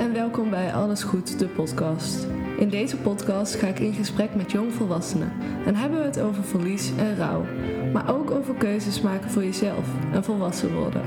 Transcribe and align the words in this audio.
en 0.00 0.12
welkom 0.12 0.50
bij 0.50 0.72
Alles 0.72 1.02
Goed, 1.02 1.38
de 1.38 1.48
podcast. 1.48 2.26
In 2.58 2.68
deze 2.68 2.96
podcast 2.96 3.54
ga 3.54 3.66
ik 3.66 3.78
in 3.78 3.92
gesprek 3.92 4.34
met 4.34 4.50
jongvolwassenen 4.50 5.32
en 5.66 5.74
hebben 5.74 5.98
we 5.98 6.04
het 6.04 6.20
over 6.20 6.44
verlies 6.44 6.90
en 6.96 7.16
rouw, 7.16 7.44
maar 7.92 8.14
ook 8.14 8.30
over 8.30 8.54
keuzes 8.54 9.00
maken 9.00 9.30
voor 9.30 9.44
jezelf 9.44 9.86
en 10.12 10.24
volwassen 10.24 10.74
worden. 10.74 11.02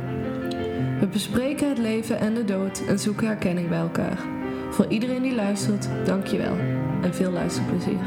We 0.99 1.07
bespreken 1.11 1.69
het 1.69 1.77
leven 1.77 2.19
en 2.19 2.33
de 2.33 2.45
dood 2.45 2.83
en 2.87 2.99
zoeken 2.99 3.27
herkenning 3.27 3.69
bij 3.69 3.79
elkaar. 3.79 4.19
Voor 4.69 4.87
iedereen 4.87 5.21
die 5.21 5.35
luistert, 5.35 5.87
dankjewel 6.05 6.55
en 7.01 7.13
veel 7.13 7.31
luisterplezier. 7.31 7.99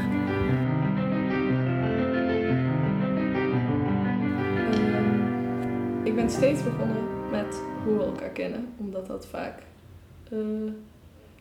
Ehm, 4.71 5.25
ik 6.03 6.15
ben 6.15 6.29
steeds 6.29 6.63
begonnen 6.63 7.29
met 7.31 7.61
hoe 7.85 7.97
we 7.97 8.03
elkaar 8.03 8.29
kennen, 8.29 8.67
omdat 8.77 9.07
dat 9.07 9.25
vaak 9.25 9.66
eh, 10.31 10.37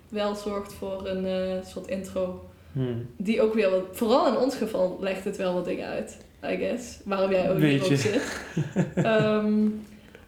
wel 0.08 0.34
zorgt 0.34 0.72
voor 0.72 1.06
een 1.08 1.26
eh, 1.26 1.64
soort 1.64 1.86
intro. 1.86 2.48
Hmm. 2.72 3.06
Die 3.16 3.42
ook 3.42 3.54
weer 3.54 3.70
wat, 3.70 3.82
vooral 3.92 4.26
in 4.28 4.36
ons 4.36 4.56
geval 4.56 4.96
legt 5.00 5.24
het 5.24 5.36
wel 5.36 5.54
wat 5.54 5.64
dingen 5.64 5.86
uit, 5.86 6.18
I 6.44 6.56
guess. 6.56 6.98
Waarom 7.04 7.30
jij 7.30 7.50
ook 7.50 7.58
Beetje. 7.58 7.94
hierop 7.94 8.00
zit. 8.00 8.40
Ehm, 8.94 9.68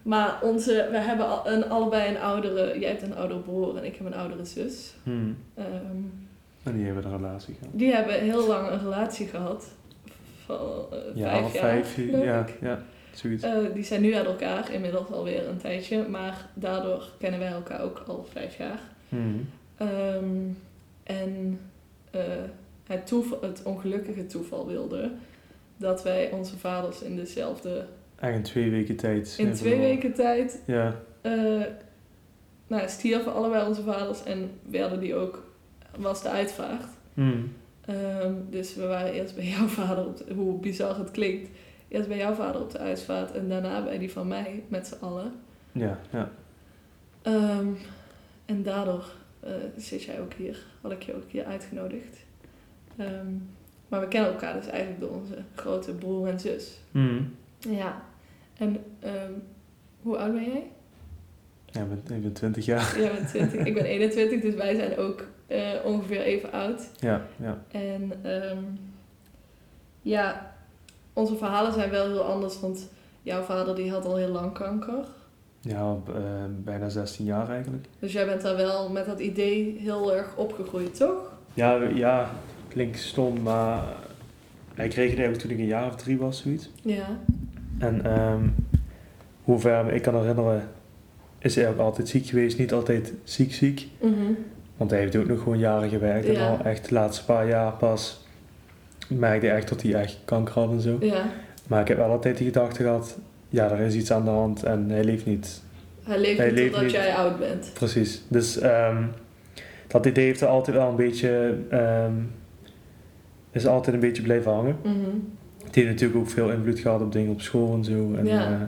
maar 0.03 0.39
onze, 0.41 0.87
we 0.91 0.97
hebben 0.97 1.27
al 1.27 1.47
een, 1.47 1.69
allebei 1.69 2.09
een 2.09 2.19
oudere, 2.21 2.79
jij 2.79 2.89
hebt 2.89 3.01
een 3.01 3.15
oudere 3.15 3.39
broer 3.39 3.77
en 3.77 3.85
ik 3.85 3.95
heb 3.95 4.07
een 4.07 4.13
oudere 4.15 4.45
zus. 4.45 4.93
Hmm. 5.03 5.37
Ehm, 5.55 5.67
En 6.63 6.75
die 6.75 6.85
hebben 6.85 7.05
een 7.05 7.17
relatie 7.17 7.55
gehad. 7.59 7.73
die 7.77 7.93
hebben 7.93 8.19
heel 8.19 8.47
lang 8.47 8.69
een 8.69 8.79
relatie 8.79 9.27
gehad. 9.27 9.65
Van 10.45 10.57
eh, 10.91 10.97
Ja, 11.15 11.29
vijf 11.29 11.53
jaar. 11.53 11.63
vijf, 11.63 11.95
ja, 12.11 12.45
ja, 12.61 12.79
Eh, 13.41 13.73
die 13.73 13.83
zijn 13.83 14.01
nu 14.01 14.15
uit 14.15 14.25
elkaar, 14.25 14.71
inmiddels 14.71 15.11
alweer 15.11 15.47
een 15.47 15.57
tijdje. 15.57 16.07
Maar 16.07 16.49
daardoor 16.53 17.11
kennen 17.19 17.39
wij 17.39 17.49
elkaar 17.49 17.81
ook 17.81 18.03
al 18.07 18.27
vijf 18.31 18.57
jaar. 18.57 18.79
Hmm. 19.09 19.49
Ehm, 19.77 20.25
en 21.03 21.59
eh, 22.11 22.21
het, 22.83 23.07
toeval, 23.07 23.41
het 23.41 23.63
ongelukkige 23.63 24.25
toeval 24.25 24.67
wilde 24.67 25.11
dat 25.77 26.03
wij 26.03 26.31
onze 26.31 26.57
vaders 26.57 27.01
in 27.01 27.15
dezelfde... 27.15 27.85
Eigenlijk 28.15 28.35
in 28.35 28.61
twee 28.61 28.69
weken 28.69 28.95
tijd. 28.95 29.35
In 29.37 29.53
twee 29.53 29.79
weken 29.79 30.13
tijd 30.13 30.61
Ja, 30.65 30.95
eh 31.21 31.61
nou, 32.67 32.89
stierven 32.89 33.33
allebei 33.33 33.67
onze 33.67 33.83
vaders 33.83 34.23
en 34.23 34.51
werden 34.69 34.99
die 34.99 35.15
ook... 35.15 35.43
was 35.97 36.21
de 36.21 36.29
uitvaart. 36.29 36.85
Hmm. 37.13 37.51
Ehm, 37.85 38.33
dus 38.49 38.75
we 38.75 38.87
waren 38.87 39.13
eerst 39.13 39.35
bij 39.35 39.45
jouw 39.57 39.67
vader, 39.67 40.05
hoe 40.35 40.59
bizar 40.59 40.97
het 40.97 41.11
klinkt. 41.11 41.49
Eerst 41.89 42.07
bij 42.07 42.17
jouw 42.17 42.33
vader 42.33 42.61
op 42.61 42.71
de 42.71 42.77
uitvaart 42.77 43.31
en 43.31 43.49
daarna 43.49 43.83
bij 43.83 43.97
die 43.97 44.11
van 44.11 44.27
mij 44.27 44.63
met 44.67 44.87
z'n 44.87 45.03
allen. 45.05 45.31
ja, 45.71 45.99
ja. 46.11 46.29
Ehm, 47.21 47.67
en 48.45 48.63
daardoor 48.63 49.05
eh, 49.39 49.51
zit 49.77 50.03
jij 50.03 50.21
ook 50.21 50.33
hier, 50.33 50.65
had 50.81 50.91
ik 50.91 51.03
je 51.03 51.15
ook 51.15 51.31
hier 51.31 51.45
uitgenodigd. 51.45 52.17
Ehm, 52.97 53.31
maar 53.87 53.99
we 53.99 54.07
kennen 54.07 54.31
elkaar 54.31 54.53
dus 54.53 54.67
eigenlijk 54.67 54.99
door 54.99 55.09
onze 55.09 55.37
grote 55.55 55.93
broer 55.93 56.27
en 56.27 56.39
zus. 56.39 56.79
Hmm. 56.91 57.35
Ja. 57.59 58.01
En 58.57 58.83
ehm, 58.99 59.31
hoe 60.01 60.17
oud 60.17 60.33
ben 60.33 60.43
jij? 60.43 60.71
Ja, 61.65 61.81
ik 61.81 62.03
ben, 62.03 62.15
ik 62.15 62.21
ben 62.21 62.33
20 62.33 62.65
jaar. 62.65 62.99
Jij 62.99 63.11
bent 63.11 63.27
20, 63.27 63.65
ik 63.65 63.73
ben 63.73 63.85
21, 63.85 64.41
dus 64.41 64.55
wij 64.55 64.75
zijn 64.75 64.97
ook 64.97 65.27
eh, 65.47 65.73
ongeveer 65.83 66.21
even 66.21 66.51
oud. 66.51 66.89
Ja, 66.99 67.25
ja. 67.35 67.63
En 67.71 68.11
ehm, 68.21 68.63
ja, 70.01 70.48
onze 71.13 71.35
verhalen 71.35 71.73
zijn 71.73 71.89
wel 71.89 72.07
heel 72.07 72.23
anders, 72.23 72.59
want 72.59 72.89
jouw 73.21 73.41
vader 73.41 73.75
die 73.75 73.91
had 73.91 74.05
al 74.05 74.15
heel 74.15 74.31
lang 74.31 74.53
kanker. 74.53 75.05
Ja, 75.61 75.97
eh, 76.07 76.23
bijna 76.49 76.89
16 76.89 77.25
jaar 77.25 77.49
eigenlijk. 77.49 77.85
Dus 77.99 78.11
jij 78.11 78.25
bent 78.25 78.41
daar 78.41 78.55
wel 78.55 78.89
met 78.89 79.05
dat 79.05 79.19
idee 79.19 79.77
heel 79.79 80.15
erg 80.15 80.35
opgegroeid, 80.35 80.95
toch? 80.95 81.31
Ja, 81.53 81.73
ja, 81.93 82.29
klinkt 82.67 82.99
stom, 82.99 83.41
maar 83.41 83.83
hij 84.73 84.87
kreeg 84.87 85.09
het 85.09 85.19
eigenlijk 85.19 85.39
toen 85.39 85.51
ik 85.51 85.57
een 85.57 85.65
jaar 85.65 85.87
of 85.87 85.95
drie 85.95 86.17
was, 86.17 86.41
zoiets. 86.41 86.69
Ja. 86.81 87.19
En 87.79 88.05
ehm 88.05 88.47
hoe 89.49 89.59
ver 89.59 89.85
me 89.85 89.91
ik 89.91 90.01
kan 90.01 90.15
herinneren, 90.15 90.69
is 91.39 91.55
hij 91.55 91.69
ook 91.69 91.77
altijd 91.77 92.09
ziek 92.09 92.25
geweest. 92.25 92.57
Niet 92.57 92.73
altijd 92.73 93.13
ziek 93.23 93.53
ziek. 93.53 93.87
Mhm. 94.01 94.33
Want 94.77 94.91
hij 94.91 94.99
heeft 94.99 95.15
ook 95.15 95.27
nog 95.27 95.39
gewoon 95.39 95.59
jaren 95.59 95.89
gewerkt. 95.89 96.27
En 96.27 96.47
al 96.47 96.59
echt 96.63 96.89
de 96.89 96.93
laatste 96.93 97.25
paar 97.25 97.47
jaar 97.47 97.71
pas 97.71 98.25
merkte 99.17 99.49
echt 99.49 99.69
dat 99.69 99.81
hij 99.81 99.93
echt 99.93 100.17
kanker 100.25 100.53
had 100.53 100.71
en 100.71 100.81
zo. 100.81 100.97
Ja. 100.99 101.25
Maar 101.67 101.81
ik 101.81 101.87
heb 101.87 101.97
wel 101.97 102.09
altijd 102.09 102.37
die 102.37 102.45
gedachte 102.45 102.83
gehad, 102.83 103.17
ja, 103.49 103.71
er 103.71 103.79
is 103.79 103.95
iets 103.95 104.11
aan 104.11 104.23
de 104.23 104.29
hand 104.29 104.63
en 104.63 104.89
hij 104.89 105.03
leeft 105.03 105.25
niet. 105.25 105.61
Hij 106.03 106.19
leeft 106.19 106.37
Hij 106.37 106.51
leeft 106.51 106.73
totdat 106.73 106.91
jij 106.91 107.15
oud 107.15 107.39
bent. 107.39 107.71
Precies. 107.73 108.21
Dus 108.27 108.57
ehm, 108.59 109.03
dat 109.87 110.05
idee 110.05 110.25
heeft 110.25 110.41
er 110.41 110.47
altijd 110.47 110.77
wel 110.77 110.89
een 110.89 110.95
beetje, 110.95 111.57
ehm, 111.69 112.13
is 113.51 113.67
altijd 113.67 113.93
een 113.95 114.01
beetje 114.01 114.21
blijven 114.21 114.51
hangen. 114.51 114.77
Mhm. 114.83 114.95
Het 115.65 115.75
heeft 115.75 115.87
natuurlijk 115.87 116.19
ook 116.19 116.29
veel 116.29 116.51
invloed 116.51 116.79
gehad 116.79 117.01
op 117.01 117.11
dingen 117.11 117.31
op 117.31 117.41
school 117.41 117.73
en 117.73 117.83
zo. 117.83 118.13
En, 118.15 118.25
Ja. 118.25 118.51
eh, 118.51 118.61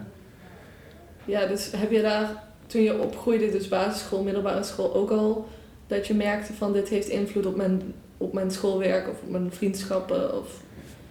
Ja, 1.25 1.45
dus 1.45 1.71
heb 1.75 1.91
je 1.91 2.01
daar 2.01 2.43
toen 2.65 2.81
je 2.81 2.99
opgroeide, 2.99 3.51
dus 3.51 3.67
basisschool, 3.67 4.23
middelbare 4.23 4.63
school, 4.63 4.95
ook 4.95 5.09
al 5.09 5.47
dat 5.87 6.07
je 6.07 6.13
merkte 6.13 6.53
van 6.53 6.73
dit 6.73 6.87
heeft 6.89 7.07
invloed 7.07 7.45
op 7.45 7.55
mijn, 7.55 7.81
op 8.21 8.33
mijn 8.33 8.51
schoolwerk 8.51 9.09
of 9.09 9.21
op 9.23 9.29
mijn 9.29 9.51
vriendschappen? 9.51 10.37
Of... 10.39 10.61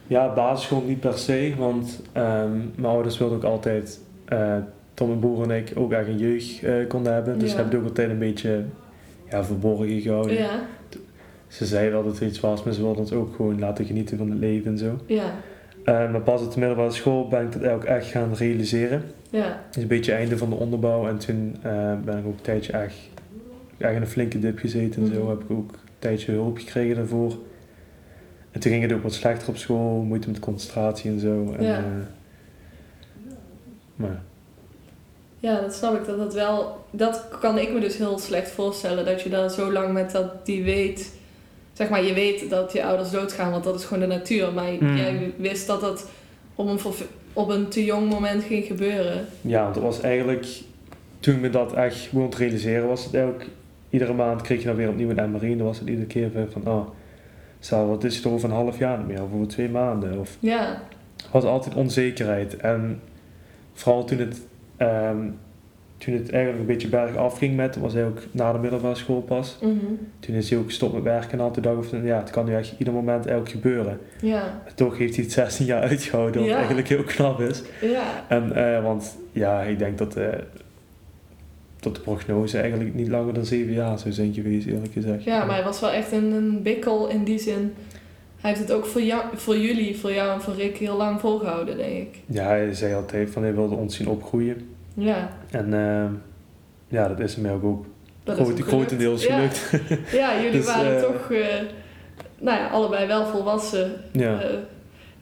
Ja, 0.07 0.35
basisschool 0.35 0.83
niet 0.87 1.01
per 1.01 1.19
se, 1.19 1.53
want 1.59 2.01
ehm, 2.13 2.57
mijn 2.75 2.93
ouders 2.93 3.19
wilden 3.19 3.37
ook 3.37 3.45
altijd, 3.45 4.01
eh 4.25 4.57
Tom, 4.95 5.09
mijn 5.09 5.21
broer 5.21 5.51
en 5.51 5.57
ik, 5.57 5.73
ook 5.75 5.93
echt 5.93 6.09
een 6.09 6.19
jeugd 6.19 6.63
eh, 6.63 6.75
konden 6.89 7.13
hebben. 7.13 7.39
Dus 7.39 7.51
Ja. 7.51 7.57
hebben 7.57 7.73
het 7.75 7.83
ook 7.83 7.89
altijd 7.89 8.11
een 8.11 8.19
beetje 8.19 8.65
ja, 9.31 9.45
verborgen 9.45 10.01
gehouden. 10.01 10.35
Ja, 10.37 10.61
Ze 11.49 11.67
zeiden 11.67 11.93
wel 11.93 12.03
dat 12.05 12.19
het 12.19 12.29
iets 12.29 12.41
was, 12.41 12.63
maar 12.63 12.73
ze 12.73 12.81
wilden 12.83 12.99
ons 13.01 13.13
ook 13.13 13.35
gewoon 13.35 13.59
laten 13.59 13.85
genieten 13.85 14.19
van 14.19 14.31
het 14.31 14.39
leven 14.39 14.71
en 14.71 14.79
zo. 14.79 14.99
ja, 15.07 15.35
Eh, 15.85 16.11
maar 16.11 16.21
pas 16.21 16.43
op 16.43 16.53
de 16.53 16.59
middelbare 16.59 16.91
school 16.91 17.29
ben 17.29 17.43
ik 17.47 17.53
dat 17.53 17.71
ook 17.73 17.85
echt 17.85 18.07
gaan 18.07 18.35
realiseren. 18.35 19.03
ja. 19.31 19.61
Het 19.67 19.77
is 19.77 19.83
een 19.83 19.89
beetje 19.89 20.11
het 20.11 20.21
einde 20.21 20.39
van 20.39 20.49
de 20.51 20.55
onderbouw 20.57 21.09
en 21.09 21.19
toen 21.19 21.57
ben 22.05 22.19
ik 22.19 22.27
ook 22.27 22.33
een 22.37 22.41
tijdje 22.43 22.73
echt, 22.73 22.95
echt 23.79 23.95
in 23.95 24.01
een 24.01 24.07
flinke 24.07 24.39
dip 24.39 24.59
gezeten 24.59 25.03
en 25.03 25.15
zo. 25.15 25.21
Mhm. 25.21 25.29
Heb 25.31 25.41
ik 25.41 25.51
ook 25.51 25.75
tijdje 26.01 26.33
hulp 26.33 26.59
gekregen 26.59 26.97
daarvoor. 26.97 27.37
En 28.51 28.61
toen 28.61 28.71
ging 28.73 28.83
het 28.83 28.93
ook 28.93 29.03
wat 29.03 29.15
slechter 29.15 29.49
op 29.49 29.57
school, 29.57 30.03
moeite 30.03 30.29
met 30.31 30.39
concentratie 30.39 31.11
en 31.11 31.21
zo. 31.21 31.55
En, 31.59 31.65
Ja. 31.65 31.77
eh, 31.77 31.83
maar 33.97 34.23
Ja, 35.39 35.61
dat 35.61 35.75
snap 35.75 35.95
ik. 35.95 36.05
Dat, 36.07 36.19
dat, 36.19 36.35
wel, 36.35 36.85
dat 36.91 37.29
kan 37.41 37.59
ik 37.59 37.73
me 37.73 37.81
dus 37.81 37.97
heel 37.97 38.19
slecht 38.19 38.51
voorstellen. 38.51 39.05
Dat 39.05 39.23
je 39.23 39.29
dan 39.29 39.51
zo 39.51 39.73
lang 39.73 39.93
met 39.93 40.11
dat 40.11 40.47
die 40.47 40.63
weet... 40.65 41.13
Zeg 41.73 41.89
maar, 41.89 42.05
je 42.05 42.13
weet 42.15 42.51
dat 42.51 42.73
je 42.73 42.85
ouders 42.85 43.11
doodgaan, 43.11 43.51
want 43.51 43.65
dat 43.65 43.75
is 43.79 43.85
gewoon 43.85 44.09
de 44.09 44.15
natuur. 44.15 44.53
Maar 44.53 44.73
Mm. 44.81 44.97
jij 44.97 45.33
wist 45.37 45.67
dat 45.67 45.81
dat 45.81 46.09
op 46.55 46.67
een, 46.69 46.79
op 47.33 47.49
een 47.49 47.69
te 47.69 47.85
jong 47.85 48.09
moment 48.09 48.45
ging 48.45 48.65
gebeuren. 48.65 49.27
ja, 49.41 49.63
want 49.63 49.75
het 49.75 49.85
was 49.85 50.01
eigenlijk, 50.01 50.47
toen 51.21 51.35
ik 51.35 51.41
me 51.41 51.51
dat 51.51 51.73
echt 51.73 51.97
gewoon 51.97 52.31
te 52.31 52.37
realiseren 52.37 52.89
was, 52.89 53.05
het 53.05 53.17
ook, 53.17 53.43
iedere 53.91 54.13
maand 54.13 54.43
kreeg 54.43 54.61
je 54.61 54.67
dan 54.67 54.77
weer 54.77 54.89
opnieuw 54.89 55.11
een 55.11 55.31
MRI. 55.31 55.53
En 55.53 55.59
dan 55.59 55.67
was 55.67 55.79
het 55.79 55.89
iedere 55.89 56.07
keer 56.07 56.33
weer 56.33 56.51
van, 56.51 56.69
oh, 56.69 56.89
zal, 57.59 57.89
wat 57.89 58.05
is 58.05 58.17
het 58.17 58.27
over 58.27 58.49
een 58.49 58.55
half 58.55 58.79
jaar 58.79 59.01
meer, 59.01 59.23
of 59.23 59.33
over 59.35 59.49
twee 59.49 59.69
maanden? 59.69 60.19
Of 60.19 60.37
Ja, 60.41 60.83
was 61.31 61.45
altijd 61.45 61.75
onzekerheid. 61.75 62.57
En 62.57 63.01
vooral 63.73 64.05
toen 64.05 64.19
het, 64.19 64.41
ehm, 64.77 65.19
toen 65.99 66.15
het 66.15 66.31
eigenlijk 66.33 66.61
een 66.61 66.67
beetje 66.75 66.89
bergaf 66.89 67.39
ging 67.39 67.57
met, 67.57 67.77
was 67.77 67.93
hij 67.93 68.05
ook 68.05 68.19
na 68.31 68.53
de 68.53 68.59
middelbare 68.59 68.95
school 68.95 69.21
pas. 69.23 69.59
mhm. 69.63 69.77
Toen 70.21 70.35
is 70.35 70.51
hij 70.51 70.59
ook 70.59 70.65
gestopt 70.67 70.93
met 70.95 71.03
werken 71.03 71.41
en 71.41 71.53
de 71.53 71.61
dag 71.61 71.85
van, 71.87 72.05
ja, 72.05 72.19
het 72.19 72.31
kan 72.31 72.45
nu 72.45 72.55
echt 72.55 72.75
ieder 72.79 72.95
moment 72.95 73.27
elk 73.27 73.49
gebeuren. 73.49 73.99
ja, 74.21 74.63
toch 74.75 74.99
heeft 74.99 75.15
hij 75.15 75.25
het 75.25 75.33
16 75.33 75.67
jaar 75.67 75.83
uitgehouden, 75.83 76.41
wat 76.41 76.51
Ja. 76.51 76.57
eigenlijk 76.57 76.89
heel 76.89 77.03
knap 77.05 77.41
is. 77.41 77.63
ja. 77.81 78.25
En, 78.29 78.53
eh, 78.53 78.83
want 78.83 79.17
ja, 79.33 79.61
ik 79.63 79.79
denk 79.79 79.99
dat, 79.99 80.17
eh, 80.17 80.29
dat 81.81 81.95
de 81.95 82.01
prognose 82.01 82.59
eigenlijk 82.59 82.95
niet 82.95 83.09
langer 83.09 83.35
dan 83.35 83.45
7 83.45 83.73
jaar 83.73 83.99
zou 83.99 84.13
zijn 84.15 84.35
geweest, 84.35 84.67
eerlijk 84.67 84.93
gezegd. 84.93 85.25
Ja, 85.25 85.45
maar 85.45 85.55
hij 85.55 85.65
was 85.65 85.81
wel 85.81 85.91
echt 85.91 86.13
een, 86.13 86.33
een 86.33 86.63
bikkel 86.63 87.09
in 87.09 87.25
die 87.25 87.39
zin. 87.39 87.75
Hij 88.41 88.51
heeft 88.51 88.63
het 88.63 88.73
ook 88.73 88.87
voor, 88.87 89.03
jou, 89.03 89.23
voor 89.35 89.57
jullie, 89.59 89.97
voor 89.99 90.13
jou 90.13 90.33
en 90.33 90.41
voor 90.41 90.55
Rick 90.55 90.77
heel 90.77 90.97
lang 90.97 91.21
volgehouden, 91.21 91.77
denk 91.77 91.97
ik. 91.97 92.19
Ja, 92.27 92.45
hij 92.45 92.75
zei 92.75 92.95
altijd 92.95 93.31
van 93.31 93.43
hij 93.43 93.55
wilde 93.55 93.75
ons 93.75 93.97
zien 93.97 94.09
opgroeien. 94.09 94.69
Ja, 94.95 95.31
En 95.51 95.75
eh, 95.75 96.11
ja, 96.89 97.09
dat 97.09 97.21
is 97.21 97.35
hem 97.35 97.47
ook, 97.47 97.65
ook 97.65 97.87
dat 98.25 98.37
groot, 98.37 98.61
grotendeels 98.61 99.27
gelukt. 99.27 99.57
gelukt. 99.59 100.11
Ja, 100.11 100.37
jullie 100.37 100.51
Dus, 100.51 100.67
waren 100.67 100.97
eh, 100.97 101.03
toch, 101.03 101.31
eh, 101.31 101.47
nou 102.39 102.59
ja, 102.59 102.67
allebei 102.69 103.07
wel 103.07 103.27
volwassen. 103.27 103.93
Ja. 104.13 104.41
Eh, 104.41 104.57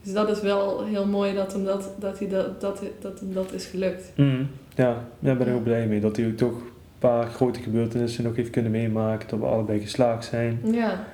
dus 0.03 0.13
dat 0.13 0.29
is 0.29 0.41
wel 0.41 0.85
heel 0.85 1.07
mooi 1.07 1.35
dat 1.35 1.53
hem 1.53 1.65
dat, 1.65 1.91
dat, 1.99 2.19
hij 2.19 2.29
dat, 2.29 2.61
dat, 2.61 2.83
dat, 3.01 3.21
hem 3.21 3.33
dat 3.33 3.53
is 3.53 3.67
gelukt. 3.67 4.13
Mm, 4.17 4.49
ja, 4.79 5.05
daar 5.19 5.37
ben 5.37 5.47
ik 5.49 5.55
ook 5.55 5.63
blij 5.65 5.87
mee. 5.87 6.01
Dat 6.01 6.17
hij 6.17 6.27
ook 6.27 6.37
toch 6.37 6.53
een 6.61 6.99
paar 6.99 7.27
grote 7.27 7.61
gebeurtenissen 7.63 8.25
nog 8.25 8.37
heeft 8.37 8.51
kunnen 8.51 8.71
meemaken. 8.71 9.29
Dat 9.29 9.39
we 9.39 9.45
allebei 9.47 9.81
geslaagd 9.81 10.25
zijn. 10.25 10.61
Ja, 10.73 11.05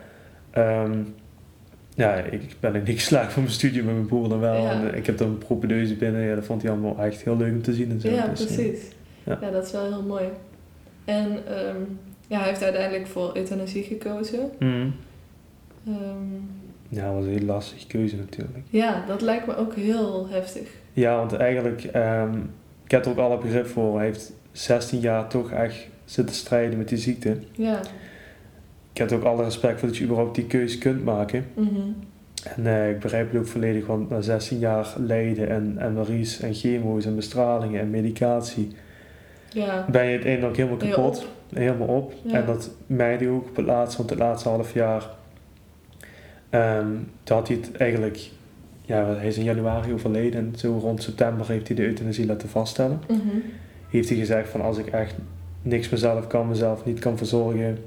Ehm, 0.50 0.98
ja, 1.94 2.14
ik 2.14 2.56
ben 2.60 2.72
niet 2.72 2.88
geslaagd 3.00 3.32
van 3.32 3.42
mijn 3.42 3.54
studie 3.54 3.82
met 3.82 3.94
mijn 3.94 4.06
broer 4.06 4.28
dan 4.28 4.40
wel. 4.40 4.62
Ja. 4.62 4.70
En, 4.72 4.90
eh, 4.90 4.96
ik 4.98 5.06
heb 5.06 5.18
dan 5.18 5.28
een 5.28 5.38
propedeuse 5.38 5.94
binnen. 5.94 6.20
Ja, 6.20 6.34
dat 6.34 6.44
vond 6.44 6.62
hij 6.62 6.70
allemaal 6.70 6.98
echt 6.98 7.22
heel 7.22 7.36
leuk 7.36 7.52
om 7.52 7.62
te 7.62 7.72
zien 7.74 7.90
en 7.90 8.00
zo. 8.00 8.08
ja 8.08 8.26
Dus, 8.26 8.40
eh, 8.46 8.54
precies. 8.54 8.80
ja. 9.24 9.38
Ja. 9.40 9.50
dat 9.50 9.66
is 9.66 9.72
wel 9.72 9.84
heel 9.84 10.02
mooi. 10.02 10.24
En 11.04 11.26
ehm, 11.46 11.76
ja, 12.26 12.38
hij 12.38 12.48
heeft 12.48 12.62
uiteindelijk 12.62 13.06
voor 13.06 13.36
euthanasie 13.36 13.82
gekozen. 13.82 14.50
Ehm, 14.58 14.86
Ja, 16.88 17.04
dat 17.06 17.14
was 17.14 17.24
een 17.24 17.30
heel 17.38 17.46
lastige 17.46 17.86
keuze 17.86 18.16
natuurlijk. 18.16 18.64
ja, 18.70 19.04
dat 19.06 19.20
lijkt 19.20 19.46
me 19.46 19.56
ook 19.56 19.74
heel 19.74 20.28
heftig. 20.30 20.68
Ja, 20.92 21.16
want 21.16 21.32
eigenlijk, 21.32 21.88
ik 22.84 22.90
heb 22.90 23.04
er 23.04 23.10
ook 23.10 23.18
alle 23.18 23.38
begrip 23.38 23.66
voor. 23.66 23.96
Hij 23.96 24.06
heeft 24.06 24.32
16 24.52 25.00
jaar 25.00 25.28
toch 25.28 25.50
echt 25.50 25.86
zitten 26.04 26.34
strijden 26.34 26.78
met 26.78 26.88
die 26.88 26.98
ziekte. 26.98 27.36
Ja. 27.52 27.80
Ik 28.92 28.98
heb 29.00 29.10
er 29.10 29.16
ook 29.16 29.24
alle 29.24 29.44
respect 29.44 29.78
voor 29.78 29.88
dat 29.88 29.96
je 29.96 30.04
überhaupt 30.04 30.34
die 30.34 30.46
keuze 30.46 30.78
kunt 30.78 31.04
maken. 31.04 31.46
Mhm. 31.54 31.80
En 32.56 32.66
eh, 32.66 32.90
ik 32.90 32.98
begrijp 32.98 33.30
het 33.32 33.40
ook 33.40 33.46
volledig, 33.46 33.86
want 33.86 34.10
na 34.10 34.20
16 34.20 34.58
jaar 34.58 34.94
lijden 34.96 35.48
en, 35.48 35.74
en 35.78 35.92
MRI's 35.92 36.40
en 36.40 36.54
chemo's 36.54 37.04
en 37.04 37.14
bestralingen 37.14 37.80
en 37.80 37.90
medicatie, 37.90 38.72
Ja. 39.52 39.84
ben 39.90 40.04
je 40.04 40.10
uiteindelijk 40.10 40.56
helemaal 40.56 40.76
Ben 40.78 40.88
je 40.88 40.94
kapot. 40.94 41.18
op? 41.18 41.56
Helemaal 41.58 41.86
op. 41.88 42.12
Ja. 42.22 42.32
En 42.32 42.46
dat 42.46 42.70
merkte 42.86 43.24
ik 43.24 43.30
ook 43.30 43.48
op 43.48 43.56
het 43.56 43.66
laatste, 43.66 43.96
want 43.96 44.10
het 44.10 44.18
laatste 44.18 44.48
half 44.48 44.72
jaar, 44.74 45.06
ehm, 46.50 46.88
toen 47.22 47.36
had 47.36 47.48
hij 47.48 47.56
het 47.56 47.76
eigenlijk, 47.76 48.30
ja, 48.86 49.14
hij 49.14 49.26
is 49.26 49.38
in 49.38 49.44
januari 49.44 49.92
overleden 49.92 50.40
en 50.40 50.52
zo 50.58 50.78
rond 50.78 51.02
september 51.02 51.48
heeft 51.48 51.66
hij 51.66 51.76
de 51.76 51.86
euthanasie 51.86 52.26
laten 52.26 52.48
vaststellen. 52.48 53.00
Mhm. 53.08 53.18
Heeft 53.88 54.08
hij 54.08 54.18
gezegd 54.18 54.48
van 54.48 54.60
als 54.60 54.78
ik 54.78 54.86
echt 54.86 55.14
niks 55.62 55.88
mezelf 55.88 56.26
kan, 56.26 56.48
mezelf 56.48 56.84
niet 56.84 56.98
kan 56.98 57.16
verzorgen, 57.16 57.78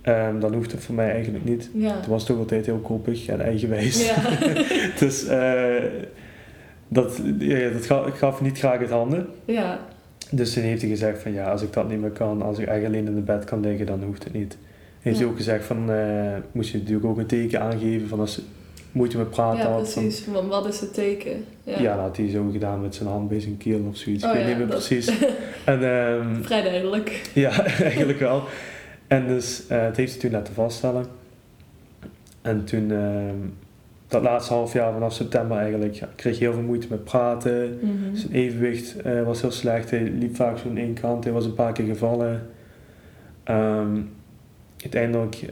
ehm, 0.00 0.40
dan 0.40 0.54
hoeft 0.54 0.72
het 0.72 0.84
voor 0.84 0.94
mij 0.94 1.10
eigenlijk 1.10 1.44
niet. 1.44 1.70
Ja. 1.74 2.00
Toen 2.00 2.10
was 2.10 2.22
het 2.22 2.30
ook 2.30 2.38
altijd 2.38 2.66
heel 2.66 2.78
koppig 2.78 3.26
en 3.26 3.40
eigenwijs. 3.40 4.06
Ja. 4.06 4.16
dus 5.00 5.26
eh, 5.26 5.84
dat, 6.88 7.20
ja, 7.38 7.70
dat 7.70 7.86
gaf, 7.86 8.18
gaf 8.18 8.40
niet 8.40 8.58
graag 8.58 8.78
het 8.78 8.90
handen. 8.90 9.26
ja. 9.44 9.80
Dus 10.30 10.52
toen 10.52 10.62
heeft 10.62 10.80
hij 10.80 10.90
gezegd 10.90 11.22
van 11.22 11.32
ja, 11.32 11.50
als 11.50 11.62
ik 11.62 11.72
dat 11.72 11.88
niet 11.88 12.00
meer 12.00 12.10
kan, 12.10 12.42
als 12.42 12.58
ik 12.58 12.66
echt 12.66 12.84
alleen 12.84 13.06
in 13.06 13.14
het 13.14 13.24
bed 13.24 13.44
kan 13.44 13.60
liggen, 13.60 13.86
dan 13.86 14.02
hoeft 14.02 14.24
het 14.24 14.32
niet. 14.32 14.56
Heeft 15.00 15.18
hij 15.18 15.26
ook 15.26 15.36
gezegd 15.36 15.64
van, 15.64 15.90
eh, 15.90 16.36
moest 16.52 16.70
je 16.70 16.78
natuurlijk 16.78 17.06
ook 17.06 17.18
een 17.18 17.26
teken 17.26 17.60
aangeven 17.60 18.08
van 18.08 18.20
als 18.20 18.40
moeite 18.94 19.16
met 19.18 19.30
praten 19.30 19.58
Ja, 19.64 19.70
had. 19.70 19.92
Van, 19.92 20.02
precies. 20.02 20.26
Want 20.26 20.48
wat 20.48 20.66
is 20.66 20.80
het 20.80 20.94
teken? 20.94 21.44
ja. 21.64 21.82
dat 21.96 21.98
had 21.98 22.16
hij 22.16 22.30
zo 22.30 22.48
gedaan 22.52 22.80
met 22.80 22.94
zijn 22.94 23.08
hand 23.08 23.28
bij 23.28 23.40
zijn 23.40 23.56
keel 23.56 23.80
of 23.88 23.96
zoiets. 23.96 24.24
Oh 24.24 24.30
ik 24.30 24.36
weet 24.36 24.42
ja, 24.44 24.48
niet 24.48 24.58
meer 24.58 24.66
dat- 24.66 24.76
precies. 24.86 25.12
En 25.64 25.82
ehm, 25.84 26.42
Vrij 26.42 26.62
duidelijk. 26.62 27.30
ja, 27.34 27.64
eigenlijk 27.82 28.18
wel. 28.18 28.42
En 29.06 29.26
dus 29.26 29.66
eh 29.68 29.82
het 29.84 29.96
heeft 29.96 30.12
hij 30.12 30.20
toen 30.20 30.30
laten 30.30 30.54
vaststellen. 30.54 31.06
En 32.42 32.64
toen, 32.64 32.90
ehm, 32.90 33.36
dat 34.08 34.22
laatste 34.22 34.52
half 34.52 34.72
jaar 34.72 34.92
vanaf 34.92 35.12
september 35.12 35.56
eigenlijk, 35.58 35.94
ja, 35.94 36.08
kreeg 36.16 36.38
hij 36.38 36.46
heel 36.46 36.56
veel 36.56 36.66
moeite 36.66 36.86
met 36.90 37.04
praten. 37.04 37.78
Mhm. 37.82 38.14
Zijn 38.16 38.32
evenwicht 38.32 39.00
eh, 39.02 39.22
was 39.22 39.40
heel 39.40 39.50
slecht. 39.50 39.90
Hij 39.90 40.02
liep 40.02 40.36
vaak 40.36 40.58
zo 40.58 40.68
aan 40.68 40.76
één 40.76 40.94
kant. 40.94 41.24
Hij 41.24 41.32
was 41.32 41.44
een 41.44 41.54
paar 41.54 41.72
keer 41.72 41.86
gevallen. 41.86 42.46
Ehm, 43.44 44.00
uiteindelijk 44.82 45.42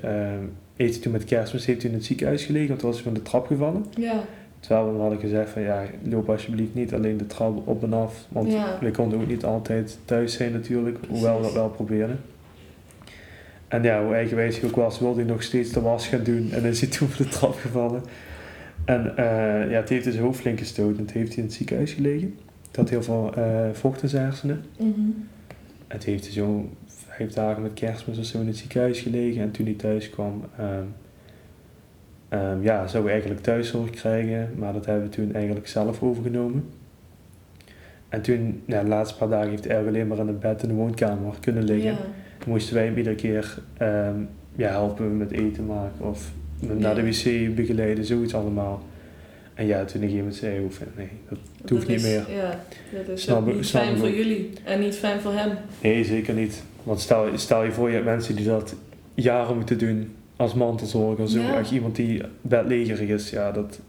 heeft 0.82 0.94
hij 0.94 1.02
toen 1.02 1.12
met 1.12 1.24
kerstmis 1.24 1.66
heeft 1.66 1.82
hij 1.82 1.90
in 1.90 1.96
het 1.96 2.06
ziekenhuis 2.06 2.44
gelegen, 2.44 2.68
want 2.68 2.80
toen 2.80 2.88
was 2.90 2.98
hij 2.98 3.12
van 3.12 3.14
de 3.22 3.22
trap 3.22 3.46
gevallen. 3.46 3.84
Ja. 3.98 4.24
Terwijl 4.60 4.84
we 4.84 4.90
hem 4.92 5.00
hadden 5.00 5.18
gezegd 5.20 5.50
van 5.50 5.62
ja, 5.62 5.84
loop 6.02 6.28
alsjeblieft 6.30 6.74
niet 6.74 6.94
alleen 6.94 7.16
de 7.16 7.26
trap 7.26 7.68
op 7.68 7.82
en 7.82 7.92
af. 7.92 8.26
Want 8.28 8.52
Ja. 8.52 8.78
we 8.80 8.90
konden 8.90 9.20
ook 9.20 9.26
niet 9.28 9.44
altijd 9.44 9.98
thuis 10.04 10.32
zijn 10.32 10.52
natuurlijk, 10.52 10.98
hoewel 11.08 11.36
we 11.36 11.42
dat 11.42 11.52
wel 11.52 11.68
probeerden. 11.68 12.20
En 13.68 13.82
ja, 13.82 14.04
hoe 14.04 14.14
eigenwijs 14.14 14.60
hij 14.60 14.68
ook 14.68 14.76
was, 14.76 14.98
wilde 14.98 15.20
hij 15.20 15.30
nog 15.30 15.42
steeds 15.42 15.70
de 15.72 15.80
was 15.80 16.06
gaan 16.08 16.22
doen. 16.22 16.52
En 16.52 16.64
is 16.64 16.80
hij 16.80 16.90
toen 16.90 17.08
van 17.08 17.24
de 17.24 17.30
trap 17.30 17.54
gevallen. 17.54 18.02
En 18.84 19.16
eh, 19.16 19.24
ja, 19.70 19.76
het 19.76 19.88
heeft 19.88 20.04
dus 20.04 20.12
zijn 20.12 20.26
hoofd 20.26 20.40
flink 20.40 20.58
gestoten. 20.58 21.02
Het 21.02 21.12
heeft 21.12 21.28
hij 21.28 21.36
in 21.38 21.44
het 21.44 21.52
ziekenhuis 21.52 21.92
gelegen. 21.92 22.34
Het 22.66 22.76
had 22.76 22.90
heel 22.90 23.02
veel 23.02 23.32
eh, 23.36 23.68
vocht 23.72 24.02
in 24.02 24.08
zijn 24.08 24.24
hersenen. 24.24 24.64
Mhm. 24.78 25.00
Het 25.86 26.04
heeft 26.04 26.24
hij 26.24 26.32
zo 26.32 26.68
vijf 27.16 27.32
dagen 27.32 27.62
met 27.62 27.72
kerstmis 27.74 28.18
of 28.18 28.24
zo 28.24 28.40
in 28.40 28.46
het 28.46 28.56
ziekenhuis 28.56 29.00
gelegen. 29.00 29.42
En 29.42 29.50
toen 29.50 29.64
hij 29.66 29.74
thuis 29.74 30.10
kwam, 30.10 30.44
ehm, 32.28 32.62
ja, 32.62 32.86
zou 32.86 33.02
hij 33.02 33.12
eigenlijk 33.12 33.42
thuiszorg 33.42 33.90
krijgen. 33.90 34.50
Maar 34.56 34.72
dat 34.72 34.86
hebben 34.86 35.04
we 35.04 35.10
toen 35.10 35.34
eigenlijk 35.34 35.68
zelf 35.68 36.02
overgenomen. 36.02 36.64
En 38.08 38.22
toen, 38.22 38.62
ja, 38.66 38.82
de 38.82 38.88
laatste 38.88 39.16
paar 39.18 39.28
dagen 39.28 39.50
heeft 39.50 39.64
hij 39.64 39.86
alleen 39.86 40.06
maar 40.06 40.18
in 40.18 40.26
het 40.26 40.40
bed 40.40 40.62
in 40.62 40.68
de 40.68 40.74
woonkamer 40.74 41.34
kunnen 41.40 41.64
liggen. 41.64 41.90
Ja. 41.92 41.98
Moesten 42.46 42.74
wij 42.74 42.84
hem 42.84 42.96
iedere 42.96 43.14
keer 43.16 43.58
ehm, 43.76 44.14
ja, 44.56 44.68
helpen 44.70 45.16
met 45.16 45.30
eten 45.30 45.66
maken 45.66 46.04
of 46.06 46.30
Ja. 46.58 46.72
naar 46.72 46.94
de 46.94 47.02
wc 47.04 47.54
begeleiden, 47.54 48.04
zoiets 48.04 48.34
allemaal. 48.34 48.82
En 49.54 49.66
ja, 49.66 49.78
toen 49.84 50.00
gegeven 50.00 50.16
moment 50.16 50.34
zei 50.34 50.66
van, 50.70 50.86
nee, 50.96 51.08
dat 51.60 51.70
hoeft 51.70 51.88
niet 51.88 52.02
meer. 52.02 52.24
Ja, 52.30 52.60
dat 53.06 53.08
is 53.08 53.22
Snap 53.22 53.40
ook 53.40 53.48
ik- 53.48 53.54
niet 53.54 53.66
snap 53.66 53.82
fijn 53.82 53.94
ik 53.94 54.00
voor 54.00 54.10
jullie 54.10 54.50
en 54.64 54.80
niet 54.80 54.94
fijn 54.96 55.20
voor 55.20 55.32
hem. 55.32 55.50
Nee, 55.82 56.04
zeker 56.04 56.34
niet. 56.34 56.62
Want 56.82 57.00
stel, 57.00 57.26
stel 57.34 57.64
je 57.64 57.72
voor, 57.72 57.88
je 57.88 57.94
hebt 57.94 58.06
mensen 58.06 58.36
die 58.36 58.46
dat 58.46 58.74
jaren 59.14 59.56
moeten 59.56 59.78
doen 59.78 60.14
als 60.36 60.54
mantelzorger. 60.54 61.28
Zo, 61.28 61.40
Ja. 61.40 61.58
echt 61.58 61.70
iemand 61.70 61.96
die 61.96 62.22
bedlegerig 62.40 63.08
is, 63.08 63.30
ja, 63.30 63.52
dat 63.52 63.80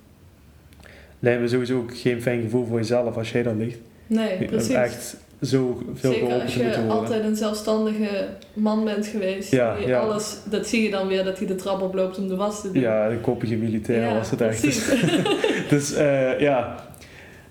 lijkt 1.20 1.42
me 1.42 1.48
sowieso 1.48 1.78
ook 1.78 1.98
geen 1.98 2.22
fijn 2.22 2.42
gevoel 2.42 2.66
voor 2.66 2.78
jezelf 2.78 3.18
als 3.18 3.32
jij 3.32 3.44
daar 3.44 3.56
ligt. 3.56 3.78
Nee, 4.08 4.40
Je 4.40 4.46
precies. 4.46 4.74
echt 4.74 5.18
zo 5.42 5.84
veel 5.94 6.12
Zeker 6.12 6.42
als 6.42 6.56
je 6.56 6.86
altijd 6.90 7.24
een 7.24 7.36
zelfstandige 7.36 8.28
man 8.54 8.84
bent 8.84 9.08
geweest. 9.08 9.52
Ja, 9.52 9.78
die 9.78 9.88
ja. 9.88 10.00
Alles, 10.00 10.38
dat 10.50 10.68
zie 10.68 10.84
je 10.84 10.90
dan 10.90 11.08
weer 11.08 11.24
dat 11.24 11.38
hij 11.38 11.48
de 11.48 11.56
trap 11.56 11.82
oploopt 11.82 12.18
om 12.18 12.28
de 12.28 12.36
was 12.36 12.62
te 12.62 12.72
doen. 12.72 12.82
Ja, 12.82 13.10
een 13.10 13.22
koppige 13.22 13.56
militair 13.56 14.02
Ja, 14.08 14.14
was 14.14 14.32
het 14.32 14.42
echt. 14.42 14.62
Dus, 14.62 14.86
precies. 14.86 15.22
dus 15.70 15.94
eh, 15.94 16.40
ja, 16.40 16.86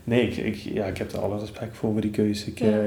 nee, 0.05 0.29
ik, 0.29 0.37
ik, 0.37 0.55
ja, 0.55 0.85
ik 0.87 0.99
heb 0.99 1.12
er 1.12 1.19
alle 1.19 1.39
respect 1.39 1.77
voor 1.77 1.93
voor 1.93 2.00
die 2.00 2.11
keuze. 2.11 2.50
Ik, 2.50 2.59
Ja. 2.59 2.81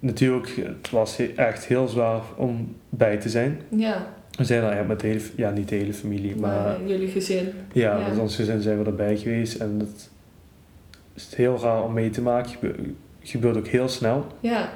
Eh, 0.00 0.06
natuurlijk, 0.08 0.56
het 0.56 0.90
was 0.90 1.16
he- 1.16 1.32
echt 1.36 1.64
heel 1.66 1.88
zwaar 1.88 2.20
om 2.36 2.76
bij 2.88 3.16
te 3.16 3.28
zijn. 3.28 3.60
ja, 3.68 4.06
We 4.36 4.44
zijn 4.44 4.62
er 4.62 4.76
ja, 4.76 4.82
met 4.82 5.00
de 5.00 5.06
hele, 5.06 5.20
ja, 5.36 5.50
niet 5.50 5.68
de 5.68 5.74
hele 5.74 5.92
familie, 5.94 6.36
maar, 6.36 6.62
maar 6.62 6.86
jullie 6.86 7.08
gezin. 7.08 7.48
ja, 7.72 7.98
ja. 7.98 8.08
met 8.08 8.18
ons 8.18 8.36
gezin 8.36 8.60
zijn 8.60 8.78
we 8.78 8.84
erbij 8.84 9.16
geweest. 9.16 9.60
En 9.60 9.78
dat 9.78 10.10
is 11.14 11.34
heel 11.34 11.58
raar 11.60 11.82
om 11.84 11.92
mee 11.92 12.10
te 12.10 12.22
maken. 12.22 12.50
Gebe- 12.50 12.74
gebeurt 13.20 13.56
ook 13.56 13.66
heel 13.66 13.88
snel. 13.88 14.26
Ja, 14.40 14.68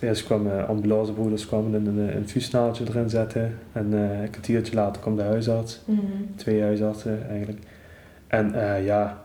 Eerst 0.00 0.24
kwamen 0.24 0.66
ambulancebroeders 0.68 1.46
kwamen 1.46 1.74
een, 1.74 1.86
een 1.98 2.12
infuusnaaltje 2.14 2.84
erin 2.88 3.10
zetten. 3.10 3.58
En 3.72 3.86
eh, 3.94 4.20
een 4.20 4.30
kwartiertje 4.30 4.74
later 4.74 5.02
kwam 5.02 5.16
de 5.16 5.22
huisarts. 5.22 5.80
mhm. 5.84 6.00
Twee 6.36 6.62
huisartsen 6.62 7.28
eigenlijk. 7.28 7.58
En 8.26 8.54
eh, 8.54 8.84
ja, 8.84 9.22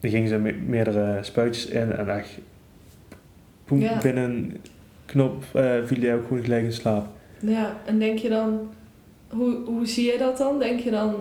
er 0.00 0.08
gingen 0.08 0.28
ze 0.28 0.38
me- 0.38 0.52
meerdere 0.66 1.18
spuitjes 1.22 1.66
in 1.66 1.92
en 1.92 2.08
echt 2.08 2.28
poem, 3.64 3.80
Ja. 3.80 3.98
binnen 3.98 4.24
een 4.24 4.56
knop 5.04 5.44
eh, 5.54 5.74
viel 5.84 6.00
hij 6.00 6.14
ook 6.14 6.26
gewoon 6.26 6.42
gelijk 6.42 6.64
in 6.64 6.72
slaap. 6.72 7.06
ja. 7.38 7.76
En 7.86 7.98
denk 7.98 8.18
je 8.18 8.28
dan, 8.28 8.60
hoe, 9.28 9.56
hoe 9.64 9.86
zie 9.86 10.12
je 10.12 10.18
dat 10.18 10.38
dan? 10.38 10.58
Denk 10.58 10.80
je 10.80 10.90
dan, 10.90 11.14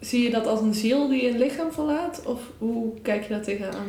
zie 0.00 0.22
je 0.22 0.30
dat 0.30 0.46
als 0.46 0.60
een 0.60 0.74
ziel 0.74 1.08
die 1.08 1.30
een 1.30 1.38
lichaam 1.38 1.72
verlaat? 1.72 2.22
Of 2.26 2.40
hoe 2.58 2.92
kijk 3.02 3.22
je 3.22 3.28
daar 3.28 3.42
tegenaan? 3.42 3.86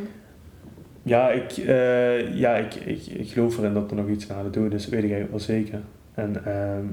Ja, 1.02 1.30
ik, 1.30 1.50
eh, 1.52 2.36
ja 2.36 2.56
ik, 2.56 2.74
ik, 2.74 3.06
ik 3.06 3.28
geloof 3.28 3.58
erin 3.58 3.74
dat 3.74 3.90
er 3.90 3.96
nog 3.96 4.08
iets 4.08 4.26
na 4.26 4.42
de 4.42 4.50
dood 4.50 4.72
is, 4.72 4.88
weet 4.88 5.04
ik 5.04 5.10
eigenlijk 5.10 5.30
wel 5.30 5.56
zeker. 5.56 5.80
En 6.14 6.44
ehm, 6.44 6.84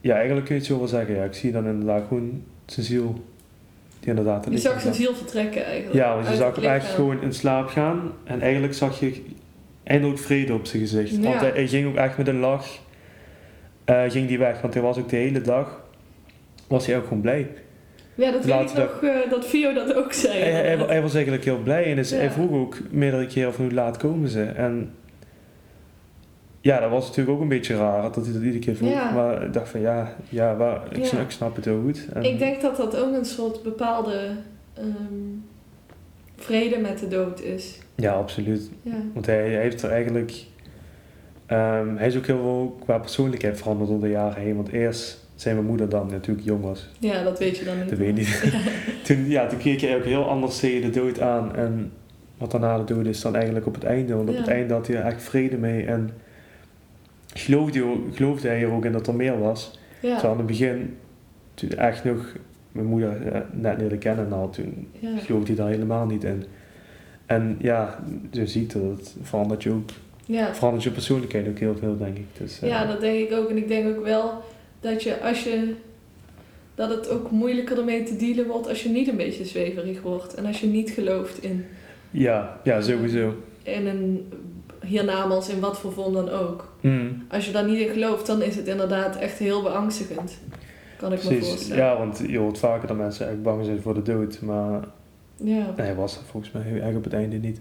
ja, 0.00 0.14
eigenlijk 0.14 0.46
kun 0.46 0.54
je 0.54 0.60
het 0.60 0.70
zo 0.70 0.78
wel 0.78 0.88
zeggen. 0.88 1.14
Ja, 1.14 1.24
ik 1.24 1.34
zie 1.34 1.52
dan 1.52 1.66
inderdaad 1.66 2.04
gewoon 2.08 2.42
zijn 2.66 2.86
ziel 2.86 3.24
inderdaad 4.08 4.46
Je 4.50 4.58
zag 4.58 4.80
zijn 4.80 4.94
ziel 4.94 5.14
vertrekken 5.14 5.64
eigenlijk. 5.64 5.94
Ja, 5.94 6.14
want 6.14 6.28
je 6.28 6.36
zag 6.36 6.56
hem 6.56 6.64
echt 6.64 6.86
gewoon 6.86 7.22
in 7.22 7.32
slaap 7.32 7.68
gaan. 7.68 8.12
En 8.24 8.40
eigenlijk 8.40 8.74
zag 8.74 9.00
je 9.00 9.22
eindelijk 9.84 10.18
vrede 10.18 10.54
op 10.54 10.66
zijn 10.66 10.82
gezicht. 10.82 11.10
Ja. 11.10 11.20
Want 11.20 11.40
hij, 11.40 11.50
hij 11.50 11.68
ging 11.68 11.88
ook 11.88 11.96
echt 11.96 12.16
met 12.18 12.28
een 12.28 12.38
lach 12.38 12.66
eh, 13.84 14.02
ging 14.08 14.28
die 14.28 14.38
weg. 14.38 14.60
Want 14.60 14.74
hij 14.74 14.82
was 14.82 14.98
ook 14.98 15.08
de 15.08 15.16
hele 15.16 15.40
dag, 15.40 15.80
was 16.66 16.86
hij 16.86 16.96
ook 16.96 17.02
gewoon 17.02 17.20
blij. 17.20 17.48
Ja, 18.14 18.30
dat 18.30 18.44
weet 18.44 18.70
ik 18.70 18.76
nog, 18.76 19.02
eh, 19.02 19.30
dat 19.30 19.46
Vio 19.46 19.72
dat 19.72 19.94
ook 19.94 20.12
zei. 20.12 20.38
Hij, 20.38 20.50
hij, 20.50 20.76
hij 20.76 21.02
was 21.02 21.14
eigenlijk 21.14 21.44
heel 21.44 21.58
blij. 21.58 21.84
En 21.84 21.96
dus 21.96 22.10
Ja. 22.10 22.16
hij 22.16 22.30
vroeg 22.30 22.50
ook 22.50 22.76
meerdere 22.90 23.26
keren 23.26 23.54
van 23.54 23.64
hoe 23.64 23.74
laat 23.74 23.96
komen 23.96 24.28
ze. 24.28 24.42
En 24.42 24.94
ja, 26.60 26.80
dat 26.80 26.90
was 26.90 27.06
natuurlijk 27.06 27.36
ook 27.36 27.42
een 27.42 27.48
beetje 27.48 27.76
raar 27.76 28.02
dat 28.02 28.14
hij 28.24 28.32
dat 28.32 28.42
iedere 28.42 28.58
keer 28.58 28.76
vroeg. 28.76 28.90
Ja. 28.90 29.10
Maar 29.10 29.42
ik 29.42 29.52
dacht 29.52 29.68
van 29.68 29.80
ja, 29.80 30.14
ja, 30.28 30.56
waar, 30.56 30.80
ik, 30.90 30.96
Ja. 30.96 31.04
Snap, 31.04 31.20
ik 31.20 31.30
snap 31.30 31.56
het 31.56 31.64
heel 31.64 31.80
goed. 31.84 32.06
En, 32.14 32.22
Ik 32.22 32.38
denk 32.38 32.60
dat 32.60 32.76
dat 32.76 32.96
ook 32.96 33.14
een 33.14 33.24
soort 33.24 33.62
bepaalde 33.62 34.30
ehm, 34.74 34.86
vrede 36.36 36.78
met 36.78 36.98
de 36.98 37.08
dood 37.08 37.42
is. 37.42 37.78
Ja, 37.94 38.12
absoluut. 38.12 38.70
Ja, 38.82 38.96
Want 39.14 39.26
hij, 39.26 39.36
hij 39.36 39.60
heeft 39.60 39.82
er 39.82 39.90
eigenlijk. 39.90 40.32
ehm, 41.46 41.96
hij 41.96 42.06
is 42.06 42.16
ook 42.16 42.26
heel 42.26 42.40
veel 42.42 42.76
qua 42.84 42.98
persoonlijkheid 42.98 43.58
veranderd 43.58 43.90
door 43.90 44.00
de 44.00 44.08
jaren 44.08 44.42
heen. 44.42 44.56
Want 44.56 44.68
eerst 44.68 45.26
zijn 45.34 45.54
mijn 45.54 45.66
moeder 45.66 45.88
dan 45.88 46.10
natuurlijk 46.10 46.46
jong 46.46 46.62
was. 46.62 46.88
ja 46.98 47.22
dat 47.22 47.38
weet 47.38 47.56
je 47.58 47.64
dan 47.64 47.78
niet. 47.78 47.88
Dat 47.88 47.98
weet 47.98 48.06
je 48.06 48.12
niet. 48.12 48.52
toen, 49.06 49.28
ja, 49.28 49.46
toen 49.46 49.58
keek 49.58 49.80
hij 49.80 49.96
ook 49.96 50.04
heel 50.04 50.28
anders 50.28 50.58
tegen 50.58 50.92
de 50.92 51.00
dood 51.00 51.20
aan. 51.20 51.56
En 51.56 51.92
wat 52.38 52.50
daarna 52.50 52.78
de 52.78 52.94
dood 52.94 53.06
is 53.06 53.20
dan 53.20 53.34
eigenlijk 53.34 53.66
op 53.66 53.74
het 53.74 53.84
einde. 53.84 54.14
Want 54.14 54.28
op 54.28 54.36
het 54.36 54.48
einde 54.48 54.74
had 54.74 54.86
hij 54.86 54.96
er 54.96 55.04
echt 55.04 55.22
vrede 55.22 55.56
mee. 55.56 55.84
En 55.84 56.10
geloofde, 57.38 57.84
ook- 57.84 58.16
geloofde 58.16 58.48
hij 58.48 58.62
er 58.62 58.70
ook 58.72 58.84
in 58.84 58.92
dat 58.92 59.06
er 59.06 59.14
meer 59.14 59.38
was. 59.38 59.78
Ja, 60.02 60.12
Terwijl 60.12 60.32
in 60.32 60.38
het 60.38 60.46
begin, 60.46 60.96
toen 61.54 61.70
echt 61.70 62.04
nog 62.04 62.32
mijn 62.72 62.86
moeder 62.86 63.26
eh, 63.32 63.40
net 63.52 63.80
leren 63.80 63.98
kennen 63.98 64.30
had, 64.32 64.52
toen 64.52 64.88
ja. 64.98 65.16
geloofde 65.18 65.46
hij 65.46 65.56
daar 65.56 65.68
helemaal 65.72 66.06
niet 66.06 66.24
in. 66.24 66.44
En 67.26 67.56
ja, 67.60 68.04
de 68.30 68.46
ziekte, 68.46 68.88
dat 68.88 69.16
verandert 69.22 69.62
je 69.62 69.70
ook 69.70 69.90
Ja. 70.24 70.54
Verandert 70.54 70.84
je 70.84 70.90
persoonlijkheid 70.90 71.48
ook 71.48 71.58
heel 71.58 71.76
veel, 71.76 71.96
denk 71.98 72.16
ik. 72.16 72.24
Dus, 72.38 72.60
eh, 72.60 72.68
ja, 72.68 72.86
dat 72.86 73.00
denk 73.00 73.28
ik 73.30 73.36
ook. 73.36 73.50
En 73.50 73.56
ik 73.56 73.68
denk 73.68 73.96
ook 73.96 74.04
wel 74.04 74.42
dat 74.80 75.02
je 75.02 75.20
als 75.20 75.44
je 75.44 75.74
dat 76.74 76.90
het 76.90 77.08
ook 77.10 77.30
moeilijker 77.30 77.78
ermee 77.78 78.02
te 78.02 78.16
dealen 78.16 78.46
wordt 78.46 78.68
als 78.68 78.82
je 78.82 78.88
niet 78.88 79.08
een 79.08 79.16
beetje 79.16 79.44
zweverig 79.44 80.02
wordt. 80.02 80.34
En 80.34 80.46
als 80.46 80.60
je 80.60 80.66
niet 80.66 80.90
gelooft 80.90 81.42
in, 81.42 81.64
ja, 82.10 82.60
ja, 82.64 82.80
sowieso. 82.80 83.34
in 83.62 83.86
een 83.86 84.28
hiernamaals 84.88 85.48
in 85.48 85.60
wat 85.60 85.78
voor 85.78 85.92
vorm 85.92 86.12
dan 86.12 86.28
ook. 86.30 86.72
Mm, 86.80 87.22
Als 87.30 87.46
je 87.46 87.52
daar 87.52 87.64
niet 87.64 87.78
in 87.78 87.88
gelooft, 87.92 88.26
dan 88.26 88.42
is 88.42 88.56
het 88.56 88.66
inderdaad 88.66 89.16
echt 89.16 89.38
heel 89.38 89.62
beangstigend. 89.62 90.38
Kan 90.96 91.12
ik 91.12 91.24
me 91.24 91.40
voorstellen. 91.42 91.84
Ja, 91.84 91.96
want 91.98 92.22
je 92.26 92.38
hoort 92.38 92.58
vaker 92.58 92.88
dat 92.88 92.96
mensen 92.96 93.28
echt 93.28 93.42
bang 93.42 93.64
zijn 93.64 93.80
voor 93.80 93.94
de 93.94 94.02
dood. 94.02 94.40
Maar 94.40 94.80
Ja. 95.36 95.72
hij 95.76 95.94
was 95.94 96.14
dat 96.14 96.22
volgens 96.30 96.52
mij 96.52 96.80
erg 96.82 96.96
op 96.96 97.04
het 97.04 97.12
einde 97.12 97.36
niet. 97.36 97.60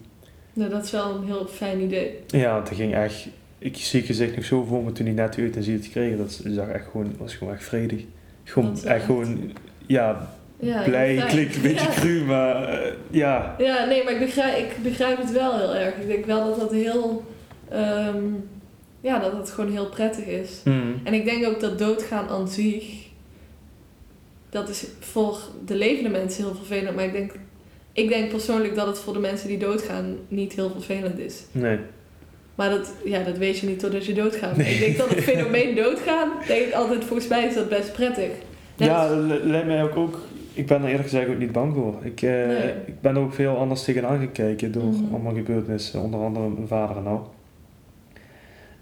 Nou, 0.53 0.69
dat 0.69 0.83
is 0.83 0.91
wel 0.91 1.15
een 1.15 1.25
heel 1.25 1.45
fijn 1.47 1.81
idee. 1.81 2.19
Ja, 2.27 2.53
want 2.53 2.69
ging 2.69 2.93
echt... 2.93 3.27
Ik 3.59 3.75
zie 3.77 3.99
het 3.99 4.07
gezicht 4.09 4.35
nog 4.35 4.45
zo 4.45 4.63
voor 4.63 4.83
me 4.83 4.91
toen 4.91 5.05
hij 5.05 5.15
net 5.15 5.37
uit 5.37 5.55
en 5.55 5.63
zie 5.63 5.73
het 5.75 5.85
gekregen. 5.85 6.17
Dat 6.17 6.41
zag 6.45 6.67
echt 6.67 6.85
gewoon, 6.91 7.13
was 7.17 7.35
gewoon 7.35 7.53
echt 7.53 7.63
vredig. 7.63 8.03
Gewoon, 8.43 8.71
echt 8.71 8.83
echt- 8.83 9.05
gewoon... 9.05 9.51
Ja, 9.85 10.29
Ja, 10.59 10.81
blij. 10.83 11.23
Klinkt 11.27 11.55
een 11.55 11.61
beetje 11.61 11.85
Ja. 11.87 11.93
cru, 11.93 12.21
maar 12.23 12.63
eh, 12.69 12.91
ja. 13.09 13.55
Ja, 13.57 13.85
nee, 13.85 14.03
maar 14.03 14.13
ik 14.13 14.19
begrijp, 14.19 14.57
ik 14.57 14.83
begrijp 14.83 15.17
het 15.17 15.31
wel 15.31 15.57
heel 15.57 15.75
erg. 15.75 15.95
Ik 15.95 16.07
denk 16.07 16.25
wel 16.25 16.45
dat 16.45 16.59
dat 16.59 16.71
heel... 16.71 17.23
ehm, 17.69 18.23
ja, 19.01 19.19
dat 19.19 19.31
het 19.33 19.49
gewoon 19.51 19.71
heel 19.71 19.89
prettig 19.89 20.25
is. 20.25 20.61
Mm, 20.63 21.01
En 21.03 21.13
ik 21.13 21.25
denk 21.25 21.45
ook 21.45 21.59
dat 21.59 21.79
doodgaan 21.79 22.27
aan 22.29 22.47
zich... 22.47 22.83
Dat 24.49 24.69
is 24.69 24.85
voor 24.99 25.39
de 25.65 25.75
levende 25.75 26.09
mensen 26.09 26.43
heel 26.43 26.55
vervelend. 26.55 26.95
Maar 26.95 27.05
ik 27.05 27.11
denk, 27.11 27.31
ik 27.93 28.09
denk 28.09 28.29
persoonlijk 28.29 28.75
dat 28.75 28.87
het 28.87 28.99
voor 28.99 29.13
de 29.13 29.19
mensen 29.19 29.47
die 29.47 29.57
doodgaan 29.57 30.17
niet 30.27 30.53
heel 30.53 30.69
vervelend 30.71 31.19
is. 31.19 31.41
nee. 31.51 31.77
Maar 32.55 32.69
dat, 32.69 32.93
ja, 33.05 33.23
dat 33.23 33.37
weet 33.37 33.59
je 33.59 33.67
niet 33.67 33.79
totdat 33.79 34.05
je 34.05 34.13
doodgaat. 34.13 34.57
Nee. 34.57 34.73
Ik 34.73 34.79
denk 34.79 34.97
dat 34.97 35.09
het 35.09 35.23
fenomeen 35.33 35.75
doodgaan, 35.75 36.29
denk 36.47 36.65
ik 36.67 36.73
altijd, 36.73 37.03
volgens 37.03 37.27
mij 37.27 37.45
is 37.45 37.53
dat 37.53 37.69
best 37.69 37.93
prettig. 37.93 38.29
Net 38.77 38.87
Ja, 38.87 39.07
dat 39.09 39.43
lijkt 39.43 39.67
mij 39.67 39.83
ook, 39.83 39.95
ook... 39.95 40.19
Ik 40.57 40.65
ben 40.67 40.81
er 40.81 40.87
eerlijk 40.87 41.03
gezegd 41.09 41.29
ook 41.29 41.37
niet 41.37 41.51
bang 41.51 41.73
voor. 41.73 41.95
Ik, 42.01 42.21
eh, 42.21 42.29
Nee. 42.31 42.71
ik 42.85 43.01
ben 43.01 43.15
er 43.15 43.21
ook 43.21 43.33
veel 43.33 43.57
anders 43.57 43.83
tegenaan 43.83 44.19
gekeken 44.19 44.71
door 44.71 44.83
Mhm. 44.83 45.13
allemaal 45.13 45.33
gebeurtenissen. 45.33 46.01
Onder 46.01 46.19
andere 46.19 46.49
mijn 46.49 46.67
vader 46.67 46.97
en 46.97 47.07
al. 47.07 47.33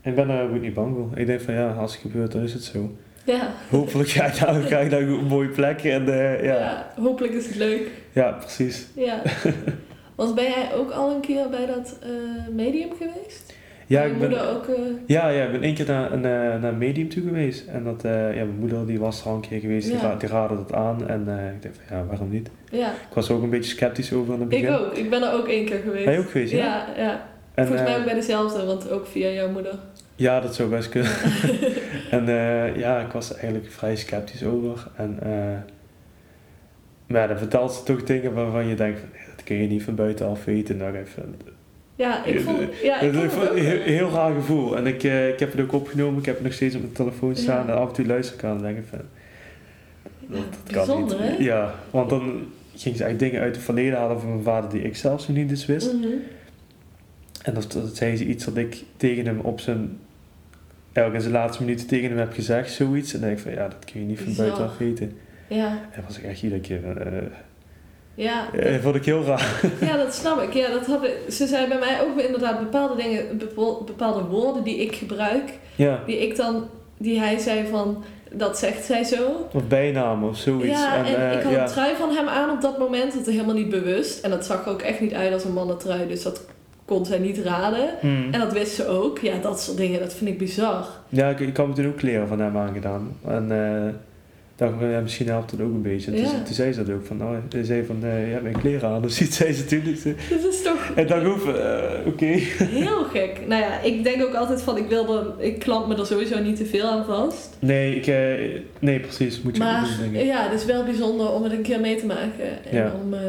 Ik 0.01 0.15
ben 0.15 0.29
er 0.29 0.43
ook 0.49 0.61
niet 0.61 0.73
bang 0.73 0.95
voor. 0.95 1.17
Ik 1.19 1.25
denk 1.25 1.41
van 1.41 1.53
ja, 1.53 1.71
als 1.71 1.91
het 1.91 2.01
gebeurt, 2.01 2.31
dan 2.31 2.41
is 2.41 2.53
het 2.53 2.63
zo. 2.63 2.89
ja. 3.25 3.49
Hopelijk 3.69 4.09
ga 4.09 4.25
ik 4.25 4.39
daar, 4.39 4.53
ga 4.71 4.77
ik 4.79 4.91
naar 4.91 5.01
een 5.01 5.25
mooie 5.25 5.47
plek. 5.49 5.83
En 5.83 6.07
eh, 6.13 6.43
ja. 6.43 6.53
Ja. 6.53 6.91
hopelijk 7.01 7.33
is 7.33 7.45
het 7.47 7.55
leuk. 7.55 7.87
ja, 8.11 8.31
precies. 8.31 8.87
Ja. 8.95 9.21
Want 10.15 10.35
ben 10.35 10.43
jij 10.43 10.73
ook 10.75 10.91
al 10.91 11.11
een 11.15 11.21
keer 11.21 11.49
bij 11.49 11.65
dat 11.65 11.99
eh, 12.03 12.09
medium 12.55 12.89
geweest? 12.97 13.44
Ja, 13.87 14.01
ik 14.03 14.19
ben, 14.19 14.29
moeder 14.29 14.49
ook... 14.49 14.65
eh, 14.67 14.75
ja, 15.05 15.27
ja, 15.29 15.43
ik 15.45 15.51
ben 15.51 15.61
één 15.61 15.73
keer 15.73 15.85
naar 15.87 16.11
een, 16.11 16.21
naar 16.61 16.73
medium 16.73 17.09
toe 17.09 17.23
geweest. 17.23 17.67
En 17.67 17.83
dat, 17.83 18.03
eh, 18.03 18.11
ja, 18.11 18.43
mijn 18.43 18.59
moeder 18.59 18.85
die 18.87 18.99
was 18.99 19.21
er 19.21 19.27
al 19.29 19.35
een 19.35 19.41
keer 19.41 19.59
geweest, 19.59 19.87
die, 19.87 19.95
Ja. 19.95 20.01
ra- 20.01 20.15
die 20.15 20.29
raadde 20.29 20.55
dat 20.55 20.73
aan. 20.73 21.07
En 21.07 21.23
eh, 21.39 21.47
ik 21.53 21.61
dacht 21.61 21.79
van 21.87 21.97
ja, 21.97 22.05
waarom 22.05 22.29
niet? 22.29 22.49
ja, 22.71 22.89
Ik 22.91 23.13
was 23.13 23.29
er 23.29 23.35
ook 23.35 23.43
een 23.43 23.49
beetje 23.49 23.71
sceptisch 23.71 24.13
over 24.13 24.33
in 24.33 24.39
het 24.39 24.49
begin. 24.49 24.65
ik 24.73 24.79
ook. 24.79 24.93
Ik 24.93 25.09
ben 25.09 25.21
er 25.23 25.33
ook 25.33 25.47
één 25.47 25.65
keer 25.65 25.79
geweest. 25.79 26.05
Ben 26.05 26.13
je 26.13 26.19
ook 26.19 26.29
geweest, 26.29 26.51
ja? 26.51 26.57
Ja, 26.57 26.85
ja. 27.03 27.27
En, 27.53 27.67
Volgens 27.67 27.87
mij 27.89 27.97
ook 27.99 28.05
bij 28.05 28.13
dezelfde, 28.13 28.65
want 28.65 28.89
ook 28.89 29.07
via 29.07 29.29
jouw 29.29 29.49
moeder. 29.49 29.73
Ja, 30.15 30.39
dat 30.39 30.55
zou 30.55 30.69
best 30.69 30.89
kunnen. 30.89 31.11
en 32.17 32.25
ja, 32.77 32.99
ik 32.99 33.11
was 33.11 33.29
er 33.29 33.35
eigenlijk 33.37 33.71
vrij 33.71 33.95
sceptisch 33.95 34.43
over. 34.43 34.87
En, 34.95 35.19
maar 37.07 37.27
dan 37.27 37.37
vertelt 37.37 37.73
ze 37.73 37.83
toch 37.83 38.03
dingen 38.03 38.33
waarvan 38.33 38.67
je 38.67 38.75
denkt, 38.75 38.99
van, 38.99 39.09
dat 39.35 39.43
kun 39.45 39.55
je 39.55 39.67
niet 39.67 39.83
van 39.83 39.95
buitenaf 39.95 40.45
weten. 40.45 40.77
Nou, 40.77 40.95
even, 40.97 41.35
Ja, 41.95 42.25
ik 42.25 42.39
vond, 42.39 42.59
ja, 42.83 42.99
ik 43.01 43.13
dat 43.13 43.21
vond 43.21 43.33
is 43.33 43.39
het 43.41 43.49
ook... 43.49 43.55
een 43.57 43.63
heel, 43.65 43.81
heel 43.81 44.09
raar 44.09 44.33
gevoel. 44.33 44.77
En 44.77 44.87
ik, 44.87 45.03
eh, 45.03 45.27
ik 45.29 45.39
heb 45.39 45.51
het 45.51 45.61
ook 45.61 45.71
opgenomen, 45.73 46.19
ik 46.19 46.25
heb 46.25 46.35
het 46.35 46.43
nog 46.43 46.53
steeds 46.53 46.75
op 46.75 46.81
mijn 46.81 46.93
telefoon 46.93 47.35
staan. 47.35 47.65
Ja. 47.67 47.73
En 47.73 47.79
af 47.79 47.87
en 47.87 47.93
toe 47.93 48.05
luister 48.05 48.35
ik 48.35 48.43
aan 48.43 48.55
en 48.57 48.61
denk 48.61 48.77
ik 48.77 48.83
van, 48.89 48.99
Ja, 50.29 50.35
dat 50.35 50.73
kan 50.73 50.85
bijzonder, 50.85 51.21
niet. 51.21 51.37
hè? 51.37 51.43
Ja, 51.43 51.75
want 51.89 52.09
dan 52.09 52.21
ging 52.75 52.95
ze 52.97 53.03
eigenlijk 53.03 53.19
dingen 53.19 53.41
uit 53.41 53.55
het 53.55 53.65
verleden 53.65 53.97
halen 53.99 54.19
van 54.19 54.29
mijn 54.29 54.43
vader 54.43 54.69
die 54.69 54.81
ik 54.81 54.95
zelfs 54.95 55.27
nog 55.27 55.37
niet 55.37 55.49
eens 55.49 55.65
wist. 55.65 55.93
Mhm. 55.93 56.07
En 57.43 57.53
dat, 57.53 57.71
dat 57.71 57.95
zei 57.95 58.15
ze 58.15 58.25
iets 58.25 58.45
dat 58.45 58.57
ik 58.57 58.83
tegen 58.97 59.25
hem 59.25 59.39
op 59.39 59.59
zijn... 59.59 59.97
In 60.93 61.21
zijn 61.21 61.31
laatste 61.33 61.63
minuten 61.63 61.87
tegen 61.87 62.09
hem 62.09 62.17
heb 62.17 62.33
gezegd, 62.33 62.71
zoiets. 62.71 63.13
En 63.13 63.19
dan 63.19 63.27
denk 63.29 63.39
ik 63.41 63.45
van, 63.45 63.53
ja, 63.53 63.67
dat 63.67 63.85
kun 63.91 63.99
je 63.99 64.05
niet 64.05 64.19
van 64.19 64.35
buitenaf 64.35 64.77
weten. 64.77 65.11
Ja, 65.47 65.67
En 65.69 65.79
dat 65.95 66.03
was 66.07 66.17
ik 66.17 66.23
echt 66.23 66.41
iedere 66.41 66.61
keer... 66.61 66.97
eh 66.97 67.21
ja. 68.15 68.53
eh, 68.53 68.75
vond 68.81 68.95
ik 68.95 69.05
heel 69.05 69.23
raar. 69.23 69.61
Ja, 69.81 69.97
dat 69.97 70.13
snap 70.13 70.41
ik. 70.41 70.53
Ja, 70.53 70.69
dat 70.69 70.85
hadden, 70.85 71.09
ze 71.29 71.47
zei 71.47 71.67
bij 71.67 71.79
mij 71.79 72.01
ook 72.01 72.19
inderdaad 72.19 72.59
bepaalde 72.59 72.95
dingen, 73.03 73.41
bepaalde 73.85 74.23
woorden 74.23 74.63
die 74.63 74.77
ik 74.77 74.95
gebruik, 74.95 75.53
Ja, 75.75 75.99
die 76.05 76.17
ik 76.17 76.35
dan, 76.35 76.69
die 76.97 77.19
hij 77.19 77.37
zei 77.37 77.67
van, 77.67 78.03
dat 78.31 78.57
zegt 78.57 78.85
zij 78.85 79.03
zo. 79.03 79.47
of 79.53 79.67
bijnamen 79.67 80.29
of 80.29 80.37
zoiets. 80.37 80.79
Ja, 80.79 81.05
en, 81.05 81.05
eh, 81.05 81.37
ik 81.37 81.43
had 81.43 81.51
ja. 81.51 81.61
een 81.61 81.67
trui 81.67 81.95
van 81.95 82.09
hem 82.09 82.27
aan 82.27 82.49
op 82.49 82.61
dat 82.61 82.77
moment, 82.77 83.13
dat 83.13 83.25
helemaal 83.25 83.55
niet 83.55 83.69
bewust. 83.69 84.23
En 84.23 84.29
dat 84.29 84.45
zag 84.45 84.65
er 84.65 84.71
ook 84.71 84.81
echt 84.81 84.99
niet 84.99 85.13
uit 85.13 85.33
als 85.33 85.43
een 85.43 85.53
mannentrui, 85.53 86.07
dus 86.07 86.23
dat 86.23 86.45
kon 86.85 87.05
zij 87.05 87.19
niet 87.19 87.37
raden. 87.37 87.89
Hmm. 87.99 88.27
En 88.31 88.39
dat 88.39 88.53
wist 88.53 88.75
ze 88.75 88.87
ook. 88.87 89.19
Ja, 89.19 89.33
dat 89.41 89.61
soort 89.61 89.77
dingen, 89.77 89.99
dat 89.99 90.13
vind 90.13 90.29
ik 90.29 90.37
bizar. 90.37 90.85
Ja, 91.09 91.29
ik, 91.29 91.39
ik 91.39 91.57
had 91.57 91.67
me 91.67 91.73
toen 91.73 91.87
ook 91.87 91.97
kleren 91.97 92.27
van 92.27 92.39
hem 92.39 92.57
aangedaan. 92.57 93.17
En 93.27 93.51
eh 93.51 93.93
dacht 94.55 94.73
van, 94.79 94.89
ja, 94.89 94.99
misschien 94.99 95.27
helpt 95.27 95.51
dat 95.51 95.59
ook 95.61 95.73
een 95.73 95.81
beetje. 95.81 96.11
En 96.11 96.17
toen, 96.17 96.25
Ja. 96.31 96.43
toen 96.43 96.53
zei 96.53 96.73
ze 96.73 96.83
dat 96.83 96.95
ook 96.95 97.05
van, 97.05 97.17
nou, 97.17 97.35
hij 97.49 97.63
zei 97.63 97.85
van, 97.85 97.97
eh, 98.03 98.31
ja, 98.31 98.39
mijn 98.41 98.59
kleren 98.59 98.89
aan. 98.89 99.01
Dus 99.01 99.21
iets 99.21 99.37
zei 99.37 99.53
ze 99.53 99.65
toen. 99.65 99.81
Dus, 99.83 100.05
eh, 100.05 100.13
Dat 100.29 100.53
is 100.53 100.61
toch 100.61 100.91
en 100.95 101.07
dan 101.07 101.25
hoef 101.25 101.47
eh 101.47 101.83
oké. 102.05 102.25
heel 102.25 103.03
gek. 103.03 103.39
Nou 103.47 103.61
ja, 103.61 103.79
ik 103.81 104.03
denk 104.03 104.23
ook 104.23 104.33
altijd 104.33 104.61
van, 104.61 104.77
ik 104.77 104.87
wilde, 104.89 105.33
ik 105.37 105.59
klamp 105.59 105.87
me 105.87 105.95
er 105.95 106.05
sowieso 106.05 106.39
niet 106.39 106.55
te 106.55 106.65
veel 106.65 106.87
aan 106.87 107.05
vast. 107.05 107.49
Nee, 107.59 107.95
ik, 107.95 108.07
eh, 108.07 108.61
nee, 108.79 108.99
precies. 108.99 109.41
Moet 109.41 109.55
je 109.55 109.63
Maar 109.63 109.81
niet 109.81 109.89
doen, 109.89 110.11
denk 110.11 110.15
ik. 110.15 110.31
ja, 110.31 110.49
het 110.49 110.59
is 110.59 110.65
wel 110.65 110.83
bijzonder 110.83 111.31
om 111.31 111.43
het 111.43 111.51
een 111.51 111.61
keer 111.61 111.79
mee 111.79 111.95
te 111.95 112.05
maken. 112.05 112.65
En 112.71 112.77
Ja. 112.77 112.93
om 113.03 113.13
eh, 113.13 113.19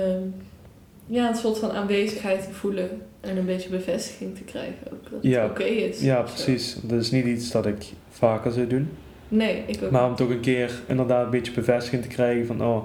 ja, 1.06 1.28
een 1.28 1.36
soort 1.36 1.58
van 1.58 1.70
aanwezigheid 1.70 2.42
te 2.42 2.52
voelen. 2.52 2.88
En 3.20 3.36
een 3.36 3.46
beetje 3.46 3.68
bevestiging 3.68 4.36
te 4.36 4.42
krijgen 4.42 4.76
ook. 4.92 5.10
Dat 5.10 5.18
Ja. 5.22 5.42
het 5.42 5.50
oké 5.50 5.62
is. 5.64 6.00
Ja, 6.00 6.20
precies. 6.22 6.76
Dat 6.82 7.00
is 7.00 7.10
niet 7.10 7.24
iets 7.26 7.50
dat 7.50 7.66
ik 7.66 7.84
vaker 8.10 8.52
zou 8.52 8.66
doen. 8.66 8.88
Nee, 9.28 9.62
ik 9.66 9.82
ook 9.82 9.90
Maar 9.90 10.08
om 10.08 10.14
toch 10.16 10.28
een 10.28 10.40
keer 10.40 10.80
inderdaad 10.86 11.24
een 11.24 11.30
beetje 11.30 11.52
bevestiging 11.52 12.02
te 12.02 12.08
krijgen 12.08 12.46
van, 12.46 12.62
oh, 12.64 12.84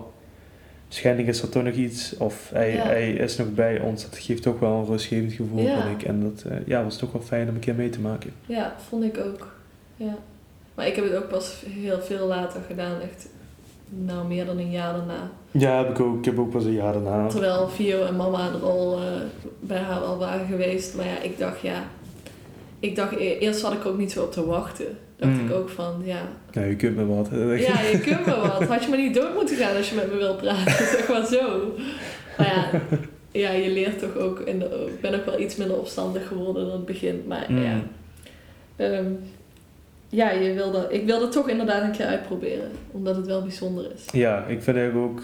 schending 0.88 1.27
is 1.27 1.41
er 1.41 1.50
toch 1.50 1.63
nog 1.63 1.74
iets. 1.74 2.17
Of 2.17 2.50
hij, 2.53 2.74
Ja. 2.74 2.83
hij 2.83 3.12
is 3.12 3.38
nog 3.38 3.53
bij 3.53 3.79
ons. 3.79 4.03
Dat 4.10 4.17
geeft 4.17 4.41
toch 4.43 4.60
wel 4.60 4.71
een 4.79 4.86
rustgevend 4.86 5.33
gevoel, 5.33 5.62
Ja. 5.62 5.86
ik. 5.86 6.03
En 6.03 6.21
dat 6.21 6.43
eh, 6.51 6.57
ja, 6.65 6.83
was 6.83 6.98
toch 6.98 7.12
wel 7.12 7.21
fijn 7.21 7.50
om 7.50 7.55
een 7.55 7.60
keer 7.62 7.75
mee 7.75 7.89
te 7.89 8.00
maken. 8.00 8.33
Ja, 8.45 8.75
vond 8.89 9.03
ik 9.03 9.17
ook. 9.17 9.48
Ja. 9.95 10.17
Maar 10.75 10.88
ik 10.88 10.95
heb 10.95 11.05
het 11.05 11.15
ook 11.15 11.27
pas 11.29 11.63
heel 11.67 12.01
veel 12.01 12.27
later 12.27 12.62
gedaan. 12.67 13.01
Echt, 13.01 13.27
nou, 13.89 14.27
meer 14.27 14.45
dan 14.45 14.57
een 14.57 14.71
jaar 14.71 14.93
daarna. 14.93 15.29
Ja, 15.51 15.77
heb 15.77 15.89
ik 15.89 16.00
ook. 16.00 16.17
Ik 16.17 16.25
heb 16.25 16.39
ook 16.39 16.51
pas 16.51 16.63
een 16.63 16.71
jaar 16.74 16.93
daarna. 16.93 17.27
Terwijl 17.27 17.67
Vio 17.69 18.03
en 18.05 18.15
mama 18.15 18.48
er 18.48 18.63
al 18.63 18.98
eh, 18.98 19.03
bij 19.60 19.77
haar 19.79 20.00
al 20.01 20.17
waren 20.17 20.48
geweest. 20.48 20.95
Maar 20.95 21.05
ja, 21.05 21.19
ik 21.21 21.38
dacht, 21.38 21.62
ja... 21.62 21.83
Ik 22.79 22.95
dacht, 22.95 23.12
e- 23.15 23.38
eerst 23.38 23.62
had 23.62 23.74
ik 23.74 23.86
ook 23.86 23.98
niet 23.98 24.12
zo 24.12 24.24
op 24.24 24.31
te 24.31 24.45
wachten. 24.45 24.86
Dacht 25.21 25.33
Mm. 25.33 25.47
ik 25.49 25.53
ook 25.55 25.69
van, 25.69 26.01
ja, 26.05 26.21
Nou, 26.53 26.67
je 26.67 26.75
kunt 26.75 26.95
me 26.95 27.05
wat. 27.05 27.29
Ja, 27.31 27.81
je 27.81 27.99
kunt 28.03 28.25
wel 28.25 28.41
wat. 28.41 28.63
Had 28.63 28.83
je 28.83 28.89
maar 28.89 28.97
niet 28.99 29.13
dood 29.15 29.33
moeten 29.35 29.55
gaan 29.55 29.75
als 29.75 29.89
je 29.89 29.95
met 29.95 30.11
me 30.11 30.17
wil 30.17 30.35
praten. 30.35 30.85
Zeg 30.97 31.09
maar 31.09 31.25
zo. 31.25 31.73
Maar 32.37 32.47
ja, 32.47 32.69
ja, 33.31 33.51
je 33.51 33.69
leert 33.71 33.99
toch 33.99 34.17
ook. 34.17 34.39
In 34.39 34.59
de, 34.59 34.85
ik 34.95 35.01
ben 35.01 35.15
ook 35.15 35.25
wel 35.25 35.39
iets 35.39 35.55
minder 35.55 35.77
opstandig 35.77 36.27
geworden 36.27 36.63
dan 36.65 36.71
het 36.75 36.85
begin. 36.85 37.23
Maar 37.27 37.45
Mm. 37.49 37.63
ja. 37.63 37.79
Ehm, 38.75 39.05
ja, 40.09 40.31
je 40.31 40.53
wilde, 40.53 40.87
ik 40.89 41.05
wilde 41.05 41.23
het 41.23 41.31
toch 41.33 41.49
inderdaad 41.49 41.83
een 41.83 41.91
keer 41.91 42.05
uitproberen. 42.05 42.71
Omdat 42.91 43.15
het 43.15 43.25
wel 43.25 43.41
bijzonder 43.41 43.91
is. 43.95 44.05
Ja, 44.13 44.45
ik 44.47 44.61
vind 44.63 44.77
eigenlijk 44.77 45.11
ook, 45.11 45.21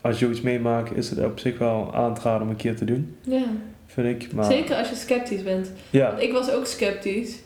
als 0.00 0.18
je 0.18 0.28
iets 0.30 0.40
meemaakt, 0.40 0.96
is 0.96 1.10
het 1.10 1.24
op 1.24 1.38
zich 1.38 1.58
wel 1.58 1.94
aan 1.94 2.14
te 2.14 2.20
raden 2.22 2.42
om 2.42 2.48
een 2.48 2.56
keer 2.56 2.76
te 2.76 2.84
doen. 2.84 3.16
Ja, 3.22 3.44
Vind 3.86 4.22
ik. 4.22 4.32
Maar, 4.32 4.44
zeker 4.44 4.76
als 4.76 4.88
je 4.88 4.94
sceptisch 4.94 5.42
bent. 5.42 5.72
Ja, 5.90 6.06
Want 6.10 6.22
ik 6.22 6.32
was 6.32 6.52
ook 6.52 6.66
sceptisch. 6.66 7.38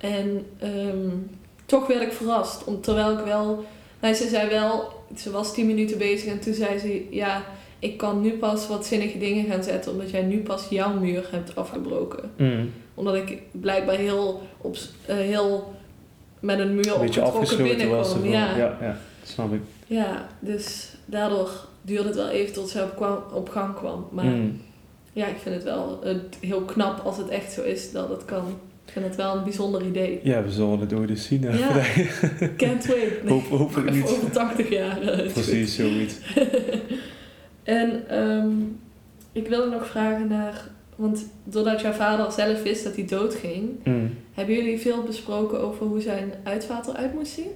En 0.00 0.46
ehm, 0.58 1.08
toch 1.66 1.86
werd 1.86 2.02
ik 2.02 2.12
verrast. 2.12 2.64
Om, 2.64 2.80
terwijl 2.80 3.18
ik 3.18 3.24
wel... 3.24 3.64
Nou, 4.00 4.14
ze 4.14 4.28
zei 4.28 4.48
wel... 4.48 4.88
Ze 5.16 5.30
was 5.30 5.54
tien 5.54 5.66
minuten 5.66 5.98
bezig 5.98 6.32
en 6.32 6.40
toen 6.40 6.54
zei 6.54 6.78
ze... 6.78 7.06
Ja, 7.10 7.42
ik 7.78 7.96
kan 7.96 8.20
nu 8.20 8.32
pas 8.32 8.68
wat 8.68 8.86
zinnige 8.86 9.18
dingen 9.18 9.44
gaan 9.50 9.62
zetten... 9.62 9.92
omdat 9.92 10.10
jij 10.10 10.22
nu 10.22 10.42
pas 10.42 10.66
jouw 10.70 10.92
muur 10.92 11.28
hebt 11.30 11.56
afgebroken. 11.56 12.30
mm, 12.36 12.72
Omdat 12.94 13.14
ik 13.14 13.42
blijkbaar 13.50 13.96
heel, 13.96 14.42
op, 14.60 14.76
eh, 15.06 15.16
heel 15.16 15.74
met 16.40 16.58
een 16.58 16.74
muur 16.74 16.94
een 16.94 17.00
beetje 17.00 17.24
opgetrokken 17.24 17.62
binnenkwam. 17.76 18.24
Ja. 18.24 18.56
ja, 18.56 18.76
ja, 18.80 18.96
snap 19.22 19.52
ik. 19.52 19.60
ja, 19.86 20.26
dus 20.40 20.94
daardoor 21.06 21.50
duurde 21.82 22.06
het 22.08 22.16
wel 22.16 22.28
even 22.28 22.52
tot 22.54 22.68
ze 22.68 22.82
op, 22.82 22.96
kwam, 22.96 23.18
op 23.32 23.48
gang 23.48 23.74
kwam. 23.74 24.08
Maar 24.10 24.24
Mm. 24.24 24.60
ja, 25.12 25.26
ik 25.26 25.36
vind 25.42 25.54
het 25.54 25.64
wel 25.64 25.98
eh, 26.04 26.14
heel 26.40 26.60
knap 26.60 27.00
als 27.04 27.16
het 27.16 27.28
echt 27.28 27.52
zo 27.52 27.62
is 27.62 27.92
dat 27.92 28.08
het 28.08 28.24
kan. 28.24 28.44
Ik 28.90 28.96
vind 28.96 29.04
het 29.08 29.16
wel 29.16 29.36
een 29.36 29.44
bijzonder 29.44 29.86
idee. 29.86 30.20
Ja, 30.22 30.42
we 30.42 30.50
zullen 30.50 30.80
het 30.80 30.92
ooit 30.92 31.10
eens 31.10 31.26
zien. 31.26 31.42
Ja. 31.42 31.50
Can't 32.56 32.86
wait. 32.86 33.22
Nee, 33.24 33.32
Hoop, 33.32 33.46
hopelijk 33.48 33.90
niet. 33.90 34.08
Over 34.14 34.30
80 34.30 34.68
jaar. 34.70 35.02
eh, 35.02 35.32
Precies, 35.32 35.74
zoiets. 35.74 36.14
en 37.62 38.08
ehm, 38.08 38.50
ik 39.32 39.48
wilde 39.48 39.70
nog 39.70 39.86
vragen 39.86 40.28
naar 40.28 40.68
want 40.96 41.26
doordat 41.44 41.80
jouw 41.80 41.92
vader 41.92 42.32
zelf 42.32 42.62
wist 42.62 42.84
dat 42.84 42.94
hij 42.96 43.04
doodging, 43.04 43.68
Mm. 43.84 44.14
hebben 44.32 44.54
jullie 44.54 44.78
veel 44.78 45.02
besproken 45.02 45.60
over 45.60 45.86
hoe 45.86 46.00
zijn 46.00 46.32
uitvaart 46.42 46.86
eruit 46.88 47.14
moest 47.14 47.32
zien? 47.32 47.50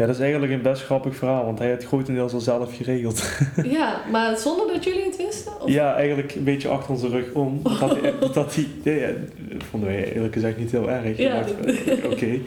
Ja, 0.00 0.06
dat 0.06 0.14
is 0.14 0.20
eigenlijk 0.20 0.52
een 0.52 0.62
best 0.62 0.82
grappig 0.82 1.16
verhaal, 1.16 1.44
want 1.44 1.58
hij 1.58 1.68
had 1.68 1.78
het 1.78 1.86
grotendeels 1.86 2.32
al 2.32 2.40
zelf 2.40 2.76
geregeld. 2.76 3.22
ja, 3.78 4.00
maar 4.10 4.36
zonder 4.36 4.66
dat 4.66 4.84
jullie 4.84 5.04
het 5.04 5.16
wisten? 5.16 5.52
Of? 5.62 5.70
Ja, 5.70 5.94
eigenlijk 5.94 6.34
een 6.34 6.44
beetje 6.44 6.68
achter 6.68 6.90
onze 6.90 7.08
rug 7.08 7.32
om. 7.32 7.60
Dat 7.62 8.00
hij, 8.00 8.12
dat 8.32 8.54
hij, 8.54 8.66
ja, 8.82 8.92
ja, 8.92 9.12
dat 9.38 9.62
vonden 9.70 9.88
wij 9.88 10.12
eerlijk 10.12 10.32
gezegd 10.32 10.56
niet 10.58 10.70
heel 10.70 10.90
erg. 10.90 11.18
Ja, 11.18 11.42
dat- 11.42 12.12
Oké. 12.12 12.38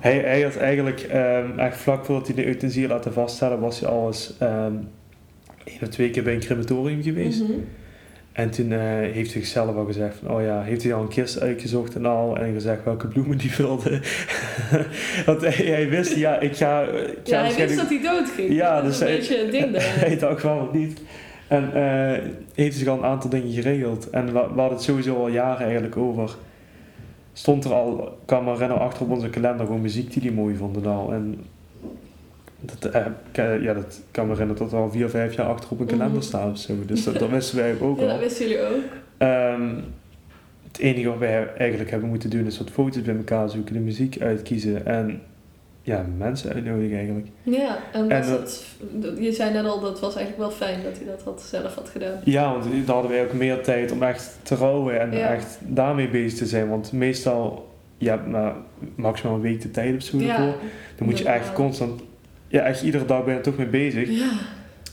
Hij, 0.00 0.18
hij 0.18 0.42
had 0.42 0.56
eigenlijk, 0.56 1.00
ehm, 1.00 1.58
echt 1.58 1.76
vlak 1.76 2.04
voordat 2.04 2.26
hij 2.26 2.36
de 2.36 2.46
euthanasie 2.46 2.86
laten 2.88 3.12
vaststellen, 3.12 3.60
was 3.60 3.80
hij 3.80 3.88
al 3.88 4.06
eens 4.06 4.34
ehm 4.38 4.72
één 5.64 5.78
of 5.82 5.88
twee 5.88 6.10
keer 6.10 6.22
bij 6.22 6.34
een 6.34 6.40
crematorium 6.40 7.02
geweest. 7.02 7.42
Mhm. 7.42 7.52
En 8.36 8.50
toen 8.50 8.72
eh, 8.72 8.78
heeft 8.80 9.32
hij 9.32 9.42
zichzelf 9.42 9.76
al 9.76 9.84
gezegd 9.84 10.16
van, 10.22 10.34
oh 10.36 10.42
ja, 10.42 10.62
heeft 10.62 10.82
hij 10.82 10.94
al 10.94 11.02
een 11.02 11.08
kist 11.08 11.40
uitgezocht 11.40 11.94
en 11.94 12.06
al. 12.06 12.36
En 12.36 12.52
gezegd 12.52 12.84
welke 12.84 13.08
bloemen 13.08 13.38
die 13.38 13.52
wilde. 13.56 13.90
Want 15.26 15.40
hij, 15.40 15.66
hij 15.66 15.88
wist, 15.88 16.14
ja, 16.16 16.40
ik 16.40 16.56
ga... 16.56 16.82
Ik 16.82 17.18
ga 17.24 17.44
Ja, 17.44 17.44
hij 17.44 17.66
wist 17.66 17.76
dat 17.76 17.88
hij 17.88 18.00
doodging. 18.02 18.52
Ja, 18.52 18.80
dat 18.82 18.90
is 18.90 18.98
dus 18.98 19.00
een 19.00 19.06
hij- 19.06 19.16
beetje 19.16 19.44
een 19.44 19.50
ding 19.50 19.72
daar. 19.72 19.98
hij 20.06 20.18
dacht 20.18 20.42
wel 20.42 20.68
niet. 20.72 21.00
En 21.48 21.74
eh, 21.74 22.22
heeft 22.54 22.76
zich 22.76 22.88
al 22.88 22.96
een 22.98 23.04
aantal 23.04 23.30
dingen 23.30 23.52
geregeld. 23.52 24.10
En 24.10 24.26
we, 24.26 24.32
we 24.32 24.38
hadden 24.38 24.68
het 24.68 24.82
sowieso 24.82 25.16
al 25.16 25.28
jaren 25.28 25.64
eigenlijk 25.64 25.96
over. 25.96 26.36
Stond 27.32 27.64
er 27.64 27.72
al, 27.72 28.18
ik 28.26 28.30
me 28.30 28.50
herinneren, 28.50 28.78
achter 28.78 29.02
op 29.02 29.10
onze 29.10 29.30
kalender 29.30 29.66
gewoon 29.66 29.80
muziek 29.80 30.12
die 30.12 30.22
hij 30.22 30.32
mooi 30.32 30.56
vonden 30.56 30.86
al. 30.86 31.12
En 31.12 31.44
dat, 32.60 32.92
eh, 32.92 33.06
eh, 33.32 33.62
ja, 33.62 33.74
dat 33.74 34.00
kan 34.10 34.26
me 34.26 34.32
herinneren 34.32 34.62
dat 34.62 34.72
er 34.72 34.78
al 34.78 34.90
vier, 34.90 35.08
vijf 35.10 35.34
jaar 35.34 35.46
achter 35.46 35.70
op 35.70 35.80
een 35.80 35.86
kalender 35.86 36.16
Mhm. 36.16 36.20
staat 36.26 36.50
of 36.50 36.58
zo. 36.58 36.74
Dus 36.86 37.04
dat, 37.04 37.18
dat 37.18 37.30
wisten 37.30 37.56
wij 37.58 37.74
ook 37.80 37.96
Ja, 38.00 38.02
al. 38.02 38.08
dat 38.08 38.18
wisten 38.18 38.48
jullie 38.48 38.62
ook. 38.66 38.82
Ehm, 39.18 39.74
het 40.66 40.78
enige 40.78 41.08
wat 41.08 41.18
wij 41.18 41.54
eigenlijk 41.58 41.90
hebben 41.90 42.08
moeten 42.08 42.30
doen 42.30 42.46
is 42.46 42.58
wat 42.58 42.70
foto's 42.70 43.02
bij 43.02 43.16
elkaar 43.16 43.50
zoeken, 43.50 43.72
de 43.72 43.80
muziek 43.80 44.20
uitkiezen 44.20 44.86
en 44.86 45.20
ja, 45.82 46.06
mensen 46.18 46.52
uitnodigen 46.52 46.96
eigenlijk. 46.96 47.26
Ja, 47.42 47.78
en 47.92 48.08
dat- 48.08 48.28
het, 48.28 48.64
je 49.18 49.32
zei 49.32 49.52
net 49.52 49.64
al, 49.64 49.80
dat 49.80 50.00
was 50.00 50.16
eigenlijk 50.16 50.48
wel 50.48 50.68
fijn 50.68 50.82
dat 50.82 50.96
hij 50.98 51.06
dat 51.06 51.22
had, 51.22 51.42
zelf 51.42 51.74
had 51.74 51.88
gedaan. 51.88 52.20
Ja, 52.24 52.50
want 52.52 52.64
dan 52.86 52.94
hadden 52.94 53.10
wij 53.10 53.24
ook 53.24 53.32
meer 53.32 53.62
tijd 53.62 53.92
om 53.92 54.02
echt 54.02 54.38
te 54.42 54.54
rouwen 54.54 55.00
en 55.00 55.12
Ja. 55.12 55.28
echt 55.34 55.58
daarmee 55.60 56.08
bezig 56.08 56.38
te 56.38 56.46
zijn. 56.46 56.68
Want 56.68 56.92
meestal, 56.92 57.68
je 57.98 58.08
hebt 58.08 58.26
maar 58.26 58.54
maximaal 58.94 59.34
een 59.34 59.40
week 59.40 59.62
de 59.62 59.70
tijd 59.70 59.96
of 59.96 60.02
zo 60.02 60.18
ervoor. 60.18 60.54
Dan 60.96 61.06
moet 61.06 61.18
je 61.18 61.24
echt 61.28 61.52
constant, 61.52 62.02
ja, 62.56 62.62
echt 62.62 62.82
iedere 62.82 63.04
dag 63.04 63.24
ben 63.24 63.32
je 63.32 63.38
er 63.38 63.44
toch 63.44 63.56
mee 63.56 63.66
bezig. 63.66 64.08
Ja, 64.10 64.30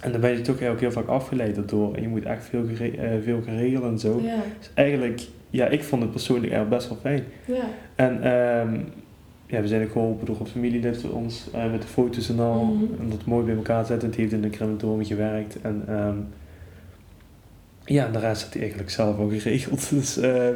En 0.01 0.12
dan 0.12 0.22
ben 0.22 0.32
je 0.32 0.41
toch 0.41 0.62
ook 0.63 0.79
heel 0.79 0.91
vaak 0.91 1.08
afgeleid 1.08 1.55
daardoor. 1.55 1.96
En 1.96 2.01
je 2.01 2.08
moet 2.08 2.24
echt 2.24 2.46
veel, 2.46 2.65
gere- 2.75 2.98
eh, 2.98 3.10
veel 3.24 3.41
gaan 3.46 3.58
regelen 3.58 3.89
en 3.89 4.00
zo. 4.00 4.22
ja, 4.24 4.36
Dus 4.60 4.70
eigenlijk, 4.74 5.22
ja, 5.50 5.67
ik 5.67 5.84
vond 5.84 6.01
het 6.01 6.12
persoonlijk 6.12 6.51
eigenlijk 6.53 6.82
best 6.82 6.89
wel 6.89 7.00
fijn. 7.01 7.24
ja. 7.46 7.63
En 7.96 8.24
ehm, 8.24 8.79
ja, 9.46 9.62
we 9.62 9.67
zijn 9.67 9.84
ook 9.84 9.91
geholpen 9.91 10.25
door 10.25 10.38
een 10.39 10.48
familielid 10.48 10.98
van 11.01 11.12
ons 11.12 11.48
eh, 11.53 11.72
met 11.72 11.82
de 11.82 11.88
foto's 11.88 12.29
en 12.29 12.39
al. 12.39 12.63
Mhm. 12.63 12.84
En 13.01 13.10
dat 13.10 13.25
mooi 13.25 13.46
bij 13.46 13.55
elkaar 13.55 13.86
zetten. 13.86 14.08
Het 14.08 14.17
heeft 14.17 14.32
in 14.32 14.41
de 14.41 14.50
crematorium 14.50 15.05
gewerkt. 15.05 15.58
En 15.62 15.84
ehm, 15.88 16.15
ja, 17.86 18.06
en 18.06 18.12
de 18.12 18.20
rest 18.20 18.42
had 18.44 18.52
hij 18.54 18.62
eigenlijk 18.62 18.90
zelf 18.92 19.18
al 19.18 19.30
geregeld. 19.30 19.90
Dus 19.96 20.18
eh, 20.18 20.48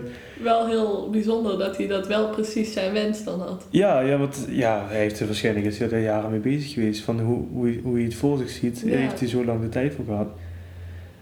Wel 0.44 0.68
heel 0.68 1.10
bijzonder 1.10 1.58
dat 1.60 1.78
hij 1.78 1.88
dat 1.88 2.08
wel 2.08 2.30
precies 2.30 2.74
zijn 2.74 2.94
wens 2.94 3.24
dan 3.24 3.40
had. 3.40 3.66
ja, 3.70 4.00
ja, 4.00 4.18
want 4.18 4.46
ja, 4.50 4.86
hij 4.88 5.00
heeft 5.00 5.20
er 5.20 5.26
waarschijnlijk 5.26 5.66
is 5.66 5.80
hij 5.80 5.90
er 5.92 6.02
jaren 6.02 6.32
mee 6.32 6.40
bezig 6.40 6.74
geweest. 6.74 7.02
Van 7.04 7.20
hoe, 7.20 7.44
hoe, 7.54 7.80
hoe 7.84 7.94
hij 7.96 8.04
het 8.04 8.16
voor 8.16 8.38
zich 8.38 8.50
ziet, 8.50 8.82
Ja. 8.86 8.96
Heeft 8.96 9.20
hij 9.20 9.28
zo 9.30 9.46
lang 9.46 9.62
de 9.62 9.70
tijd 9.70 9.94
voor 9.94 10.06
gehad. 10.06 10.28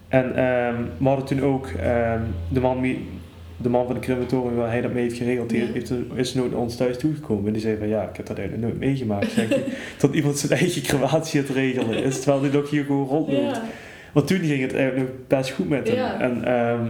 En 0.08 0.24
ehm, 0.36 0.82
we 0.98 1.08
hadden 1.08 1.24
toen 1.26 1.42
ook 1.42 1.66
ehm, 1.66 2.20
de 2.48 2.60
man 2.60 2.96
de 3.58 3.68
man 3.68 3.84
van 3.86 3.94
de 3.94 4.00
crematorium 4.00 4.54
waar 4.54 4.70
hij 4.70 4.80
dat 4.80 4.92
mee 4.92 5.02
heeft 5.02 5.16
geregeld, 5.16 5.48
die 5.48 5.58
Ja. 5.66 5.72
heeft, 5.72 5.92
is 6.14 6.34
nooit 6.34 6.50
naar 6.50 6.60
ons 6.60 6.76
thuis 6.76 6.98
toegekomen. 6.98 7.46
En 7.46 7.52
die 7.52 7.62
zei 7.62 7.76
van 7.78 7.88
ja, 7.88 8.02
ik 8.08 8.16
heb 8.16 8.26
dat 8.26 8.38
eigenlijk 8.38 8.68
nooit 8.68 8.80
meegemaakt. 8.80 9.30
Zeg 9.30 9.48
dat 9.98 10.14
iemand 10.18 10.38
zijn 10.38 10.52
eigen 10.60 10.82
crematie 10.82 11.40
het 11.40 11.50
regelen 11.50 12.02
is, 12.04 12.20
terwijl 12.20 12.42
hij 12.42 12.50
nog 12.52 12.70
hier 12.70 12.84
gewoon 12.84 13.06
rondloopt. 13.06 13.56
Ja, 13.56 13.62
Want 14.16 14.28
toen 14.28 14.38
ging 14.38 14.60
het 14.60 14.74
eigenlijk 14.74 15.28
best 15.28 15.50
goed 15.50 15.68
met 15.68 15.88
hem. 15.88 15.96
Ja. 15.96 16.20
En 16.20 16.44
ehm, 16.44 16.86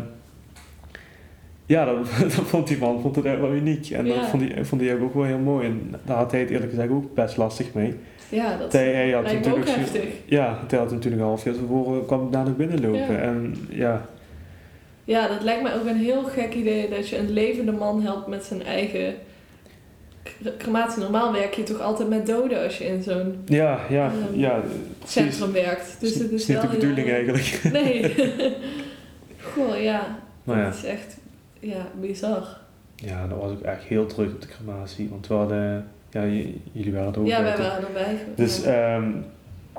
ja, 1.67 1.85
dat, 1.85 1.97
dat 2.21 2.33
vond 2.33 2.67
die 2.69 2.79
man 2.79 3.01
vond 3.01 3.17
het 3.17 3.25
echt 3.25 3.41
wel 3.41 3.53
uniek. 3.53 3.91
En 3.91 4.05
dat 4.05 4.27
vond 4.27 4.43
hij, 4.43 4.65
vond 4.65 4.81
hij 4.81 5.01
ook 5.01 5.15
wel 5.15 5.25
heel 5.25 5.39
mooi. 5.39 5.67
En 5.67 5.95
daar 6.05 6.17
had 6.17 6.31
hij 6.31 6.41
het 6.41 6.51
eerlijk 6.51 6.71
gezegd 6.71 6.91
ook 6.91 7.15
best 7.15 7.37
lastig 7.37 7.73
mee. 7.73 7.95
ja 8.29 8.57
dat 8.57 8.73
Hij, 8.73 8.93
hij 8.93 9.11
had 9.11 9.23
lijkt 9.23 9.49
ook 9.49 9.69
heftig. 9.69 10.05
Ja, 10.25 10.59
hij 10.69 10.79
had 10.79 10.87
hem 10.87 10.95
natuurlijk 10.95 11.23
een 11.23 11.29
half 11.29 11.45
jaar 11.45 11.55
tevoren 11.55 12.07
kwam 12.07 12.31
daar 12.31 12.45
nog 12.45 12.57
binnenlopen. 12.57 13.13
Ja. 13.13 13.19
En 13.19 13.57
ja, 13.69 14.07
Ja, 15.05 15.29
dat 15.29 15.43
lijkt 15.43 15.63
me 15.63 15.75
ook 15.75 15.87
een 15.87 15.97
heel 15.97 16.23
gek 16.23 16.55
idee 16.55 16.89
dat 16.89 17.09
je 17.09 17.19
een 17.19 17.31
levende 17.31 17.73
man 17.73 18.03
helpt 18.03 18.27
met 18.27 18.45
zijn 18.45 18.63
eigen 18.63 19.15
crematie. 20.59 21.03
Normaal 21.03 21.33
werk 21.33 21.55
je 21.55 21.63
toch 21.63 21.81
altijd 21.81 22.09
met 22.09 22.27
doden 22.27 22.63
als 22.63 22.79
je 22.79 22.85
in 22.85 23.03
zo'n 23.03 23.39
ja, 23.47 23.81
ja, 23.89 24.07
Ehm, 24.31 24.39
ja 24.41 24.63
centrum 25.05 25.53
werkt. 25.53 25.97
Dus 26.01 26.13
is, 26.13 26.19
het 26.19 26.31
is, 26.33 26.41
is 26.41 26.47
niet 26.49 26.61
de 26.61 26.67
bedoeling 26.69 27.07
heel- 27.07 27.15
eigenlijk. 27.17 27.61
Nee. 27.83 28.15
Goh, 29.55 29.83
ja. 29.83 30.19
Maar 30.45 30.59
ja. 30.59 30.65
Dat 30.65 30.75
is 30.75 30.85
echt 30.85 31.17
ja, 31.61 31.87
bizar. 32.01 32.59
ja, 32.97 33.27
dat 33.27 33.39
was 33.39 33.51
ook 33.51 33.61
echt 33.63 33.83
heel 33.83 34.07
druk 34.07 34.33
op 34.33 34.41
de 34.41 34.47
crematie. 34.49 35.09
Want 35.09 35.27
we 35.27 35.35
hadden, 35.35 35.89
ja, 36.11 36.25
jullie 36.73 36.93
waren 36.93 37.13
er 37.13 37.21
ook 37.21 37.27
Ja, 37.27 37.43
wij 37.43 37.55
toch? 37.55 37.67
waren 37.69 37.87
erbij. 37.87 38.19
Dus 38.37 38.63
ja. 38.65 38.95
ehm, 38.97 39.11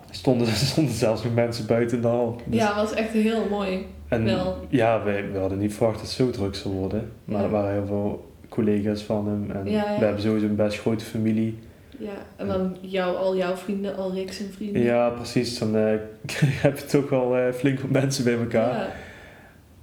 stonden, 0.09 0.47
stonden 0.75 0.93
zelfs 0.93 1.23
nog 1.23 1.33
mensen 1.33 1.65
buiten 1.65 2.01
de 2.01 2.07
hal. 2.07 2.41
Dus- 2.45 2.59
ja, 2.59 2.75
was 2.75 2.93
echt 2.93 3.09
heel 3.11 3.47
mooi. 3.49 3.85
En 4.07 4.23
Wel. 4.23 4.57
ja, 4.69 5.03
we, 5.03 5.29
we 5.33 5.37
hadden 5.39 5.57
niet 5.57 5.73
verwacht 5.73 5.95
dat 5.97 6.05
het 6.07 6.15
zo 6.15 6.29
druk 6.29 6.55
zou 6.55 6.73
worden. 6.73 7.11
Maar 7.25 7.37
Ja. 7.39 7.43
er 7.45 7.49
waren 7.51 7.71
heel 7.71 7.85
veel 7.85 8.26
collega's 8.63 9.03
van 9.03 9.27
hem. 9.27 9.51
En 9.51 9.71
Ja, 9.71 9.91
ja. 9.91 9.99
we 9.99 10.05
hebben 10.05 10.21
sowieso 10.23 10.45
een 10.45 10.55
best 10.55 10.79
grote 10.79 11.05
familie. 11.05 11.57
Ja, 11.99 12.11
en 12.35 12.47
dan 12.47 12.75
jou, 12.81 13.15
al 13.15 13.37
jouw 13.37 13.55
vrienden, 13.55 13.95
al 13.95 14.13
Rick 14.13 14.31
zijn 14.33 14.49
vrienden. 14.51 14.81
Ja, 14.81 15.09
precies. 15.09 15.59
Dan 15.59 15.75
eh, 15.75 15.83
heb 16.65 16.77
je 16.77 16.85
toch 16.85 17.09
wel 17.09 17.37
eh, 17.37 17.53
flink 17.53 17.79
wat 17.79 17.89
mensen 17.89 18.23
bij 18.23 18.37
elkaar. 18.37 18.73
Ja, 18.73 18.89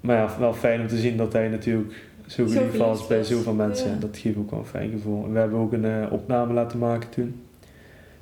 Maar 0.00 0.16
ja, 0.16 0.38
wel 0.38 0.52
fijn 0.54 0.80
om 0.80 0.86
te 0.86 0.96
zien 0.98 1.16
dat 1.16 1.32
hij 1.32 1.48
natuurlijk 1.48 1.94
zo 2.26 2.46
geliefd 2.46 2.76
was 2.76 3.06
bij 3.06 3.24
zoveel 3.24 3.52
mensen. 3.54 3.90
Ja. 3.90 3.96
Dat 3.98 4.16
geeft 4.16 4.36
ook 4.36 4.50
wel 4.50 4.58
een 4.60 4.66
fijn 4.66 4.90
gevoel. 4.90 5.24
En 5.24 5.32
we 5.32 5.38
hebben 5.38 5.58
ook 5.58 5.72
een 5.72 5.84
eh, 5.84 6.12
opname 6.12 6.52
laten 6.52 6.78
maken 6.78 7.10
toen. 7.10 7.40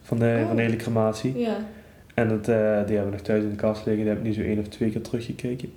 Van 0.03 0.19
de, 0.19 0.39
Oh. 0.41 0.47
van 0.47 0.57
de 0.57 0.63
hele 0.63 0.77
crematie. 0.77 1.39
ja, 1.39 1.57
En 2.15 2.29
dat, 2.29 2.45
die 2.45 2.55
hebben 2.55 3.05
we 3.05 3.11
nog 3.11 3.21
thuis 3.21 3.43
in 3.43 3.51
de 3.51 3.57
kast 3.57 3.87
liggen. 3.87 4.05
Die 4.05 4.13
heb 4.13 4.23
ik 4.23 4.29
nu 4.29 4.33
zo 4.33 4.41
één 4.41 4.59
of 4.59 4.69
twee 4.69 4.91
keer 4.91 5.03
teruggekeken. 5.03 5.73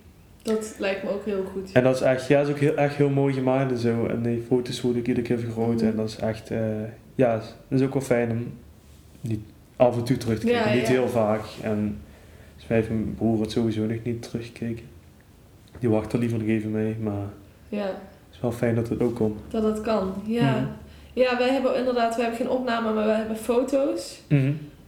Dat 0.45 0.75
lijkt 0.77 1.03
me 1.03 1.09
ook 1.09 1.25
heel 1.25 1.43
goed. 1.53 1.71
En 1.71 1.83
dat 1.83 1.95
is 1.95 2.01
echt, 2.01 2.27
ja, 2.27 2.41
is 2.41 2.49
ook 2.49 2.59
heel, 2.59 2.75
echt 2.75 2.95
heel 2.95 3.09
mooi 3.09 3.33
gemaakt 3.33 3.71
en 3.71 3.77
zo. 3.77 4.05
En 4.05 4.21
die 4.21 4.43
foto's 4.47 4.81
worden 4.81 5.01
ook 5.01 5.07
iedere 5.07 5.27
keer 5.27 5.39
vergroot. 5.39 5.75
Mhm. 5.75 5.85
En 5.85 5.95
dat 5.95 6.09
is 6.09 6.15
echt, 6.15 6.51
eh, 6.51 6.59
ja, 7.15 7.33
dat 7.35 7.79
is 7.79 7.81
ook 7.81 7.93
wel 7.93 8.01
fijn 8.01 8.31
om 8.31 8.53
niet 9.21 9.39
af 9.75 9.97
en 9.97 10.03
toe 10.03 10.17
terug 10.17 10.39
te 10.39 10.45
kijken. 10.45 10.69
Ja, 10.69 10.75
niet 10.75 10.87
ja. 10.87 10.93
heel 10.93 11.07
vaak. 11.09 11.41
En 11.61 11.97
dus 12.55 12.67
wij 12.67 12.85
mijn 12.89 13.15
broer 13.15 13.41
het 13.41 13.51
sowieso 13.51 13.85
nog 13.85 13.97
niet 14.03 14.29
teruggekeken. 14.29 14.85
Die 15.79 15.89
wacht 15.89 16.13
er 16.13 16.19
liever 16.19 16.37
nog 16.37 16.47
even 16.47 16.71
mee. 16.71 16.95
Maar 16.99 17.27
Ja, 17.69 17.85
het 17.85 18.33
is 18.33 18.39
wel 18.41 18.51
fijn 18.51 18.75
dat 18.75 18.89
het 18.89 19.01
ook 19.01 19.15
kon. 19.15 19.37
dat 19.49 19.63
het 19.63 19.81
kan. 19.81 20.13
Ja. 20.25 20.51
Mhm. 20.51 20.65
ja, 21.13 21.37
wij 21.37 21.49
hebben 21.49 21.77
inderdaad, 21.77 22.15
we 22.15 22.21
hebben 22.21 22.39
geen 22.39 22.49
opname, 22.49 22.93
maar 22.93 23.05
wij 23.05 23.15
hebben 23.17 23.37
foto's. 23.37 24.21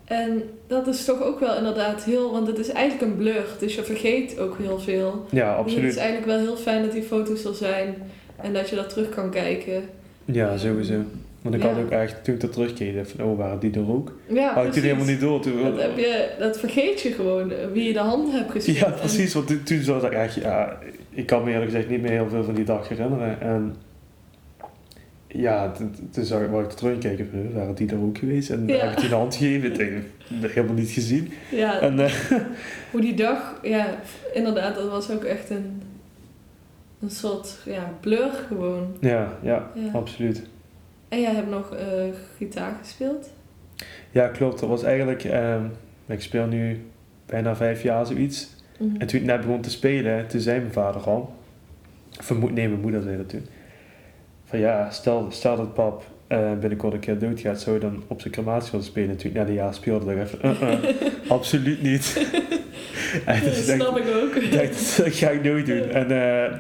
En 0.08 0.44
dat 0.68 0.88
is 0.88 1.06
toch 1.06 1.24
ook 1.24 1.40
wel 1.40 1.58
inderdaad 1.58 2.04
heel, 2.04 2.32
want 2.32 2.48
het 2.48 2.58
is 2.58 2.70
eigenlijk 2.70 3.12
een 3.12 3.18
blur, 3.18 3.46
dus 3.60 3.76
je 3.76 3.84
vergeet 3.84 4.40
ook 4.40 4.58
heel 4.58 4.80
veel. 4.80 5.26
Ja, 5.30 5.48
Dus 5.48 5.50
het 5.50 5.58
absoluut. 5.58 5.92
is 5.92 5.96
eigenlijk 5.98 6.28
wel 6.28 6.40
heel 6.40 6.56
fijn 6.58 6.82
dat 6.82 6.92
die 6.92 7.02
foto's 7.04 7.46
er 7.46 7.54
zijn 7.56 7.96
en 8.42 8.54
dat 8.54 8.70
je 8.70 8.76
dat 8.76 8.90
terug 8.90 9.10
kan 9.10 9.30
kijken. 9.30 9.84
Ja, 10.26 10.58
sowieso. 10.58 10.94
Want 11.42 11.56
ik 11.56 11.62
Ja. 11.64 11.68
had 11.74 11.84
ook 11.84 11.90
echt, 11.92 12.24
toen 12.24 12.34
ik 12.36 12.42
dat 12.42 12.52
terugkeek, 12.54 13.08
van, 13.08 13.26
oh, 13.26 13.38
waren 13.38 13.60
die 13.60 13.74
er 13.74 13.92
ook? 13.92 14.12
Ja, 14.28 14.54
had 14.54 14.66
ik 14.66 14.72
toen 14.72 14.82
helemaal 14.82 15.06
niet 15.06 15.20
door. 15.20 15.40
Toen, 15.42 15.64
Dat, 15.64 15.82
heb 15.82 15.98
je, 15.98 16.30
dat 16.40 16.60
vergeet 16.60 17.02
je 17.02 17.12
gewoon, 17.12 17.52
eh, 17.52 17.58
wie 17.74 17.84
je 17.84 17.94
de 17.94 18.00
hand 18.00 18.32
hebt 18.32 18.52
geschud. 18.52 18.78
Ja, 18.78 18.90
precies. 18.90 19.34
Want 19.34 19.48
toen, 19.48 19.64
toen 19.64 19.86
was 19.86 20.04
ik 20.04 20.12
echt, 20.12 20.34
ja, 20.34 20.78
ik 21.10 21.26
kan 21.26 21.44
me 21.44 21.52
eerlijk 21.52 21.72
gezegd 21.72 21.90
niet 21.90 22.02
meer 22.02 22.12
heel 22.12 22.30
veel 22.30 22.44
van 22.44 22.54
die 22.54 22.66
dag 22.66 22.88
herinneren. 22.90 23.42
En 23.42 23.76
ja, 25.28 25.72
toen- 25.72 25.96
zag 26.26 26.42
ik, 26.42 26.50
waar 26.50 26.64
ik 26.64 26.70
waren 27.54 27.76
die 27.76 27.90
er 27.92 28.00
ook 28.02 28.18
geweest? 28.18 28.50
En 28.50 28.68
Ja. 28.68 28.76
heb 28.78 28.92
ik 28.92 29.00
die 29.00 29.10
de 29.10 29.16
hand 29.16 29.36
gegeven? 29.36 29.72
Ik 29.72 29.78
denk, 29.78 30.04
dat 30.42 30.52
helemaal 30.52 30.76
niet 30.76 30.90
gezien. 30.90 31.32
En, 31.52 31.58
ja, 31.58 31.80
En 31.80 32.00
eh, 32.00 32.14
hoe 32.92 33.02
die 33.02 33.14
dag, 33.14 33.60
ja, 33.64 34.00
inderdaad, 34.34 34.76
dat 34.76 34.90
was 34.90 35.12
ook 35.12 35.24
echt 35.24 35.50
een, 35.50 35.82
een 37.02 37.10
soort 37.10 37.58
ja, 37.66 37.94
blur 38.00 38.30
gewoon. 38.48 38.98
ja, 39.02 39.38
ja, 39.42 39.72
Ja. 39.76 39.92
absoluut. 39.94 40.42
En 41.10 41.22
jij 41.22 41.34
hebt 41.34 41.50
nog 41.50 41.76
eh, 41.76 41.86
gitaar 42.38 42.76
gespeeld? 42.82 43.30
Ja, 44.12 44.28
klopt. 44.28 44.60
Dat 44.60 44.70
was 44.70 44.84
eigenlijk, 44.84 45.24
ehm, 45.24 45.64
ik 46.06 46.22
speel 46.22 46.46
nu 46.48 46.82
bijna 47.26 47.56
vijf 47.56 47.84
jaar 47.84 48.06
zoiets. 48.06 48.56
Mhm. 48.80 48.96
En 48.98 49.08
toen 49.08 49.20
ik 49.20 49.26
net 49.26 49.42
begon 49.42 49.62
te 49.62 49.70
spelen, 49.70 50.28
toen 50.28 50.40
zei 50.40 50.60
mijn 50.60 50.72
vader 50.72 51.02
al, 51.02 51.36
of 52.20 52.32
nee, 52.40 52.68
mijn 52.68 52.82
moeder 52.82 53.02
zei 53.02 53.18
dat 53.18 53.30
toen. 53.30 53.46
Van 54.48 54.60
ja, 54.60 54.90
stel, 54.90 55.28
stel 55.30 55.56
dat 55.56 55.74
pap 55.74 56.04
eh, 56.28 56.54
binnenkort 56.60 56.94
een 56.94 57.00
keer 57.00 57.20
doodgaat, 57.20 57.62
zou 57.62 57.76
je 57.76 57.82
dan 57.82 58.04
op 58.08 58.22
zijn 58.22 58.34
crematie 58.34 58.72
willen 58.72 58.86
spelen? 58.86 59.18
Ik 59.20 59.34
net 59.34 59.48
een 59.48 59.54
jaar 59.54 59.74
speelde, 59.74 60.16
ik 60.16 60.28
van, 60.28 60.52
uh, 60.52 60.62
uh, 60.62 61.32
absoluut 61.32 61.82
niet. 61.82 62.16
en 63.26 63.44
dat 63.44 63.54
dus 63.54 63.66
snap 63.66 63.98
ik 63.98 64.06
ook. 64.16 64.52
dat 64.98 65.14
ga 65.14 65.30
ik 65.30 65.44
nooit 65.44 65.66
doen. 65.66 65.90
En 65.90 66.12
eh, 66.12 66.60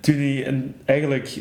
toen 0.00 0.14
hij 0.14 0.44
en 0.46 0.74
eigenlijk 0.84 1.38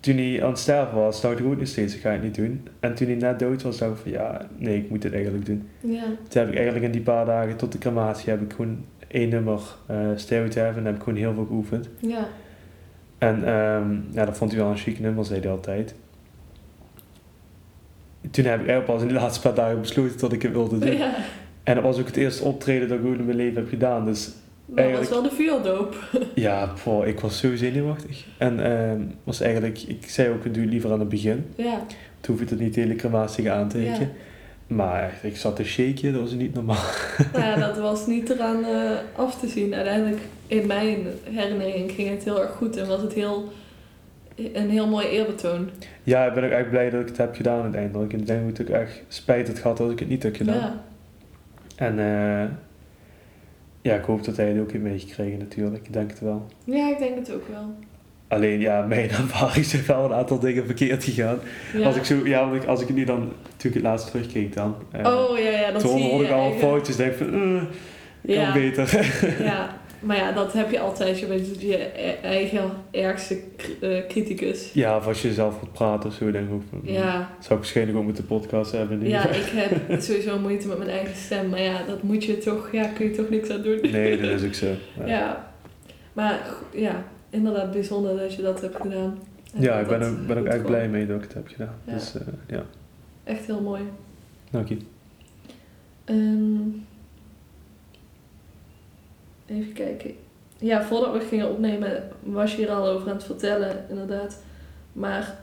toen 0.00 0.16
hij 0.16 0.42
aan 0.42 0.50
het 0.50 0.58
sterven 0.58 0.98
was, 0.98 1.20
dacht 1.20 1.38
ik 1.38 1.46
ook 1.46 1.58
nog 1.58 1.68
steeds, 1.68 1.94
ik 1.94 2.00
ga 2.00 2.10
het 2.10 2.22
niet 2.22 2.34
doen. 2.34 2.68
En 2.80 2.94
toen 2.94 3.06
hij 3.06 3.16
net 3.16 3.38
dood 3.38 3.62
was, 3.62 3.78
dacht 3.78 3.92
ik 3.92 4.02
van 4.02 4.10
ja, 4.12 4.48
nee, 4.56 4.76
ik 4.76 4.90
moet 4.90 5.02
dit 5.02 5.12
eigenlijk 5.12 5.46
doen. 5.46 5.68
Ja. 5.80 6.04
Toen 6.04 6.42
heb 6.42 6.48
ik 6.48 6.54
eigenlijk 6.54 6.84
in 6.84 6.92
die 6.92 7.00
paar 7.00 7.24
dagen 7.24 7.56
tot 7.56 7.72
de 7.72 7.78
crematie 7.78 8.30
heb 8.30 8.40
ik 8.40 8.52
gewoon 8.52 8.84
één 9.08 9.28
nummer 9.28 9.60
uh, 9.90 9.96
Stairway 10.14 10.50
to 10.50 10.60
Heaven 10.60 10.78
en 10.78 10.86
heb 10.86 10.96
ik 10.96 11.02
gewoon 11.02 11.18
heel 11.18 11.34
veel 11.34 11.46
geoefend. 11.46 11.88
Ja. 11.98 12.28
En 13.22 13.48
um, 13.48 14.06
ja, 14.10 14.24
dat 14.24 14.36
vond 14.36 14.50
hij 14.52 14.60
wel 14.60 14.70
een 14.70 14.76
chic 14.76 15.00
nummer, 15.00 15.24
zei 15.24 15.40
hij 15.40 15.50
altijd. 15.50 15.94
Toen 18.30 18.44
heb 18.44 18.60
ik 18.60 18.66
eigenlijk 18.68 18.84
pas 18.84 19.02
in 19.02 19.08
de 19.08 19.14
laatste 19.20 19.40
paar 19.40 19.54
dagen 19.54 19.80
besloten 19.80 20.18
dat 20.18 20.32
ik 20.32 20.42
het 20.42 20.52
wilde 20.52 20.78
doen. 20.78 20.96
Ja. 20.96 21.14
En 21.62 21.74
dat 21.74 21.84
was 21.84 21.98
ook 21.98 22.06
het 22.06 22.16
eerste 22.16 22.44
optreden 22.44 22.88
dat 22.88 22.98
ik 22.98 23.04
ooit 23.04 23.18
in 23.18 23.24
mijn 23.24 23.36
leven 23.36 23.56
heb 23.56 23.68
gedaan. 23.68 24.04
Dus 24.04 24.30
dat 24.66 24.90
was 24.90 25.08
wel 25.08 25.22
de 25.22 25.30
vuurdoop. 25.30 25.96
ja, 26.34 26.72
boah, 26.84 27.06
ik 27.06 27.20
was 27.20 27.38
zo 27.38 27.56
zenuwachtig. 27.56 28.26
En 28.38 28.58
uh, 28.58 29.06
was 29.24 29.40
eigenlijk, 29.40 29.78
ik 29.78 30.08
zei 30.08 30.28
ook, 30.28 30.44
ik 30.44 30.54
doe 30.54 30.66
liever 30.66 30.92
aan 30.92 31.00
het 31.00 31.08
begin. 31.08 31.46
Ja. 31.56 31.86
Toen 32.20 32.36
hoef 32.36 32.48
je 32.48 32.54
het 32.54 32.64
niet 32.64 32.74
hele 32.74 32.94
crematie 32.94 33.50
aan 33.50 33.68
te. 33.68 33.82
Ja. 33.82 33.98
Maar 34.74 35.18
ik 35.22 35.36
zat 35.36 35.56
te 35.56 35.64
shaken, 35.64 36.12
dat 36.12 36.20
was 36.20 36.32
niet 36.32 36.54
normaal. 36.54 36.84
Ja, 37.34 37.56
dat 37.56 37.78
was 37.78 38.06
niet 38.06 38.30
eraan 38.30 38.64
uh, 38.64 38.90
af 39.16 39.40
te 39.40 39.48
zien. 39.48 39.74
Uiteindelijk, 39.74 40.20
in 40.46 40.66
mijn 40.66 41.06
herinnering, 41.22 41.90
ging 41.90 42.08
het 42.08 42.24
heel 42.24 42.40
erg 42.42 42.50
goed 42.50 42.76
en 42.76 42.86
was 42.86 43.02
het 43.02 43.12
heel, 43.12 43.52
een 44.34 44.70
heel 44.70 44.88
mooi 44.88 45.06
eerbetoon. 45.06 45.70
Ja, 46.02 46.26
ik 46.26 46.34
ben 46.34 46.44
ook 46.44 46.50
echt 46.50 46.70
blij 46.70 46.90
dat 46.90 47.00
ik 47.00 47.08
het 47.08 47.16
heb 47.16 47.34
gedaan 47.34 47.62
uiteindelijk. 47.62 48.12
Ik 48.12 48.26
denk 48.26 48.56
dat 48.56 48.68
ik 48.68 48.74
echt 48.74 49.02
spijt 49.08 49.48
had 49.48 49.58
gehad 49.58 49.76
dat 49.76 49.90
ik 49.90 49.98
het 49.98 50.08
niet 50.08 50.22
heb 50.22 50.36
gedaan. 50.36 50.56
Ja. 50.56 50.84
En 51.76 51.98
uh, 51.98 52.50
ja, 53.80 53.94
ik 53.94 54.04
hoop 54.04 54.24
dat 54.24 54.36
hij 54.36 54.48
het 54.48 54.60
ook 54.60 54.72
heeft 54.72 54.84
meegekregen 54.84 55.38
natuurlijk. 55.38 55.86
Ik 55.86 55.92
denk 55.92 56.10
het 56.10 56.20
wel. 56.20 56.46
Ja, 56.64 56.90
ik 56.90 56.98
denk 56.98 57.18
het 57.18 57.32
ook 57.32 57.48
wel. 57.48 57.74
Alleen 58.32 58.60
ja, 58.60 58.82
mijn 58.88 59.10
ervaring 59.10 59.64
zijn 59.64 59.86
wel 59.86 60.04
een 60.04 60.12
aantal 60.12 60.38
dingen 60.38 60.66
verkeerd 60.66 61.04
gegaan. 61.04 61.38
Ja. 61.76 61.86
Als 61.86 61.96
ik 61.96 62.04
zo, 62.04 62.20
ja, 62.24 62.52
ik, 62.52 62.64
als 62.64 62.80
ik 62.80 62.86
het 62.86 62.96
nu 62.96 63.04
dan 63.04 63.32
natuurlijk 63.44 63.74
het 63.74 63.82
laatst 63.82 64.10
terugkeek 64.10 64.54
dan. 64.54 64.76
Uh, 64.96 65.06
oh 65.06 65.38
ja, 65.38 65.50
ja, 65.50 65.70
dat 65.70 65.80
toen 65.80 65.98
zie. 65.98 66.10
Toen 66.10 66.24
ik 66.24 66.30
al 66.30 66.52
foto's 66.52 66.96
denk 66.96 67.14
van, 67.14 67.34
uh, 67.34 67.62
ja. 68.20 68.44
kan 68.44 68.52
beter. 68.52 69.14
ja, 69.44 69.76
maar 70.00 70.16
ja, 70.16 70.32
dat 70.32 70.52
heb 70.52 70.70
je 70.70 70.80
altijd. 70.80 71.18
Je 71.18 71.26
bent 71.26 71.60
je 71.62 71.76
eigen 72.22 72.70
ergste 72.90 73.38
uh, 73.80 74.06
criticus. 74.08 74.70
Ja, 74.72 74.96
of 74.96 75.06
als 75.06 75.22
je 75.22 75.32
zelf 75.32 75.60
moet 75.60 75.72
praten 75.72 76.10
of 76.10 76.16
zo, 76.16 76.30
denk 76.30 76.48
ik 76.48 76.54
ook 76.54 76.62
van, 76.70 76.80
ja. 76.84 77.12
Zou 77.14 77.24
ik 77.40 77.48
waarschijnlijk 77.48 77.98
ook 77.98 78.06
met 78.06 78.16
de 78.16 78.22
podcast 78.22 78.72
hebben. 78.72 78.98
Nu. 78.98 79.08
Ja, 79.08 79.28
ik 79.28 79.52
heb 79.86 80.00
sowieso 80.00 80.38
moeite 80.38 80.68
met 80.68 80.78
mijn 80.78 80.90
eigen 80.90 81.16
stem. 81.16 81.48
Maar 81.48 81.62
ja, 81.62 81.82
dat 81.86 82.02
moet 82.02 82.24
je 82.24 82.38
toch, 82.38 82.68
ja, 82.72 82.84
kun 82.84 83.06
je 83.06 83.10
toch 83.10 83.30
niks 83.30 83.50
aan 83.50 83.62
doen. 83.62 83.78
Nee, 83.90 84.20
dat 84.20 84.30
is 84.30 84.44
ook 84.46 84.54
zo. 84.54 84.66
Ja. 84.98 85.06
ja. 85.06 85.50
Maar 86.12 86.40
ja, 86.70 87.04
inderdaad 87.32 87.70
bijzonder 87.70 88.16
dat 88.16 88.34
je 88.34 88.42
dat 88.42 88.60
hebt 88.60 88.76
gedaan. 88.76 89.18
En 89.54 89.62
ja, 89.62 89.78
ik 89.78 89.86
ben, 89.86 90.02
ook, 90.02 90.26
ben 90.26 90.38
ook 90.38 90.46
echt 90.46 90.62
blij 90.62 90.88
mee 90.88 91.06
dat 91.06 91.16
ik 91.16 91.22
het 91.22 91.34
heb 91.34 91.48
gedaan. 91.48 91.74
Ja. 91.84 91.92
Dus, 91.92 92.14
uh, 92.14 92.22
ja. 92.46 92.64
Echt 93.24 93.46
heel 93.46 93.60
mooi. 93.60 93.82
Dank 94.50 94.68
je. 94.68 94.76
Um, 96.04 96.86
even 99.46 99.72
kijken. 99.72 100.14
Ja, 100.58 100.84
voordat 100.84 101.12
we 101.12 101.20
gingen 101.20 101.50
opnemen 101.50 102.08
was 102.22 102.50
je 102.50 102.56
hier 102.56 102.70
al 102.70 102.86
over 102.86 103.08
aan 103.08 103.16
het 103.16 103.24
vertellen, 103.24 103.84
inderdaad. 103.88 104.42
Maar 104.92 105.38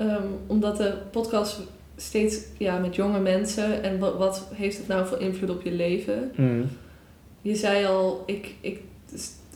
um, 0.00 0.38
omdat 0.46 0.76
de 0.76 0.94
podcast 1.10 1.60
steeds 1.96 2.44
ja, 2.58 2.78
met 2.78 2.94
jonge 2.94 3.20
mensen 3.20 3.82
en 3.82 3.98
wat, 3.98 4.16
wat 4.16 4.48
heeft 4.54 4.78
het 4.78 4.88
nou 4.88 5.06
voor 5.06 5.20
invloed 5.20 5.50
op 5.50 5.62
je 5.62 5.72
leven? 5.72 6.30
Mm. 6.36 6.68
Je 7.42 7.54
zei 7.54 7.86
al, 7.86 8.22
ik, 8.26 8.54
ik 8.60 8.80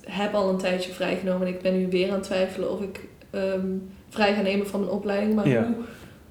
heb 0.04 0.34
al 0.34 0.48
een 0.48 0.56
tijdje 0.58 0.92
vrijgenomen 0.92 1.46
en 1.46 1.52
ik 1.54 1.62
ben 1.62 1.78
nu 1.78 1.86
weer 1.90 2.08
aan 2.08 2.14
het 2.14 2.22
twijfelen 2.22 2.70
of 2.72 2.80
ik 2.80 3.00
um, 3.32 3.88
vrij 4.08 4.34
ga 4.34 4.40
nemen 4.40 4.66
van 4.66 4.82
een 4.82 4.88
opleiding. 4.88 5.34
Maar 5.34 5.48
Ja. 5.48 5.74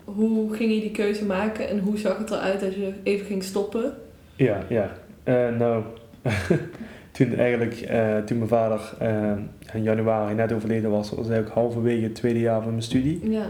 hoe, 0.03 0.29
hoe 0.29 0.53
ging 0.55 0.73
je 0.73 0.79
die 0.79 0.91
keuze 0.91 1.25
maken 1.25 1.69
en 1.69 1.79
hoe 1.79 1.97
zag 1.97 2.17
het 2.17 2.31
eruit 2.31 2.63
als 2.63 2.75
je 2.75 2.93
even 3.03 3.25
ging 3.25 3.43
stoppen? 3.43 3.93
Ja, 4.35 4.63
ja. 4.69 4.91
Eh, 5.23 5.49
nou, 5.57 5.83
toen 7.11 7.35
eigenlijk, 7.35 7.73
eh, 7.81 8.17
toen 8.17 8.37
mijn 8.37 8.49
vader 8.49 8.93
eh, 8.99 9.31
in 9.73 9.83
januari 9.83 10.33
net 10.33 10.51
overleden 10.53 10.91
was, 10.91 11.09
was 11.09 11.29
eigenlijk 11.29 11.53
halverwege 11.53 12.03
het 12.03 12.15
tweede 12.15 12.39
jaar 12.39 12.61
van 12.61 12.69
mijn 12.71 12.83
studie. 12.83 13.29
Ja, 13.31 13.45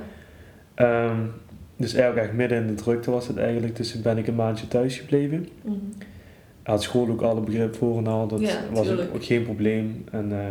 Ehm, 0.75 1.17
dus 1.77 1.93
eigenlijk 1.93 2.25
echt 2.27 2.35
midden 2.37 2.57
in 2.57 2.67
de 2.67 2.73
drukte 2.73 3.11
was 3.11 3.27
het 3.27 3.37
eigenlijk, 3.37 3.75
dus 3.75 4.01
ben 4.01 4.17
ik 4.17 4.27
een 4.27 4.35
maandje 4.35 4.67
thuis 4.67 4.97
gebleven. 4.97 5.47
mhm. 5.61 5.75
Had 6.63 6.83
school 6.83 7.09
ook 7.09 7.21
alle 7.21 7.41
begrip 7.41 7.75
voor 7.75 7.97
en 7.97 8.07
al, 8.07 8.27
dat 8.27 8.39
Ja, 8.39 8.59
was 8.73 8.89
ook, 8.89 8.99
geen 9.23 9.43
probleem. 9.43 10.03
En 10.11 10.31
eh, 10.31 10.45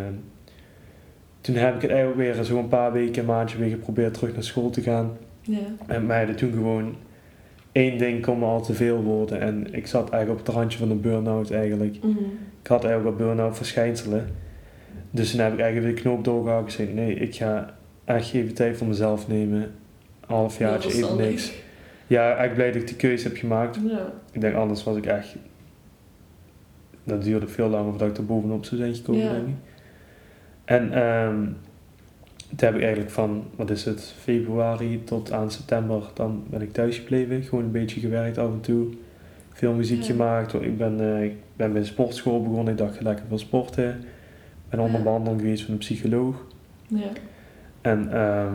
toen 1.40 1.54
heb 1.54 1.74
ik 1.74 1.82
het 1.82 1.90
eigenlijk 1.90 2.20
weer 2.36 2.44
zo'n 2.44 2.68
paar 2.68 2.92
weken, 2.92 3.20
een 3.20 3.28
maandje 3.28 3.58
weer 3.58 3.70
geprobeerd 3.70 4.14
terug 4.14 4.32
naar 4.32 4.42
school 4.42 4.70
te 4.70 4.80
gaan. 4.82 5.16
ja, 5.40 5.58
En 5.86 6.06
mij 6.06 6.18
hadden 6.18 6.36
toen 6.36 6.52
gewoon 6.52 6.94
één 7.72 7.98
ding 7.98 8.22
kon 8.22 8.38
me 8.38 8.44
al 8.44 8.62
te 8.62 8.74
veel 8.74 9.02
worden. 9.02 9.40
En 9.40 9.74
ik 9.74 9.86
zat 9.86 10.10
eigenlijk 10.10 10.40
op 10.40 10.46
het 10.46 10.56
randje 10.56 10.78
van 10.78 10.90
een 10.90 11.00
burn-out 11.00 11.50
eigenlijk. 11.50 11.96
mhm. 12.02 12.18
Ik 12.62 12.66
had 12.66 12.84
eigenlijk 12.84 13.18
al 13.18 13.26
burn-out 13.26 13.56
verschijnselen. 13.56 14.26
Dus 15.10 15.30
toen 15.30 15.40
heb 15.40 15.52
ik 15.52 15.58
eigenlijk 15.60 15.86
weer 15.86 15.96
de 16.04 16.08
knoop 16.08 16.24
doorgehaald 16.24 16.64
en 16.64 16.70
gezegd, 16.70 16.94
nee, 16.94 17.14
ik 17.14 17.34
ga 17.34 17.74
echt 18.04 18.32
even 18.34 18.54
tijd 18.54 18.76
voor 18.76 18.86
mezelf 18.86 19.28
nemen. 19.28 19.60
Een 19.60 19.70
halfjaartje, 20.36 20.92
even 20.92 21.16
niks. 21.16 21.52
Ja, 22.06 22.22
eigenlijk 22.24 22.54
blij 22.54 22.72
dat 22.72 22.80
ik 22.80 22.86
die 22.86 22.96
keuze 22.96 23.28
heb 23.28 23.36
gemaakt. 23.36 23.78
Ja, 23.86 24.12
Ik 24.32 24.40
denk 24.40 24.54
anders 24.54 24.84
was 24.84 24.96
ik 24.96 25.06
echt... 25.06 25.36
Dat 27.04 27.22
duurde 27.22 27.48
veel 27.48 27.68
langer 27.68 27.90
voordat 27.90 28.08
ik 28.08 28.16
er 28.16 28.26
bovenop 28.26 28.64
zou 28.64 28.80
zijn 28.80 28.94
gekomen, 28.94 29.22
Ja. 29.22 29.32
denk 29.32 29.46
ik. 29.46 29.54
En 30.64 30.92
ehm 30.92 31.44
toen 32.56 32.68
heb 32.68 32.74
ik 32.74 32.80
eigenlijk 32.82 33.10
van, 33.12 33.44
wat 33.56 33.70
is 33.70 33.84
het, 33.84 34.14
februari 34.20 35.04
tot 35.04 35.32
aan 35.32 35.50
september, 35.50 36.02
dan 36.14 36.42
ben 36.50 36.62
ik 36.62 36.72
thuis 36.72 36.98
gebleven. 36.98 37.42
Gewoon 37.42 37.64
een 37.64 37.70
beetje 37.70 38.00
gewerkt 38.00 38.38
af 38.38 38.50
en 38.52 38.60
toe. 38.60 38.86
Veel 39.52 39.72
muziek 39.72 40.00
Ja. 40.00 40.06
gemaakt. 40.06 40.54
Ik 40.54 40.78
ben, 40.78 41.00
eh, 41.00 41.24
ik 41.24 41.32
ben 41.56 41.72
bij 41.72 41.80
een 41.80 41.86
sportschool 41.86 42.42
begonnen. 42.42 42.72
Ik 42.72 42.78
dacht, 42.78 43.00
lekker 43.00 43.24
veel 43.28 43.38
sporten. 43.38 43.88
Ik 43.90 43.96
ben 44.70 44.80
onder 44.80 45.02
behandeling 45.02 45.40
geweest 45.40 45.62
van 45.64 45.72
een 45.72 45.78
psycholoog. 45.78 46.46
ja, 46.86 47.08
En 47.80 48.12
ehm, 48.12 48.54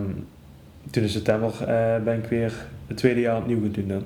toen 0.91 1.03
in 1.03 1.09
september 1.09 1.49
eh, 1.67 2.03
ben 2.03 2.17
ik 2.17 2.25
weer 2.25 2.53
het 2.87 2.97
tweede 2.97 3.19
jaar 3.19 3.37
opnieuw 3.37 3.61
gaan 3.61 3.71
doen 3.71 3.87
dan. 3.87 4.03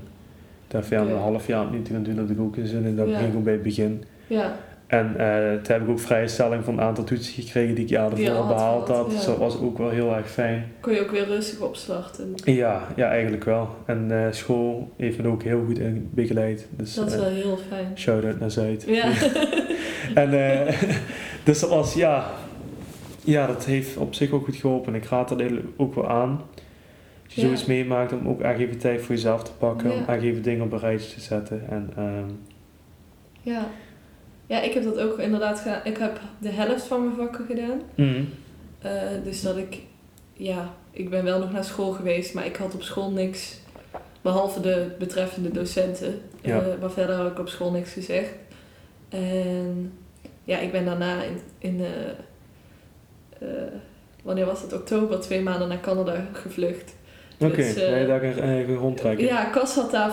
Ik 0.82 0.90
ja, 0.90 1.02
Oké. 1.04 1.12
een 1.12 1.18
half 1.18 1.48
jaar 1.48 1.66
opnieuw 1.66 1.82
te 1.82 1.94
gaan 1.94 2.04
doen, 2.04 2.16
dat 2.16 2.30
ik 2.30 2.40
ook 2.40 2.56
in 2.56 2.68
zin 2.68 2.84
in. 2.86 2.96
Dat 2.96 3.08
Ja. 3.10 3.16
ging 3.18 3.28
gewoon 3.28 3.44
bij 3.44 3.54
het 3.54 3.64
begin. 3.64 4.04
Ja, 4.30 4.56
En 4.88 5.16
eh 5.18 5.54
toen 5.62 5.74
heb 5.74 5.82
ik 5.82 5.90
ook 5.90 6.00
vrije 6.00 6.28
stelling 6.28 6.64
van 6.64 6.74
een 6.74 6.82
aantal 6.84 7.04
toetsen 7.04 7.44
gekregen 7.44 7.76
die 7.76 7.84
ik 7.84 7.90
jaar 7.90 8.12
ervoor 8.12 8.30
al 8.30 8.36
had 8.44 8.48
behaald 8.56 8.88
had. 8.88 9.06
ja. 9.10 9.16
Dus 9.16 9.26
dat 9.26 9.38
was 9.38 9.60
ook 9.60 9.78
wel 9.78 9.90
heel 9.90 10.16
erg 10.16 10.30
fijn. 10.30 10.72
kon 10.80 10.94
je 10.94 11.02
ook 11.02 11.12
weer 11.12 11.26
rustig 11.26 11.60
opstarten. 11.60 12.34
Ja, 12.44 12.82
ja 12.96 13.08
eigenlijk 13.10 13.44
wel. 13.44 13.70
En 13.86 14.26
eh, 14.26 14.32
school 14.32 14.92
heeft 14.98 15.22
me 15.22 15.28
ook 15.28 15.44
heel 15.44 15.64
goed 15.66 15.80
in 15.80 16.10
begeleid. 16.14 16.68
Dus 16.70 16.94
Dat 16.94 17.08
is 17.08 17.14
eh, 17.14 17.20
wel 17.20 17.30
heel 17.30 17.58
fijn. 17.70 17.92
shout-out 17.96 18.40
naar 18.40 18.52
Zuid. 18.52 18.84
Ja, 18.88 19.12
En 20.24 20.34
eh, 20.68 20.82
dus 21.44 21.60
dat 21.60 21.70
was, 21.70 21.94
ja, 21.94 22.26
ja, 23.24 23.48
dat 23.48 23.66
heeft 23.66 23.98
op 23.98 24.14
zich 24.14 24.32
ook 24.32 24.44
goed 24.46 24.56
geholpen. 24.56 24.94
En 24.94 25.02
ik 25.02 25.08
raad 25.08 25.30
dat 25.30 25.42
ook 25.78 25.96
wel 25.96 26.10
aan. 26.10 26.42
Als 27.26 27.34
je 27.34 27.42
Ja. 27.42 27.48
zoiets 27.48 27.66
meemaakt, 27.66 28.14
om 28.14 28.28
ook 28.28 28.42
echt 28.42 28.60
even 28.60 28.78
tijd 28.78 29.02
voor 29.02 29.16
jezelf 29.16 29.44
te 29.44 29.52
pakken. 29.58 29.92
Om 29.92 29.98
Ja. 29.98 30.08
echt 30.14 30.24
even 30.24 30.42
dingen 30.42 30.66
op 30.66 30.72
een 30.72 30.80
rijtje 30.80 31.14
te 31.14 31.20
zetten. 31.22 31.62
En 31.70 31.90
ehm, 31.96 32.30
ja. 33.42 33.68
Ja, 34.50 34.62
ik 34.62 34.74
heb 34.74 34.84
dat 34.84 34.98
ook 35.00 35.20
inderdaad 35.20 35.60
gedaan. 35.60 35.82
Ik 35.84 35.98
heb 35.98 36.20
de 36.40 36.50
helft 36.50 36.84
van 36.86 37.04
mijn 37.04 37.16
vakken 37.16 37.46
gedaan. 37.46 37.82
mm, 37.96 38.30
Eh, 38.82 38.92
dus 39.24 39.42
dat 39.42 39.58
ik, 39.58 39.78
ja, 40.34 40.74
ik 40.92 41.10
ben 41.10 41.24
wel 41.24 41.40
nog 41.40 41.52
naar 41.52 41.64
school 41.64 41.92
geweest, 41.92 42.34
maar 42.34 42.46
ik 42.46 42.56
had 42.56 42.74
op 42.74 42.82
school 42.82 43.12
niks, 43.12 43.60
behalve 44.22 44.60
de 44.62 44.88
betreffende 45.00 45.52
docenten. 45.52 46.22
Ja. 46.42 46.60
Eh, 46.62 46.68
maar 46.82 46.92
verder 46.92 47.16
had 47.16 47.32
ik 47.32 47.40
op 47.40 47.48
school 47.50 47.72
niks 47.72 47.92
gezegd. 47.92 48.30
En 49.10 49.94
ja, 50.44 50.58
ik 50.60 50.72
ben 50.72 50.86
daarna 50.86 51.24
in, 51.24 51.40
in 51.58 51.86
eh, 53.40 53.48
wanneer 54.24 54.46
was 54.46 54.62
het? 54.62 54.74
Oktober, 54.74 55.20
twee 55.20 55.42
maanden 55.42 55.68
naar 55.68 55.80
Canada 55.82 56.28
gevlucht. 56.34 56.96
Oké, 57.42 57.56
Dus, 57.56 57.76
eh, 57.76 57.90
ben 57.90 58.00
je 58.00 58.08
daar 58.08 58.24
een 58.24 58.40
eigen 58.40 58.76
rondtrekken? 58.76 59.26
Ja, 59.26 59.50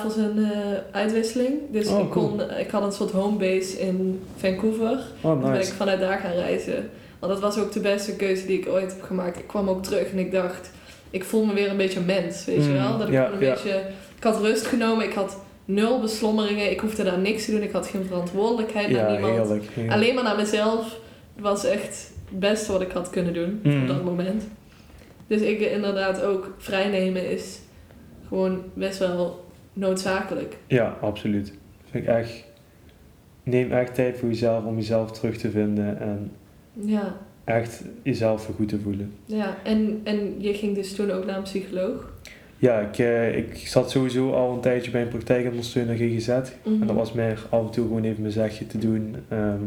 voor 0.02 0.10
zijn 0.10 0.38
eh, 0.38 0.50
uitwisseling. 0.90 1.52
Dus 1.70 1.88
Oh, 1.88 2.00
ik, 2.00 2.10
kon, 2.10 2.40
ik 2.58 2.70
had 2.70 2.82
een 2.82 2.92
soort 2.92 3.10
homebase 3.10 3.80
in 3.80 4.22
Vancouver. 4.36 4.98
Oh, 5.20 5.30
Toen 5.32 5.40
ben 5.40 5.50
ik 5.52 5.56
nice. 5.58 5.72
vanuit 5.74 6.00
daar 6.00 6.18
gaan 6.18 6.32
reizen. 6.32 6.90
Want 7.18 7.32
dat 7.32 7.40
was 7.42 7.58
ook 7.58 7.72
de 7.72 7.80
beste 7.80 8.16
keuze 8.16 8.46
die 8.46 8.58
ik 8.58 8.68
ooit 8.68 8.92
heb 8.92 9.02
gemaakt. 9.02 9.38
Ik 9.38 9.46
kwam 9.46 9.68
ook 9.68 9.82
terug 9.82 10.10
en 10.12 10.18
ik 10.18 10.32
dacht, 10.32 10.70
ik 11.10 11.24
voel 11.24 11.44
me 11.44 11.54
weer 11.54 11.70
een 11.70 11.76
beetje 11.76 12.00
mens, 12.00 12.44
weet 12.44 12.64
je 12.64 12.70
Mm, 12.70 12.74
wel? 12.76 12.98
Dat 12.98 13.06
ik 13.06 13.12
ja, 13.12 13.26
een 13.26 13.32
ja. 13.32 13.38
beetje... 13.52 13.80
Ik 14.16 14.22
had 14.22 14.40
rust 14.40 14.66
genomen, 14.66 15.04
ik 15.04 15.12
had 15.12 15.36
nul 15.64 16.00
beslommeringen, 16.00 16.70
ik 16.70 16.80
hoefde 16.80 17.02
daar 17.04 17.18
niks 17.18 17.44
te 17.44 17.50
doen, 17.50 17.62
ik 17.62 17.72
had 17.72 17.86
geen 17.86 18.04
verantwoordelijkheid 18.06 18.90
naar 18.90 19.10
niemand. 19.10 19.32
heerlijk. 19.36 19.64
heerlijk. 19.74 19.94
Alleen 19.94 20.14
maar 20.14 20.24
naar 20.24 20.36
mezelf 20.36 20.98
was 21.38 21.64
echt 21.64 22.10
het 22.30 22.38
beste 22.38 22.72
wat 22.72 22.80
ik 22.80 22.90
had 22.90 23.10
kunnen 23.10 23.34
doen 23.34 23.60
Mm. 23.62 23.82
op 23.82 23.88
dat 23.88 24.04
moment. 24.04 24.44
Dus 25.26 25.40
ik 25.40 25.60
inderdaad 25.60 26.22
ook 26.22 26.54
vrijnemen 26.58 27.30
is 27.30 27.58
gewoon 28.28 28.62
best 28.74 28.98
wel 28.98 29.44
noodzakelijk. 29.72 30.56
Ja, 30.66 30.96
absoluut. 31.00 31.52
Vind 31.90 32.04
ik 32.04 32.10
echt. 32.10 32.44
Neem 33.42 33.72
echt 33.72 33.94
tijd 33.94 34.16
voor 34.18 34.28
jezelf 34.28 34.64
om 34.64 34.76
jezelf 34.76 35.12
terug 35.12 35.36
te 35.36 35.50
vinden. 35.50 36.00
En 36.00 36.30
Ja, 36.72 37.16
echt 37.44 37.84
jezelf 38.02 38.50
goed 38.56 38.68
te 38.68 38.78
voelen. 38.80 39.12
Ja, 39.24 39.56
en, 39.64 40.00
en 40.04 40.34
je 40.38 40.54
ging 40.54 40.74
dus 40.74 40.94
toen 40.94 41.10
ook 41.10 41.26
naar 41.26 41.36
een 41.36 41.42
psycholoog? 41.42 42.12
Ja, 42.58 42.78
ik, 42.80 42.98
eh, 42.98 43.36
ik 43.36 43.56
zat 43.56 43.90
sowieso 43.90 44.32
al 44.32 44.52
een 44.54 44.60
tijdje 44.60 44.90
bij 44.90 45.02
een 45.02 45.08
praktijkondersteuner 45.08 45.96
GGZ. 45.96 46.28
Mhm. 46.28 46.80
En 46.80 46.86
dat 46.86 46.96
was 46.96 47.12
meer 47.12 47.46
af 47.50 47.64
en 47.64 47.70
toe 47.70 47.86
gewoon 47.86 48.04
even 48.04 48.20
mijn 48.20 48.32
zegje 48.32 48.66
te 48.66 48.78
doen. 48.78 49.16
Ehm, 49.28 49.62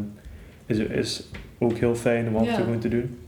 is, 0.66 0.78
is 0.78 1.28
ook 1.58 1.76
heel 1.78 1.94
fijn 1.94 2.28
om 2.28 2.34
af 2.36 2.40
en 2.40 2.46
toe 2.48 2.56
Ja. 2.58 2.64
gewoon 2.64 2.78
te 2.80 2.88
doen. 2.88 3.18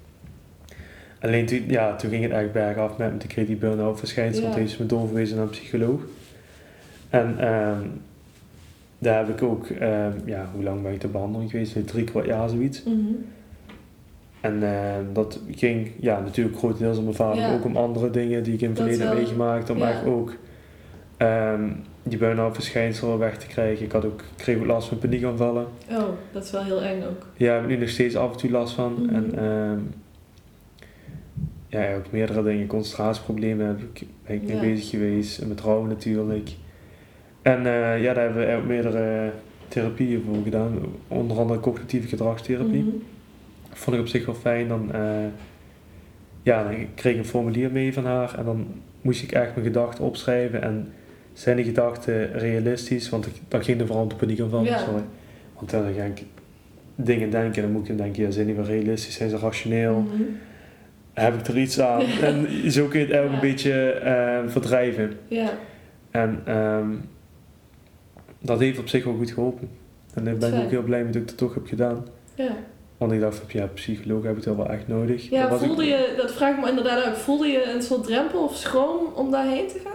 Alleen 1.22 1.46
toen, 1.46 1.64
ja, 1.68 1.96
toen 1.96 2.10
ging 2.10 2.22
het 2.22 2.32
echt 2.32 2.52
bergaf 2.52 2.96
met 2.98 3.12
me. 3.12 3.18
Toen 3.18 3.28
kreeg 3.28 3.46
die 3.46 3.56
burn-out 3.56 3.98
verschijnsel. 3.98 4.42
Ja. 4.42 4.50
Toen 4.54 4.68
ze 4.68 4.76
me 4.82 4.86
doorverwezen 4.86 5.36
naar 5.36 5.44
een 5.44 5.50
psycholoog. 5.50 6.00
En 7.10 7.34
ehm, 7.38 7.80
daar 8.98 9.26
heb 9.26 9.28
ik 9.28 9.42
ook, 9.42 9.66
ehm, 9.68 10.12
ja, 10.24 10.48
hoe 10.54 10.62
lang 10.64 10.82
ben 10.82 10.92
ik 10.92 11.00
te 11.00 11.08
behandeling 11.08 11.50
geweest? 11.50 11.86
Drie 11.86 12.04
kwart 12.04 12.26
jaar 12.26 12.48
zoiets. 12.48 12.82
Mhm. 12.82 12.96
En 14.40 14.62
eh, 14.62 14.94
dat 15.12 15.40
ging 15.50 15.90
ja, 16.00 16.20
natuurlijk 16.20 16.56
grotendeels 16.58 16.96
om 16.98 17.04
mijn 17.04 17.16
vader, 17.16 17.40
Ja. 17.40 17.54
ook 17.54 17.64
om 17.64 17.76
andere 17.76 18.10
dingen 18.10 18.42
die 18.42 18.54
ik 18.54 18.60
in 18.60 18.68
het 18.68 18.78
verleden 18.78 19.06
heb 19.06 19.16
meegemaakt. 19.16 19.70
Om 19.70 19.78
Ja. 19.78 19.90
echt 19.90 20.04
ook 20.04 20.32
ehm, 21.16 21.70
die 22.02 22.18
burn-out 22.18 22.54
verschijnselen 22.54 23.18
weg 23.18 23.38
te 23.38 23.46
krijgen. 23.46 23.84
Ik 23.84 23.92
had 23.92 24.04
ook, 24.04 24.20
kreeg 24.36 24.58
ook 24.58 24.66
last 24.66 24.88
van 24.88 24.98
paniekaanvallen. 24.98 25.66
Oh, 25.90 26.02
dat 26.32 26.44
is 26.44 26.50
wel 26.50 26.62
heel 26.64 26.82
eng 26.82 27.02
ook. 27.02 27.26
Ja, 27.36 27.46
daar 27.46 27.54
heb 27.54 27.62
ik 27.64 27.68
nu 27.70 27.76
nog 27.76 27.88
steeds 27.88 28.16
af 28.16 28.32
en 28.32 28.36
toe 28.38 28.50
last 28.50 28.74
van. 28.74 28.92
Mhm. 28.92 29.14
En 29.14 29.38
ehm, 29.38 29.78
ja, 31.72 31.94
ook 31.94 32.10
meerdere 32.10 32.42
dingen. 32.42 32.66
Concentratieproblemen 32.66 33.66
heb 33.66 33.80
ik, 33.80 34.06
ben 34.26 34.36
ik 34.36 34.42
mee 34.42 34.54
Ja. 34.54 34.60
bezig 34.60 34.90
geweest. 34.90 35.38
En 35.38 35.48
met 35.48 35.60
rouw 35.60 35.84
natuurlijk. 35.84 36.50
En 37.42 37.66
eh, 37.66 38.02
ja, 38.02 38.14
daar 38.14 38.24
hebben 38.24 38.46
we 38.46 38.54
ook 38.54 38.64
meerdere 38.66 39.30
therapieën 39.68 40.22
voor 40.26 40.42
gedaan. 40.44 40.78
Onder 41.08 41.38
andere 41.38 41.60
cognitieve 41.60 42.08
gedragstherapie. 42.08 42.82
Mhm. 42.82 42.96
Vond 43.70 43.96
ik 43.96 44.02
op 44.02 44.08
zich 44.08 44.26
wel 44.26 44.34
fijn. 44.34 44.68
Dan, 44.68 44.92
eh, 44.92 45.00
ja, 46.42 46.62
dan 46.64 46.74
kreeg 46.94 47.12
ik 47.12 47.18
een 47.18 47.24
formulier 47.24 47.70
mee 47.70 47.92
van 47.92 48.04
haar. 48.04 48.38
En 48.38 48.44
dan 48.44 48.66
moest 49.00 49.22
ik 49.22 49.32
echt 49.32 49.54
mijn 49.54 49.66
gedachten 49.66 50.04
opschrijven. 50.04 50.62
En 50.62 50.92
zijn 51.32 51.56
die 51.56 51.64
gedachten 51.64 52.32
realistisch? 52.32 53.08
Want 53.08 53.26
ik, 53.26 53.32
dat 53.48 53.64
ging 53.64 53.80
er 53.80 53.86
vooral 53.86 54.08
de 54.08 54.14
paniek 54.14 54.42
van. 54.50 54.64
Ja. 54.64 54.78
Sorry. 54.78 55.02
Want 55.54 55.70
dan 55.70 55.94
ga 55.96 56.04
ik 56.04 56.22
dingen 56.94 57.30
denken. 57.30 57.62
En 57.62 57.62
dan 57.72 57.78
moet 57.80 57.88
ik 57.88 57.96
denken, 57.96 58.22
ja, 58.22 58.30
zijn 58.30 58.46
die 58.46 58.54
wel 58.54 58.64
realistisch? 58.64 59.14
Zijn 59.14 59.30
ze 59.30 59.38
rationeel? 59.38 60.00
Mhm. 60.00 60.22
Heb 61.12 61.34
ik 61.34 61.46
er 61.46 61.58
iets 61.58 61.80
aan? 61.80 62.00
En 62.22 62.70
zo 62.70 62.86
kun 62.86 62.98
je 63.00 63.04
het 63.06 63.14
eigenlijk 63.14 63.42
een 63.42 63.48
beetje 63.50 63.90
eh, 63.90 64.38
verdrijven. 64.46 65.12
Ja, 65.28 65.50
En 66.10 66.40
ehm, 66.44 66.88
dat 68.40 68.58
heeft 68.58 68.78
op 68.78 68.88
zich 68.88 69.04
wel 69.04 69.14
goed 69.16 69.30
geholpen. 69.30 69.68
En 70.14 70.24
daar 70.24 70.36
ben 70.36 70.54
ik 70.54 70.64
ook 70.64 70.70
heel 70.70 70.82
blij 70.82 71.04
met 71.04 71.12
dat 71.12 71.22
ik 71.22 71.28
dat 71.28 71.36
toch 71.38 71.54
heb 71.54 71.66
gedaan. 71.66 72.06
ja. 72.34 72.50
Want 72.96 73.14
ik 73.14 73.20
dacht 73.20 73.36
van, 73.36 73.46
ja, 73.48 73.66
psycholoog 73.66 74.22
heb 74.24 74.36
ik 74.36 74.44
wel 74.44 74.56
wel 74.56 74.68
echt 74.68 74.88
nodig. 74.88 75.30
Ja, 75.30 75.40
Dat 75.42 75.50
was 75.50 75.60
ik- 75.60 75.66
voelde 75.66 75.84
je, 75.84 76.14
dat 76.16 76.32
vraag 76.32 76.54
ik 76.56 76.60
me 76.62 76.68
inderdaad 76.68 77.06
ook, 77.06 77.14
voelde 77.16 77.46
je 77.46 77.72
een 77.74 77.82
soort 77.82 78.04
drempel 78.04 78.44
of 78.44 78.56
schroom 78.56 79.06
om 79.14 79.30
daarheen 79.30 79.66
te 79.68 79.80
gaan? 79.84 79.92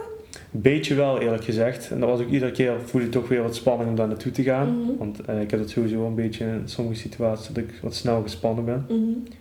Beetje 0.50 0.94
wel, 0.94 1.20
eerlijk 1.20 1.44
gezegd. 1.44 1.90
En 1.90 2.00
dat 2.00 2.08
was 2.08 2.20
ook 2.20 2.28
iedere 2.30 2.50
keer, 2.52 2.72
voelde 2.84 3.06
ik 3.06 3.12
toch 3.12 3.28
weer 3.28 3.42
wat 3.42 3.54
spanning 3.56 3.88
om 3.90 3.96
daar 3.96 4.08
naartoe 4.08 4.32
te 4.32 4.42
gaan. 4.42 4.80
Mhm. 4.80 4.96
Want 4.98 5.20
eh, 5.24 5.40
ik 5.40 5.50
heb 5.50 5.60
het 5.60 5.70
sowieso 5.70 6.06
een 6.06 6.14
beetje 6.14 6.44
in 6.44 6.62
sommige 6.64 6.98
situaties 6.98 7.46
dat 7.48 7.56
ik 7.56 7.70
wat 7.82 7.94
snel 7.94 8.22
gespannen 8.22 8.64
ben. 8.64 8.84
Mhm. 8.88 9.32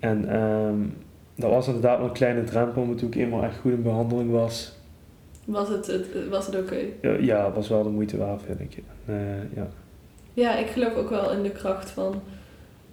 En 0.00 0.28
ehm, 0.28 0.76
dat 1.34 1.50
was 1.50 1.66
inderdaad 1.66 1.98
wel 1.98 2.06
een 2.06 2.12
kleine 2.12 2.44
drempel, 2.44 2.84
maar 2.84 2.94
toen 2.96 3.08
ik 3.08 3.14
eenmaal 3.14 3.44
echt 3.44 3.58
goed 3.58 3.72
in 3.72 3.82
behandeling 3.82 4.30
was, 4.30 4.72
Was 5.44 5.68
het, 5.68 5.86
het, 5.86 6.06
was 6.30 6.46
het 6.46 6.56
oké? 6.58 6.78
ja, 7.02 7.10
ja, 7.20 7.44
het 7.46 7.54
was 7.54 7.68
wel 7.68 7.82
de 7.82 7.88
moeite 7.88 8.16
waard, 8.16 8.42
vind 8.46 8.60
ik. 8.60 8.82
Eh, 9.06 9.14
ja. 9.54 9.68
Ja, 10.34 10.56
ik 10.56 10.66
geloof 10.66 10.94
ook 10.94 11.10
wel 11.10 11.32
in 11.32 11.42
de 11.42 11.50
kracht 11.50 11.90
van 11.90 12.22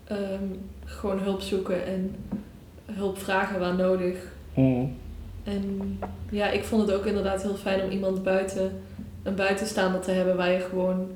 ehm, 0.03 0.43
gewoon 0.85 1.19
hulp 1.19 1.41
zoeken 1.41 1.85
en 1.85 2.15
hulp 2.85 3.17
vragen 3.17 3.59
waar 3.59 3.75
nodig. 3.75 4.31
En 5.43 5.99
ja, 6.29 6.49
ik 6.49 6.63
vond 6.63 6.87
het 6.87 6.97
ook 6.97 7.05
inderdaad 7.05 7.41
heel 7.41 7.55
fijn 7.55 7.83
om 7.83 7.89
iemand 7.89 8.23
buiten, 8.23 8.71
een 9.23 9.35
buitenstaander 9.35 10.01
te 10.01 10.11
hebben 10.11 10.35
waar 10.37 10.51
je 10.51 10.59
gewoon 10.59 11.07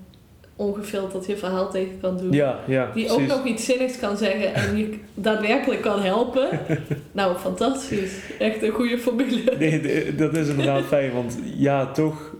ongefilterd 0.61 1.25
je 1.25 1.37
verhaal 1.37 1.71
tegen 1.71 1.99
kan 2.01 2.17
doen. 2.17 2.31
Ja, 2.31 2.59
ja, 2.67 2.91
Die 2.93 3.09
ook 3.09 3.17
precies. 3.17 3.33
nog 3.35 3.45
iets 3.45 3.65
zinnigs 3.65 3.99
kan 3.99 4.17
zeggen 4.17 4.53
en 4.53 4.77
je 4.77 4.93
daadwerkelijk 5.13 5.81
kan 5.81 6.01
helpen. 6.01 6.47
nou, 7.11 7.37
fantastisch. 7.37 8.13
Echt 8.39 8.63
een 8.63 8.71
goede 8.71 8.97
formule. 8.97 9.55
Nee, 9.59 10.15
dat 10.15 10.35
is 10.35 10.47
inderdaad 10.47 10.83
fijn, 10.85 11.11
want 11.13 11.37
ja, 11.57 11.91
toch, 11.91 12.35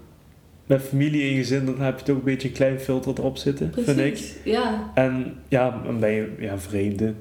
met 0.66 0.82
familie 0.82 1.30
en 1.30 1.36
gezin, 1.36 1.66
dan 1.66 1.82
heb 1.82 2.00
je 2.00 2.06
toch 2.06 2.16
een 2.18 2.24
beetje 2.24 2.48
een 2.48 2.54
klein 2.54 2.80
filter 2.80 3.14
erop 3.18 3.38
zitten, 3.38 3.72
vind 3.74 3.88
ik. 3.88 3.96
Precies. 3.96 4.36
Ja, 4.44 4.92
En 4.96 5.34
ja, 5.48 5.82
dan 5.86 6.00
ben 6.00 6.12
je 6.12 6.30
ja, 6.40 6.58
vreemde. 6.60 7.14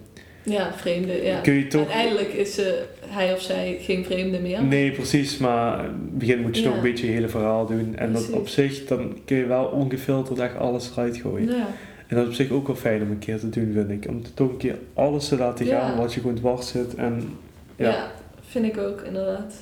Ja, 0.43 0.73
vreemde. 0.77 1.23
Ja. 1.23 1.41
Kun 1.41 1.53
je 1.53 1.67
toch... 1.67 1.81
Uiteindelijk 1.81 2.29
is 2.33 2.59
eh, 2.59 2.67
hij 3.07 3.33
of 3.33 3.41
zij 3.41 3.77
geen 3.81 4.05
vreemde 4.05 4.39
meer. 4.41 4.63
Nee, 4.65 4.91
precies, 4.93 5.39
maar 5.39 5.79
in 5.79 5.85
het 5.91 6.19
begin 6.19 6.41
moet 6.41 6.57
je 6.57 6.63
Ja. 6.63 6.69
toch 6.69 6.77
een 6.77 6.83
beetje 6.83 7.07
je 7.07 7.13
hele 7.13 7.29
verhaal 7.29 7.67
doen. 7.67 7.97
En 7.97 8.13
dat 8.13 8.31
op 8.31 8.49
zich, 8.49 8.85
dan 8.87 9.19
kun 9.25 9.37
je 9.37 9.47
wel 9.47 9.65
ongefilterd 9.65 10.39
echt 10.39 10.57
alles 10.57 10.91
eruit 10.93 11.17
gooien. 11.17 11.49
Ja. 11.57 11.67
En 12.07 12.17
dat 12.17 12.23
is 12.25 12.29
op 12.29 12.35
zich 12.35 12.51
ook 12.51 12.67
wel 12.67 12.77
fijn 12.77 13.03
om 13.03 13.11
een 13.11 13.19
keer 13.19 13.39
te 13.39 13.49
doen, 13.49 13.71
vind 13.73 13.91
ik. 13.91 14.11
Om 14.11 14.23
toch 14.35 14.49
een 14.51 14.57
keer 14.57 14.79
alles 14.95 15.29
te 15.29 15.37
laten 15.37 15.67
gaan 15.67 15.97
wat 15.97 16.15
je 16.15 16.21
gewoon 16.21 16.37
dwars 16.37 16.69
zit. 16.69 16.95
En 16.95 17.29
Ja. 17.77 17.89
Ja. 17.89 18.11
vind 18.41 18.65
ik 18.65 18.79
ook 18.79 19.01
inderdaad. 19.01 19.55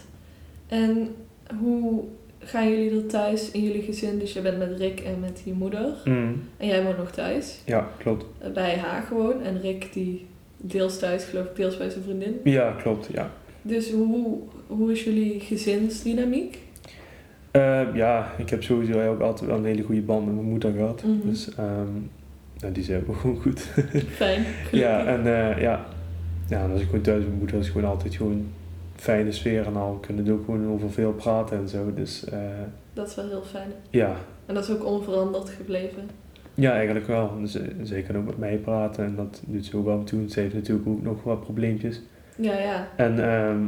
En 0.67 1.09
hoe 1.61 2.05
gaan 2.39 2.71
jullie 2.71 2.91
er 3.01 3.07
thuis 3.07 3.51
in 3.51 3.63
jullie 3.63 3.83
gezin? 3.83 4.19
Dus 4.19 4.33
je 4.33 4.41
bent 4.41 4.59
met 4.59 4.79
Rick 4.79 5.01
en 5.01 5.21
met 5.21 5.41
je 5.45 5.53
moeder. 5.53 5.95
Mm, 6.05 6.43
En 6.57 6.67
jij 6.67 6.83
woont 6.85 6.99
nog 6.99 7.11
thuis. 7.11 7.61
ja, 7.65 7.89
klopt. 7.99 8.25
eh, 8.39 8.51
Bij 8.51 8.77
haar 8.77 9.03
gewoon. 9.03 9.43
En 9.43 9.61
Rick 9.61 9.93
die 9.93 10.27
deels 10.61 10.99
thuis, 10.99 11.25
geloof 11.25 11.45
ik, 11.47 11.57
deels 11.57 11.77
bij 11.77 11.91
zijn 11.91 12.05
vriendin. 12.05 12.41
Ja, 12.45 12.71
klopt, 12.83 13.09
ja. 13.13 13.31
Dus 13.63 13.91
hoe, 13.93 14.39
hoe 14.67 14.93
is 14.93 15.05
jullie 15.05 15.41
gezinsdynamiek? 15.41 16.59
Eh, 17.51 17.83
ja, 17.95 18.33
ik 18.39 18.51
heb 18.51 18.63
sowieso 18.63 19.09
ook 19.09 19.21
altijd 19.21 19.51
wel 19.51 19.59
een 19.59 19.65
hele 19.65 19.83
goede 19.83 20.01
band 20.01 20.25
met 20.25 20.35
mijn 20.35 20.47
moeder 20.47 20.73
gehad. 20.73 21.03
Mhm. 21.03 21.29
Dus 21.29 21.55
ehm, 21.55 21.89
ja, 22.57 22.69
die 22.71 22.85
zijn 22.85 23.05
ook 23.09 23.17
gewoon 23.17 23.37
goed. 23.41 23.61
Fijn. 24.17 24.45
ja, 24.73 24.99
gelukkig. 25.01 25.07
en 25.07 25.51
eh, 25.57 25.63
ja. 25.63 25.87
ja, 26.49 26.63
en 26.65 26.71
als 26.71 26.81
ik 26.81 26.87
gewoon 26.87 27.01
thuis 27.03 27.19
met 27.19 27.27
mijn 27.27 27.39
moeder 27.39 27.59
is 27.59 27.69
gewoon 27.69 27.91
altijd 27.91 28.15
gewoon 28.15 28.47
fijne 28.97 29.33
sfeer 29.33 29.67
en 29.67 29.77
al. 29.77 29.93
We 30.01 30.07
kunnen 30.07 30.33
ook 30.35 30.45
gewoon 30.45 30.69
over 30.69 30.91
veel 30.91 31.13
praten 31.13 31.59
en 31.59 31.69
zo. 31.69 31.93
Dus 31.95 32.25
eh, 32.25 32.39
Dat 32.93 33.09
is 33.09 33.15
wel 33.15 33.29
heel 33.29 33.43
fijn. 33.51 33.69
ja, 33.91 34.17
En 34.47 34.55
dat 34.55 34.65
is 34.65 34.71
ook 34.71 34.85
onveranderd 34.85 35.49
gebleven. 35.51 36.11
Ja, 36.61 36.73
eigenlijk 36.73 37.07
wel. 37.07 37.33
Dus, 37.41 37.55
eh, 37.91 38.07
kan 38.07 38.17
ook 38.17 38.27
met 38.27 38.39
mij 38.39 38.57
praten 38.57 39.05
en 39.05 39.15
dat 39.17 39.43
doet 39.47 39.65
ze 39.65 39.77
ook 39.77 39.85
wel 39.85 40.05
toen. 40.05 40.29
Ze 40.29 40.41
heeft 40.41 40.55
natuurlijk 40.55 40.89
ook 40.89 41.03
nog 41.03 41.23
wat 41.23 41.41
probleempjes. 41.41 42.01
Ja, 42.37 42.59
ja. 42.59 42.89
En 42.97 43.25
ehm, 43.25 43.59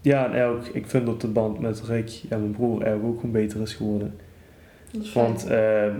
ja, 0.00 0.24
en 0.26 0.32
eigenlijk, 0.32 0.68
ik 0.68 0.86
vind 0.86 1.06
dat 1.06 1.20
de 1.20 1.26
band 1.28 1.60
met 1.60 1.82
Rick 1.82 2.20
en 2.28 2.40
mijn 2.40 2.52
broer 2.52 2.82
eigenlijk 2.82 3.04
ook 3.04 3.20
gewoon 3.20 3.32
beter 3.32 3.60
is 3.60 3.74
geworden. 3.74 4.14
Dat 4.90 5.02
is. 5.02 5.12
Want 5.12 5.46
ehm, 5.46 5.94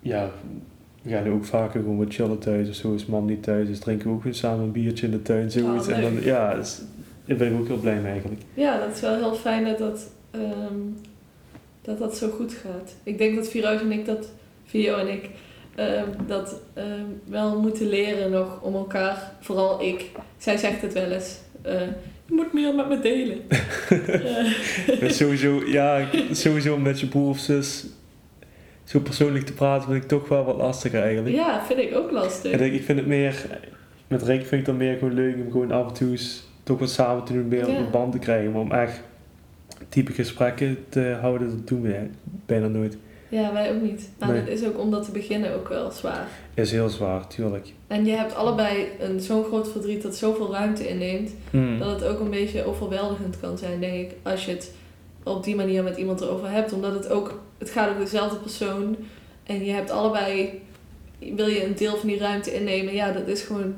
ja, 0.00 0.30
we 1.02 1.10
gaan 1.10 1.28
ook 1.28 1.44
vaker 1.44 1.80
gewoon 1.80 1.98
wat 1.98 2.14
chillen 2.14 2.38
thuis 2.38 2.68
of 2.68 2.74
zo. 2.74 2.92
Als 2.92 3.06
mam 3.06 3.26
niet 3.26 3.42
thuis 3.42 3.68
is, 3.68 3.78
drinken 3.78 4.08
we 4.08 4.14
ook 4.14 4.20
gewoon 4.20 4.36
samen 4.36 4.64
een 4.64 4.72
biertje 4.72 5.06
in 5.06 5.12
de 5.12 5.22
tuin. 5.22 5.50
Zoiets. 5.50 5.88
Oh, 5.88 5.94
en 5.94 6.02
dan, 6.02 6.22
ja, 6.22 6.54
dus, 6.54 6.82
daar 7.24 7.36
ben 7.36 7.52
ik 7.52 7.60
ook 7.60 7.66
heel 7.66 7.80
blij 7.80 8.00
mee 8.00 8.12
eigenlijk. 8.12 8.42
Ja, 8.54 8.78
dat 8.78 8.94
is 8.94 9.00
wel 9.00 9.16
heel 9.16 9.34
fijn 9.34 9.64
dat 9.64 9.78
dat, 9.78 10.10
ehm, 10.30 10.78
dat, 11.82 11.98
dat 11.98 12.16
zo 12.16 12.28
goed 12.28 12.52
gaat. 12.52 12.94
Ik 13.02 13.18
denk 13.18 13.36
dat 13.36 13.48
Virus 13.48 13.80
en 13.80 13.92
ik 13.92 14.06
dat, 14.06 14.32
Vio 14.64 14.96
en 14.96 15.12
ik, 15.12 15.30
ehm, 15.74 16.08
dat 16.26 16.60
ehm, 16.74 17.04
wel 17.24 17.60
moeten 17.60 17.88
leren 17.88 18.30
nog 18.30 18.60
om 18.62 18.74
elkaar, 18.74 19.32
vooral 19.40 19.82
ik. 19.82 20.10
Zij 20.38 20.56
zegt 20.56 20.82
het 20.82 20.92
wel 20.92 21.10
eens. 21.10 21.38
eh, 21.62 21.80
je 22.26 22.34
moet 22.38 22.52
meer 22.52 22.74
met 22.74 22.88
me 22.88 23.00
delen. 23.00 23.38
Eh, 25.00 25.10
sowieso, 25.10 25.62
ja, 25.66 26.08
sowieso 26.32 26.78
met 26.78 27.00
je 27.00 27.06
broer 27.06 27.28
of 27.28 27.38
zus 27.38 27.86
zo 28.84 29.00
persoonlijk 29.00 29.46
te 29.46 29.52
praten, 29.52 29.88
vind 29.90 30.02
ik 30.02 30.08
toch 30.08 30.28
wel 30.28 30.44
wat 30.44 30.56
lastiger 30.56 31.02
eigenlijk. 31.02 31.34
ja, 31.36 31.64
vind 31.66 31.78
ik 31.78 31.94
ook 31.94 32.10
lastig. 32.10 32.52
En 32.52 32.60
ik, 32.60 32.72
ik 32.72 32.82
vind 32.82 32.98
het 32.98 33.06
meer, 33.06 33.46
met 34.08 34.22
Rick 34.22 34.46
vind 34.46 34.60
ik 34.60 34.66
dan 34.66 34.76
meer 34.76 34.98
gewoon 34.98 35.14
leuk 35.14 35.34
om 35.34 35.50
gewoon 35.50 35.72
af 35.72 35.86
en 35.88 35.92
toe 35.94 36.18
toch 36.62 36.78
wat 36.78 36.90
samen 36.90 37.24
te 37.24 37.32
doen, 37.32 37.48
meer 37.48 37.68
Ja. 37.70 37.76
een 37.76 37.90
band 37.90 38.12
te 38.12 38.18
krijgen. 38.18 38.52
Maar 38.52 38.60
om 38.60 38.72
echt 38.72 39.00
type 39.88 40.12
gesprekken 40.12 40.78
te 40.88 41.16
houden, 41.20 41.48
dat 41.48 41.68
doen 41.68 41.82
we 41.82 41.96
bijna 42.46 42.66
nooit. 42.66 42.96
Ja, 43.32 43.52
wij 43.52 43.74
ook 43.74 43.80
niet. 43.82 44.08
Maar 44.18 44.28
Nee. 44.28 44.40
het 44.40 44.48
is 44.48 44.64
ook 44.66 44.78
om 44.78 44.90
dat 44.90 45.04
te 45.04 45.10
beginnen 45.10 45.54
ook 45.54 45.68
wel 45.68 45.90
zwaar. 45.90 46.28
Is 46.54 46.70
heel 46.70 46.88
zwaar, 46.88 47.26
tuurlijk. 47.26 47.72
En 47.86 48.04
je 48.04 48.12
hebt 48.12 48.34
allebei 48.34 48.86
een 49.00 49.20
zo'n 49.20 49.44
groot 49.44 49.70
verdriet 49.70 50.02
dat 50.02 50.16
zoveel 50.16 50.52
ruimte 50.52 50.88
inneemt. 50.88 51.30
Hmm. 51.50 51.78
dat 51.78 52.00
het 52.00 52.04
ook 52.04 52.20
een 52.20 52.30
beetje 52.30 52.64
overweldigend 52.64 53.40
kan 53.40 53.58
zijn, 53.58 53.80
denk 53.80 53.94
ik, 54.10 54.16
als 54.22 54.44
je 54.44 54.50
het 54.50 54.72
op 55.22 55.44
die 55.44 55.56
manier 55.56 55.82
met 55.82 55.96
iemand 55.96 56.20
erover 56.20 56.50
hebt. 56.50 56.72
Omdat 56.72 56.94
het 56.94 57.08
ook, 57.08 57.40
het 57.58 57.70
gaat 57.70 57.88
over 57.88 58.00
dezelfde 58.00 58.36
persoon 58.36 58.96
en 59.46 59.64
je 59.64 59.72
hebt 59.72 59.90
allebei, 59.90 60.60
wil 61.18 61.46
je 61.46 61.64
een 61.64 61.74
deel 61.76 61.96
van 61.96 62.08
die 62.08 62.18
ruimte 62.18 62.54
innemen, 62.54 62.94
ja, 62.94 63.12
dat 63.12 63.28
is 63.28 63.42
gewoon 63.42 63.74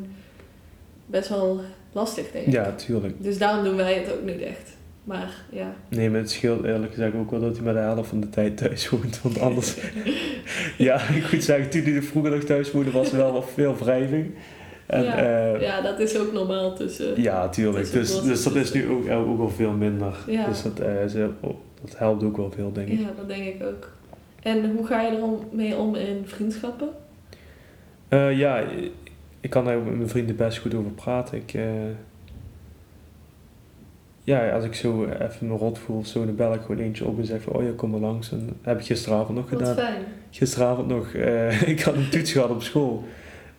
best 1.07 1.29
wel 1.29 1.61
lastig, 1.93 2.31
denk 2.33 2.47
ik. 2.47 2.53
Ja, 2.53 2.73
tuurlijk. 2.75 3.15
Dus 3.23 3.39
daarom 3.39 3.65
doen 3.65 3.77
wij 3.77 3.95
het 3.95 4.13
ook 4.13 4.23
niet 4.23 4.41
echt. 4.43 4.71
Maar 5.05 5.35
ja. 5.51 5.75
Nee, 5.89 6.11
maar 6.11 6.21
het 6.21 6.31
scheelt 6.31 6.65
eerlijk 6.65 6.93
gezegd 6.93 7.15
ook 7.15 7.31
wel 7.31 7.41
dat 7.41 7.55
hij 7.57 7.65
maar 7.65 7.75
de 7.75 7.79
helft 7.81 8.09
van 8.09 8.21
de 8.21 8.29
tijd 8.31 8.57
thuis 8.57 8.89
woont. 8.89 9.23
Want 9.23 9.41
anders, 9.41 9.77
ja, 10.79 11.09
ik 11.09 11.33
moet 11.33 11.45
zeggen, 11.45 11.71
toen 11.71 11.83
hij 11.83 12.03
vroeger 12.03 12.31
nog 12.31 12.43
thuis 12.45 12.71
woonde, 12.73 12.91
was 12.91 13.11
er 13.13 13.17
wel 13.17 13.33
wat 13.33 13.51
veel 13.55 13.77
wrijving. 13.77 14.31
En, 14.87 15.03
Ja. 15.05 15.17
eh, 15.17 15.61
Ja, 15.61 15.81
dat 15.81 15.99
is 15.99 16.19
ook 16.19 16.33
normaal 16.33 16.75
tussen. 16.77 17.23
ja, 17.23 17.49
tuurlijk. 17.49 17.85
tussen 17.85 18.19
Dus, 18.21 18.29
dus 18.29 18.43
dat 18.45 18.55
is 18.55 18.73
nu 18.73 18.89
ook, 18.89 19.11
ook 19.11 19.41
al 19.41 19.49
veel 19.51 19.71
minder. 19.73 20.15
Ja. 20.27 20.47
Dus 20.47 20.63
dat, 20.63 20.81
eh, 20.81 21.25
oh, 21.41 21.57
dat 21.85 21.99
helpt 21.99 22.23
ook 22.23 22.37
wel 22.37 22.51
veel, 22.51 22.73
denk 22.73 22.89
ik. 22.89 22.99
Ja, 23.01 23.07
dat 23.17 23.29
denk 23.29 23.45
ik 23.55 23.63
ook. 23.67 23.91
En 24.43 24.71
hoe 24.77 24.87
ga 24.87 25.01
je 25.03 25.17
er 25.17 25.23
om- 25.23 25.49
mee 25.53 25.77
om 25.77 25.95
in 25.95 26.23
vriendschappen? 26.25 26.89
Eh, 28.09 28.39
ja, 28.39 28.63
ik 29.41 29.51
kan 29.51 29.65
daar 29.65 29.79
met 29.79 29.97
mijn 29.97 30.09
vrienden 30.09 30.37
best 30.37 30.59
goed 30.59 30.75
over 30.75 30.91
praten. 30.91 31.39
Ik, 31.39 31.55
eh, 31.55 31.63
ja, 34.25 34.51
als 34.51 34.65
ik 34.65 34.75
zo 34.75 35.05
even 35.05 35.47
me 35.47 35.57
rot 35.57 35.79
voel 35.79 35.97
of 35.99 36.07
zo, 36.07 36.25
dan 36.25 36.35
bel 36.37 36.55
ik 36.55 36.61
gewoon 36.61 36.79
eentje 36.79 37.05
op 37.07 37.19
en 37.19 37.27
zeg 37.27 37.43
van, 37.43 37.53
oh 37.53 37.63
ja, 37.63 37.71
kom 37.77 37.91
maar 37.91 38.01
langs. 38.01 38.33
En 38.33 38.47
dat 38.47 38.55
heb 38.63 38.79
ik 38.79 38.85
gisteravond 38.87 39.39
nog 39.39 39.51
Wat 39.51 39.59
gedaan. 39.59 39.75
fijn. 39.75 40.03
Gisteravond 40.31 40.89
nog, 40.89 41.13
eh, 41.13 41.63
ik 41.73 41.81
had 41.81 41.95
een 41.95 42.09
toets 42.11 42.33
gehad 42.33 42.51
op 42.51 42.63
school. 42.63 43.05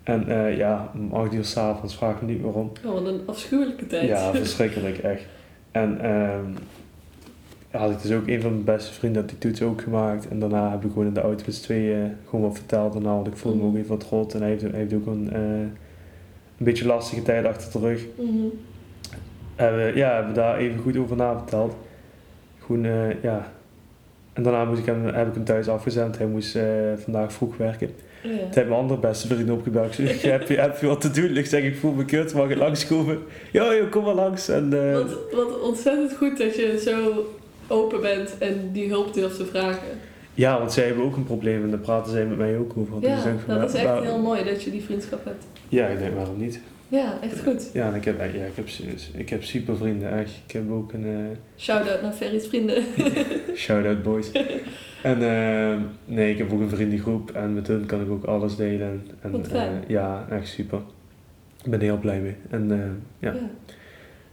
En 0.03 0.27
eh, 0.27 0.57
ja, 0.57 0.91
om 0.95 1.11
acht 1.11 1.33
uur 1.33 1.45
s'avonds 1.45 1.95
vraag 1.95 2.15
ik 2.15 2.21
me 2.21 2.27
niet 2.27 2.41
meer 2.41 2.53
om. 2.53 2.71
Oh, 2.85 2.93
wat 2.93 3.05
een 3.05 3.21
afschuwelijke 3.25 3.87
tijd. 3.87 4.07
Ja, 4.07 4.31
verschrikkelijk, 4.33 4.97
echt. 4.97 5.23
En 5.71 6.01
ehm 6.01 6.45
had 7.71 7.91
ik 7.91 8.01
dus 8.01 8.11
ook 8.11 8.27
een 8.27 8.41
van 8.41 8.51
mijn 8.51 8.63
beste 8.63 8.93
vrienden 8.93 9.21
had 9.21 9.29
die 9.29 9.39
toets 9.39 9.61
ook 9.61 9.81
gemaakt. 9.81 10.27
En 10.27 10.39
daarna 10.39 10.71
heb 10.71 10.83
ik 10.85 10.91
gewoon 10.91 11.07
in 11.07 11.13
de 11.13 11.21
auto 11.21 11.43
met 11.45 11.61
tweeën 11.63 12.11
gewoon 12.29 12.45
wat 12.45 12.55
verteld. 12.57 12.93
Nou, 12.93 13.05
want 13.15 13.27
ik 13.27 13.37
voelde 13.37 13.57
me 13.57 13.63
ook 13.63 13.69
Mhm. 13.71 13.77
even 13.77 13.89
wat 13.97 14.03
rot. 14.09 14.33
En 14.33 14.39
hij 14.41 14.49
heeft, 14.49 14.61
hij 14.61 14.71
heeft 14.79 14.93
ook 14.93 15.05
een, 15.05 15.29
eh, 15.33 15.39
een 15.59 15.73
beetje 16.57 16.85
lastige 16.85 17.21
tijd 17.21 17.45
achter 17.45 17.81
de 17.81 17.87
rug. 17.87 18.05
Mhm. 18.17 18.45
We, 19.55 19.91
ja, 19.95 20.15
hebben 20.15 20.33
daar 20.33 20.57
even 20.57 20.79
goed 20.81 20.97
over 20.97 21.15
na 21.15 21.37
verteld. 21.37 21.75
Gewoon, 22.65 22.85
eh, 22.85 23.21
ja. 23.23 23.51
En 24.33 24.43
daarna 24.43 24.65
moest 24.65 24.79
ik 24.79 24.85
hem, 24.85 25.05
heb 25.05 25.27
ik 25.27 25.33
hem 25.33 25.43
thuis 25.43 25.67
afgezend. 25.67 26.17
Hij 26.17 26.27
moest 26.27 26.55
eh, 26.55 26.63
vandaag 26.97 27.33
vroeg 27.33 27.57
werken. 27.57 27.89
Ja. 28.23 28.29
Toen 28.29 28.39
heb 28.53 28.67
mijn 28.67 28.79
andere 28.79 28.99
beste 28.99 29.27
vriend 29.27 29.49
opgebeld. 29.49 29.99
Ik 29.99 30.09
je, 30.21 30.29
heb 30.29 30.79
je 30.79 30.87
wat 30.87 31.01
te 31.01 31.11
doen? 31.11 31.37
Ik 31.37 31.45
zeg, 31.45 31.63
ik 31.63 31.75
voel 31.77 31.91
me 31.93 32.05
kut, 32.05 32.33
mag 32.33 32.49
je 32.49 32.55
langskomen? 32.57 33.19
Ja, 33.51 33.75
joh, 33.75 33.91
kom 33.91 34.03
maar 34.03 34.13
langs. 34.13 34.49
En, 34.49 34.87
eh, 34.89 34.93
Wat, 34.93 35.17
wat 35.31 35.61
ontzettend 35.61 36.15
goed 36.17 36.37
dat 36.37 36.55
je 36.55 36.79
zo 36.85 37.25
open 37.67 38.01
bent 38.01 38.37
en 38.37 38.69
die 38.71 38.89
hulp 38.89 39.13
durft 39.13 39.37
te 39.37 39.45
vragen. 39.45 39.87
ja, 40.33 40.57
want 40.59 40.73
zij 40.73 40.85
hebben 40.85 41.03
ook 41.03 41.15
een 41.15 41.23
probleem 41.25 41.63
en 41.63 41.69
daar 41.69 41.79
praten 41.79 42.11
zij 42.11 42.25
met 42.25 42.37
mij 42.37 42.57
ook 42.57 42.71
over. 42.77 43.01
Dus 43.01 43.09
Ja, 43.09 43.29
ik 43.29 43.39
van, 43.45 43.59
dat 43.59 43.69
is 43.69 43.75
echt 43.75 43.85
waar- 43.85 44.03
heel 44.03 44.19
mooi 44.21 44.43
dat 44.43 44.63
je 44.63 44.71
die 44.71 44.83
vriendschap 44.83 45.25
hebt. 45.25 45.45
Ja, 45.69 45.87
ik 45.87 45.99
denk, 45.99 46.15
waarom 46.15 46.37
niet? 46.37 46.59
Ja, 46.95 47.17
echt 47.21 47.43
goed. 47.43 47.69
Ja, 47.73 47.87
en 47.89 47.95
ik 47.95 48.05
heb, 48.05 48.17
ja, 48.19 48.23
ik 48.25 48.55
heb, 48.55 48.67
ik 49.17 49.29
heb 49.29 49.43
super 49.43 49.77
vrienden, 49.77 50.11
echt. 50.11 50.31
Ik 50.47 50.51
heb 50.51 50.71
ook 50.71 50.93
een... 50.93 51.05
eh, 51.05 51.37
Shout-out 51.57 52.01
naar 52.01 52.11
Ferry's 52.11 52.47
vrienden. 52.47 52.83
Shout-out 53.55 54.03
boys. 54.03 54.31
en 55.03 55.21
eh, 55.21 55.77
nee, 56.05 56.31
ik 56.31 56.37
heb 56.37 56.53
ook 56.53 56.59
een 56.59 56.69
vriendengroep 56.69 57.31
en 57.31 57.53
met 57.53 57.67
hun 57.67 57.85
kan 57.85 58.01
ik 58.01 58.09
ook 58.09 58.23
alles 58.23 58.55
delen. 58.55 59.03
En, 59.21 59.31
Wat 59.31 59.47
fijn. 59.47 59.71
eh, 59.83 59.89
ja, 59.89 60.27
echt 60.29 60.47
super. 60.47 60.79
Ik 61.63 61.71
ben 61.71 61.79
er 61.79 61.85
heel 61.85 61.97
blij 61.99 62.19
mee. 62.19 62.35
En 62.49 62.71
eh, 62.71 63.29
ja. 63.29 63.35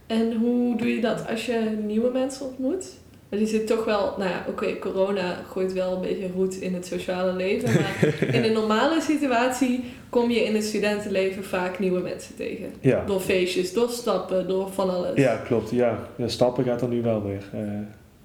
En 0.07 0.33
hoe 0.33 0.77
doe 0.77 0.87
je 0.95 1.01
dat 1.01 1.27
als 1.29 1.45
je 1.45 1.77
nieuwe 1.85 2.11
mensen 2.11 2.45
ontmoet? 2.45 2.85
Want 3.33 3.45
je 3.49 3.57
zit 3.57 3.67
toch 3.67 3.85
wel, 3.85 4.13
nou 4.17 4.29
ja, 4.29 4.45
oké, 4.47 4.77
corona 4.79 5.37
gooit 5.51 5.73
wel 5.73 5.93
een 5.95 6.01
beetje 6.01 6.27
roet 6.35 6.55
in 6.55 6.73
het 6.73 6.85
sociale 6.85 7.33
leven. 7.33 7.69
Maar 7.73 8.15
in 8.35 8.43
een 8.43 8.53
normale 8.53 9.01
situatie 9.01 9.83
kom 10.09 10.29
je 10.31 10.43
in 10.43 10.55
het 10.55 10.63
studentenleven 10.63 11.43
vaak 11.43 11.79
nieuwe 11.79 11.99
mensen 12.01 12.35
tegen. 12.35 12.65
ja. 12.79 13.03
Door 13.05 13.19
feestjes, 13.19 13.73
door 13.73 13.89
stappen, 13.89 14.47
door 14.47 14.69
van 14.71 14.89
alles. 14.89 15.15
ja, 15.15 15.35
klopt. 15.45 15.71
Ja. 15.71 15.99
ja, 16.15 16.27
stappen 16.27 16.63
gaat 16.63 16.81
er 16.81 16.87
nu 16.87 17.01
wel 17.01 17.23
weer. 17.23 17.43
eh. 17.53 17.59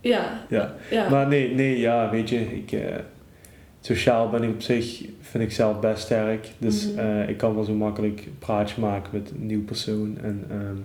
Ja. 0.00 0.44
Ja. 0.48 0.74
ja. 0.90 1.08
Maar 1.08 1.26
nee, 1.28 1.54
nee, 1.54 1.78
ja, 1.78 2.10
weet 2.10 2.28
je, 2.28 2.40
ik, 2.56 2.72
eh, 2.72 2.80
sociaal 3.80 4.28
ben 4.30 4.42
ik 4.42 4.50
op 4.50 4.60
zich, 4.62 5.04
vind 5.20 5.44
ik 5.44 5.52
zelf 5.52 5.80
best 5.80 6.02
sterk. 6.02 6.48
Dus 6.58 6.88
Mhm. 6.92 6.98
eh, 6.98 7.28
ik 7.28 7.36
kan 7.36 7.54
wel 7.54 7.64
zo 7.64 7.72
makkelijk 7.72 8.26
praatje 8.38 8.80
maken 8.80 9.10
met 9.12 9.30
een 9.30 9.46
nieuwe 9.46 9.64
persoon. 9.64 10.18
En 10.22 10.44
ehm, 10.50 10.76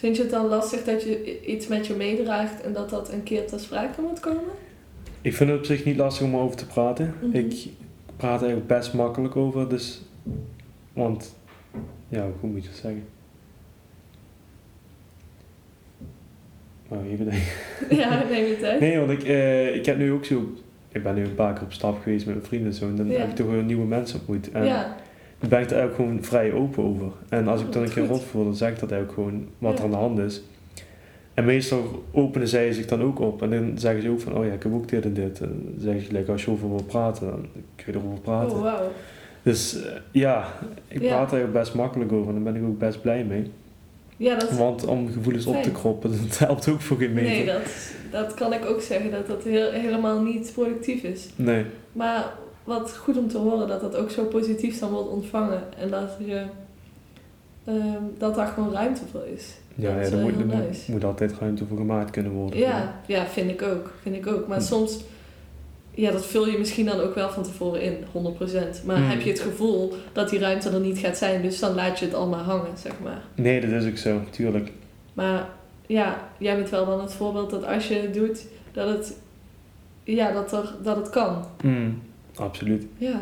Vind 0.00 0.16
je 0.16 0.22
het 0.22 0.30
dan 0.30 0.46
lastig 0.46 0.84
dat 0.84 1.02
je 1.02 1.40
iets 1.46 1.66
met 1.66 1.86
je 1.86 1.94
meedraagt 1.94 2.60
en 2.60 2.72
dat 2.72 2.90
dat 2.90 3.12
een 3.12 3.22
keer 3.22 3.46
ter 3.46 3.60
sprake 3.60 4.00
moet 4.00 4.20
komen? 4.20 4.42
ik 5.22 5.34
vind 5.34 5.50
het 5.50 5.58
op 5.58 5.64
zich 5.64 5.84
niet 5.84 5.96
lastig 5.96 6.26
om 6.26 6.36
over 6.36 6.56
te 6.56 6.66
praten. 6.66 7.14
Mhm. 7.22 7.36
Ik 7.36 7.66
praat 8.16 8.38
eigenlijk 8.40 8.66
best 8.66 8.94
makkelijk 8.94 9.36
over, 9.36 9.68
dus, 9.68 10.02
want, 10.92 11.36
ja, 12.08 12.26
hoe 12.40 12.50
moet 12.50 12.62
je 12.62 12.68
het 12.68 12.78
zeggen? 12.78 13.04
Nou, 16.88 17.08
even 17.08 17.24
denken. 17.24 17.96
ja, 18.02 18.24
neem 18.30 18.44
je 18.46 18.56
tijd. 18.60 18.80
Nee, 18.80 18.98
want 18.98 19.10
ik, 19.10 19.22
eh, 19.22 19.74
ik 19.74 19.86
heb 19.86 19.98
nu 19.98 20.12
ook 20.12 20.24
zo, 20.24 20.52
ik 20.92 21.02
ben 21.02 21.14
nu 21.14 21.24
een 21.24 21.34
paar 21.34 21.52
keer 21.54 21.62
op 21.62 21.72
stap 21.72 22.02
geweest 22.02 22.26
met 22.26 22.34
mijn 22.34 22.46
vrienden 22.46 22.68
en 22.70 22.74
zo, 22.74 22.86
en 22.88 22.96
dan 22.96 23.08
Ja. 23.08 23.18
heb 23.18 23.28
ik 23.28 23.36
toch 23.36 23.50
weer 23.50 23.62
nieuwe 23.62 23.86
mensen 23.86 24.18
ontmoet. 24.18 24.50
En 24.50 24.64
ja, 24.64 24.96
ben 25.48 25.60
ik 25.60 25.70
er 25.70 25.84
ook 25.84 25.94
gewoon 25.94 26.18
vrij 26.24 26.52
open 26.52 26.84
over. 26.84 27.06
En 27.28 27.48
als 27.48 27.60
ik 27.60 27.72
dan 27.72 27.82
een 27.82 27.90
keer 27.92 28.06
rot 28.06 28.22
voel, 28.24 28.44
dan 28.44 28.54
zeg 28.54 28.70
ik 28.70 28.78
dat 28.88 28.92
ook 28.92 29.12
gewoon 29.12 29.46
wat 29.58 29.78
er 29.78 29.84
aan 29.84 29.90
de 29.90 29.96
hand 29.96 30.18
is. 30.18 30.42
En 31.34 31.44
meestal 31.44 32.04
openen 32.12 32.48
zij 32.48 32.72
zich 32.72 32.86
dan 32.86 33.02
ook 33.02 33.18
op. 33.20 33.42
En 33.42 33.50
dan 33.50 33.72
zeggen 33.78 34.02
ze 34.02 34.08
ook 34.10 34.20
van, 34.20 34.34
oh 34.36 34.44
ja, 34.46 34.52
ik 34.52 34.62
heb 34.62 34.72
ook 34.74 34.88
dit 34.88 35.04
en 35.04 35.14
dit. 35.14 35.40
En 35.40 35.62
dan 35.64 35.74
zeg 35.78 36.06
je, 36.06 36.12
like, 36.12 36.32
als 36.32 36.44
je 36.44 36.50
over 36.50 36.68
wil 36.68 36.82
praten, 36.86 37.26
dan 37.26 37.46
kun 37.76 37.92
je 37.92 37.98
erover 37.98 38.20
praten. 38.20 38.56
oh 38.56 38.62
wauw. 38.62 38.90
Dus 39.42 39.82
eh, 39.82 39.92
ja, 40.10 40.52
ik 40.88 41.02
Ja. 41.02 41.08
praat 41.08 41.32
er 41.32 41.50
best 41.50 41.74
makkelijk 41.74 42.12
over. 42.12 42.34
En 42.34 42.42
daar 42.44 42.52
ben 42.52 42.62
ik 42.62 42.68
ook 42.68 42.78
best 42.78 43.02
blij 43.02 43.24
mee. 43.24 43.50
Ja, 44.16 44.34
dat 44.38 44.50
Want 44.50 44.86
om 44.86 45.12
gevoelens 45.12 45.46
op 45.46 45.62
te 45.62 45.70
kroppen, 45.72 46.10
dat 46.28 46.38
helpt 46.38 46.68
ook 46.68 46.80
voor 46.80 46.96
geen 46.96 47.12
meter. 47.12 47.30
Nee, 47.30 47.46
dat, 47.46 47.92
dat 48.10 48.34
kan 48.34 48.52
ik 48.52 48.64
ook 48.66 48.80
zeggen, 48.80 49.10
dat 49.10 49.26
dat 49.26 49.42
heel, 49.42 49.70
helemaal 49.70 50.22
niet 50.22 50.50
productief 50.54 51.02
is. 51.02 51.28
Nee. 51.36 51.64
Maar 51.92 52.32
wat 52.64 52.96
goed 52.96 53.16
om 53.16 53.28
te 53.28 53.38
horen 53.38 53.68
dat 53.68 53.80
dat 53.80 53.96
ook 53.96 54.10
zo 54.10 54.24
positief 54.24 54.78
dan 54.78 54.90
wordt 54.90 55.08
ontvangen. 55.08 55.62
En 55.78 55.90
dat, 55.90 56.10
je, 56.24 56.44
ehm, 57.64 58.02
dat 58.18 58.34
daar 58.34 58.46
gewoon 58.46 58.72
ruimte 58.72 59.00
voor 59.10 59.26
is. 59.34 59.54
Ja, 59.74 59.94
Dat 59.98 60.10
ja, 60.10 60.16
er 60.16 60.22
moet, 60.22 60.32
er 60.40 60.46
moet, 60.46 60.68
nice. 60.68 60.90
moet 60.92 61.04
altijd 61.04 61.32
ruimte 61.40 61.66
voor 61.66 61.76
gemaakt 61.76 62.10
kunnen 62.10 62.32
worden. 62.32 62.58
Ja, 62.58 63.00
ja, 63.06 63.26
vind 63.26 63.50
ik 63.50 63.62
ook. 63.62 63.92
Vind 64.02 64.16
ik 64.16 64.26
ook. 64.26 64.46
Maar 64.46 64.58
Hm. 64.58 64.64
soms, 64.64 64.98
ja, 65.94 66.10
dat 66.10 66.26
vul 66.26 66.46
je 66.48 66.58
misschien 66.58 66.86
dan 66.86 67.00
ook 67.00 67.14
wel 67.14 67.30
van 67.30 67.42
tevoren 67.42 67.82
in, 67.82 67.96
100%. 68.12 68.82
Maar 68.84 68.96
Hm. 68.96 69.02
heb 69.08 69.20
je 69.20 69.30
het 69.30 69.40
gevoel 69.40 69.94
dat 70.12 70.28
die 70.30 70.38
ruimte 70.38 70.70
er 70.70 70.80
niet 70.80 70.98
gaat 70.98 71.16
zijn, 71.16 71.42
dus 71.42 71.58
dan 71.58 71.74
laat 71.74 71.98
je 71.98 72.04
het 72.04 72.14
allemaal 72.14 72.42
hangen, 72.42 72.78
zeg 72.78 72.92
maar. 73.02 73.22
Nee, 73.34 73.60
dat 73.60 73.82
is 73.82 73.90
ook 73.90 73.96
zo, 73.96 74.20
tuurlijk. 74.30 74.72
Maar 75.12 75.48
ja, 75.86 76.28
jij 76.38 76.56
bent 76.56 76.70
wel 76.70 76.86
dan 76.86 77.00
het 77.00 77.12
voorbeeld 77.12 77.50
dat 77.50 77.66
als 77.66 77.88
je 77.88 77.94
het 77.94 78.14
doet, 78.14 78.46
dat 78.72 78.88
het, 78.88 79.16
ja, 80.04 80.32
dat, 80.32 80.52
er, 80.52 80.74
dat 80.82 80.96
het 80.96 81.10
kan. 81.10 81.44
Mm, 81.62 82.02
absoluut. 82.40 82.86
Ja, 82.98 83.20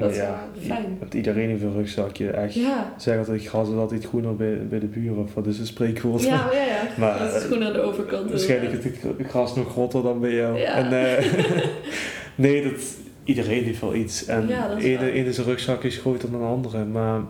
dat 0.00 0.10
is 0.10 0.16
ja, 0.16 0.48
wel 0.54 0.62
fijn. 0.62 0.96
Want 0.98 1.14
iedereen 1.14 1.48
heeft 1.48 1.62
een 1.62 1.72
rugzakje, 1.72 2.30
echt. 2.30 2.54
Ja, 2.54 2.94
zeg 2.96 3.18
altijd, 3.18 3.46
gras 3.46 3.68
is 3.68 3.74
altijd 3.74 4.04
groener 4.04 4.36
bij, 4.36 4.66
bij 4.68 4.78
de 4.78 4.86
buren, 4.86 5.22
of 5.22 5.34
wat 5.34 5.46
is 5.46 5.58
een 5.58 5.66
spreekwoord? 5.66 6.22
ja, 6.22 6.48
ja, 6.52 6.64
ja. 6.64 6.82
Maar, 6.98 7.18
dat 7.18 7.34
is 7.34 7.42
gewoon 7.42 7.64
aan 7.64 7.72
de 7.72 7.80
overkant. 7.80 8.30
Waarschijnlijk 8.30 8.72
is 8.72 8.84
het 8.84 9.26
gras 9.28 9.56
nog 9.56 9.70
groter 9.70 10.02
dan 10.02 10.20
bij 10.20 10.34
jou. 10.34 10.58
Ja. 10.58 10.74
En, 10.74 11.16
eh, 11.16 11.32
nee, 12.34 12.62
dat, 12.62 12.96
iedereen 13.24 13.64
heeft 13.64 13.80
wel 13.80 13.94
iets. 13.94 14.24
En 14.26 14.48
Ja, 14.48 14.68
dat 14.68 14.78
is 14.78 14.84
ene, 14.84 15.32
zijn 15.32 15.46
rugzak 15.46 15.84
is 15.84 15.96
groter 15.98 16.30
dan 16.30 16.40
de 16.40 16.46
andere. 16.46 16.84
Maar 16.84 17.20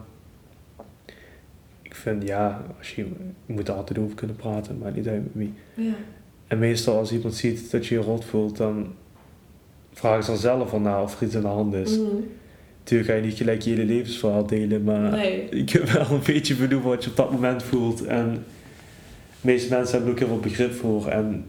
ik 1.82 1.94
vind, 1.94 2.26
ja, 2.26 2.64
als 2.78 2.94
je, 2.94 3.06
je 3.46 3.52
moet 3.52 3.68
er 3.68 3.74
altijd 3.74 3.98
over 3.98 4.14
kunnen 4.14 4.36
praten, 4.36 4.78
maar 4.78 4.92
niet 4.92 5.08
uit 5.08 5.22
wie. 5.32 5.52
Ja, 5.74 5.92
En 6.46 6.58
meestal 6.58 6.98
als 6.98 7.12
iemand 7.12 7.34
ziet 7.34 7.70
dat 7.70 7.86
je 7.86 7.94
je 7.94 8.00
rot 8.00 8.24
voelt, 8.24 8.56
dan 8.56 8.92
vragen 10.00 10.24
ze 10.24 10.32
er 10.32 10.38
zelf 10.38 10.68
van 10.68 10.82
na 10.82 11.02
of 11.02 11.20
er 11.20 11.26
iets 11.26 11.36
aan 11.36 11.42
de 11.42 11.48
hand 11.48 11.74
is. 11.74 11.98
Mhm. 11.98 12.06
Natuurlijk 12.78 13.10
ga 13.10 13.16
je 13.16 13.22
niet 13.22 13.36
gelijk 13.36 13.62
je 13.62 13.70
hele 13.70 13.84
levensverhaal 13.84 14.46
delen, 14.46 14.84
maar 14.84 15.10
nee. 15.10 15.46
je 15.56 15.64
kunt 15.64 15.92
wel 15.92 16.06
een 16.10 16.22
beetje 16.26 16.54
benoemen 16.54 16.88
wat 16.88 17.04
je 17.04 17.10
op 17.10 17.16
dat 17.16 17.32
moment 17.32 17.62
voelt. 17.62 18.04
En 18.04 18.32
de 18.32 18.40
meeste 19.40 19.74
mensen 19.74 19.96
hebben 19.96 20.06
er 20.06 20.12
ook 20.12 20.18
heel 20.18 20.28
veel 20.28 20.50
begrip 20.50 20.72
voor 20.72 21.06
en 21.06 21.44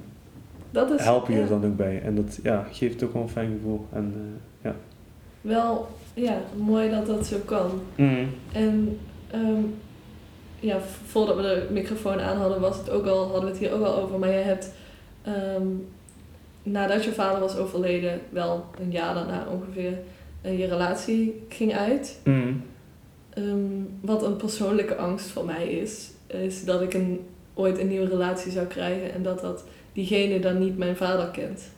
Dat 0.71 0.91
is 0.91 1.03
helpen 1.03 1.33
je 1.33 1.37
ja, 1.37 1.43
er 1.43 1.49
dan 1.49 1.65
ook 1.65 1.77
bij. 1.77 2.01
En 2.01 2.15
dat 2.15 2.39
ja, 2.43 2.67
geeft 2.71 3.03
ook 3.03 3.13
wel 3.13 3.21
een 3.21 3.29
fijn 3.29 3.51
gevoel. 3.51 3.85
En, 3.93 4.13
eh, 4.15 4.69
ja. 4.71 4.75
wel 5.41 5.87
ja, 6.13 6.37
mooi 6.57 6.89
dat 6.89 7.05
dat 7.05 7.25
zo 7.25 7.37
kan. 7.45 7.71
En 8.51 8.99
ehm, 9.31 9.61
ja, 10.59 10.79
voordat 11.05 11.35
we 11.35 11.41
de 11.41 11.67
microfoon 11.73 12.19
aan 12.19 12.37
hadden, 12.37 12.61
was 12.61 12.77
het 12.77 12.89
ook 12.89 13.05
al, 13.05 13.23
hadden 13.23 13.43
we 13.43 13.49
het 13.49 13.57
hier 13.57 13.73
ook 13.73 13.85
al 13.85 13.95
over. 13.95 14.19
Maar 14.19 14.29
jij 14.29 14.41
hebt 14.41 14.73
ehm, 15.21 15.67
nadat 16.63 17.03
je 17.03 17.13
vader 17.13 17.39
was 17.39 17.57
overleden, 17.57 18.21
wel 18.29 18.65
een 18.79 18.91
jaar 18.91 19.13
daarna 19.13 19.47
ongeveer, 19.51 19.93
eh, 20.41 20.59
je 20.59 20.67
relatie 20.67 21.43
ging 21.49 21.75
uit. 21.75 22.19
Mm. 22.23 22.63
Ehm, 23.33 23.83
wat 24.01 24.23
een 24.23 24.35
persoonlijke 24.35 24.95
angst 24.95 25.27
voor 25.27 25.45
mij 25.45 25.67
is, 25.67 26.11
is 26.27 26.65
dat 26.65 26.81
ik 26.81 26.93
een, 26.93 27.19
ooit 27.53 27.79
een 27.79 27.87
nieuwe 27.87 28.07
relatie 28.07 28.51
zou 28.51 28.65
krijgen 28.65 29.13
en 29.13 29.23
dat, 29.23 29.41
dat 29.41 29.63
diegene 29.93 30.39
dan 30.39 30.59
niet 30.59 30.77
mijn 30.77 30.95
vader 30.95 31.27
kent. 31.27 31.71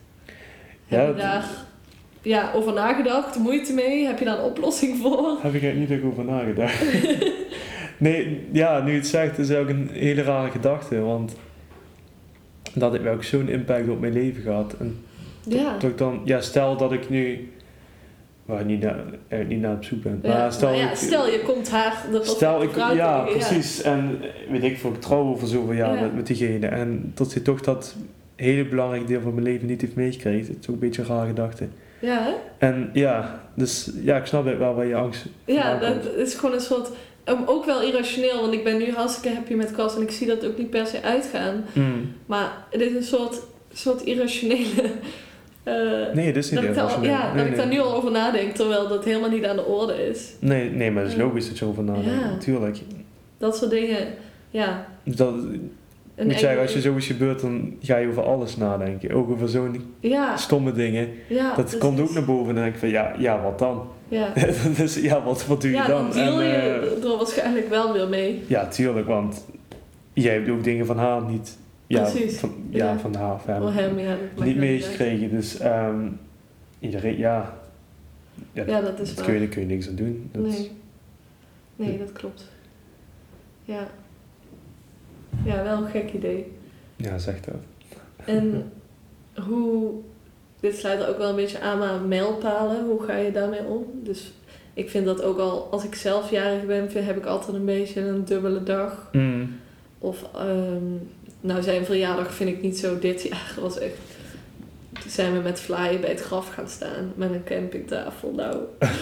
Ja, 0.86 0.98
Heb 0.98 1.14
je 1.14 1.20
daar 1.20 1.48
ja, 2.22 2.52
over 2.54 2.72
nagedacht, 2.72 3.38
moeite 3.38 3.72
mee? 3.72 4.06
Heb 4.06 4.18
je 4.18 4.24
daar 4.24 4.38
een 4.38 4.44
oplossing 4.44 4.98
voor? 4.98 5.38
Heb 5.42 5.54
ik 5.54 5.62
er 5.62 5.74
niet 5.74 6.02
over 6.04 6.24
nagedacht. 6.24 6.84
nee, 7.98 8.46
ja, 8.52 8.80
nu 8.80 8.90
je 8.90 8.96
het 8.96 9.06
zegt, 9.06 9.38
is 9.38 9.50
ook 9.50 9.68
een 9.68 9.88
hele 9.92 10.22
rare 10.22 10.50
gedachte. 10.50 11.00
Want 11.00 11.36
dat 12.74 12.92
heeft 12.92 13.06
ook 13.06 13.24
zo'n 13.24 13.48
impact 13.48 13.88
op 13.88 14.00
mijn 14.00 14.12
leven 14.12 14.42
gehad. 14.42 14.74
En 14.80 14.96
Ja. 15.48 15.72
dat 15.78 15.90
ik 15.90 15.98
dan, 15.98 16.20
ja, 16.24 16.40
stel 16.40 16.76
dat 16.76 16.92
ik 16.92 17.08
nu 17.10 17.48
waar 18.44 18.64
niet 18.64 18.80
naar, 18.82 19.04
niet 19.46 19.60
naar 19.60 19.74
op 19.74 19.84
zoek 19.84 20.02
bent. 20.02 20.24
Ja, 20.26 20.38
maar 20.38 20.52
stel, 20.52 20.68
maar 20.68 20.78
ja, 20.78 20.90
ik- 20.90 20.96
stel 20.96 21.26
je 21.30 21.40
komt 21.40 21.70
haar 21.70 22.04
de 22.12 22.20
stel 22.22 22.62
ik, 22.62 22.74
ja, 22.76 23.20
precies. 23.30 23.82
En 23.82 24.20
weet 24.50 24.62
ik 24.62 24.78
veel, 24.78 24.90
ik 24.90 25.00
trouw 25.00 25.22
over 25.28 25.48
zoveel 25.48 25.72
jaar 25.74 25.94
Ja. 25.94 26.00
met, 26.00 26.14
met 26.14 26.26
diegene. 26.26 26.66
En 26.66 27.12
dat 27.14 27.30
ze 27.30 27.42
toch 27.42 27.60
dat 27.60 27.96
hele 28.36 28.64
belangrijke 28.68 29.06
deel 29.06 29.20
van 29.20 29.34
mijn 29.34 29.46
leven 29.46 29.66
niet 29.66 29.80
heeft 29.80 29.94
meegekregen. 29.94 30.54
Het 30.54 30.62
is 30.62 30.68
ook 30.68 30.74
een 30.74 30.80
beetje 30.80 31.02
een 31.02 31.08
rare 31.08 31.26
gedachte. 31.26 31.66
Ja, 32.00 32.22
hè? 32.22 32.32
En 32.58 32.90
ja, 32.92 33.40
dus 33.54 33.90
ja, 34.02 34.16
ik 34.16 34.26
snap 34.26 34.44
het 34.46 34.58
wel 34.58 34.74
waar 34.74 34.86
je 34.86 34.94
angst 34.94 35.26
Ja, 35.44 35.78
dat 35.78 36.14
is 36.16 36.34
gewoon 36.34 36.54
een 36.54 36.60
soort... 36.60 36.90
ook 37.46 37.64
wel 37.64 37.82
irrationeel, 37.82 38.40
want 38.40 38.52
ik 38.52 38.64
ben 38.64 38.78
nu 38.78 38.92
hartstikke 38.92 39.36
happy 39.36 39.54
met 39.54 39.72
Cas 39.72 39.96
en 39.96 40.02
ik 40.02 40.10
zie 40.10 40.26
dat 40.26 40.46
ook 40.46 40.58
niet 40.58 40.70
per 40.70 40.86
se 40.86 41.02
uitgaan. 41.02 41.64
Mm. 41.72 42.12
Maar 42.26 42.64
het 42.70 42.80
is 42.80 42.94
een 42.94 43.02
soort, 43.02 43.40
soort 43.72 44.02
irrationele... 44.02 44.82
eh, 45.62 45.74
Nee, 46.14 46.32
dat 46.32 46.44
is 46.44 46.50
niet 46.50 46.74
dat 46.74 46.90
ik, 46.90 47.04
ja, 47.04 47.32
nee, 47.34 47.42
dat 47.42 47.52
ik 47.52 47.56
daar 47.56 47.66
nu 47.66 47.80
al 47.80 47.94
over 47.94 48.10
nadenk, 48.10 48.54
terwijl 48.54 48.88
dat 48.88 49.04
helemaal 49.04 49.30
niet 49.30 49.44
aan 49.44 49.56
de 49.56 49.64
orde 49.64 50.08
is. 50.08 50.32
Nee, 50.38 50.70
nee, 50.70 50.90
maar 50.90 51.02
het 51.02 51.12
is 51.12 51.18
logisch 51.18 51.48
dat 51.48 51.58
je 51.58 51.64
erover 51.64 51.84
nadenkt. 51.84 52.10
Ja. 52.10 52.30
Natuurlijk. 52.30 52.78
Dat 53.38 53.56
soort 53.56 53.70
dingen, 53.70 54.06
ja. 54.50 54.86
Dat, 55.04 55.34
ik 55.34 55.60
Een 56.14 56.26
moet 56.26 56.38
zeggen, 56.38 56.60
als 56.60 56.72
je 56.72 56.80
zoiets 56.80 57.06
gebeurt, 57.06 57.40
dan 57.40 57.76
ga 57.80 57.96
je 57.96 58.08
over 58.08 58.22
alles 58.22 58.56
nadenken. 58.56 59.10
Ook 59.14 59.30
over 59.30 59.48
zo'n 59.48 59.94
Ja, 60.00 60.36
stomme 60.36 60.72
dingen. 60.72 61.08
ja. 61.28 61.54
Dat 61.54 61.78
komt 61.78 62.00
ook 62.00 62.12
naar 62.12 62.24
boven 62.24 62.48
en 62.48 62.54
dan 62.54 62.62
denk 62.62 62.74
ik 62.74 62.80
van, 62.80 62.88
ja, 62.88 63.14
ja 63.18 63.42
wat 63.42 63.58
dan? 63.58 63.82
Ja, 64.14 64.32
dus 64.76 64.94
ja, 65.00 65.22
wat, 65.22 65.46
wat 65.46 65.60
doe 65.60 65.70
je 65.70 65.76
ja 65.76 65.86
dan? 65.86 66.02
dan 66.02 66.10
deal 66.12 66.40
En, 66.40 66.46
je 66.48 66.52
eh, 66.54 67.10
er 67.10 67.16
waarschijnlijk 67.16 67.68
wel 67.68 67.92
weer 67.92 68.08
mee. 68.08 68.42
ja, 68.46 68.68
tuurlijk, 68.68 69.06
want 69.06 69.44
jij 70.12 70.34
hebt 70.34 70.48
ook 70.48 70.64
dingen 70.64 70.86
van 70.86 70.98
haar 70.98 71.22
niet... 71.22 71.58
Ja, 71.86 72.00
Precies. 72.10 72.38
Van, 72.38 72.54
ja, 72.70 72.84
Ja. 72.92 72.98
van 72.98 73.14
haar, 73.14 73.40
van 73.40 73.60
Voor 73.60 73.72
hem, 73.72 73.98
ja. 73.98 74.16
niet 74.44 74.56
meegekregen. 74.56 75.30
Dus 75.30 75.58
ehm, 75.58 76.06
iedereen, 76.78 77.18
ja, 77.18 77.58
ja, 78.52 78.64
Ja, 78.66 78.80
dat 78.80 79.00
is 79.00 79.08
dat 79.08 79.16
waar. 79.16 79.24
kun 79.24 79.34
je, 79.34 79.40
daar 79.40 79.48
kun 79.48 79.60
je 79.60 79.66
niks 79.66 79.88
aan 79.88 79.94
doen. 79.94 80.28
Dat 80.32 80.46
is- 80.46 80.56
Nee. 80.58 80.70
Nee, 81.76 81.98
dat 81.98 82.12
klopt. 82.12 82.44
Ja. 83.64 83.88
Ja, 85.44 85.62
wel 85.62 85.82
een 85.82 85.90
gek 85.90 86.12
idee. 86.12 86.52
ja, 86.96 87.18
zeg 87.18 87.40
dat. 87.40 87.54
En 88.24 88.72
hoe... 89.48 89.90
Dit 90.64 90.76
sluit 90.78 91.00
er 91.00 91.08
ook 91.08 91.18
wel 91.18 91.28
een 91.28 91.36
beetje 91.36 91.60
aan 91.60 91.82
aan 91.82 92.08
mijlpalen. 92.08 92.84
Hoe 92.84 93.02
ga 93.02 93.16
je 93.16 93.32
daarmee 93.32 93.64
om? 93.68 93.86
Dus 94.02 94.32
ik 94.74 94.90
vind 94.90 95.06
dat 95.06 95.22
ook 95.22 95.38
al... 95.38 95.68
Als 95.70 95.84
ik 95.84 95.94
zelf 95.94 96.30
jarig 96.30 96.66
ben, 96.66 96.90
vind- 96.90 97.06
heb 97.06 97.16
ik 97.16 97.24
altijd 97.26 97.56
een 97.56 97.64
beetje 97.64 98.00
een 98.00 98.24
dubbele 98.24 98.62
dag. 98.62 99.08
Mm. 99.12 99.60
Of... 99.98 100.24
ehm, 100.34 100.92
nou, 101.40 101.62
zijn 101.62 101.84
verjaardag 101.84 102.34
vind 102.34 102.50
ik 102.50 102.62
niet 102.62 102.78
zo 102.78 102.98
dit 102.98 103.22
jaar. 103.22 103.52
Dat 103.54 103.64
was 103.72 103.78
echt... 103.78 103.94
Toen 105.00 105.10
zijn 105.10 105.32
we 105.32 105.38
met 105.38 105.60
flyen 105.60 106.00
bij 106.00 106.10
het 106.10 106.20
graf 106.20 106.48
gaan 106.48 106.68
staan. 106.68 107.12
Met 107.14 107.30
een 107.30 107.44
campingtafel. 107.44 108.32
Nou... 108.36 108.56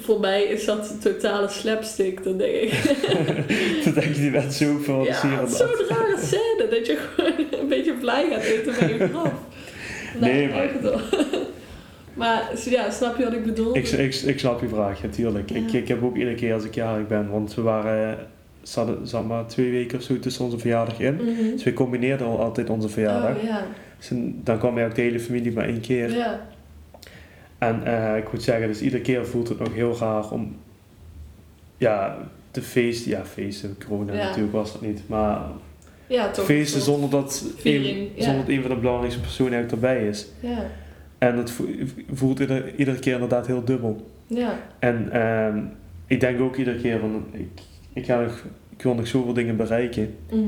Voor 0.00 0.20
mij 0.20 0.42
is 0.42 0.64
dat 0.64 0.90
een 0.90 0.98
totale 0.98 1.48
slapstick, 1.48 2.24
dan 2.24 2.36
denk 2.36 2.54
ik. 2.54 2.72
Dan 3.84 3.92
denk 3.94 4.14
je 4.14 4.20
die 4.20 4.30
werd 4.30 4.52
zo 4.54 4.78
veel 4.82 5.04
Ja, 5.04 5.26
het 5.26 5.50
is 5.50 5.56
zo'n 5.56 5.68
rare 5.88 6.18
scène 6.22 6.66
dat 6.70 6.86
je 6.86 6.96
gewoon 6.96 7.60
een 7.60 7.68
beetje 7.68 7.92
blij 7.92 8.28
gaat 8.30 8.42
eten 8.42 8.74
bij 8.78 8.88
je 8.88 9.08
graf. 9.08 9.32
Nee, 10.20 10.48
maar-. 10.48 10.70
Maar 12.14 12.50
ja, 12.70 12.90
snap 12.90 13.16
je 13.16 13.24
wat 13.24 13.32
ik 13.32 13.44
bedoel? 13.44 13.76
Ik, 13.76 13.88
ik, 13.88 14.14
ik 14.14 14.38
snap 14.38 14.60
je 14.60 14.68
vraag, 14.68 15.02
natuurlijk. 15.02 15.50
Ik, 15.50 15.70
Ja. 15.70 15.78
ik 15.78 15.88
heb 15.88 16.02
ook 16.02 16.16
iedere 16.16 16.34
keer 16.34 16.54
als 16.54 16.64
ik 16.64 16.74
jarig 16.74 17.06
ben, 17.06 17.30
want 17.30 17.54
we 17.54 17.62
waren, 17.62 18.18
zaten, 18.62 19.06
zat 19.06 19.26
maar 19.26 19.46
twee 19.46 19.70
weken 19.70 19.98
of 19.98 20.04
zo 20.04 20.18
tussen 20.18 20.44
onze 20.44 20.58
verjaardag 20.58 21.00
in. 21.00 21.14
Mhm. 21.14 21.50
Dus 21.52 21.62
we 21.62 21.72
combineerden 21.72 22.26
al 22.26 22.40
altijd 22.40 22.70
onze 22.70 22.88
verjaardag. 22.88 23.36
Oh, 23.36 23.42
ja. 23.42 23.66
Dus 23.98 24.08
dan 24.44 24.58
kwam 24.58 24.78
eigenlijk 24.78 24.94
de 24.94 25.02
hele 25.02 25.20
familie 25.20 25.52
maar 25.52 25.68
één 25.68 25.80
keer. 25.80 26.10
Ja. 26.10 26.46
En 27.58 27.84
eh, 27.84 28.16
ik 28.16 28.32
moet 28.32 28.42
zeggen, 28.42 28.66
dus 28.68 28.80
iedere 28.80 29.02
keer 29.02 29.26
voelt 29.26 29.48
het 29.48 29.58
nog 29.58 29.74
heel 29.74 29.96
raar 29.98 30.30
om, 30.30 30.56
ja, 31.76 32.18
te 32.50 32.62
feesten. 32.62 33.10
Ja, 33.10 33.24
feesten, 33.24 33.76
corona 33.86 34.12
natuurlijk 34.12 34.52
was 34.52 34.72
dat 34.72 34.80
niet. 34.80 35.02
Maar 35.06 35.40
ja, 36.06 36.30
toch. 36.30 36.44
feesten 36.44 36.80
zonder 36.80 37.10
dat, 37.10 37.44
viering, 37.56 37.96
een, 37.98 38.10
ja. 38.14 38.22
zonder 38.24 38.40
dat 38.44 38.54
een 38.54 38.60
van 38.62 38.70
de 38.70 38.76
belangrijkste 38.76 39.20
personen 39.20 39.52
eigenlijk 39.52 39.82
erbij 39.82 40.08
is. 40.08 40.26
Ja. 40.40 40.66
En 41.18 41.36
het 41.36 41.50
vo- 41.50 41.64
voelt 42.12 42.38
ieder, 42.40 42.74
iedere 42.76 42.98
keer 42.98 43.12
inderdaad 43.14 43.46
heel 43.46 43.64
dubbel. 43.64 44.06
Ja. 44.26 44.58
En 44.78 45.08
ehm, 45.12 45.58
ik 46.06 46.20
denk 46.20 46.40
ook 46.40 46.56
iedere 46.56 46.80
keer 46.80 46.98
van, 46.98 47.24
ik, 47.32 47.48
ik, 47.92 48.04
ga 48.04 48.20
nog, 48.20 48.44
ik 48.76 48.82
wil 48.82 48.94
nog 48.94 49.06
zoveel 49.06 49.32
dingen 49.32 49.56
bereiken. 49.56 50.14
Mhm. 50.30 50.44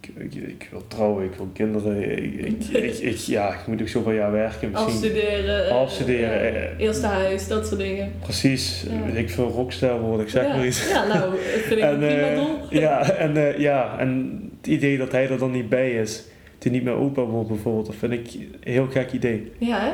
Ik, 0.00 0.10
ik, 0.34 0.34
ik 0.34 0.68
wil 0.70 0.84
trouwen, 0.88 1.24
ik 1.24 1.34
wil 1.34 1.48
kinderen. 1.52 2.12
Ik, 2.44 2.64
ik, 3.00 3.16
ja, 3.16 3.48
ik 3.52 3.66
moet 3.66 3.78
nog 3.78 3.88
zoveel 3.88 4.12
jaar 4.12 4.32
werken. 4.32 4.70
Misschien. 4.70 4.92
Afstuderen. 4.92 5.68
eh, 5.68 5.74
Afstuderen, 5.76 6.54
eh. 6.54 6.84
Eerste 6.86 7.06
huis, 7.06 7.48
dat 7.48 7.66
soort 7.66 7.80
dingen. 7.80 8.12
Precies, 8.22 8.84
Ja. 9.12 9.18
ik 9.18 9.30
veel 9.30 9.48
rockster 9.48 10.00
worden, 10.00 10.24
ik 10.26 10.30
zeg 10.32 10.46
ja. 10.46 10.56
maar 10.56 10.66
iets. 10.66 10.88
Ja, 10.88 11.06
nou, 11.06 11.30
dat 11.30 11.38
vind 11.40 11.78
ik 11.78 11.84
En, 11.84 12.02
een 12.02 12.08
prima 12.16 12.34
doel. 12.34 12.80
ja, 12.80 13.10
en, 13.10 13.60
ja, 13.60 13.98
en 13.98 14.40
het 14.58 14.66
idee 14.66 14.98
dat 14.98 15.12
hij 15.12 15.28
er 15.30 15.38
dan 15.38 15.50
niet 15.50 15.68
bij 15.68 15.92
is, 15.92 16.24
hij 16.58 16.72
niet 16.72 16.82
meer 16.84 16.94
opa 16.94 17.22
wordt 17.24 17.48
bijvoorbeeld, 17.48 17.86
dat 17.86 17.94
vind 17.94 18.12
ik 18.12 18.34
een 18.34 18.54
heel 18.60 18.86
gek 18.86 19.12
idee. 19.12 19.52
Ja, 19.58 19.80
hè? 19.80 19.92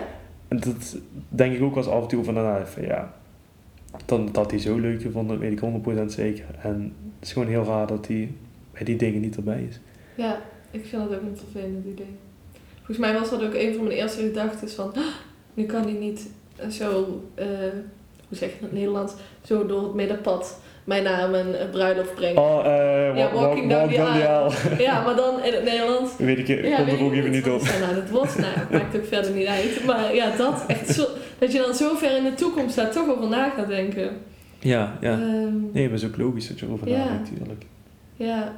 En 0.49 0.61
dat 0.61 0.97
denk 1.29 1.55
ik 1.55 1.63
ook 1.63 1.77
eens 1.77 1.87
af 1.89 2.03
en 2.03 2.09
toe 2.09 2.25
van, 2.25 2.35
nou, 2.35 2.67
van 2.67 2.83
ja, 2.83 3.15
dan 4.05 4.29
dat 4.33 4.51
hij 4.51 4.61
zo 4.61 4.79
leuk 4.79 5.03
gevonden, 5.03 5.41
dat 5.41 5.49
weet 5.49 5.63
ik 5.63 6.05
100% 6.11 6.13
zeker. 6.13 6.45
En 6.63 6.93
het 7.19 7.27
is 7.29 7.33
gewoon 7.33 7.49
heel 7.49 7.65
raar 7.65 7.87
dat 7.87 8.07
hij 8.07 8.33
bij 8.73 8.85
die 8.85 8.97
dingen 8.97 9.21
niet 9.21 9.37
erbij 9.37 9.63
is. 9.69 9.81
Ja, 10.15 10.41
ik 10.71 10.87
vind 10.87 11.03
dat 11.09 11.19
ook 11.19 11.23
een 11.23 11.37
vervelend 11.37 11.87
idee. 11.87 12.07
Volgens 12.77 12.99
mij 12.99 13.13
was 13.13 13.31
dat 13.31 13.43
ook 13.43 13.55
een 13.55 13.75
van 13.75 13.85
mijn 13.85 13.97
eerste 13.97 14.23
gedachten 14.23 14.69
van... 14.69 14.93
"Ah, 14.95 15.03
Nu 15.55 15.65
kan 15.65 15.83
hij 15.83 15.93
niet 15.93 16.29
zo, 16.71 17.23
eh, 17.35 17.47
hoe 18.29 18.39
zeg 18.39 18.49
je 18.49 18.55
dat 18.55 18.59
in 18.61 18.65
het 18.65 18.73
Nederlands, 18.73 19.15
zo 19.45 19.67
door 19.67 19.83
het 19.83 19.95
middenpad 19.95 20.61
mij 20.85 21.01
naar 21.01 21.31
mijn 21.31 21.55
eh, 21.55 21.71
bruiloft 21.71 22.15
brengen. 22.15 22.43
Oh, 22.43 22.67
eh 22.67 23.17
Ja, 23.17 23.33
wa- 23.33 23.41
walking 23.41 23.73
wa- 23.73 23.79
down 23.79 23.93
down 23.95 24.13
the 24.19 24.29
aisle. 24.29 24.29
aisle. 24.69 24.83
Ja, 24.83 25.03
maar 25.03 25.17
dan 25.17 25.43
in 25.45 25.53
het 25.53 25.65
Nederlands. 25.65 26.13
Weet 26.19 26.39
ik, 26.39 26.47
Ja, 26.47 26.77
komt 26.77 26.89
weet 26.91 26.99
er 26.99 27.05
ook 27.05 27.13
ik 27.13 27.19
even 27.19 27.31
niet 27.31 27.49
op. 27.49 27.63
nou 27.81 27.95
het 27.95 28.11
wordt? 28.11 28.39
Nou, 28.39 28.53
maakt 28.71 28.97
ook 28.97 29.05
verder 29.07 29.31
niet 29.33 29.47
uit. 29.47 29.85
Maar 29.87 30.15
ja, 30.15 30.37
dat 30.37 30.65
echt 30.67 30.89
zo, 30.89 31.07
dat 31.39 31.53
je 31.53 31.59
dan 31.59 31.75
zo 31.75 31.95
ver 31.95 32.17
in 32.17 32.25
de 32.25 32.35
toekomst 32.35 32.77
daar 32.77 32.91
toch 32.93 33.09
over 33.09 33.29
na 33.29 33.49
gaat 33.49 33.69
denken. 33.69 34.11
Ja, 34.59 34.97
ja. 35.01 35.13
Ehm, 35.13 35.61
Nee, 35.73 35.83
maar 35.85 35.93
het 35.93 36.03
is 36.03 36.07
ook 36.07 36.17
logisch 36.17 36.49
dat 36.49 36.59
je 36.61 36.67
erover 36.67 36.89
Ja. 36.89 36.97
nadenkt, 36.99 37.31
natuurlijk. 37.31 37.65
Ja. 38.17 38.53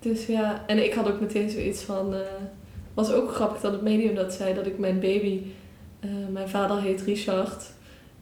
Dus 0.00 0.26
ja, 0.26 0.62
en 0.66 0.84
ik 0.84 0.92
had 0.92 1.08
ook 1.08 1.20
meteen 1.20 1.50
zoiets 1.50 1.82
van. 1.82 2.14
eh 2.14 2.20
was 2.94 3.12
ook 3.12 3.32
grappig 3.34 3.60
dat 3.60 3.72
het 3.72 3.82
medium 3.82 4.14
dat 4.14 4.32
zei 4.34 4.54
dat 4.54 4.66
ik 4.66 4.78
mijn 4.78 5.00
baby. 5.00 5.40
eh, 6.00 6.10
mijn 6.32 6.48
vader 6.48 6.80
heet 6.80 7.02
Richard. 7.02 7.64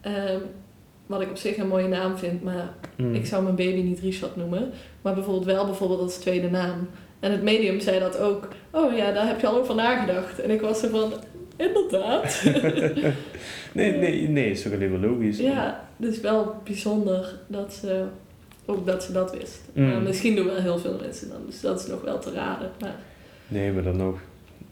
ehm, 0.01 0.39
wat 1.07 1.21
ik 1.21 1.29
op 1.29 1.37
zich 1.37 1.57
een 1.57 1.67
mooie 1.67 1.87
naam 1.87 2.17
vind, 2.17 2.43
maar 2.43 2.73
Mm. 2.95 3.13
ik 3.15 3.25
zou 3.25 3.43
mijn 3.43 3.55
baby 3.55 3.81
niet 3.81 3.99
Richard 3.99 4.35
noemen. 4.35 4.71
Maar 5.01 5.13
bijvoorbeeld 5.13 5.45
wel 5.45 5.65
bijvoorbeeld 5.65 5.99
als 6.01 6.17
tweede 6.17 6.49
naam. 6.49 6.89
En 7.19 7.31
het 7.31 7.43
medium 7.43 7.79
zei 7.79 7.99
dat 7.99 8.17
ook. 8.19 8.47
Oh 8.71 8.95
ja, 8.97 9.11
daar 9.11 9.27
heb 9.27 9.39
je 9.39 9.47
al 9.47 9.57
over 9.57 9.75
nagedacht. 9.75 10.39
En 10.39 10.49
ik 10.49 10.61
was 10.61 10.83
er 10.83 10.89
van. 10.89 11.13
Inderdaad. 11.57 12.41
nee, 13.73 13.91
nee, 13.97 14.27
nee, 14.29 14.51
is 14.51 14.61
toch 14.61 14.73
alleen 14.73 14.91
maar 14.99 15.09
logisch. 15.09 15.37
ja, 15.37 15.87
dus 15.97 16.19
wel 16.19 16.55
bijzonder 16.63 17.39
dat 17.47 17.73
ze. 17.73 18.05
Ook 18.65 18.85
dat 18.85 19.03
ze 19.03 19.11
dat 19.11 19.37
wist. 19.37 19.61
Mm. 19.73 19.87
Maar 19.91 20.01
misschien 20.01 20.35
doen 20.35 20.45
wel 20.45 20.55
heel 20.61 20.77
veel 20.79 20.97
mensen 21.01 21.29
dan. 21.29 21.41
Dus 21.45 21.61
dat 21.61 21.79
is 21.79 21.87
nog 21.87 22.01
wel 22.01 22.19
te 22.19 22.31
raden. 22.31 22.71
Maar 22.79 22.95
Nee, 23.47 23.71
maar 23.71 23.83
dan 23.83 23.95
nog. 23.97 24.17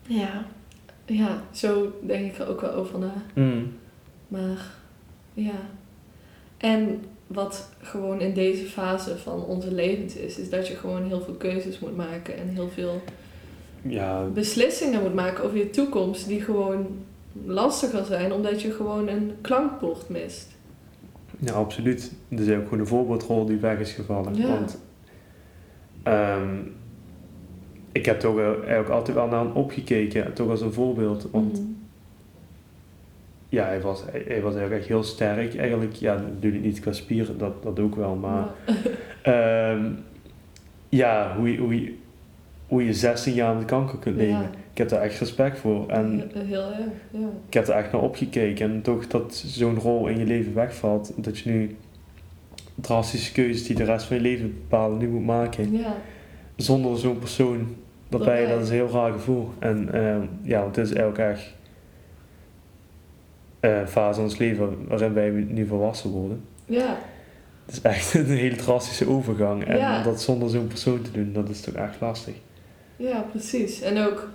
Ja, 0.07 0.45
ja, 1.05 1.41
zo 1.51 1.99
denk 2.01 2.25
ik 2.33 2.37
er 2.39 2.47
ook 2.49 2.61
wel 2.61 2.71
over 2.73 2.99
na. 2.99 3.13
Mm. 3.33 3.73
Maar 4.27 4.65
ja. 5.33 5.53
En 6.57 7.01
wat 7.27 7.69
gewoon 7.81 8.19
in 8.19 8.33
deze 8.33 8.65
fase 8.65 9.17
van 9.17 9.43
onze 9.43 9.73
levens 9.73 10.15
is, 10.15 10.37
is 10.37 10.49
dat 10.49 10.67
je 10.67 10.75
gewoon 10.75 11.03
heel 11.03 11.21
veel 11.21 11.33
keuzes 11.33 11.79
moet 11.79 11.95
maken 11.95 12.37
en 12.37 12.47
heel 12.47 12.69
veel 12.69 13.01
Ja, 13.81 14.23
beslissingen 14.33 15.01
moet 15.01 15.13
maken 15.13 15.43
over 15.43 15.57
je 15.57 15.69
toekomst 15.69 16.27
die 16.27 16.41
gewoon 16.41 16.87
lastiger 17.45 18.05
zijn 18.05 18.33
omdat 18.33 18.61
je 18.61 18.71
gewoon 18.71 19.07
een 19.07 19.31
klankbord 19.41 20.09
mist. 20.09 20.47
ja, 21.39 21.53
absoluut. 21.53 22.11
Dat 22.29 22.39
is 22.39 22.55
ook 22.55 22.63
gewoon 22.63 22.79
een 22.79 22.87
voorbeeldrol 22.87 23.45
die 23.45 23.57
weg 23.57 23.79
is 23.79 23.91
gevallen. 23.91 24.35
Ja. 24.35 24.47
Want 24.47 24.77
ehm, 26.03 26.57
ik 27.91 28.05
heb 28.05 28.19
toch 28.19 28.39
eigenlijk 28.39 28.89
altijd 28.89 29.17
wel 29.17 29.27
naar 29.27 29.43
hem 29.45 29.51
opgekeken, 29.55 30.33
toch 30.33 30.49
als 30.49 30.61
een 30.61 30.73
voorbeeld. 30.73 31.27
Want 31.31 31.53
Mhm. 31.53 31.67
Ja, 33.55 33.65
hij 33.65 33.81
was, 33.81 34.03
hij, 34.11 34.23
hij 34.27 34.41
was 34.41 34.53
eigenlijk 34.53 34.81
echt 34.81 34.87
heel 34.89 35.03
sterk. 35.03 35.55
Eigenlijk, 35.55 35.93
ja, 35.93 36.13
natuurlijk 36.13 36.63
niet 36.63 36.79
qua 36.79 36.91
spieren, 36.91 37.37
dat, 37.37 37.63
dat 37.63 37.79
ook 37.79 37.95
wel. 37.95 38.15
Maar 38.15 38.47
Ja. 38.65 38.73
ehm, 39.71 39.91
ja, 40.89 41.35
hoe 41.37 41.51
je, 41.51 41.57
hoe, 41.57 41.81
je, 41.81 41.93
hoe 42.67 42.85
je 42.85 42.93
16 42.93 43.33
jaar 43.33 43.55
met 43.55 43.65
kanker 43.65 43.99
kunt 43.99 44.15
leven. 44.15 44.41
Ja. 44.41 44.49
Ik 44.71 44.77
heb 44.77 44.89
daar 44.89 45.01
echt 45.01 45.19
respect 45.19 45.57
voor. 45.57 45.89
En 45.89 46.31
heel 46.33 46.61
erg, 46.61 46.79
ja. 47.11 47.27
ik 47.47 47.53
heb 47.53 47.67
er 47.67 47.73
echt 47.73 47.91
naar 47.91 48.01
opgekeken. 48.01 48.71
En 48.71 48.81
toch 48.81 49.07
dat 49.07 49.35
zo'n 49.35 49.79
rol 49.79 50.07
in 50.07 50.17
je 50.17 50.25
leven 50.25 50.53
wegvalt. 50.53 51.13
Dat 51.15 51.37
je 51.37 51.49
nu 51.49 51.75
drastische 52.75 53.31
keuzes 53.31 53.67
die 53.67 53.75
de 53.75 53.83
rest 53.83 54.05
van 54.05 54.15
je 54.15 54.21
leven 54.21 54.53
bepalen, 54.53 54.97
nu 54.97 55.07
moet 55.07 55.25
maken. 55.25 55.71
Ja, 55.71 55.95
Zonder 56.55 56.97
zo'n 56.97 57.19
persoon 57.19 57.75
erbij. 58.09 58.27
Erbij. 58.27 58.53
Dat 58.53 58.63
is 58.63 58.69
een 58.69 58.75
heel 58.75 58.89
raar 58.89 59.11
gevoel. 59.11 59.49
En 59.59 59.93
ehm, 59.93 60.21
ja, 60.41 60.65
het 60.65 60.77
is 60.77 60.93
eigenlijk 60.93 61.31
echt... 61.31 61.54
eh, 63.65 63.85
fase 63.87 64.19
in 64.19 64.25
ons 64.25 64.37
leven 64.37 64.75
waarin 64.87 65.13
wij 65.13 65.29
nu 65.29 65.65
volwassen 65.67 66.09
worden. 66.09 66.41
Ja, 66.65 66.97
Het 67.65 67.75
is 67.75 67.81
echt 67.81 68.13
een 68.13 68.25
hele 68.25 68.55
drastische 68.55 69.07
overgang. 69.09 69.65
En 69.65 69.77
Ja. 69.77 70.03
dat 70.03 70.21
zonder 70.21 70.49
zo'n 70.49 70.67
persoon 70.67 71.01
te 71.01 71.11
doen, 71.11 71.33
dat 71.33 71.49
is 71.49 71.61
toch 71.61 71.73
echt 71.73 72.01
lastig. 72.01 72.33
ja, 72.95 73.25
precies. 73.31 73.81
En 73.81 73.97
ook 74.07 74.29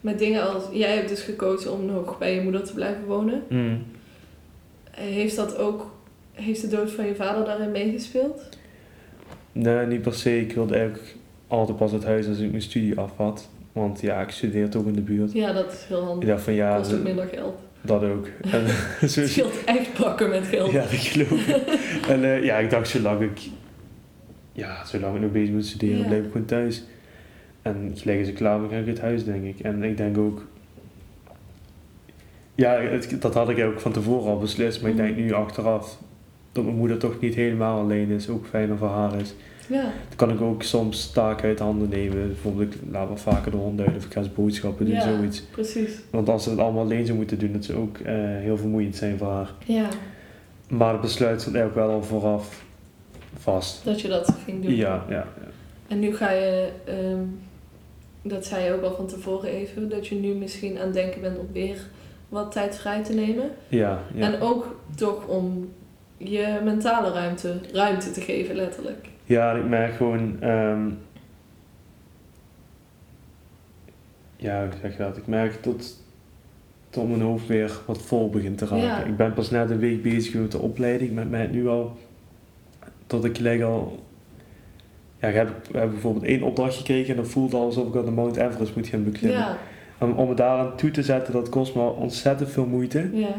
met 0.00 0.18
dingen 0.18 0.52
als... 0.54 0.62
Jij 0.72 0.94
hebt 0.96 1.08
dus 1.08 1.20
gekozen 1.22 1.72
om 1.72 1.84
nog 1.86 2.18
bij 2.18 2.34
je 2.34 2.40
moeder 2.40 2.62
te 2.64 2.74
blijven 2.74 3.04
wonen. 3.04 3.42
Mm. 3.48 3.82
Heeft 4.90 5.36
dat 5.36 5.56
ook... 5.58 5.92
Heeft 6.32 6.60
de 6.60 6.68
dood 6.68 6.90
van 6.90 7.06
je 7.06 7.14
vader 7.14 7.44
daarin 7.44 7.70
meegespeeld? 7.70 8.48
Nee, 9.52 9.86
niet 9.86 10.02
per 10.02 10.14
se. 10.14 10.40
Ik 10.40 10.52
wilde 10.52 10.74
eigenlijk 10.76 11.14
altijd 11.48 11.76
pas 11.78 11.92
het 11.92 12.04
huis 12.04 12.28
als 12.28 12.38
ik 12.38 12.50
mijn 12.50 12.62
studie 12.62 12.98
af 12.98 13.10
had. 13.16 13.48
Want 13.72 14.00
ja, 14.00 14.20
ik 14.20 14.30
studeer 14.30 14.68
toch 14.68 14.86
in 14.86 14.92
de 14.92 15.00
buurt. 15.00 15.32
Ja, 15.32 15.52
dat 15.52 15.72
is 15.72 15.84
heel 15.88 16.00
Ik 16.00 16.04
handig. 16.06 16.28
dacht 16.28 16.42
van 16.42 16.52
ja, 16.52 16.76
Kost 16.76 16.92
ook 16.94 17.02
minder 17.02 17.26
geld. 17.26 17.58
Dat 17.84 18.02
ook. 18.02 18.26
En, 18.50 18.62
Het 18.66 19.10
zo, 19.10 19.26
scheelt 19.26 19.64
echt 19.64 19.92
pakken 19.92 20.28
met 20.30 20.46
geld. 20.46 20.70
ja, 20.72 20.80
dat 20.80 20.90
geloof 20.90 21.46
ik. 21.46 21.56
En 22.12 22.24
eh, 22.24 22.44
ja, 22.44 22.56
ik 22.56 22.70
dacht 22.70 22.88
zolang 22.88 23.20
ik, 23.20 23.40
ja, 24.52 24.84
zolang 24.84 25.14
ik 25.14 25.20
nog 25.20 25.32
bezig 25.32 25.54
moet 25.54 25.66
studeren, 25.66 25.98
Ja. 25.98 26.06
blijf 26.06 26.24
ik 26.24 26.30
gewoon 26.32 26.46
thuis. 26.46 26.84
En 27.62 27.92
gelijk 27.94 28.18
als 28.18 28.28
ik 28.28 28.34
klaar 28.34 28.60
ben, 28.60 28.70
ga 28.70 28.76
ik 28.76 28.86
het 28.86 29.00
huis, 29.00 29.24
denk 29.24 29.44
ik. 29.44 29.60
En 29.60 29.82
ik 29.82 29.96
denk 29.96 30.18
ook, 30.18 30.46
ja, 32.54 32.80
het- 32.80 33.16
dat 33.22 33.34
had 33.34 33.48
ik 33.48 33.64
ook 33.64 33.80
van 33.80 33.92
tevoren 33.92 34.30
al 34.30 34.38
beslist. 34.38 34.80
Maar 34.82 34.90
ik 34.90 34.96
denk 34.96 35.16
nu 35.16 35.32
achteraf, 35.32 35.98
dat 36.54 36.64
mijn 36.64 36.76
moeder 36.76 36.98
toch 36.98 37.20
niet 37.20 37.34
helemaal 37.34 37.78
alleen 37.80 38.08
is, 38.10 38.28
ook 38.28 38.46
fijner 38.46 38.76
voor 38.76 38.88
haar 38.88 39.20
is. 39.20 39.34
Ja, 39.68 39.82
Dan 39.82 40.16
kan 40.16 40.30
ik 40.30 40.40
ook 40.40 40.62
soms 40.62 41.10
taken 41.10 41.48
uit 41.48 41.58
handen 41.58 41.88
nemen. 41.88 42.26
Bijvoorbeeld, 42.26 42.74
ik 42.74 42.80
laat 42.90 43.06
wel 43.08 43.16
vaker 43.16 43.50
de 43.50 43.56
hond 43.56 43.80
uit 43.80 43.96
of 43.96 44.04
ik 44.04 44.12
ga 44.12 44.20
eens 44.20 44.32
boodschappen 44.32 44.86
doen, 44.86 44.94
Ja. 44.94 45.16
zoiets. 45.16 45.42
precies. 45.42 46.00
Want 46.10 46.28
als 46.28 46.42
ze 46.44 46.50
het 46.50 46.58
allemaal 46.58 46.82
alleen 46.82 47.06
zou 47.06 47.18
moeten 47.18 47.38
doen, 47.38 47.52
dat 47.52 47.64
zou 47.64 47.78
ook 47.78 47.98
eh, 47.98 48.14
heel 48.16 48.56
vermoeiend 48.56 48.96
zijn 48.96 49.18
voor 49.18 49.28
haar. 49.28 49.50
Ja, 49.64 49.88
Maar 50.68 50.92
het 50.92 51.00
besluit 51.00 51.40
stond 51.40 51.56
eigenlijk 51.56 51.86
wel 51.86 51.96
al 51.96 52.02
vooraf 52.02 52.64
vast. 53.38 53.84
dat 53.84 54.00
je 54.00 54.08
dat 54.08 54.34
ging 54.44 54.62
doen. 54.62 54.74
Ja, 54.74 55.04
ja, 55.08 55.26
En 55.88 55.98
nu 55.98 56.16
ga 56.16 56.30
je, 56.30 56.68
ehm, 56.84 57.20
dat 58.22 58.44
zei 58.46 58.64
je 58.64 58.72
ook 58.72 58.82
al 58.82 58.94
van 58.94 59.06
tevoren 59.06 59.48
even, 59.50 59.88
dat 59.88 60.06
je 60.06 60.14
nu 60.14 60.34
misschien 60.34 60.78
aan 60.78 60.84
het 60.84 60.94
denken 60.94 61.20
bent 61.20 61.38
om 61.38 61.48
weer 61.52 61.76
wat 62.28 62.52
tijd 62.52 62.76
vrij 62.76 63.02
te 63.02 63.12
nemen. 63.14 63.50
ja. 63.68 63.98
ja. 64.14 64.32
En 64.32 64.40
ook 64.40 64.76
toch 64.96 65.26
om 65.26 65.68
je 66.16 66.60
mentale 66.64 67.10
ruimte, 67.12 67.54
ruimte 67.72 68.10
te 68.10 68.20
geven, 68.20 68.54
letterlijk. 68.54 69.08
Ja, 69.24 69.52
ik 69.52 69.68
merk 69.68 69.94
gewoon... 69.94 70.36
ehm, 70.40 70.88
ja, 74.36 74.60
hoe 74.62 74.72
zeg 74.82 74.92
je 74.96 74.98
dat? 75.02 75.16
Ik 75.16 75.26
merk 75.26 75.62
dat, 75.62 75.96
dat 76.90 77.08
mijn 77.08 77.20
hoofd 77.20 77.46
weer 77.46 77.72
wat 77.86 78.02
vol 78.02 78.30
begint 78.30 78.58
te 78.58 78.64
raken. 78.66 78.84
Ja. 78.86 79.02
Ik 79.04 79.16
ben 79.16 79.32
pas 79.32 79.50
net 79.50 79.70
een 79.70 79.78
week 79.78 80.02
bezig 80.02 80.34
met 80.34 80.52
de 80.52 80.58
opleiding, 80.58 81.12
met 81.12 81.30
mij 81.30 81.46
nu 81.46 81.68
al... 81.68 81.96
Dat 83.06 83.24
ik 83.24 83.36
gelijk 83.36 83.62
al... 83.62 84.02
Ja, 85.20 85.28
ik 85.28 85.34
heb, 85.34 85.48
ik 85.48 85.74
heb 85.74 85.90
bijvoorbeeld 85.90 86.24
één 86.24 86.42
opdracht 86.42 86.76
gekregen 86.76 87.10
en 87.10 87.22
dat 87.22 87.30
voelde 87.30 87.56
al 87.56 87.64
alsof 87.64 87.88
ik 87.88 87.96
aan 87.96 88.04
de 88.04 88.10
Mount 88.10 88.36
Everest 88.36 88.76
moet 88.76 88.86
gaan 88.86 89.04
beklimmen. 89.04 89.40
Ja, 89.40 89.58
Om, 90.00 90.12
om 90.12 90.28
me 90.28 90.34
daaraan 90.34 90.76
toe 90.76 90.90
te 90.90 91.02
zetten, 91.02 91.32
dat 91.32 91.48
kost 91.48 91.74
me 91.74 91.82
ontzettend 91.88 92.50
veel 92.50 92.66
moeite. 92.66 93.10
ja, 93.12 93.34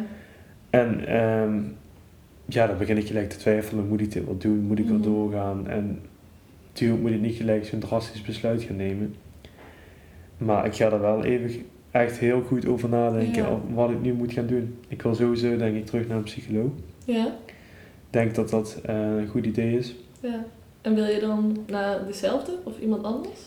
En 0.70 1.08
ehm, 1.08 1.60
ja, 2.46 2.68
dan 2.68 2.78
begin 2.78 2.98
ik 2.98 3.08
gelijk 3.08 3.30
te 3.30 3.38
twijfelen, 3.38 3.88
moet 3.88 4.02
ik 4.02 4.12
dit 4.12 4.26
wel 4.26 4.38
doen, 4.38 4.60
moet 4.60 4.80
ik 4.80 4.86
wel 4.88 4.98
Mhm. 4.98 5.04
doorgaan? 5.06 5.68
En 5.68 6.00
natuurlijk 6.68 7.02
moet 7.02 7.12
ik 7.12 7.22
niet 7.22 7.36
gelijk 7.36 7.66
zo'n 7.66 7.80
drastisch 7.80 8.22
besluit 8.22 8.62
gaan 8.64 8.76
nemen. 8.76 9.16
Maar 10.38 10.66
ik 10.66 10.74
ga 10.76 10.92
er 10.92 11.02
wel 11.02 11.24
even 11.24 11.62
echt 11.92 12.18
heel 12.18 12.42
goed 12.42 12.68
over 12.68 12.90
nadenken 12.90 13.44
Ja. 13.44 13.60
wat 13.74 13.90
ik 13.90 14.02
nu 14.02 14.14
moet 14.14 14.32
gaan 14.34 14.48
doen. 14.48 14.76
Ik 14.88 15.02
wil 15.02 15.16
sowieso 15.16 15.58
denk 15.58 15.76
ik 15.76 15.86
terug 15.86 16.08
naar 16.08 16.18
een 16.18 16.24
psycholoog. 16.24 16.70
ja, 17.06 17.26
Ik 18.08 18.22
denk 18.22 18.36
dat 18.36 18.50
dat 18.50 18.80
eh, 18.86 18.96
een 19.18 19.28
goed 19.28 19.46
idee 19.46 19.78
is. 19.78 19.96
ja. 20.20 20.46
En 20.82 20.96
wil 20.96 21.06
je 21.06 21.20
dan 21.20 21.58
naar 21.68 22.06
dezelfde 22.06 22.52
of 22.64 22.80
iemand 22.80 23.04
anders? 23.04 23.40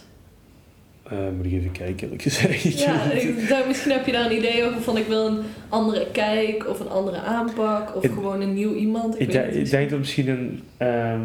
Eh, 1.11 1.17
moet 1.37 1.45
ik 1.47 1.53
even 1.53 1.73
kijken, 1.73 2.03
eerlijk 2.03 2.23
gezegd. 2.23 2.79
Ja, 2.79 3.03
ik, 3.13 3.49
daar, 3.49 3.67
misschien 3.67 3.91
heb 3.91 4.07
je 4.07 4.13
daar 4.13 4.25
een 4.31 4.37
idee 4.37 4.65
over 4.65 4.81
van 4.81 4.97
ik 4.97 5.07
wil 5.07 5.27
een 5.27 5.39
andere 5.69 6.07
kijk 6.13 6.69
of 6.69 6.81
een 6.81 6.89
andere 6.89 7.17
aanpak 7.21 7.97
of 7.97 8.05
Ik- 8.05 8.11
gewoon 8.13 8.41
een 8.41 8.55
nieuw 8.55 8.75
iemand. 8.75 9.21
Ik, 9.21 9.31
denk- 9.33 9.53
ik 9.53 9.91
dat 9.91 9.99
misschien 9.99 10.29
een 10.29 10.63
ehm, 10.77 11.21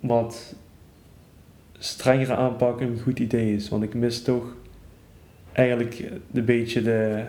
wat 0.00 0.54
strengere 1.78 2.34
aanpak 2.34 2.80
een 2.80 2.98
goed 3.02 3.18
idee 3.18 3.54
is. 3.54 3.68
Want 3.68 3.82
ik 3.82 3.94
mis 3.94 4.22
toch 4.22 4.44
eigenlijk 5.52 6.02
een 6.32 6.44
beetje 6.44 6.82
de... 6.82 7.22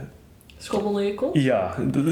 Schommel 0.57 0.99
in 0.99 1.07
je 1.07 1.13
kop? 1.13 1.35
Ja, 1.35 1.75
dat 1.91 2.03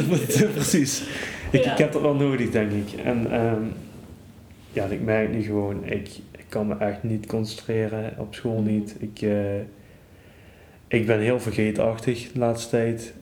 precies. 0.54 1.04
Ik, 1.52 1.64
Ja. 1.64 1.72
ik 1.72 1.78
heb 1.78 1.92
dat 1.92 2.02
wel 2.02 2.16
nodig, 2.16 2.50
denk 2.52 2.72
ik. 2.72 3.00
En 3.06 3.32
ehm, 3.32 3.62
ja, 4.74 4.86
ik 4.86 5.02
merk 5.02 5.32
nu 5.34 5.42
gewoon, 5.42 5.86
ik 5.86 6.10
kan 6.52 6.68
me 6.68 6.76
echt 6.78 7.04
niet 7.04 7.26
concentreren, 7.26 8.14
op 8.18 8.36
school 8.36 8.62
niet. 8.62 8.96
Ik, 9.00 9.22
eh, 9.22 9.60
ik 10.88 11.06
ben 11.06 11.20
heel 11.20 11.40
vergeetachtig 11.40 12.32
de 12.32 12.40
laatste 12.40 12.70
tijd. 12.70 13.14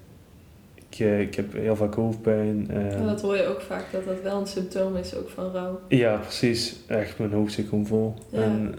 Ik, 0.75 0.99
eh, 0.99 1.19
ik 1.19 1.35
heb 1.35 1.53
heel 1.53 1.75
vaak 1.75 1.93
hoofdpijn. 1.93 2.67
Ehm, 2.69 3.05
dat 3.05 3.21
hoor 3.21 3.35
je 3.35 3.45
ook 3.45 3.61
vaak, 3.61 3.85
dat 3.91 4.05
dat 4.05 4.21
wel 4.21 4.39
een 4.39 4.47
symptoom 4.47 4.95
is 4.95 5.15
ook 5.15 5.29
van 5.29 5.51
rouw. 5.51 5.79
Ja, 5.87 6.17
precies. 6.17 6.79
Echt, 6.87 7.19
mijn 7.19 7.31
hoofd 7.31 7.53
zit 7.53 7.67
gewoon 7.67 7.85
vol. 7.87 8.13
Ja. 8.29 8.41
En 8.41 8.75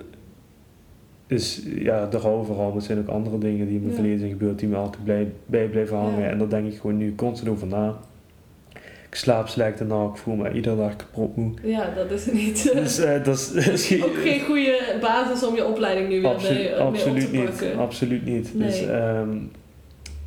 dus 1.26 1.62
ja, 1.74 2.07
de 2.07 2.18
rouw 2.18 2.42
vooral, 2.42 2.66
maar 2.66 2.74
het 2.76 2.84
zijn 2.84 2.98
ook 2.98 3.09
andere 3.09 3.38
dingen 3.38 3.66
die 3.66 3.74
in 3.74 3.80
mijn 3.80 3.88
Ja. 3.90 3.94
verleden 3.94 4.18
zijn 4.18 4.30
gebeurd 4.30 4.59
die 4.59 4.68
me 4.68 4.76
altijd 4.76 5.05
blij, 5.05 5.32
bij 5.46 5.68
blijven 5.68 5.96
hangen. 5.96 6.20
Ja. 6.20 6.28
En 6.28 6.38
daar 6.38 6.48
denk 6.48 6.72
ik 6.72 6.78
gewoon 6.80 6.96
nu 6.96 7.14
constant 7.14 7.51
over 7.51 7.66
na. 7.66 7.98
Ik 9.11 9.16
slaap 9.16 9.48
slecht 9.48 9.80
en 9.80 9.86
ik 10.12 10.16
voel 10.16 10.34
me 10.34 10.52
iedere 10.52 10.76
dag 10.76 10.96
kapot 10.96 11.36
moe. 11.36 11.52
Ja, 11.62 11.90
dat 11.96 12.11
is 12.11 12.26
niet... 12.26 12.72
Dus 12.72 12.98
eh, 12.98 13.24
dat 13.24 13.52
is, 13.56 14.02
ook 14.04 14.14
geen 14.16 14.40
goede 14.40 14.96
basis 15.00 15.46
om 15.46 15.54
je 15.54 15.64
opleiding 15.66 16.08
nu 16.08 16.20
weer 16.20 16.30
absolu- 16.30 16.54
mee, 16.54 16.68
mee 16.70 16.80
op 16.80 16.86
absoluut 16.86 17.30
te 17.30 17.36
niet. 17.36 17.44
pakken. 17.44 17.76
Absoluut 17.78 18.24
niet. 18.24 18.50
Dus, 18.54 18.86
ehm, 18.86 19.28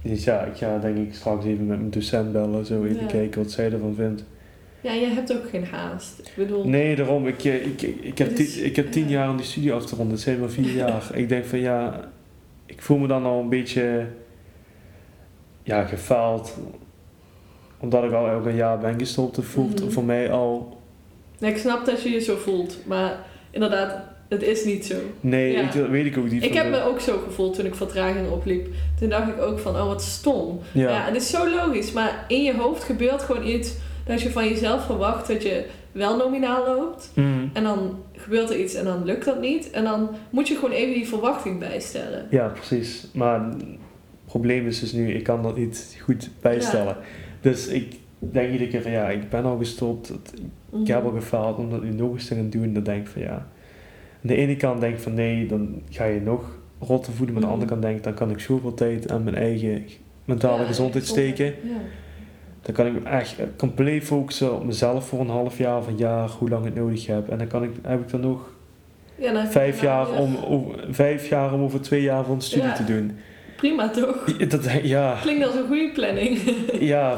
dus 0.02 0.24
ja, 0.24 0.42
ik 0.44 0.58
ga 0.58 0.78
denk 0.78 0.98
ik 0.98 1.14
straks 1.14 1.46
even 1.46 1.68
met 1.68 1.78
mijn 1.78 1.90
docent 1.92 2.32
bellen, 2.32 2.66
zo 2.66 2.84
even 2.84 3.02
Ja. 3.02 3.06
kijken 3.08 3.42
wat 3.44 3.52
zij 3.52 3.72
ervan 3.72 3.96
vindt. 3.96 4.24
Ja, 4.82 4.92
je 4.94 5.06
hebt 5.06 5.34
ook 5.34 5.50
geen 5.50 5.66
haast. 5.66 6.20
Ik 6.20 6.32
bedoel... 6.36 6.68
Nee, 6.68 6.96
daarom. 6.96 7.28
Ik, 7.28 7.44
eh, 7.44 7.66
ik, 7.66 7.82
ik, 7.82 7.98
ik, 8.02 8.18
heb, 8.18 8.36
tien, 8.36 8.66
ik 8.66 8.76
heb 8.76 8.92
tien 8.92 9.04
ja. 9.04 9.10
jaar 9.10 9.30
om 9.30 9.38
die 9.38 9.46
studie 9.46 9.74
af 9.74 9.86
te 9.86 9.96
ronden. 9.96 10.14
Het 10.14 10.24
zijn 10.24 10.40
maar 10.40 10.50
vier 10.50 10.72
jaar. 10.86 11.10
Ik 11.14 11.30
denk 11.30 11.46
van 11.46 11.60
ja, 11.60 12.10
ik 12.66 12.82
voel 12.82 12.98
me 12.98 13.08
dan 13.08 13.26
al 13.26 13.40
een 13.40 13.50
beetje 13.50 14.06
ja, 15.64 15.84
gefaald. 15.86 16.58
Omdat 17.84 18.04
ik 18.04 18.12
al 18.12 18.28
elk 18.28 18.46
een 18.46 18.56
jaar 18.56 18.78
ben 18.80 19.00
gestopt. 19.00 19.36
Het 19.36 19.46
voelt 19.46 19.82
Mhm. 19.82 19.92
voor 19.92 20.04
mij 20.04 20.32
al... 20.32 20.78
Nee, 21.40 21.52
ik 21.52 21.58
snap 21.58 21.86
dat 21.86 22.02
je 22.02 22.10
je 22.10 22.20
zo 22.20 22.36
voelt, 22.36 22.78
maar 22.86 23.18
inderdaad, 23.52 23.96
het 24.30 24.44
is 24.44 24.66
niet 24.66 24.86
zo. 24.86 24.96
Nee, 25.20 25.52
Ja. 25.52 25.62
ik, 25.62 25.74
dat 25.74 25.88
weet 25.90 26.06
ik 26.06 26.18
ook 26.18 26.30
niet. 26.30 26.44
Ik 26.44 26.54
heb 26.54 26.64
de- 26.64 26.70
me 26.70 26.82
ook 26.84 27.00
zo 27.00 27.18
gevoeld 27.26 27.56
toen 27.56 27.66
ik 27.66 27.76
vertraging 27.76 28.30
opliep. 28.30 28.68
Toen 29.00 29.10
dacht 29.10 29.28
ik 29.28 29.42
ook 29.42 29.60
van, 29.60 29.76
oh 29.76 29.88
wat 29.88 30.02
stom. 30.02 30.60
Ja. 30.72 30.90
Ja, 30.90 31.06
het 31.06 31.16
is 31.16 31.30
zo 31.30 31.50
logisch, 31.50 31.92
maar 31.92 32.26
in 32.28 32.44
je 32.44 32.56
hoofd 32.56 32.84
gebeurt 32.84 33.22
gewoon 33.22 33.48
iets 33.48 33.74
dat 34.06 34.22
je 34.22 34.32
van 34.32 34.48
jezelf 34.48 34.86
verwacht 34.86 35.28
dat 35.28 35.44
je 35.44 35.66
wel 35.92 36.18
nominaal 36.18 36.66
loopt. 36.66 37.12
Mhm. 37.16 37.28
En 37.54 37.64
dan 37.64 37.98
gebeurt 38.16 38.50
er 38.50 38.60
iets 38.60 38.74
en 38.74 38.86
dan 38.86 39.06
lukt 39.06 39.26
dat 39.26 39.40
niet. 39.42 39.72
En 39.72 39.84
dan 39.84 40.10
moet 40.30 40.48
je 40.48 40.56
gewoon 40.56 40.72
even 40.72 40.94
die 40.94 41.08
verwachting 41.08 41.60
bijstellen. 41.60 42.28
ja, 42.30 42.48
precies. 42.48 43.08
Maar 43.14 43.44
het 43.46 43.64
probleem 44.26 44.68
is 44.68 44.80
dus 44.80 44.92
nu, 44.92 45.14
ik 45.14 45.24
kan 45.24 45.44
dat 45.44 45.58
niet 45.58 45.98
goed 46.02 46.30
bijstellen. 46.42 46.98
Dus 47.44 47.68
ik 47.68 47.96
denk 48.20 48.52
iedere 48.52 48.70
keer 48.70 48.82
van 48.82 48.92
ja, 48.92 49.10
ik 49.10 49.30
ben 49.30 49.44
al 49.44 49.58
gestopt. 49.58 50.08
Het- 50.08 50.34
Ik 50.82 50.88
heb 50.88 51.04
al 51.04 51.12
gefaald 51.12 51.58
om 51.58 51.70
dat 51.70 51.84
nu 51.84 51.90
nog 51.94 52.14
eens 52.14 52.28
te 52.28 52.36
gaan 52.36 52.50
doen. 52.50 52.74
Dan 52.74 52.84
denk 52.84 53.02
ik 53.02 53.08
van 53.08 53.22
ja. 53.22 53.32
Aan 53.34 54.30
de 54.30 54.36
ene 54.36 54.56
kant 54.56 54.80
denk 54.82 54.94
ik 54.96 55.00
van 55.02 55.14
nee, 55.14 55.46
dan 55.46 55.82
ga 55.90 56.06
je 56.06 56.22
nog 56.22 56.58
rotter 56.80 57.14
voelen. 57.14 57.34
Maar 57.36 57.44
aan 57.44 57.50
de 57.50 57.54
andere 57.56 57.72
Mhm. 57.76 57.82
kant 57.82 57.94
denk 57.94 57.98
ik, 57.98 58.04
dan 58.04 58.28
kan 58.28 58.36
ik 58.36 58.40
zoveel 58.40 58.74
tijd 58.74 59.12
aan 59.12 59.24
mijn 59.24 59.36
eigen 59.36 59.84
mentale 60.26 60.62
Ja, 60.62 60.68
gezondheid 60.68 61.06
steken. 61.08 61.46
Ja. 61.46 61.78
Dan 62.62 62.74
kan 62.76 62.86
ik 62.88 62.94
me 62.94 63.10
echt 63.10 63.36
compleet 63.58 64.04
focussen 64.04 64.56
op 64.56 64.66
mezelf 64.66 65.08
voor 65.08 65.20
een 65.20 65.30
half 65.30 65.58
jaar 65.58 65.78
of 65.78 65.88
een 65.88 65.98
jaar, 65.98 66.30
hoe 66.30 66.50
lang 66.50 66.66
ik 66.66 66.76
nodig 66.76 67.06
heb. 67.08 67.30
En 67.30 67.38
dan 67.38 67.48
kan 67.48 67.64
ik, 67.64 67.70
heb 67.82 68.02
ik 68.02 68.10
dan 68.10 68.20
nog 68.22 68.52
Ja, 69.16 69.34
dan 69.34 69.48
vijf 69.48 69.82
jaar, 69.82 70.12
om, 70.20 70.36
over, 70.48 70.86
vijf 70.90 71.30
jaar 71.30 71.54
om 71.54 71.62
over 71.62 71.82
twee 71.82 72.02
jaar 72.02 72.24
van 72.26 72.42
studie 72.42 72.72
te 72.74 72.84
doen. 72.84 73.12
Prima 73.64 73.90
toch? 73.90 74.24
Dat, 74.48 74.68
ja, 74.84 75.18
Klinkt 75.22 75.46
als 75.46 75.56
een 75.56 75.68
goede 75.68 75.92
planning. 75.94 76.40
ja, 76.94 77.18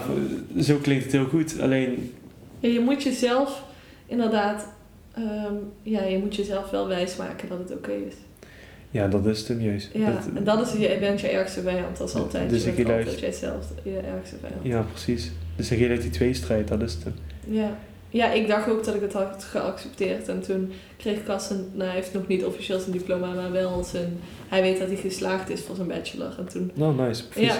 zo 0.59 0.77
klinkt 0.77 1.03
het 1.03 1.13
heel 1.13 1.25
goed. 1.25 1.59
Alleen, 1.59 2.13
Ja, 2.59 2.69
je 2.69 2.79
moet 2.79 3.03
jezelf 3.03 3.63
inderdaad, 4.05 4.67
ehm, 5.15 5.53
ja, 5.83 6.03
je 6.03 6.17
moet 6.17 6.35
jezelf 6.35 6.69
wel 6.69 6.87
wijsmaken 6.87 7.49
dat 7.49 7.57
het 7.59 7.71
oké 7.71 7.91
is. 7.91 8.13
ja, 8.91 9.07
dat 9.07 9.25
is 9.25 9.47
het 9.47 9.61
juist. 9.61 9.89
Ja, 9.93 10.11
Dat- 10.11 10.29
en 10.35 10.43
dat 10.43 10.67
is 10.67 10.73
je, 10.89 10.97
bent 10.99 11.21
je 11.21 11.27
ergste 11.27 11.61
vijand, 11.61 11.97
dat 11.97 12.09
is 12.09 12.15
altijd. 12.15 12.49
Dus 12.49 12.63
je 12.63 12.71
bent 12.71 12.87
luister- 12.87 13.13
altijd 13.13 13.19
jijzelf 13.19 13.65
je 13.83 13.99
ergste 14.15 14.35
vijand. 14.41 14.59
ja, 14.63 14.81
precies. 14.91 15.31
Dus 15.55 15.69
dan 15.69 15.77
je 15.77 15.89
uit 15.89 16.01
die 16.01 16.11
tweestrijd, 16.11 16.67
dat 16.67 16.81
is 16.81 16.93
het. 16.93 17.13
Ja. 17.47 17.77
Ja, 18.15 18.31
ik 18.31 18.47
dacht 18.47 18.69
ook 18.69 18.83
dat 18.83 18.95
ik 18.95 19.01
het 19.01 19.13
had 19.13 19.45
geaccepteerd. 19.49 20.27
En 20.27 20.41
toen 20.41 20.71
kreeg 20.97 21.23
Cas 21.23 21.49
een, 21.49 21.69
nou 21.73 21.83
hij 21.89 21.95
heeft 21.95 22.13
nog 22.13 22.27
niet 22.27 22.45
officieel 22.45 22.79
zijn 22.79 22.91
diploma, 22.91 23.33
maar 23.33 23.51
wel 23.51 23.83
zijn, 23.83 24.19
hij 24.47 24.61
weet 24.61 24.79
dat 24.79 24.87
hij 24.87 24.97
geslaagd 24.97 25.49
is 25.49 25.61
voor 25.61 25.75
zijn 25.75 25.87
bachelor. 25.87 26.35
En 26.37 26.47
toen 26.47 26.71
Nou, 26.73 26.95
nice. 26.95 27.23
Ja, 27.35 27.57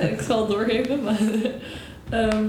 ik 0.00 0.20
zal 0.20 0.40
het 0.40 0.50
doorgeven. 0.50 1.02
Maar, 1.02 1.18
Ehm, 2.10 2.44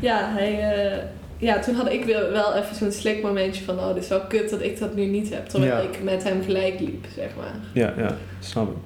ja, 0.00 0.32
hij, 0.32 0.72
eh, 0.72 1.02
ja, 1.38 1.58
toen 1.58 1.74
had 1.74 1.92
ik 1.92 2.04
wel 2.32 2.54
even 2.54 2.76
zo'n 2.76 2.92
slik 2.92 3.22
momentje 3.22 3.64
van... 3.64 3.78
Oh, 3.78 3.94
dit 3.94 4.02
is 4.02 4.08
wel 4.08 4.20
kut 4.20 4.50
dat 4.50 4.62
ik 4.62 4.78
dat 4.78 4.94
nu 4.94 5.04
niet 5.04 5.30
heb. 5.30 5.46
Terwijl 5.48 5.72
Ja. 5.72 5.80
ik 5.80 6.02
met 6.02 6.22
hem 6.24 6.42
gelijk 6.42 6.80
liep, 6.80 7.06
zeg 7.16 7.28
maar. 7.36 7.54
Ja, 7.72 7.94
ja, 7.96 8.16
snap 8.40 8.70
ik. 8.70 8.76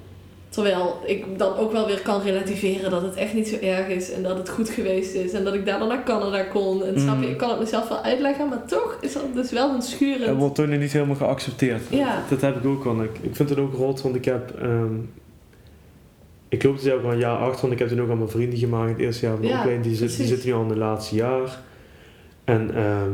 Terwijl 0.48 1.00
ik 1.06 1.38
dan 1.38 1.56
ook 1.56 1.72
wel 1.72 1.86
weer 1.86 2.00
kan 2.00 2.20
relativeren 2.22 2.90
dat 2.90 3.02
het 3.02 3.14
echt 3.14 3.34
niet 3.34 3.48
zo 3.48 3.56
erg 3.56 3.88
is. 3.88 4.12
En 4.12 4.22
dat 4.22 4.36
het 4.38 4.48
goed 4.48 4.68
geweest 4.68 5.14
is. 5.14 5.32
En 5.32 5.44
dat 5.44 5.54
ik 5.54 5.66
daarna 5.66 5.86
naar 5.86 6.02
Canada 6.04 6.42
kon. 6.42 6.84
En 6.84 7.00
snap 7.00 7.20
je, 7.20 7.26
Mm. 7.26 7.32
ik 7.32 7.38
kan 7.38 7.50
het 7.50 7.58
mezelf 7.58 7.88
wel 7.88 8.02
uitleggen. 8.02 8.48
Maar 8.48 8.64
toch 8.66 8.98
is 9.00 9.12
dat 9.12 9.22
dus 9.34 9.50
wel 9.52 9.68
een 9.68 9.74
Het 9.74 9.84
schurend... 9.84 10.38
wordt 10.38 10.54
toen 10.54 10.78
niet 10.78 10.92
helemaal 10.92 11.16
geaccepteerd. 11.16 11.82
Ja. 11.90 12.22
Dat 12.30 12.40
heb 12.40 12.56
ik 12.56 12.64
ook 12.66 12.84
wel. 12.84 13.02
Ik, 13.02 13.18
ik 13.20 13.36
vind 13.36 13.48
het 13.48 13.58
ook 13.58 13.74
rot, 13.74 14.02
want 14.02 14.14
ik 14.14 14.24
heb... 14.24 14.54
ehm, 14.60 14.94
ik 16.48 16.62
loop 16.62 16.80
dus 16.80 16.92
ook 16.92 17.04
al 17.04 17.12
een 17.12 17.18
jaar 17.18 17.36
achter, 17.36 17.60
want 17.60 17.72
ik 17.72 17.78
heb 17.78 17.88
toen 17.88 18.00
ook 18.00 18.10
al 18.10 18.16
mijn 18.16 18.28
vrienden 18.28 18.58
gemaakt. 18.58 18.90
Het 18.90 18.98
eerste 18.98 19.26
jaar 19.26 19.34
van 19.34 19.42
de 19.44 19.48
Ja, 19.48 19.58
opleiding. 19.58 19.86
Die, 19.86 19.96
zit, 19.96 20.16
die 20.16 20.26
zitten 20.26 20.48
nu 20.48 20.54
al 20.54 20.62
in 20.62 20.68
het 20.68 20.78
laatste 20.78 21.14
jaar. 21.14 21.58
En 22.44 22.74
ehm, 22.74 23.10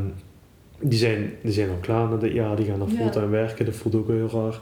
die, 0.80 0.99
zijn, 0.99 1.32
die 1.43 1.53
zijn 1.53 1.68
al 1.68 1.76
klaar 1.80 2.09
na 2.09 2.16
dit 2.16 2.32
jaar. 2.32 2.57
Die 2.57 2.66
gaan 2.66 2.78
dan 2.78 2.89
Ja. 2.91 2.97
fulltime 2.97 3.26
werken. 3.28 3.64
Dat 3.64 3.74
voelt 3.76 3.95
ook 3.95 4.09
heel 4.09 4.30
raar. 4.32 4.61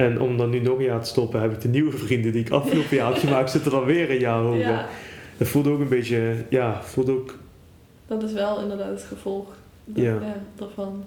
En 0.00 0.20
om 0.20 0.36
dan 0.36 0.50
nu 0.50 0.60
nog 0.60 0.78
een 0.78 0.84
jaar 0.84 1.00
te 1.00 1.08
stoppen, 1.08 1.40
heb 1.40 1.52
ik 1.52 1.60
de 1.60 1.68
nieuwe 1.68 1.90
vrienden 1.90 2.32
die 2.32 2.40
ik 2.44 2.50
afgelopen 2.50 2.96
jaar 2.96 3.12
heb 3.12 3.16
gemaakt, 3.22 3.50
zitten 3.56 3.70
dan 3.70 3.84
weer 3.84 4.10
een 4.10 4.18
jaar. 4.18 4.56
Ja, 4.56 4.86
Dat 5.36 5.48
voelt 5.48 5.66
ook 5.66 5.80
een 5.80 5.88
beetje, 5.88 6.34
ja, 6.48 6.82
voelt 6.82 7.08
ook, 7.10 7.38
dat 8.06 8.22
is 8.22 8.32
wel 8.32 8.62
inderdaad 8.62 8.90
het 8.90 9.02
gevolg 9.02 9.46
dat- 9.84 10.04
Ja. 10.04 10.18
daarvan. 10.56 11.04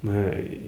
maar 0.00 0.38
ik, 0.38 0.60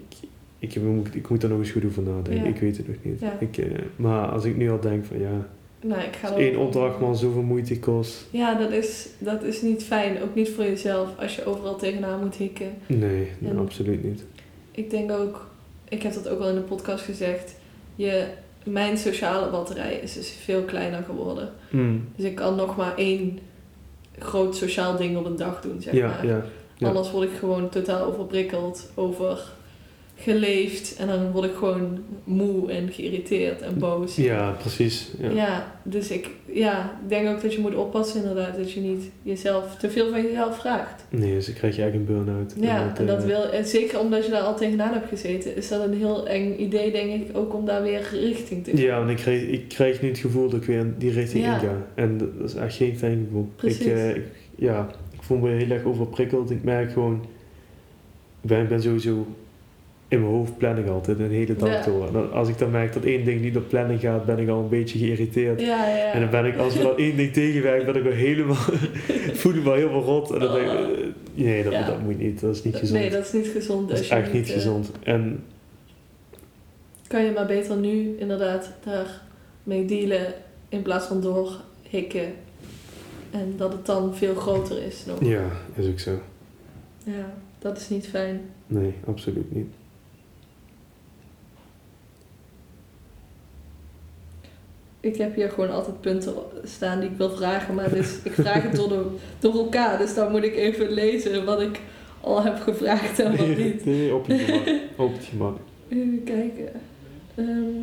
ik, 0.59 0.75
ik, 0.75 0.83
moet, 0.83 1.15
ik 1.15 1.29
moet 1.29 1.41
daar 1.41 1.51
nog 1.51 1.59
eens 1.59 1.71
goed 1.71 1.85
over 1.85 2.03
nadenken. 2.03 2.35
Ja. 2.35 2.49
Ik 2.49 2.61
weet 2.61 2.77
het 2.77 2.87
nog 2.89 2.97
niet. 3.03 3.21
Ja. 3.21 3.37
Ik, 3.41 3.59
eh, 3.59 3.67
maar 3.97 4.29
als 4.29 4.45
ik 4.45 4.57
nu 4.57 4.71
al 4.71 4.81
denk 4.81 5.05
van 5.05 5.19
ja, 5.21 5.47
Nou, 5.81 6.01
ik 6.03 6.17
ga 6.17 6.35
één 6.35 6.57
opdracht 6.57 7.01
man 7.01 7.17
zoveel 7.17 7.43
moeite 7.43 7.79
kost. 7.79 8.27
Ja, 8.31 8.55
dat 8.59 8.71
is, 8.73 9.09
dat 9.19 9.43
is 9.43 9.63
niet 9.63 9.83
fijn. 9.85 10.23
Ook 10.23 10.35
niet 10.35 10.49
voor 10.51 10.65
jezelf 10.65 11.09
als 11.19 11.37
je 11.37 11.45
overal 11.45 11.77
tegenaan 11.77 12.21
moet 12.21 12.35
hikken. 12.35 12.71
Nee, 12.87 13.29
nee, 13.39 13.53
absoluut 13.55 14.05
niet. 14.05 14.25
Ik 14.71 14.91
denk 14.91 15.11
ook, 15.13 15.47
ik 15.89 16.03
heb 16.03 16.15
dat 16.15 16.29
ook 16.29 16.39
wel 16.39 16.49
in 16.49 16.55
de 16.55 16.61
podcast 16.61 17.05
gezegd. 17.05 17.55
Je, 17.95 18.27
mijn 18.65 18.99
sociale 18.99 19.51
batterij 19.51 19.95
is 19.95 20.13
dus 20.13 20.31
veel 20.31 20.63
kleiner 20.63 21.03
geworden. 21.03 21.53
Mm. 21.71 22.09
Dus 22.17 22.25
ik 22.25 22.35
kan 22.35 22.57
nog 22.57 22.77
maar 22.77 22.97
één 22.97 23.39
groot 24.19 24.57
sociaal 24.57 24.97
ding 24.97 25.17
op 25.17 25.25
een 25.25 25.37
dag 25.37 25.61
doen, 25.61 25.81
zeg 25.83 25.95
Ja, 25.95 26.07
maar. 26.07 26.27
ja, 26.27 26.43
ja. 26.77 26.89
Anders 26.89 27.11
word 27.11 27.29
ik 27.31 27.37
gewoon 27.39 27.69
totaal 27.69 28.05
overprikkeld, 28.05 28.91
overgeleefd. 30.19 30.97
En 30.97 31.07
dan 31.07 31.31
word 31.31 31.45
ik 31.45 31.55
gewoon 31.57 31.99
moe 32.25 32.73
en 32.73 32.93
geïrriteerd 32.93 33.63
en 33.63 33.79
boos. 33.79 34.17
ja, 34.17 34.51
precies. 34.51 35.11
Ja. 35.21 35.31
Ja, 35.31 35.73
dus 35.83 36.11
ik, 36.11 36.31
ja, 36.53 36.85
ik 37.03 37.09
denk 37.09 37.29
ook 37.29 37.43
dat 37.43 37.55
je 37.55 37.61
moet 37.61 37.75
oppassen 37.75 38.21
inderdaad. 38.21 38.57
Dat 38.57 38.73
je 38.73 38.81
niet 38.81 39.11
jezelf 39.23 39.77
te 39.77 39.91
veel 39.91 40.11
van 40.11 40.23
jezelf 40.23 40.59
vraagt. 40.59 41.05
Nee, 41.09 41.35
dus 41.35 41.47
dan 41.47 41.55
krijg 41.55 41.77
je 41.77 41.83
eigenlijk 41.83 42.11
een 42.11 42.17
burn-out. 42.25 42.55
Ja, 42.61 42.93
en 42.97 43.07
dat 43.07 43.19
eh, 43.21 43.27
wil, 43.27 43.51
en 43.51 43.65
zeker 43.65 43.99
omdat 44.01 44.25
je 44.25 44.31
daar 44.31 44.43
al 44.43 44.57
tegenaan 44.57 44.93
hebt 44.93 45.09
gezeten, 45.09 45.57
is 45.57 45.69
dat 45.69 45.85
een 45.85 45.95
heel 45.95 46.29
eng 46.29 46.57
idee, 46.59 46.93
denk 46.93 47.29
ik, 47.29 47.37
ook 47.37 47.55
om 47.55 47.65
daar 47.65 47.83
weer 47.83 48.09
richting 48.13 48.65
te 48.65 48.77
Ja, 48.77 48.99
want 48.99 49.11
ik 49.11 49.17
krijg, 49.17 49.43
ik 49.43 49.69
krijg 49.69 50.03
nu 50.03 50.09
het 50.09 50.19
gevoel 50.19 50.49
dat 50.49 50.61
ik 50.61 50.67
weer 50.67 50.79
in 50.79 50.95
die 50.99 51.11
richting 51.13 51.45
Ja. 51.45 51.55
in 51.55 51.61
ga. 51.61 51.87
En 51.95 52.19
dat 52.19 52.29
is 52.51 52.55
echt 52.55 52.75
geen 52.77 52.99
fijn 52.99 53.25
gevoel. 53.27 53.49
Precies. 53.57 53.87
Ik, 53.87 53.93
eh, 53.93 54.17
ik, 54.17 54.25
ja, 54.57 54.89
ik 55.13 55.23
voel 55.23 55.39
me 55.39 55.51
heel 55.51 55.71
erg 55.71 55.85
overprikkeld. 55.85 56.51
Ik 56.51 56.65
merk 56.65 56.93
gewoon... 56.93 57.25
Ik 58.43 58.49
ben, 58.49 58.63
ik 58.63 58.69
ben 58.69 58.83
sowieso... 58.83 59.27
In 60.09 60.21
mijn 60.21 60.33
hoofd 60.33 60.59
plan 60.59 60.79
ik 60.79 60.89
altijd 60.89 61.19
een 61.19 61.31
hele 61.31 61.57
dag 61.57 61.69
Ja. 61.69 61.83
door. 61.91 62.07
En 62.07 62.33
als 62.33 62.49
ik 62.49 62.59
dan 62.59 62.71
merk 62.71 62.93
dat 62.93 63.05
één 63.05 63.25
ding 63.25 63.41
niet 63.41 63.57
op 63.57 63.69
planning 63.69 64.01
gaat, 64.01 64.25
ben 64.25 64.39
ik 64.39 64.49
al 64.49 64.59
een 64.61 64.69
beetje 64.69 64.99
geïrriteerd. 64.99 65.61
Ja, 65.61 65.89
ja. 65.97 66.13
En 66.13 66.21
dan 66.21 66.31
ben 66.31 66.45
ik, 66.45 66.57
als 66.57 66.77
er 66.77 66.83
dan 66.83 66.97
één 66.97 67.17
ding 67.17 67.33
tegenwerkt, 67.33 67.93
ben 67.93 68.07
ik 68.07 68.13
helemaal... 68.13 68.57
voel 69.41 69.55
ik 69.55 69.65
me 69.65 69.71
helemaal 69.71 70.03
rot. 70.03 70.31
En 70.31 70.39
dan 70.39 70.55
denk 70.55 70.71
ik... 70.71 70.79
Oh. 70.79 70.91
eh, 70.91 70.97
nee, 71.35 71.63
dat, 71.63 72.03
moet 72.03 72.19
niet. 72.19 72.41
Dat 72.41 72.55
is 72.55 72.63
niet 72.63 72.77
gezond. 72.77 73.01
Nee, 73.01 73.11
dat 73.11 73.25
is 73.25 73.33
niet 73.33 73.47
gezond. 73.47 73.89
dat 73.89 73.99
is 73.99 74.09
echt 74.09 74.33
niet 74.33 74.49
eh, 74.49 74.55
gezond. 74.55 74.91
En 75.03 75.45
Kan 77.07 77.25
je 77.25 77.33
maar 77.33 77.47
beter 77.47 77.77
nu 77.77 78.17
inderdaad 78.19 78.73
daarmee 78.85 79.85
dealen 79.87 80.35
in 80.69 80.83
plaats 80.83 81.07
van 81.07 81.21
doorhikken. 81.21 82.33
En 83.31 83.55
dat 83.57 83.73
het 83.73 83.87
dan 83.87 84.15
veel 84.17 84.35
groter 84.35 84.83
is 84.83 85.05
nog. 85.07 85.25
ja, 85.25 85.45
is 85.75 85.87
ook 85.87 85.99
zo. 85.99 86.19
Ja, 87.05 87.35
dat 87.59 87.77
is 87.77 87.89
niet 87.89 88.07
fijn. 88.09 88.41
Nee, 88.67 88.95
absoluut 89.07 89.55
niet. 89.55 89.75
Ik 95.09 95.17
heb 95.17 95.35
hier 95.35 95.51
gewoon 95.51 95.71
altijd 95.71 96.01
punten 96.01 96.35
staan 96.65 97.01
die 97.01 97.09
ik 97.11 97.17
wil 97.17 97.31
vragen, 97.31 97.75
maar 97.75 97.91
dus, 97.91 98.19
ik 98.23 98.33
vraag 98.33 98.63
het 98.63 98.77
door, 98.77 98.89
de, 98.89 99.05
door 99.39 99.55
elkaar. 99.55 99.99
Dus 99.99 100.15
dan 100.15 100.31
moet 100.31 100.43
ik 100.45 100.57
even 100.57 100.91
lezen 100.91 101.45
wat 101.45 101.61
ik 101.61 101.81
al 102.21 102.43
heb 102.43 102.61
gevraagd 102.61 103.19
en 103.21 103.37
wat 103.37 103.47
niet. 103.57 103.85
Nee, 103.85 104.15
op 104.15 104.27
je 104.27 104.39
gemak. 104.39 104.69
Op 105.09 105.13
het 105.13 105.25
gemak. 105.25 105.57
Even 105.89 106.23
kijken. 106.25 106.69
Ehm, 107.35 107.83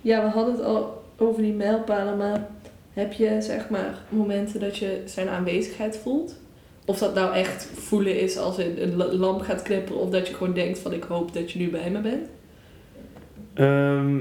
ja, 0.00 0.22
we 0.24 0.28
hadden 0.30 0.54
het 0.54 0.64
al 0.64 1.02
over 1.16 1.42
die 1.42 1.52
mijlpalen, 1.52 2.16
maar 2.16 2.46
heb 2.92 3.12
je 3.12 3.36
zeg 3.40 3.68
maar 3.68 3.98
momenten 4.08 4.60
dat 4.60 4.76
je 4.76 5.02
zijn 5.04 5.28
aanwezigheid 5.28 5.96
voelt? 5.96 6.38
Of 6.84 6.98
dat 6.98 7.14
nou 7.14 7.34
echt 7.34 7.64
voelen 7.74 8.20
is 8.20 8.36
als 8.36 8.58
een, 8.58 8.82
een 8.82 8.96
la- 8.96 9.12
lamp 9.14 9.40
gaat 9.40 9.62
knipperen, 9.62 10.00
of 10.00 10.10
dat 10.10 10.28
je 10.28 10.34
gewoon 10.34 10.54
denkt 10.54 10.78
van 10.78 10.92
ik 10.92 11.02
hoop 11.02 11.32
dat 11.34 11.50
je 11.52 11.58
nu 11.58 11.68
bij 11.70 11.90
me 11.90 12.00
bent? 12.00 12.28
Ehm, 13.54 14.18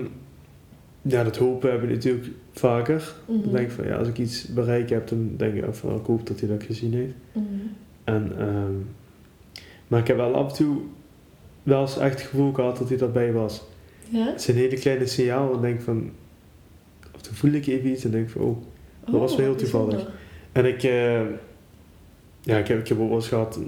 ja, 1.01 1.23
dat 1.23 1.37
hopen 1.37 1.69
hebben 1.69 1.87
we 1.87 1.95
natuurlijk 1.95 2.27
vaker. 2.51 3.13
Mhm. 3.25 3.41
Dan 3.41 3.51
denk 3.51 3.67
ik 3.67 3.73
van, 3.73 3.85
ja, 3.85 3.95
als 3.95 4.07
ik 4.07 4.17
iets 4.17 4.47
bereikt 4.47 4.89
heb, 4.89 5.07
dan 5.07 5.33
denk 5.37 5.53
ik 5.53 5.73
van, 5.73 5.95
ik 5.95 6.05
hoop 6.05 6.27
dat 6.27 6.39
hij 6.39 6.49
dat 6.49 6.63
gezien 6.63 6.93
heeft. 6.93 7.13
Mhm. 7.31 7.45
En, 8.03 8.31
ehm, 8.37 8.73
maar 9.87 9.99
ik 9.99 10.07
heb 10.07 10.17
wel 10.17 10.35
af 10.35 10.49
en 10.49 10.55
toe 10.55 10.77
wel 11.63 11.81
eens 11.81 11.97
echt 11.97 12.19
het 12.19 12.29
gevoel 12.29 12.53
gehad 12.53 12.77
dat 12.77 12.89
hij 12.89 12.97
daarbij 12.97 13.33
was. 13.33 13.63
Ja? 14.09 14.25
Het 14.25 14.41
zijn 14.41 14.57
hele 14.57 14.77
kleine 14.77 15.05
signaal 15.05 15.53
en 15.53 15.61
denk 15.61 15.75
ik 15.75 15.81
van, 15.81 16.11
af 17.01 17.15
en 17.15 17.21
toe 17.21 17.35
voel 17.35 17.51
ik 17.51 17.67
even 17.67 17.89
iets 17.89 18.03
en 18.03 18.11
denk 18.11 18.25
ik 18.25 18.31
van, 18.31 18.41
oh. 18.41 18.57
Dat 19.11 19.19
was 19.19 19.35
wel 19.35 19.45
heel 19.45 19.55
toevallig. 19.55 19.89
bijzonder. 19.89 20.13
En 20.51 20.65
ik, 20.65 20.83
eh, 20.83 21.21
ja, 22.41 22.57
ik 22.57 22.67
heb, 22.67 22.79
ik 22.79 22.87
heb 22.87 22.99
ook 22.99 23.07
wel 23.07 23.15
eens 23.15 23.27
gehad 23.27 23.59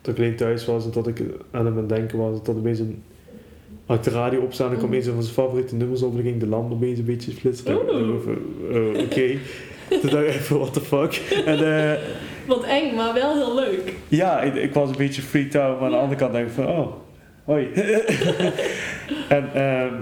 dat 0.00 0.14
ik 0.14 0.20
alleen 0.20 0.36
thuis 0.36 0.64
was 0.64 0.84
en 0.84 0.90
dat 0.90 1.06
ik 1.06 1.20
aan 1.50 1.64
hem 1.64 1.74
aan 1.74 1.76
het 1.76 1.88
denken 1.88 2.18
was. 2.18 2.42
Dat 2.42 2.56
opeens 2.56 2.78
een, 2.78 3.02
had 3.88 3.96
ik 3.96 4.02
de 4.02 4.10
radio 4.18 4.40
opstaan 4.40 4.70
en 4.70 4.76
kwam 4.76 4.90
Mhm. 4.90 4.98
een 4.98 5.04
van 5.14 5.22
zijn 5.22 5.34
favoriete 5.34 5.74
nummers 5.74 6.02
op 6.02 6.16
en 6.16 6.22
ging 6.22 6.40
de 6.40 6.46
lamp 6.46 6.72
opeens 6.72 6.98
een 6.98 7.04
beetje 7.04 7.32
flitsen. 7.32 7.78
Oh, 7.78 7.94
Oké. 9.02 9.28
Toen 10.00 10.10
dacht 10.10 10.22
ik 10.26 10.34
even, 10.34 10.58
what 10.58 10.72
the 10.72 10.80
fuck. 10.80 11.12
En 11.46 11.76
eh, 11.92 11.98
Wat 12.46 12.64
eng, 12.64 12.94
maar 12.94 13.14
wel 13.14 13.34
heel 13.34 13.54
leuk. 13.54 13.92
ja, 14.08 14.40
ik, 14.42 14.54
ik 14.54 14.74
was 14.74 14.90
een 14.90 14.96
beetje 14.96 15.22
freaked 15.22 15.54
out, 15.54 15.74
maar 15.80 15.84
aan 15.84 15.90
de 15.90 15.96
Ja. 15.96 16.02
andere 16.02 16.20
kant 16.20 16.32
denk 16.32 16.46
ik 16.46 16.52
van, 16.52 16.66
oh, 16.66 16.92
hoi. 17.44 17.68
en 19.28 19.48
ehm, 19.54 19.94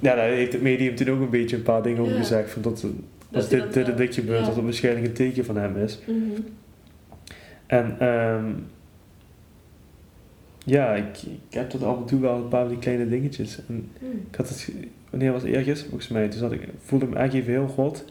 ja, 0.00 0.14
daar 0.14 0.28
heeft 0.28 0.52
het 0.52 0.62
medium 0.62 0.94
toen 0.94 1.10
ook 1.10 1.20
een 1.20 1.30
beetje 1.30 1.56
een 1.56 1.62
paar 1.62 1.82
dingen 1.82 2.00
over 2.00 2.12
Ja. 2.12 2.18
gezegd. 2.18 2.50
Van 2.50 2.62
dat, 2.62 2.84
als 3.32 3.48
dit, 3.48 3.72
dit 3.72 3.88
en 3.88 3.96
dit 3.96 4.14
gebeurt, 4.14 4.38
ja. 4.40 4.46
dat 4.46 4.54
het 4.54 4.64
waarschijnlijk 4.64 5.06
een 5.06 5.12
teken 5.12 5.44
van 5.44 5.56
hem 5.56 5.76
is. 5.76 5.98
Mhm. 6.06 6.40
En 7.66 7.96
ehm, 7.98 8.44
ja, 10.66 10.94
ik, 10.94 11.22
ik 11.22 11.54
heb 11.54 11.70
tot 11.70 11.82
af 11.82 11.96
en 11.96 12.04
toe 12.04 12.20
wel 12.20 12.34
een 12.36 12.48
paar 12.48 12.60
van 12.60 12.68
die 12.68 12.78
kleine 12.78 13.08
dingetjes. 13.08 13.58
En 13.68 13.90
Mhm. 13.98 14.10
ik 14.30 14.36
had 14.36 14.48
het, 14.48 14.72
wanneer 15.10 15.32
was 15.32 15.42
het 15.42 15.50
eergisteren 15.52 15.90
volgens 15.90 16.10
mij, 16.10 16.30
zat 16.32 16.52
ik, 16.52 16.68
voelde 16.84 17.04
ik 17.04 17.10
me 17.10 17.16
eigenlijk 17.16 17.48
even 17.48 17.60
heel 17.62 17.72
god. 17.74 18.04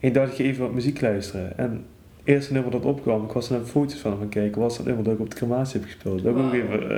En 0.00 0.08
ik 0.08 0.14
dacht 0.14 0.32
ik 0.32 0.38
even 0.38 0.62
wat 0.62 0.72
muziek 0.72 1.00
luisteren. 1.00 1.58
En 1.58 1.70
het 1.70 2.28
eerste 2.28 2.52
nummer 2.52 2.70
dat 2.70 2.84
opkwam, 2.84 3.24
ik 3.24 3.30
was 3.32 3.48
naar 3.48 3.60
foto's 3.60 3.98
van 3.98 4.18
gaan 4.18 4.28
kijken, 4.28 4.60
was 4.60 4.76
dat 4.76 4.86
nummer 4.86 5.04
dat 5.04 5.12
ik 5.14 5.20
op 5.20 5.30
de 5.30 5.36
crematie 5.36 5.80
heb 5.80 5.88
gespeeld. 5.88 6.22
Dat, 6.22 6.32
ook 6.34 6.38
Wauw. 6.38 6.52
even, 6.52 6.90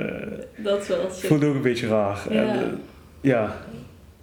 eh, 0.57 0.63
Dat 0.63 0.81
is 0.81 0.87
wel 0.87 1.09
sick. 1.11 1.27
voelde 1.29 1.45
ook 1.45 1.55
een 1.55 1.61
beetje 1.61 1.87
raar. 1.87 2.33
Ja. 2.33 2.53
En, 2.53 2.59
eh, 2.59 2.67
ja, 3.21 3.45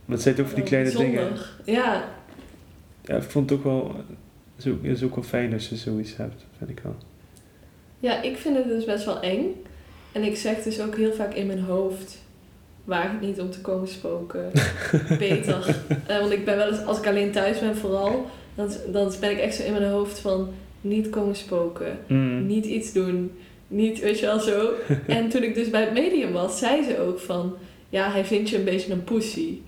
maar 0.05 0.16
het 0.16 0.23
zijn 0.23 0.35
toch 0.35 0.47
van 0.47 0.55
die 0.55 0.64
kleine 0.64 0.91
Bijzonder. 0.93 1.21
dingen. 1.64 1.83
Ja, 1.83 2.05
Ja, 3.05 3.16
ik 3.16 3.23
vond 3.23 3.51
het 3.51 3.59
ook 3.59 3.64
wel, 3.64 3.95
is 4.57 4.66
ook, 4.66 4.83
het 4.83 4.97
is 4.97 5.03
ook 5.03 5.14
wel 5.14 5.25
fijn 5.25 5.53
als 5.53 5.68
je 5.68 5.77
zoiets 5.77 6.16
hebt, 6.16 6.45
vind 6.59 6.71
ik 6.71 6.81
wel. 6.83 6.97
Ja, 7.99 8.23
ik 8.23 8.37
vind 8.37 8.57
het 8.57 8.68
dus 8.68 8.85
best 8.85 9.05
wel 9.05 9.21
eng. 9.21 9.45
En 10.13 10.23
ik 10.23 10.37
zeg 10.37 10.63
dus 10.63 10.81
ook 10.81 10.97
heel 10.97 11.13
vaak 11.13 11.35
in 11.35 11.47
mijn 11.47 11.63
hoofd, 11.63 12.19
waag 12.85 13.11
het 13.11 13.21
niet 13.21 13.41
om 13.41 13.51
te 13.51 13.61
komen 13.61 13.89
spoken. 13.89 14.51
Beter. 15.19 15.77
Eh, 16.07 16.19
want 16.19 16.33
ik 16.33 16.45
ben 16.45 16.57
wel 16.57 16.69
eens, 16.69 16.85
als 16.85 16.99
ik 16.99 17.07
alleen 17.07 17.33
thuis 17.33 17.59
ben 17.59 17.77
vooral, 17.77 18.27
dan, 18.55 18.71
dan 18.93 19.13
ben 19.21 19.31
ik 19.31 19.39
echt 19.39 19.55
zo 19.55 19.63
in 19.63 19.73
mijn 19.73 19.91
hoofd 19.91 20.19
van, 20.19 20.49
niet 20.81 21.11
komen 21.11 21.37
spoken. 21.37 21.99
Mm. 22.07 22.47
Niet 22.47 22.65
iets 22.65 22.93
doen. 22.93 23.33
Niet, 23.69 24.01
weet 24.01 24.19
je 24.19 24.27
wel 24.27 24.41
zo. 24.41 24.73
En 25.07 25.29
toen 25.29 25.43
ik 25.43 25.55
dus 25.55 25.71
bij 25.71 25.81
het 25.81 25.93
medium 25.93 26.33
was, 26.33 26.59
zei 26.59 26.83
ze 26.83 27.01
ook 27.01 27.19
van, 27.19 27.57
ja, 27.89 28.11
hij 28.11 28.25
vindt 28.25 28.51
je 28.51 28.59
een 28.59 28.65
beetje 28.65 28.93
een 28.93 29.05
pussy. 29.05 29.59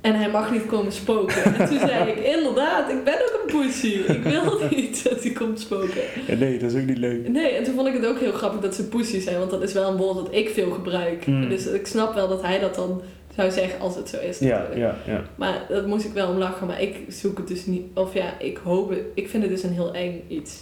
En 0.00 0.14
hij 0.14 0.30
mag 0.30 0.52
niet 0.52 0.66
komen 0.66 0.92
spoken. 0.92 1.44
En 1.44 1.68
toen 1.68 1.78
zei 1.78 2.10
ik, 2.10 2.18
inderdaad, 2.36 2.90
ik 2.90 3.04
ben 3.04 3.14
ook 3.14 3.40
een 3.44 3.60
pussy. 3.60 3.86
Ik 3.86 4.22
wil 4.22 4.60
niet 4.76 5.04
dat 5.04 5.22
hij 5.22 5.32
komt 5.32 5.60
spoken. 5.60 6.02
Ja, 6.26 6.34
nee, 6.34 6.58
dat 6.58 6.72
is 6.72 6.80
ook 6.80 6.86
niet 6.86 6.98
leuk. 6.98 7.28
Nee, 7.28 7.50
en 7.50 7.64
toen 7.64 7.74
vond 7.74 7.86
ik 7.86 7.94
het 7.94 8.06
ook 8.06 8.18
heel 8.18 8.32
grappig 8.32 8.60
dat 8.60 8.74
ze 8.74 8.88
pussy 8.88 9.20
zijn, 9.20 9.38
want 9.38 9.50
dat 9.50 9.62
is 9.62 9.72
wel 9.72 9.90
een 9.90 9.96
woord 9.96 10.16
dat 10.16 10.28
ik 10.30 10.48
veel 10.48 10.70
gebruik. 10.70 11.26
Mm. 11.26 11.48
Dus 11.48 11.66
ik 11.66 11.86
snap 11.86 12.14
wel 12.14 12.28
dat 12.28 12.42
hij 12.42 12.58
dat 12.58 12.74
dan 12.74 13.02
zou 13.34 13.50
zeggen 13.50 13.80
als 13.80 13.96
het 13.96 14.08
zo 14.08 14.18
is. 14.20 14.38
Ja, 14.38 14.58
natuurlijk. 14.58 14.96
ja, 15.06 15.12
ja. 15.12 15.22
Maar 15.34 15.66
dat 15.68 15.86
moest 15.86 16.04
ik 16.04 16.12
wel 16.12 16.28
om 16.28 16.38
lachen. 16.38 16.66
Maar 16.66 16.82
ik 16.82 16.96
zoek 17.08 17.38
het 17.38 17.48
dus 17.48 17.66
niet. 17.66 17.82
Of 17.94 18.14
ja, 18.14 18.38
ik 18.38 18.56
hoop 18.64 18.90
het. 18.90 19.00
Ik 19.14 19.28
vind 19.28 19.42
het 19.42 19.52
dus 19.52 19.62
een 19.62 19.72
heel 19.72 19.94
eng 19.94 20.22
iets. 20.28 20.58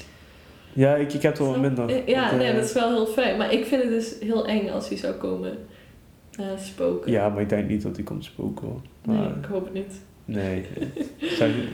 Ja, 0.72 0.94
ik, 0.94 1.12
ik 1.12 1.22
heb 1.22 1.38
er 1.38 1.44
wel 1.44 1.58
minder. 1.58 2.08
Ja, 2.08 2.34
nee, 2.34 2.48
eh, 2.48 2.54
dat 2.54 2.64
is 2.64 2.72
wel 2.72 2.92
heel 2.92 3.06
fijn. 3.06 3.36
Maar 3.36 3.52
ik 3.52 3.64
vind 3.64 3.82
het 3.82 3.90
dus 3.90 4.14
heel 4.20 4.46
eng 4.46 4.68
als 4.68 4.88
hij 4.88 4.96
zou 4.96 5.14
komen 5.14 5.58
eh, 6.36 6.46
spoken. 6.58 7.10
Ja, 7.12 7.28
maar 7.28 7.40
ik 7.42 7.48
denk 7.48 7.68
niet 7.68 7.82
dat 7.82 7.96
hij 7.96 8.04
komt 8.04 8.24
spoken 8.24 8.66
hoor. 8.66 8.80
Maar, 9.04 9.16
Nee, 9.16 9.28
ik 9.38 9.44
hoop 9.44 9.64
het 9.64 9.72
niet. 9.72 9.92
nee. 10.24 10.64
Zou 11.38 11.50
je- 11.50 11.68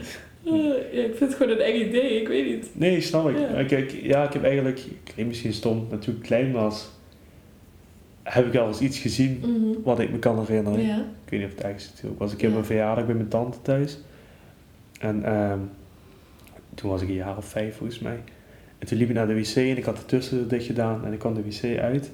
Eh, 0.45 0.93
ja, 0.93 1.03
ik 1.03 1.15
vind 1.15 1.19
het 1.19 1.33
gewoon 1.33 1.51
een 1.51 1.61
eng 1.61 1.87
idee. 1.87 2.21
Ik 2.21 2.27
weet 2.27 2.45
niet. 2.45 2.69
nee, 2.73 3.01
snap 3.01 3.29
ik. 3.29 3.37
Ja. 3.37 3.63
Kijk, 3.63 3.91
ja, 3.91 4.23
ik 4.27 4.33
heb 4.33 4.43
eigenlijk, 4.43 4.79
ik 5.15 5.25
misschien 5.25 5.53
stom, 5.53 5.87
maar 5.89 5.99
toen 5.99 6.15
ik 6.15 6.21
klein 6.21 6.51
was, 6.51 6.89
heb 8.23 8.45
ik 8.47 8.55
al 8.55 8.67
eens 8.67 8.79
iets 8.79 8.99
gezien 8.99 9.37
Mhm. 9.41 9.81
wat 9.83 9.99
ik 9.99 10.11
me 10.11 10.19
kan 10.19 10.39
herinneren. 10.39 10.85
Ja. 10.85 10.97
Ik 10.97 11.29
weet 11.29 11.39
niet 11.39 11.49
of 11.49 11.55
het 11.55 11.63
echt 11.63 11.75
is. 11.95 12.03
Ik 12.09 12.17
was 12.17 12.31
een 12.31 12.37
Ja. 12.39 12.47
op 12.47 12.53
mijn 12.53 12.65
verjaardag 12.65 13.05
bij 13.05 13.15
mijn 13.15 13.27
tante 13.27 13.61
thuis. 13.61 13.97
En 14.99 15.23
ehm, 15.23 15.59
toen 16.75 16.89
was 16.89 17.01
ik 17.01 17.07
een 17.07 17.13
jaar 17.13 17.37
of 17.37 17.45
vijf 17.45 17.75
volgens 17.75 17.99
mij. 17.99 18.19
En 18.79 18.87
toen 18.87 18.97
liep 18.97 19.09
ik 19.09 19.15
naar 19.15 19.27
de 19.27 19.33
wc 19.35 19.55
en 19.55 19.77
ik 19.77 19.83
had 19.83 19.97
de 19.97 20.05
tussendeur 20.05 20.47
dicht 20.47 20.65
gedaan 20.65 21.05
en 21.05 21.13
ik 21.13 21.19
kwam 21.19 21.33
de 21.33 21.43
wc 21.43 21.77
uit. 21.79 22.11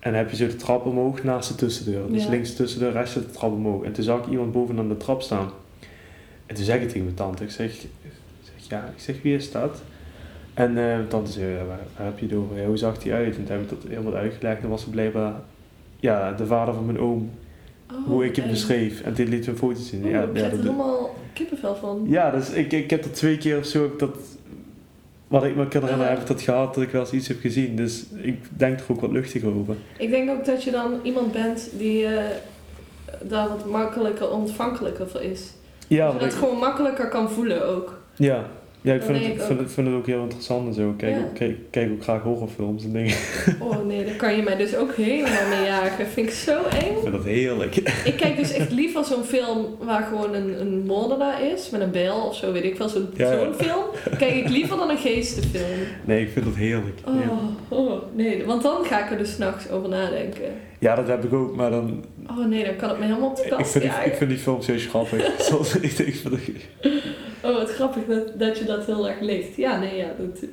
En 0.00 0.10
dan 0.10 0.20
heb 0.20 0.30
je 0.30 0.36
zo 0.36 0.46
de 0.46 0.56
trap 0.56 0.86
omhoog 0.86 1.22
naast 1.24 1.48
de 1.48 1.54
tussendeur. 1.54 2.12
Dus 2.12 2.22
Ja. 2.24 2.30
links 2.30 2.50
de 2.50 2.56
tussendeur, 2.56 2.92
rechts 2.92 3.14
de 3.14 3.30
trap 3.30 3.52
omhoog. 3.52 3.82
En 3.84 3.92
toen 3.92 4.04
zag 4.04 4.18
ik 4.24 4.30
iemand 4.30 4.52
bovenaan 4.52 4.88
de 4.88 4.96
trap 4.96 5.22
staan. 5.22 5.50
En 6.46 6.54
toen 6.54 6.64
zeg 6.64 6.80
ik 6.80 6.86
tegen 6.86 7.04
mijn 7.04 7.14
tante, 7.14 7.44
ik 7.44 7.50
zeg, 7.50 7.72
zeg 8.42 8.68
ja, 8.68 8.84
ik 8.96 9.02
zeg 9.02 9.22
wie 9.22 9.34
is 9.34 9.50
dat? 9.50 9.82
En 10.54 10.68
eh, 10.68 10.74
mijn 10.74 11.08
tante 11.08 11.30
zei, 11.32 11.50
ja, 11.52 11.64
waar, 11.64 11.78
waar 11.96 12.06
heb 12.06 12.18
je 12.18 12.26
het 12.26 12.34
over? 12.34 12.56
Ja, 12.60 12.66
hoe 12.66 12.76
zag 12.76 13.02
hij 13.02 13.12
uit? 13.12 13.36
En 13.36 13.44
toen 13.44 13.52
heb 13.56 13.62
ik 13.62 13.68
dat 13.68 13.78
helemaal 13.88 14.14
uitgelegd. 14.14 14.62
En 14.62 14.68
was 14.68 14.80
het 14.82 14.90
blijkbaar 14.90 15.34
ja, 16.00 16.32
de 16.32 16.46
vader 16.46 16.74
van 16.74 16.84
mijn 16.86 16.98
oom 17.00 17.30
Oh, 17.92 18.06
hoe 18.06 18.24
ik 18.24 18.36
hem 18.36 18.48
beschreef. 18.50 19.00
En 19.00 19.14
dit 19.14 19.28
liet 19.28 19.46
een 19.46 19.56
foto 19.56 19.80
zien. 19.80 20.02
Oeh, 20.02 20.10
Ja, 20.12 20.22
ik 20.22 20.36
ja, 20.36 20.42
er 20.44 20.50
dat, 20.50 20.58
helemaal 20.60 21.14
kippenvel 21.32 21.74
van. 21.76 22.04
ja, 22.08 22.30
dus 22.30 22.50
ik, 22.50 22.72
ik 22.72 22.90
heb 22.90 23.04
er 23.04 23.12
twee 23.12 23.38
keer 23.38 23.58
of 23.58 23.64
zo, 23.64 23.82
heb 23.82 23.98
dat, 23.98 24.16
wat 25.30 25.44
ik 25.44 25.56
me 25.56 25.68
kan 25.68 25.82
herinneren, 25.82 26.12
heb 26.12 26.20
ik 26.20 26.26
dat 26.26 26.42
gehad 26.42 26.74
dat 26.74 26.82
ik 26.82 26.90
wel 26.90 27.00
eens 27.00 27.12
iets 27.12 27.28
heb 27.28 27.40
gezien. 27.40 27.76
Dus 27.76 28.04
ik 28.22 28.38
denk 28.48 28.78
er 28.78 28.84
ook 28.88 29.00
wat 29.00 29.10
luchtiger 29.10 29.54
over. 29.54 29.76
Ik 29.98 30.10
denk 30.10 30.30
ook 30.30 30.44
dat 30.44 30.64
je 30.64 30.70
dan 30.70 31.00
iemand 31.02 31.32
bent 31.32 31.70
die 31.72 32.06
eh, 32.06 32.24
daar 33.22 33.48
wat 33.48 33.66
makkelijker, 33.66 34.30
ontvankelijker 34.30 35.08
voor 35.08 35.22
is. 35.22 35.52
Ja, 35.86 36.04
dat 36.04 36.12
je 36.14 36.18
dat 36.18 36.32
ik, 36.32 36.38
gewoon 36.38 36.58
makkelijker 36.58 37.08
kan 37.08 37.30
voelen 37.30 37.66
ook. 37.66 38.00
ja. 38.16 38.44
Ja 38.82 38.94
ik 38.94 39.02
vind 39.02 39.18
het, 39.18 39.26
ik 39.26 39.42
ook. 39.42 39.58
het, 39.58 39.72
vind 39.72 39.86
het 39.86 39.96
ook 39.96 40.06
heel 40.06 40.22
interessant 40.22 40.68
en 40.68 40.74
zo. 40.74 40.90
Ik 40.90 40.96
Kijk, 40.96 41.14
Ja. 41.16 41.20
ook, 41.22 41.34
kijk, 41.34 41.56
kijk 41.70 41.90
ook 41.92 42.02
graag 42.02 42.22
horrorfilms 42.22 42.84
en 42.84 42.92
dingen. 42.92 43.14
Oh 43.60 43.86
nee, 43.86 44.04
daar 44.04 44.14
kan 44.14 44.36
je 44.36 44.42
mij 44.42 44.56
dus 44.56 44.76
ook 44.76 44.94
helemaal 44.94 45.48
mee 45.48 45.64
jagen. 45.64 46.06
Vind 46.06 46.26
ik 46.26 46.32
zo 46.32 46.62
eng. 46.62 46.96
Ik 46.96 46.98
vind 47.02 47.12
dat 47.12 47.24
heerlijk. 47.24 47.76
Ik 48.10 48.16
kijk 48.16 48.36
dus 48.36 48.52
echt 48.52 48.70
liever 48.70 49.04
zo'n 49.04 49.24
film 49.24 49.66
waar 49.80 50.02
gewoon 50.02 50.34
een, 50.34 50.60
een 50.60 50.84
moordenaar 50.86 51.42
is, 51.46 51.70
met 51.70 51.80
een 51.80 51.90
bijl 51.90 52.16
of 52.26 52.36
zo, 52.36 52.52
weet 52.52 52.64
ik 52.64 52.76
veel. 52.76 52.88
Zo'n 52.88 53.08
Ja, 53.16 53.32
ja. 53.32 53.38
zo'n 53.44 53.54
film 53.54 53.84
kijk 54.18 54.34
ik 54.34 54.48
liever 54.48 54.76
dan 54.76 54.90
een 54.90 54.98
geestenfilm. 54.98 55.64
Nee, 56.04 56.22
ik 56.22 56.30
vind 56.32 56.44
dat 56.44 56.54
heerlijk. 56.54 56.98
Oh, 57.06 57.78
oh, 57.78 58.02
nee, 58.14 58.44
want 58.44 58.62
dan 58.62 58.84
ga 58.84 59.04
ik 59.04 59.10
er 59.10 59.18
dus 59.18 59.32
s'nachts 59.32 59.70
over 59.70 59.88
nadenken. 59.88 60.52
Ja, 60.80 60.94
dat 60.94 61.08
heb 61.08 61.24
ik 61.24 61.32
ook, 61.32 61.56
maar 61.56 61.70
dan... 61.70 62.04
Oh 62.30 62.46
nee, 62.46 62.64
dan 62.64 62.76
kan 62.76 62.88
het 62.88 62.98
me 62.98 63.04
helemaal 63.04 63.28
op 63.28 63.36
de 63.36 63.42
Ik 63.42 63.50
kast 63.50 63.70
vind, 63.70 63.84
die, 63.84 63.92
ik 64.04 64.14
vind 64.14 64.30
die 64.30 64.38
films 64.38 64.66
juist 64.66 64.88
grappig. 64.88 65.34
Zoals 65.48 65.76
ik, 65.76 65.98
ik 65.98 66.22
Oh, 67.42 67.54
wat 67.56 67.70
grappig 67.70 68.02
dat, 68.06 68.38
dat 68.38 68.58
je 68.58 68.64
dat 68.64 68.86
heel 68.86 69.08
erg 69.08 69.20
leest. 69.20 69.56
Ja, 69.56 69.78
nee, 69.78 69.96
ja. 69.96 70.06
Dat, 70.18 70.48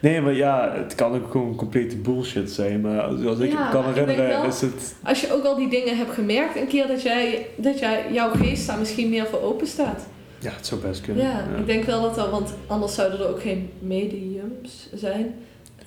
Nee, 0.00 0.20
maar 0.20 0.32
ja, 0.34 0.72
het 0.76 0.94
kan 0.94 1.14
ook 1.14 1.30
gewoon 1.30 1.54
complete 1.56 1.96
bullshit 1.96 2.50
zijn. 2.50 2.80
Maar 2.80 3.00
als, 3.00 3.38
ik 3.38 3.52
Ja, 3.52 3.64
me 3.64 3.70
kan 3.70 3.88
ik 3.88 3.94
herinneren, 3.94 4.28
wel- 4.28 4.44
is 4.46 4.60
het... 4.60 4.94
als 5.04 5.20
je 5.20 5.32
ook 5.32 5.44
al 5.44 5.56
die 5.56 5.68
dingen 5.68 5.96
hebt 5.96 6.10
gemerkt, 6.10 6.56
een 6.56 6.66
keer 6.66 6.86
dat, 6.86 7.02
jij, 7.02 7.46
dat 7.56 7.78
jij, 7.78 8.12
jouw 8.12 8.30
geest 8.30 8.66
daar 8.66 8.78
misschien 8.78 9.08
meer 9.08 9.26
voor 9.26 9.42
open 9.42 9.66
staat. 9.66 10.06
Ja, 10.38 10.50
het 10.50 10.66
zou 10.66 10.80
best 10.80 11.00
kunnen. 11.00 11.24
Ja, 11.24 11.44
ik 11.58 11.66
denk 11.66 11.84
wel 11.84 12.02
dat 12.02 12.14
dat, 12.14 12.30
want 12.30 12.54
anders 12.66 12.94
zouden 12.94 13.18
er 13.20 13.28
ook 13.28 13.40
geen 13.40 13.70
mediums 13.78 14.88
zijn. 14.94 15.34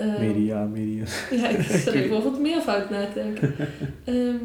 Ehm, 0.01 0.19
Media, 0.19 0.65
media. 0.65 1.03
Ja, 1.41 1.47
ik 1.93 2.11
over 2.11 2.31
het 2.31 2.39
meervoud 2.39 2.89
na 2.89 3.05
te 3.07 3.13
denken. 3.13 3.53
Ehm, 4.03 4.35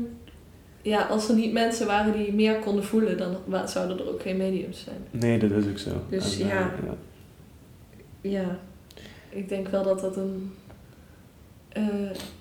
ja, 0.83 1.03
als 1.03 1.29
er 1.29 1.35
niet 1.35 1.53
mensen 1.53 1.87
waren 1.87 2.13
die 2.13 2.33
meer 2.33 2.59
konden 2.59 2.85
voelen, 2.85 3.19
dan 3.19 3.69
zouden 3.69 3.99
er 3.99 4.09
ook 4.13 4.23
geen 4.23 4.37
mediums 4.37 4.81
zijn. 4.85 4.97
Nee, 5.11 5.39
dat 5.39 5.51
is 5.51 5.67
ook 5.69 5.79
zo. 5.79 5.91
Dus 6.11 6.41
En, 6.41 6.51
eh, 6.51 6.55
ja. 6.55 6.71
Ja, 8.21 8.59
ik 9.29 9.49
denk 9.49 9.69
wel 9.69 9.83
dat 9.83 10.01
dat 10.01 10.17
een, 10.17 10.53
eh, 11.69 11.85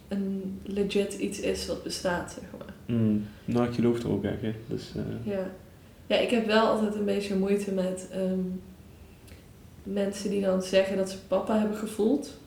een 0.08 0.60
legit 0.64 1.14
iets 1.14 1.40
is 1.40 1.68
wat 1.68 1.84
bestaat, 1.84 2.32
zeg 2.40 2.50
maar. 2.58 2.98
Mm, 2.98 3.26
nou, 3.46 3.68
ik 3.68 3.74
geloof 3.74 4.04
er 4.04 4.12
ook 4.12 4.24
echt, 4.24 4.42
hè. 4.42 4.54
Dus, 4.68 4.92
eh, 4.96 5.34
Ja. 5.34 5.52
ja, 6.08 6.16
ik 6.16 6.30
heb 6.30 6.46
wel 6.46 6.68
altijd 6.68 6.96
een 6.96 7.06
beetje 7.06 7.36
moeite 7.36 7.72
met 7.72 8.08
ehm, 8.12 8.40
mensen 9.84 10.30
die 10.30 10.42
dan 10.42 10.62
zeggen 10.62 10.98
dat 10.98 11.10
ze 11.10 11.18
papa 11.28 11.60
hebben 11.60 11.78
gevoeld. 11.78 12.38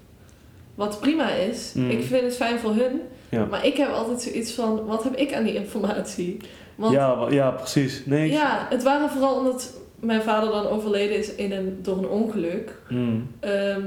Wat 0.79 1.01
prima 1.01 1.31
is. 1.31 1.73
Mm. 1.75 1.91
Ik 1.91 2.03
vind 2.05 2.23
het 2.23 2.37
fijn 2.37 2.59
voor 2.59 2.75
hun. 2.75 3.01
ja. 3.29 3.45
Maar 3.45 3.67
ik 3.67 3.77
heb 3.77 3.91
altijd 3.93 4.23
zoiets 4.23 4.53
van, 4.53 4.85
wat 4.87 5.03
heb 5.05 5.17
ik 5.17 5.35
aan 5.35 5.45
die 5.45 5.55
informatie? 5.55 6.37
Want 6.75 6.93
ja, 6.95 7.17
ja, 7.21 7.31
ja, 7.31 7.51
precies. 7.51 8.03
Nee, 8.07 8.31
ik- 8.31 8.39
het 8.69 8.83
waren 8.83 9.11
vooral 9.11 9.37
omdat 9.39 9.73
mijn 10.01 10.23
vader 10.23 10.51
dan 10.51 10.67
overleden 10.67 11.17
is 11.19 11.35
in 11.35 11.53
een, 11.53 11.79
door 11.83 11.99
een 11.99 12.09
ongeluk. 12.09 12.73
Mm, 12.89 13.27
Ehm, 13.41 13.83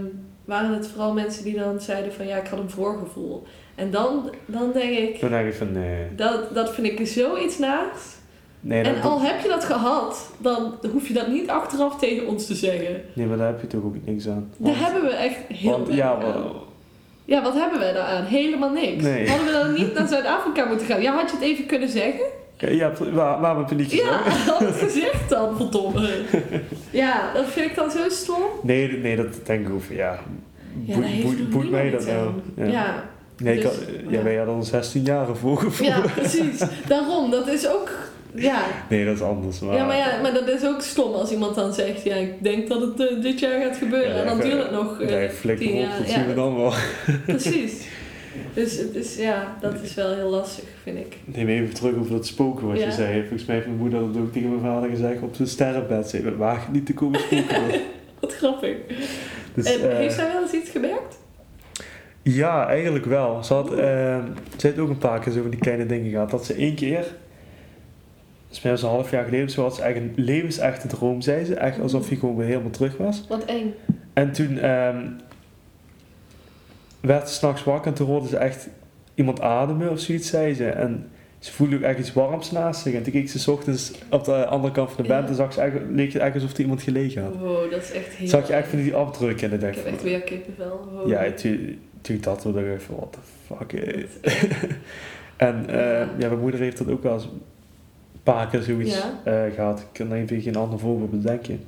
waren 0.45 0.73
het 0.73 0.87
vooral 0.87 1.13
mensen 1.13 1.43
die 1.43 1.55
dan 1.57 1.81
zeiden 1.81 2.13
van, 2.13 2.27
ja, 2.27 2.37
ik 2.37 2.47
had 2.47 2.59
een 2.59 2.69
voorgevoel. 2.69 3.43
En 3.75 3.91
dan, 3.91 4.29
dan 4.45 4.71
denk 4.73 4.97
ik, 4.97 5.19
dan 5.19 5.29
denk 5.29 5.47
ik 5.47 5.53
van, 5.53 5.71
nee. 5.71 6.07
dat, 6.15 6.53
dat 6.53 6.73
vind 6.73 6.87
ik 6.99 7.07
zoiets 7.07 7.57
naars. 7.57 7.99
Nee, 8.59 8.83
En 8.83 9.01
al 9.01 9.21
heb 9.21 9.41
je 9.41 9.47
dat 9.47 9.63
gehad, 9.63 10.29
dan 10.37 10.73
hoef 10.91 11.07
je 11.07 11.13
dat 11.13 11.27
niet 11.27 11.49
achteraf 11.49 11.97
tegen 11.99 12.27
ons 12.27 12.45
te 12.45 12.55
zeggen. 12.55 13.01
nee, 13.13 13.25
maar 13.27 13.37
daar 13.37 13.47
heb 13.47 13.61
je 13.61 13.67
toch 13.67 13.83
ook 13.83 13.95
niks 14.05 14.27
aan. 14.27 14.53
Daar 14.57 14.77
hebben 14.79 15.01
we 15.01 15.09
echt 15.15 15.37
heel 15.47 15.71
want, 15.71 15.87
weinig 15.87 16.05
ja, 16.05 16.33
aan. 16.33 16.43
Ja, 17.31 17.41
wat 17.43 17.53
hebben 17.53 17.79
wij 17.79 17.93
daar 17.93 18.03
aan? 18.07 18.23
Helemaal 18.23 18.69
niks. 18.69 19.03
Nee. 19.03 19.27
Hadden 19.29 19.45
we 19.47 19.51
dan 19.53 19.73
niet 19.73 19.93
naar 19.93 20.07
Zuid-Afrika 20.07 20.65
moeten 20.65 20.87
gaan? 20.87 21.01
Ja, 21.01 21.13
had 21.15 21.29
je 21.29 21.35
het 21.35 21.45
even 21.45 21.65
kunnen 21.65 21.89
zeggen? 21.89 22.25
ja, 22.57 22.91
waar, 23.11 23.39
waar 23.39 23.55
mijn 23.55 23.65
paniek 23.65 23.91
Ja, 23.91 24.21
had 24.47 24.59
het 24.59 24.75
gezegd 24.75 25.29
dan, 25.29 25.55
verdomme. 25.57 26.09
Ja, 26.89 27.31
dat 27.33 27.45
vind 27.45 27.69
ik 27.69 27.75
dan 27.75 27.91
zo 27.91 27.97
stom. 28.09 28.41
Nee, 28.63 28.91
nee, 28.97 29.15
dat 29.15 29.45
denk 29.45 29.67
ik 29.67 29.73
over, 29.73 29.95
ja. 29.95 30.19
Ja, 30.85 30.97
boeit- 31.51 31.69
mij 31.71 31.89
dat 31.89 32.05
nou? 32.05 32.29
Ja. 32.55 32.65
Ja, 32.65 33.03
Nee, 33.37 33.55
ik 33.55 33.61
dus, 33.61 33.71
had, 33.71 33.85
ja. 34.09 34.23
wij 34.23 34.35
hadden 34.35 34.55
al 34.55 34.63
16 34.63 35.03
jaar 35.03 35.35
voorgevoel. 35.35 35.87
ja, 35.87 35.99
precies. 36.15 36.59
Daarom, 36.87 37.31
dat 37.31 37.47
is 37.47 37.67
ook... 37.67 37.89
Ja. 38.35 38.61
Nee, 38.89 39.05
dat 39.05 39.15
is 39.15 39.21
anders. 39.21 39.59
Maar, 39.59 39.75
Ja, 39.75 39.85
maar, 39.85 39.97
ja, 39.97 40.21
maar 40.21 40.33
dat 40.33 40.47
is 40.47 40.65
ook 40.65 40.81
stom 40.81 41.13
als 41.13 41.31
iemand 41.31 41.55
dan 41.55 41.73
zegt... 41.73 42.03
Ja, 42.03 42.15
ik 42.15 42.43
denk 42.43 42.67
dat 42.67 42.81
het 42.81 42.99
eh, 43.09 43.21
dit 43.21 43.39
jaar 43.39 43.61
gaat 43.61 43.77
gebeuren. 43.77 44.15
Ja, 44.15 44.21
en 44.21 44.25
dan 44.25 44.37
ja, 44.37 44.43
duurt 44.43 44.63
het 44.63 44.71
nog 44.71 45.01
eh, 45.01 45.07
Nee, 45.09 45.29
flikker 45.29 45.67
op, 45.67 45.97
dat 45.97 46.07
Ja, 46.07 46.13
zien 46.13 46.27
we 46.27 46.33
dan 46.33 46.55
wel. 46.57 46.73
Precies. 47.25 47.87
Dus 48.53 48.77
het 48.77 48.95
is, 48.95 49.15
ja, 49.17 49.57
dat 49.61 49.73
is 49.83 49.93
wel 49.93 50.15
heel 50.15 50.29
lastig, 50.29 50.63
vind 50.83 50.97
ik. 50.97 51.17
Neem 51.25 51.47
even 51.47 51.73
terug 51.73 51.95
over 51.95 52.11
dat 52.11 52.25
spoken 52.25 52.67
wat 52.67 52.77
Ja. 52.79 52.85
je 52.85 52.91
zei. 52.91 53.19
Volgens 53.19 53.45
mij 53.45 53.55
heeft 53.55 53.67
mijn 53.67 53.79
moeder 53.79 53.99
dat 53.99 54.21
ook 54.21 54.31
tegen 54.33 54.49
mijn 54.49 54.61
vader 54.61 54.89
gezegd 54.89 55.21
op 55.21 55.35
zijn 55.35 55.47
sterrenbed. 55.47 56.09
Ze 56.09 56.17
heeft 56.17 56.35
waag 56.37 56.71
niet 56.71 56.85
te 56.85 56.93
komen 56.93 57.19
spoken. 57.19 57.61
Wat 58.19 58.35
grappig. 58.35 58.75
dus, 59.53 59.75
en 59.77 59.89
eh, 59.91 59.97
heeft 59.97 60.15
zij 60.15 60.27
wel 60.33 60.41
eens 60.41 60.51
iets 60.51 60.69
gemerkt? 60.69 61.19
Ja, 62.21 62.67
eigenlijk 62.67 63.05
wel. 63.05 63.43
Ze 63.43 63.53
had, 63.53 63.67
ze 64.57 64.67
heeft 64.67 64.79
ook 64.79 64.89
een 64.89 64.97
paar 64.97 65.19
keer 65.19 65.31
zo 65.33 65.41
van 65.41 65.49
die 65.51 65.59
kleine 65.59 65.85
dingen 65.85 66.11
gehad. 66.11 66.31
Dat 66.31 66.45
ze 66.45 66.53
één 66.53 66.75
keer, 66.75 67.05
mij 68.61 68.71
was 68.71 68.81
het 68.81 68.89
een 68.89 68.95
half 68.95 69.11
jaar 69.11 69.23
geleden 69.23 69.45
of 69.45 69.51
zo, 69.51 69.61
had 69.61 69.75
ze 69.75 69.81
echt 69.81 69.95
een 69.97 70.13
levensechte 70.15 70.87
droom, 70.87 71.21
zei 71.21 71.45
ze. 71.45 71.55
Echt 71.55 71.79
alsof 71.79 72.07
hij 72.07 72.17
gewoon 72.17 72.35
weer 72.35 72.47
helemaal 72.47 72.69
terug 72.69 72.97
was. 72.97 73.25
Wat 73.29 73.45
eng. 73.45 73.73
En 74.13 74.31
toen 74.31 74.57
ehm, 74.59 75.07
werd 76.99 77.29
ze 77.29 77.35
s'nachts 77.35 77.63
wakker 77.63 77.91
en 77.91 77.97
toen 77.97 78.07
hoorde 78.07 78.27
ze 78.27 78.37
echt 78.37 78.67
iemand 79.15 79.41
ademen 79.41 79.89
of 79.91 79.99
zoiets, 79.99 80.29
zei 80.29 80.53
ze. 80.53 80.69
En 80.69 81.09
ze 81.39 81.51
voelde 81.51 81.75
ook 81.75 81.81
echt 81.81 81.99
iets 81.99 82.13
warms 82.13 82.51
naast 82.51 82.81
zich. 82.81 82.93
En 82.93 83.03
toen 83.03 83.11
keek 83.13 83.29
ze 83.29 83.39
's 83.39 83.47
ochtends 83.47 83.91
op 84.09 84.23
de 84.23 84.45
andere 84.45 84.73
kant 84.73 84.91
van 84.91 85.03
de 85.03 85.09
Ja. 85.09 85.27
en 85.27 85.35
zag 85.35 85.53
ze 85.53 85.61
echt, 85.61 85.75
leek 85.89 86.13
het 86.13 86.21
echt 86.21 86.33
alsof 86.33 86.53
er 86.53 86.59
iemand 86.59 86.81
gelegen 86.81 87.23
had. 87.23 87.35
Wow, 87.35 87.71
dat 87.71 87.81
is 87.81 87.91
echt 87.91 88.07
heel 88.07 88.27
Zag 88.27 88.47
je 88.47 88.53
echt 88.53 88.67
van 88.67 88.79
die 88.81 88.95
afdrukken 88.95 89.51
en 89.51 89.59
dan 89.59 89.69
dacht 89.69 89.71
Ik 89.73 89.79
ik 89.79 89.85
heb 89.85 89.93
echt 89.93 90.03
weer 90.03 90.21
kippenvel. 90.21 90.89
Wow. 90.93 91.09
ja, 91.09 91.31
toen, 91.31 91.79
toen 92.01 92.15
ik 92.15 92.23
dat 92.23 92.43
hoorde, 92.43 92.61
dacht 92.69 92.81
ik 92.81 92.87
van, 92.87 92.95
what 92.95 93.13
the 93.13 93.19
fuck. 93.47 93.73
En 95.37 95.69
eh, 95.69 96.07
Ja. 96.17 96.27
mijn 96.27 96.39
moeder 96.39 96.59
heeft 96.59 96.77
dat 96.77 96.89
ook 96.89 97.03
wel 97.03 97.13
eens 97.13 97.23
een 97.23 97.41
paar 98.23 98.47
keer 98.47 98.61
zoiets 98.61 98.95
Ja. 98.95 99.19
eh, 99.23 99.53
gehad. 99.55 99.79
Ik 99.79 99.85
kan 99.93 100.11
even 100.13 100.41
geen 100.41 100.55
ander 100.55 100.79
voorbeeld 100.79 101.11
bedenken. 101.11 101.63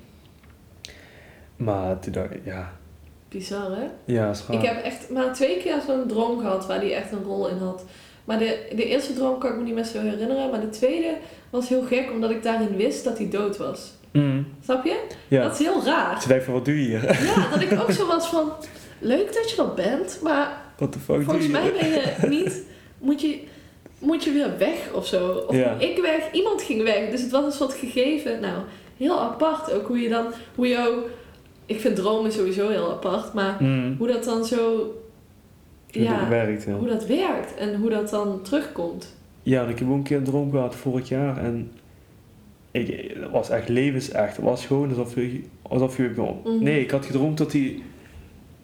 Maar 1.55 1.99
toen 1.99 2.13
dacht 2.13 2.31
ik, 2.33 2.39
ja, 2.43 2.71
Bizar, 3.29 3.71
hè? 3.71 3.85
ja, 4.05 4.29
is 4.29 4.43
raar. 4.47 4.57
Ik 4.57 4.65
heb 4.67 4.83
echt 4.83 5.09
maar 5.09 5.33
twee 5.33 5.57
keer 5.57 5.81
zo'n 5.87 6.07
droom 6.07 6.39
gehad 6.39 6.65
waar 6.67 6.79
die 6.79 6.93
echt 6.93 7.11
een 7.11 7.23
rol 7.23 7.47
in 7.49 7.57
had. 7.57 7.83
Maar 8.25 8.39
de, 8.39 8.67
de 8.75 8.85
eerste 8.85 9.13
droom 9.13 9.37
kan 9.39 9.51
ik 9.51 9.57
me 9.57 9.63
niet 9.63 9.73
meer 9.73 9.83
zo 9.83 9.99
herinneren. 9.99 10.49
Maar 10.49 10.61
de 10.61 10.69
tweede 10.69 11.15
was 11.49 11.69
heel 11.69 11.83
gek, 11.83 12.11
omdat 12.11 12.29
ik 12.31 12.43
daarin 12.43 12.75
wist 12.75 13.03
dat 13.03 13.17
hij 13.17 13.29
dood 13.29 13.57
was. 13.57 13.93
Mm, 14.11 14.47
Snap 14.63 14.85
je? 14.85 15.03
ja. 15.27 15.43
Dat 15.43 15.51
is 15.53 15.59
heel 15.59 15.83
raar. 15.85 16.21
Ze 16.21 16.27
denkt 16.27 16.43
van, 16.43 16.53
wat 16.53 16.65
doe 16.65 16.81
je 16.81 16.87
hier? 16.87 17.23
Ja, 17.23 17.49
dat 17.49 17.61
ik 17.61 17.79
ook 17.81 17.91
zo 17.99 18.07
was 18.07 18.27
van... 18.27 18.51
Leuk 18.99 19.33
dat 19.33 19.49
je 19.49 19.55
dat 19.55 19.75
bent, 19.75 20.19
maar 20.23 20.61
What 20.77 20.91
the 20.91 20.99
fuck 20.99 21.23
volgens 21.23 21.47
doe 21.47 21.61
je 21.61 21.61
mij 21.61 21.71
ben 21.79 21.89
je 21.89 22.27
niet... 22.37 22.63
Moet 22.99 23.21
je... 23.21 23.39
moet 24.03 24.23
je 24.23 24.31
weer 24.31 24.57
weg 24.57 24.91
of 24.93 25.07
zo. 25.07 25.43
Of 25.47 25.55
Ja. 25.55 25.75
ik 25.79 25.97
weg, 26.01 26.31
iemand 26.31 26.61
ging 26.61 26.83
weg. 26.83 27.09
Dus 27.09 27.21
het 27.21 27.31
was 27.31 27.45
een 27.45 27.51
soort 27.51 27.73
gegeven. 27.73 28.39
Nou, 28.41 28.57
heel 28.97 29.21
apart 29.21 29.73
ook 29.73 29.87
hoe 29.87 29.99
je 29.99 30.09
dan, 30.09 30.25
hoe 30.55 30.67
je 30.67 30.87
ook, 30.87 31.09
ik 31.65 31.79
vind 31.79 31.95
dromen 31.95 32.31
sowieso 32.31 32.69
heel 32.69 32.91
apart, 32.91 33.33
maar 33.33 33.57
Mm. 33.59 33.95
hoe 33.97 34.07
dat 34.07 34.23
dan 34.23 34.45
zo, 34.45 34.75
Hoe 35.91 36.03
ja, 36.03 36.19
dat 36.19 36.27
werkt, 36.27 36.63
ja. 36.63 36.73
hoe 36.73 36.87
dat 36.87 37.05
werkt 37.05 37.55
en 37.55 37.75
hoe 37.75 37.89
dat 37.89 38.09
dan 38.09 38.41
terugkomt. 38.41 39.15
Ja, 39.43 39.63
ik 39.65 39.79
heb 39.79 39.87
ook 39.87 39.93
een 39.93 40.03
keer 40.03 40.17
een 40.17 40.23
droom 40.23 40.51
gehad 40.51 40.75
vorig 40.75 41.07
jaar 41.09 41.37
en 41.37 41.71
ik, 42.71 43.15
dat 43.21 43.31
was 43.31 43.49
echt 43.49 43.69
levensecht. 43.69 44.35
Het 44.35 44.45
was 44.45 44.65
gewoon 44.65 44.89
alsof 44.89 45.15
je, 45.15 45.41
alsof 45.61 45.97
je 45.97 46.11
Mhm. 46.15 46.63
Nee, 46.63 46.81
ik 46.81 46.91
had 46.91 47.05
gedroomd 47.05 47.37
dat 47.37 47.51
hij, 47.51 47.81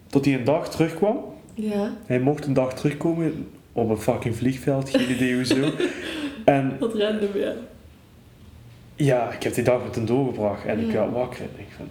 dat 0.08 0.26
hij 0.26 0.34
een 0.34 0.44
dag 0.44 0.70
terugkwam. 0.70 1.18
Ja, 1.54 1.94
Hij 2.06 2.20
mocht 2.20 2.46
een 2.46 2.54
dag 2.54 2.74
terugkomen 2.74 3.48
op 3.80 3.90
een 3.90 3.98
fucking 3.98 4.36
vliegveld, 4.36 4.90
geen 4.90 5.12
idee 5.12 5.36
hoezo. 5.36 5.56
En 6.46 6.78
wat 6.80 6.96
random, 6.96 7.30
ja. 7.36 7.54
ja, 8.96 9.32
ik 9.32 9.44
heb 9.44 9.54
die 9.54 9.64
dag 9.64 9.84
met 9.84 9.96
hem 9.96 10.06
doorgebracht 10.06 10.66
en 10.66 10.80
ik 10.80 10.92
werd 10.92 11.12
wakker 11.12 11.40
en 11.42 11.50
ik 11.58 11.68
van... 11.78 11.88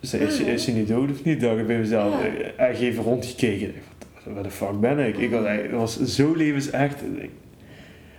Is, 0.00 0.14
is, 0.14 0.40
Ah. 0.40 0.46
is 0.46 0.66
hij 0.66 0.74
niet 0.74 0.88
dood 0.88 1.10
of 1.10 1.24
niet? 1.24 1.40
dacht 1.40 1.58
ik 1.58 1.66
bij 1.66 1.78
mezelf. 1.78 2.14
Ja. 2.22 2.28
Echt 2.66 2.80
even 2.80 3.02
rondgekeken. 3.04 3.68
Ik 3.68 3.74
dacht, 3.98 4.34
Waar 4.34 4.42
de 4.42 4.50
fuck 4.50 4.80
ben 4.80 4.98
ik? 4.98 5.16
ik 5.18 5.30
was, 5.30 5.44
het 5.46 5.70
was 5.70 6.02
zo 6.14 6.34
levensecht. 6.34 7.00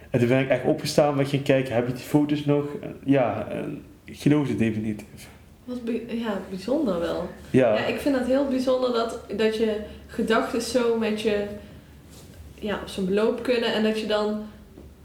En 0.10 0.20
toen 0.20 0.28
ben 0.28 0.40
ik 0.40 0.50
echt 0.50 0.64
opgestaan 0.66 1.16
met 1.16 1.30
gaan 1.30 1.42
kijken, 1.42 1.76
heb 1.76 1.88
je 1.88 1.94
die 1.94 2.04
foto's 2.04 2.46
nog? 2.46 2.66
Ja, 3.04 3.48
en 3.52 3.84
ik 4.06 4.20
geloof 4.20 4.48
het. 4.48 5.04
Wat 5.64 5.84
bij- 5.84 6.02
ja, 6.08 6.40
bijzonder 6.50 7.00
wel. 7.00 7.30
Ja, 7.50 7.74
Ja, 7.74 7.86
ik 7.86 8.00
vind 8.00 8.16
het 8.18 8.28
heel 8.28 8.48
bijzonder 8.48 8.94
dat, 8.94 9.20
dat 9.38 9.58
je 9.58 9.78
gedachten 10.08 10.62
zo 10.62 10.98
met 10.98 11.22
je 11.22 11.46
ja, 12.60 12.80
op 12.82 12.88
zijn 12.88 13.06
beloop 13.06 13.44
kunnen 13.44 13.74
en 13.74 13.84
dat 13.84 14.00
je 14.00 14.08
dan 14.08 14.42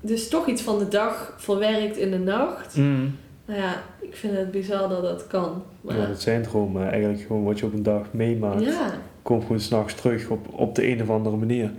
dus 0.00 0.28
toch 0.28 0.46
iets 0.46 0.62
van 0.62 0.78
de 0.78 0.88
dag 0.88 1.34
verwerkt 1.38 1.96
in 1.96 2.10
de 2.10 2.18
nacht. 2.18 2.76
Mm. 2.76 3.16
Nou 3.44 3.60
ja, 3.60 3.82
ik 4.00 4.16
vind 4.16 4.36
het 4.36 4.50
bizar 4.50 4.88
dat 4.88 5.02
dat 5.02 5.26
kan. 5.26 5.62
Maar, 5.80 5.96
ja 5.96 6.06
dat 6.06 6.20
zijn 6.20 6.42
dromen. 6.42 6.90
Eigenlijk 6.90 7.22
gewoon 7.22 7.44
wat 7.44 7.58
je 7.58 7.66
op 7.66 7.72
een 7.72 7.82
dag 7.82 8.06
meemaakt. 8.10 8.64
ja, 8.64 8.94
komt 9.22 9.42
gewoon 9.42 9.60
s'nachts 9.60 9.94
terug 9.94 10.28
op, 10.28 10.46
op 10.50 10.74
de 10.74 10.88
een 10.88 11.02
of 11.02 11.10
andere 11.10 11.36
manier. 11.36 11.70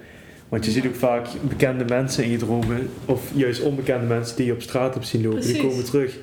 Want 0.50 0.66
je 0.66 0.72
ziet 0.72 0.88
ook 0.88 0.96
vaak 0.96 1.28
bekende 1.42 1.86
mensen 1.86 2.24
in 2.24 2.30
je 2.30 2.38
dromen, 2.38 2.90
of 3.06 3.32
juist 3.34 3.62
onbekende 3.62 4.06
mensen 4.06 4.36
die 4.36 4.46
je 4.46 4.54
op 4.54 4.62
straat 4.62 4.94
hebt 4.94 5.08
zien 5.08 5.24
lopen, 5.24 5.42
die 5.42 5.62
komen 5.62 5.86
terug. 5.86 6.18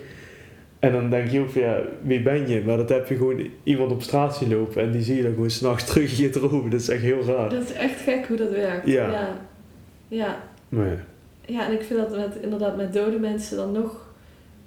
En 0.79 0.93
dan 0.93 1.11
denk 1.11 1.31
je 1.31 1.41
ook 1.41 1.51
van 1.51 1.63
ja, 1.63 1.81
wie 2.03 2.23
ben 2.23 2.49
je? 2.49 2.63
Maar 2.67 2.77
dat 2.77 2.89
heb 2.89 3.09
je 3.09 3.17
gewoon 3.17 3.51
iemand 3.63 3.91
op 3.91 4.03
straat 4.03 4.37
zien 4.37 4.49
lopen 4.49 4.83
en 4.83 4.91
die 4.91 5.03
zie 5.03 5.17
je 5.17 5.23
dan 5.23 5.33
gewoon 5.33 5.51
s'nachts 5.51 5.85
terug 5.93 6.19
in 6.19 6.23
je 6.23 6.31
dromen. 6.31 6.71
Dat 6.71 6.81
is 6.81 6.89
echt 6.89 7.03
heel 7.03 7.23
raar. 7.23 7.49
dat 7.49 7.63
is 7.63 7.73
echt 7.73 8.01
gek 8.01 8.27
hoe 8.27 8.37
dat 8.37 8.51
werkt. 8.51 8.87
Ja. 8.87 9.11
ja. 9.11 9.39
Ja, 10.09 10.43
ja. 10.69 11.05
Ja, 11.47 11.67
en 11.67 11.73
ik 11.73 11.83
vind 11.83 11.99
dat 11.99 12.17
met, 12.17 12.37
inderdaad 12.41 12.77
met 12.77 12.93
dode 12.93 13.19
mensen 13.19 13.57
dan 13.57 13.73
nog 13.73 14.07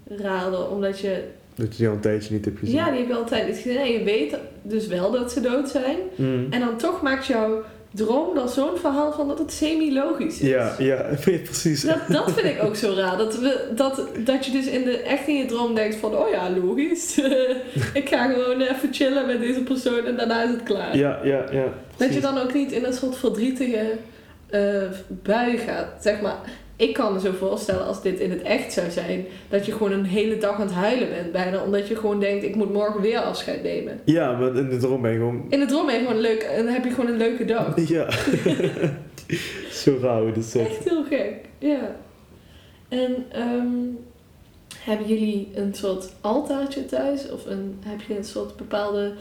raarder, 0.08 0.70
omdat 0.70 1.00
je... 1.00 1.24
dat 1.56 1.72
je 1.72 1.78
die 1.78 1.88
al 1.88 1.94
een 1.94 2.00
tijdje 2.00 2.34
niet 2.34 2.46
hebt 2.46 2.60
gezien. 2.60 2.76
Ja, 2.76 2.90
die 2.90 3.00
heb 3.00 3.08
je 3.08 3.16
altijd 3.16 3.48
niet 3.48 3.56
gezien 3.56 3.78
en 3.78 3.92
je 3.92 4.04
weet 4.04 4.38
dus 4.62 4.88
wel 4.88 5.12
dat 5.12 5.32
ze 5.32 5.42
dood 5.42 5.70
zijn. 5.70 5.98
Mm. 6.16 6.48
En 6.50 6.60
dan 6.60 6.78
toch 6.78 7.02
maakt 7.02 7.26
jouw 7.26 7.64
droom 7.92 8.36
dan 8.36 8.50
zo'n 8.50 8.78
verhaal 8.78 9.12
van 9.12 9.28
dat 9.28 9.40
het 9.40 9.52
semi-logisch 9.52 10.40
is. 10.40 10.48
ja, 10.48 10.76
ja, 10.78 11.06
precies. 11.24 11.82
Dat, 11.82 12.00
dat 12.08 12.32
vind 12.32 12.46
ik 12.46 12.64
ook 12.64 12.76
zo 12.76 12.94
raar. 12.94 13.18
Dat, 13.18 13.40
we, 13.40 13.72
dat, 13.76 14.08
dat 14.18 14.46
je 14.46 14.52
dus 14.52 14.66
in 14.66 14.84
de, 14.84 14.98
echt 14.98 15.28
in 15.28 15.36
je 15.36 15.46
droom 15.46 15.76
denkt 15.76 15.96
van, 15.96 16.16
oh 16.16 16.30
ja, 16.30 16.50
logisch. 16.50 17.18
ik 18.02 18.10
ga 18.10 18.32
gewoon 18.32 18.62
even 18.62 18.94
chillen 18.94 19.26
met 19.26 19.40
deze 19.40 19.62
persoon 19.62 20.06
en 20.06 20.18
daarna 20.18 20.44
is 20.44 20.50
het 20.50 20.64
klaar. 20.64 20.98
Ja, 20.98 21.20
ja, 21.24 21.46
ja. 21.52 21.66
dat 21.98 22.14
je 22.14 22.20
dan 22.20 22.38
ook 22.38 22.54
niet 22.54 22.72
in 22.72 22.84
een 22.84 22.94
soort 22.94 23.18
verdrietige 23.18 23.98
eh, 24.50 24.84
bui 25.08 25.58
gaat. 25.58 26.04
Zeg 26.04 26.22
maar, 26.22 26.40
ik 26.82 26.94
kan 26.94 27.14
me 27.14 27.20
zo 27.20 27.32
voorstellen 27.32 27.86
als 27.86 28.02
dit 28.02 28.20
in 28.20 28.32
het 28.32 28.42
echt 28.42 28.74
zou 28.74 28.92
zijn, 28.92 29.26
dat 29.50 29.66
je 29.66 29.72
gewoon 29.72 29.92
een 29.92 30.06
hele 30.06 30.38
dag 30.38 30.56
aan 30.56 30.62
het 30.62 30.72
huilen 30.72 31.10
bent 31.10 31.32
bijna, 31.32 31.64
omdat 31.64 31.88
je 31.88 31.96
gewoon 31.96 32.20
denkt, 32.20 32.44
ik 32.44 32.56
moet 32.56 32.74
morgen 32.74 33.02
weer 33.02 33.20
afscheid 33.20 33.64
nemen. 33.64 34.00
Ja, 34.06 34.38
maar 34.38 34.56
in 34.56 34.70
de 34.70 34.78
droom 34.78 35.02
ben 35.02 35.12
je 35.12 35.18
gewoon... 35.18 35.46
In 35.50 35.60
de 35.60 35.66
droom 35.66 35.86
ben 35.86 35.96
je 35.96 36.02
gewoon 36.02 36.22
leuk 36.22 36.42
en 36.42 36.64
dan 36.64 36.74
heb 36.74 36.84
je 36.84 36.90
gewoon 36.90 37.10
een 37.10 37.18
leuke 37.18 37.46
dag. 37.46 37.74
Ja. 37.88 38.10
Zo 39.84 39.92
hoe 39.92 40.32
dat 40.32 40.44
zit. 40.44 40.68
Echt 40.68 40.90
heel 40.90 41.04
gek, 41.04 41.36
ja. 41.58 41.96
En 42.90 43.26
ehm, 43.32 43.68
hebben 44.78 45.08
jullie 45.08 45.52
een 45.56 45.74
soort 45.74 46.14
altaartje 46.22 46.86
thuis? 46.86 47.32
Of 47.32 47.46
een, 47.46 47.80
heb 47.86 48.02
je 48.08 48.18
een 48.18 48.24
soort 48.24 48.56
bepaalde 48.56 49.14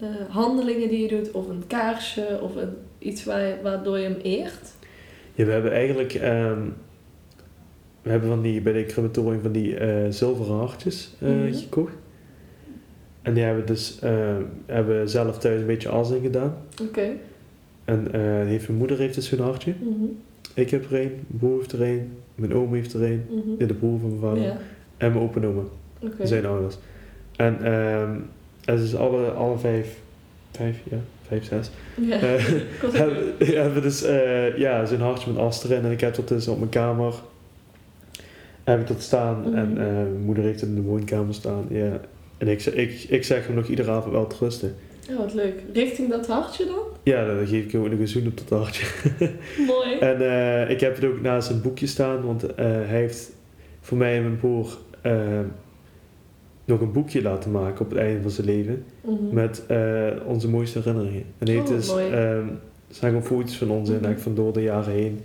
eh, 0.00 0.08
handelingen 0.28 0.88
die 0.88 1.02
je 1.02 1.08
doet? 1.08 1.30
Of 1.30 1.48
een 1.48 1.64
kaarsje? 1.66 2.38
Of 2.42 2.56
een, 2.56 2.76
iets 2.98 3.24
waar, 3.24 3.62
waardoor 3.62 3.98
je 3.98 4.04
hem 4.04 4.18
eert? 4.22 4.72
Ja, 5.34 5.44
we 5.44 5.52
hebben 5.52 5.72
eigenlijk... 5.72 6.14
ehm, 6.14 6.60
we 8.02 8.10
hebben 8.10 8.28
van 8.28 8.42
die, 8.42 8.60
bij 8.60 8.72
de 8.72 8.84
crematorium 8.84 9.40
van 9.42 9.52
die 9.52 9.76
eh, 9.76 10.10
zilveren 10.10 10.54
hartjes 10.56 11.14
eh, 11.20 11.28
Mhm. 11.28 11.52
gekocht. 11.54 11.92
En 13.22 13.34
die 13.34 13.42
hebben 13.42 13.62
we 13.64 13.72
dus 13.72 13.98
eh, 13.98 14.36
hebben 14.66 15.08
zelf 15.08 15.38
thuis 15.38 15.60
een 15.60 15.66
beetje 15.66 15.88
as 15.88 16.10
in 16.10 16.20
gedaan. 16.22 16.54
Oké. 16.82 17.08
En 17.84 18.08
heeft 18.46 18.66
mijn 18.66 18.78
moeder 18.78 18.98
heeft 18.98 19.14
dus 19.14 19.28
zo'n 19.28 19.38
hartje. 19.40 19.74
Mhm, 19.80 20.04
Ik 20.54 20.70
heb 20.70 20.84
er 20.90 21.00
een, 21.00 21.10
mijn 21.26 21.38
broer 21.38 21.56
heeft 21.58 21.72
er 21.72 21.82
een, 21.82 22.10
mijn 22.34 22.54
oom 22.54 22.74
heeft 22.74 22.92
er 22.94 23.02
een. 23.02 23.24
mhm. 23.30 23.66
De 23.66 23.74
broer 23.74 23.98
van 24.00 24.08
mijn 24.08 24.20
vader. 24.20 24.56
En 24.96 25.12
mijn 25.12 25.24
opa 25.24 25.40
en 25.40 25.46
oma, 25.46 25.62
zijn 26.22 26.46
ouders. 26.46 26.76
En 27.36 27.64
ehm 27.64 28.16
het 28.64 28.80
is 28.80 28.96
alle, 28.96 29.30
alle 29.30 29.58
vijf, 29.58 29.96
vijf, 30.50 30.76
ja, 30.90 30.96
vijf, 31.26 31.44
zes. 31.44 31.70
Ja. 32.00 32.18
Hebben, 32.98 33.16
hebben 33.38 33.82
dus 33.82 34.00
ja, 34.56 34.84
zo'n 34.86 35.00
hartje 35.00 35.30
met 35.32 35.40
as 35.40 35.64
erin 35.64 35.84
en 35.84 35.90
ik 35.90 36.00
heb 36.00 36.14
dat 36.14 36.28
dus 36.28 36.48
op 36.48 36.58
mijn 36.58 36.70
kamer 36.70 37.14
heb 38.70 38.80
ik 38.80 38.86
dat 38.86 39.02
staan 39.02 39.40
Mhm. 39.40 39.54
en 39.54 39.72
mijn 39.72 40.20
moeder 40.24 40.44
heeft 40.44 40.60
het 40.60 40.68
in 40.68 40.74
de 40.74 40.82
woonkamer 40.82 41.34
staan 41.34 41.64
ja. 41.68 42.00
en 42.38 42.48
ik, 42.48 42.60
zeg- 42.60 42.74
ik, 42.74 43.06
ik 43.08 43.24
zeg 43.24 43.46
hem 43.46 43.56
nog 43.56 43.66
iedere 43.66 43.90
avond 43.90 44.12
wel 44.12 44.26
te 44.26 44.36
rusten 44.40 44.74
Oh, 45.10 45.16
wat 45.18 45.34
leuk. 45.34 45.62
Richting 45.72 46.08
dat 46.10 46.26
hartje 46.26 46.64
dan? 46.64 46.78
ja 47.02 47.26
dan 47.26 47.46
geef 47.46 47.64
ik 47.64 47.72
hem 47.72 47.80
ook 47.82 47.90
nog 47.90 47.98
een 47.98 48.08
zoen 48.08 48.26
op 48.26 48.38
dat 48.48 48.58
hartje 48.58 48.86
Mooi. 49.66 49.98
en 50.00 50.20
eh, 50.20 50.70
ik 50.70 50.80
heb 50.80 50.94
het 50.94 51.04
ook 51.04 51.20
naast 51.20 51.50
een 51.50 51.62
boekje 51.62 51.86
staan 51.86 52.24
want 52.26 52.54
eh, 52.54 52.64
hij 52.66 52.84
heeft 52.84 53.32
voor 53.80 53.98
mij 53.98 54.16
en 54.16 54.22
mijn 54.22 54.36
broer 54.38 54.78
nog 56.64 56.80
een 56.80 56.92
boekje 56.92 57.22
laten 57.22 57.50
maken 57.50 57.80
op 57.84 57.90
het 57.90 57.98
einde 57.98 58.22
van 58.22 58.30
zijn 58.30 58.46
leven 58.46 58.84
Mhm. 59.04 59.34
met 59.34 59.62
onze 60.26 60.48
mooiste 60.48 60.78
herinneringen 60.78 61.24
en 61.38 61.46
hij 61.46 61.54
heeft 61.56 61.68
Oh, 61.70 61.76
dus 61.76 61.90
mooi. 61.90 62.04
ehm, 62.04 62.16
er 62.88 62.94
zijn 62.94 63.12
gewoon 63.12 63.26
foto's 63.26 63.56
van 63.56 63.70
ons 63.70 63.88
in 63.88 63.94
Mhm. 63.94 64.04
eigenlijk 64.04 64.20
van 64.20 64.34
door 64.44 64.52
de 64.52 64.62
jaren 64.62 64.92
heen 64.92 65.20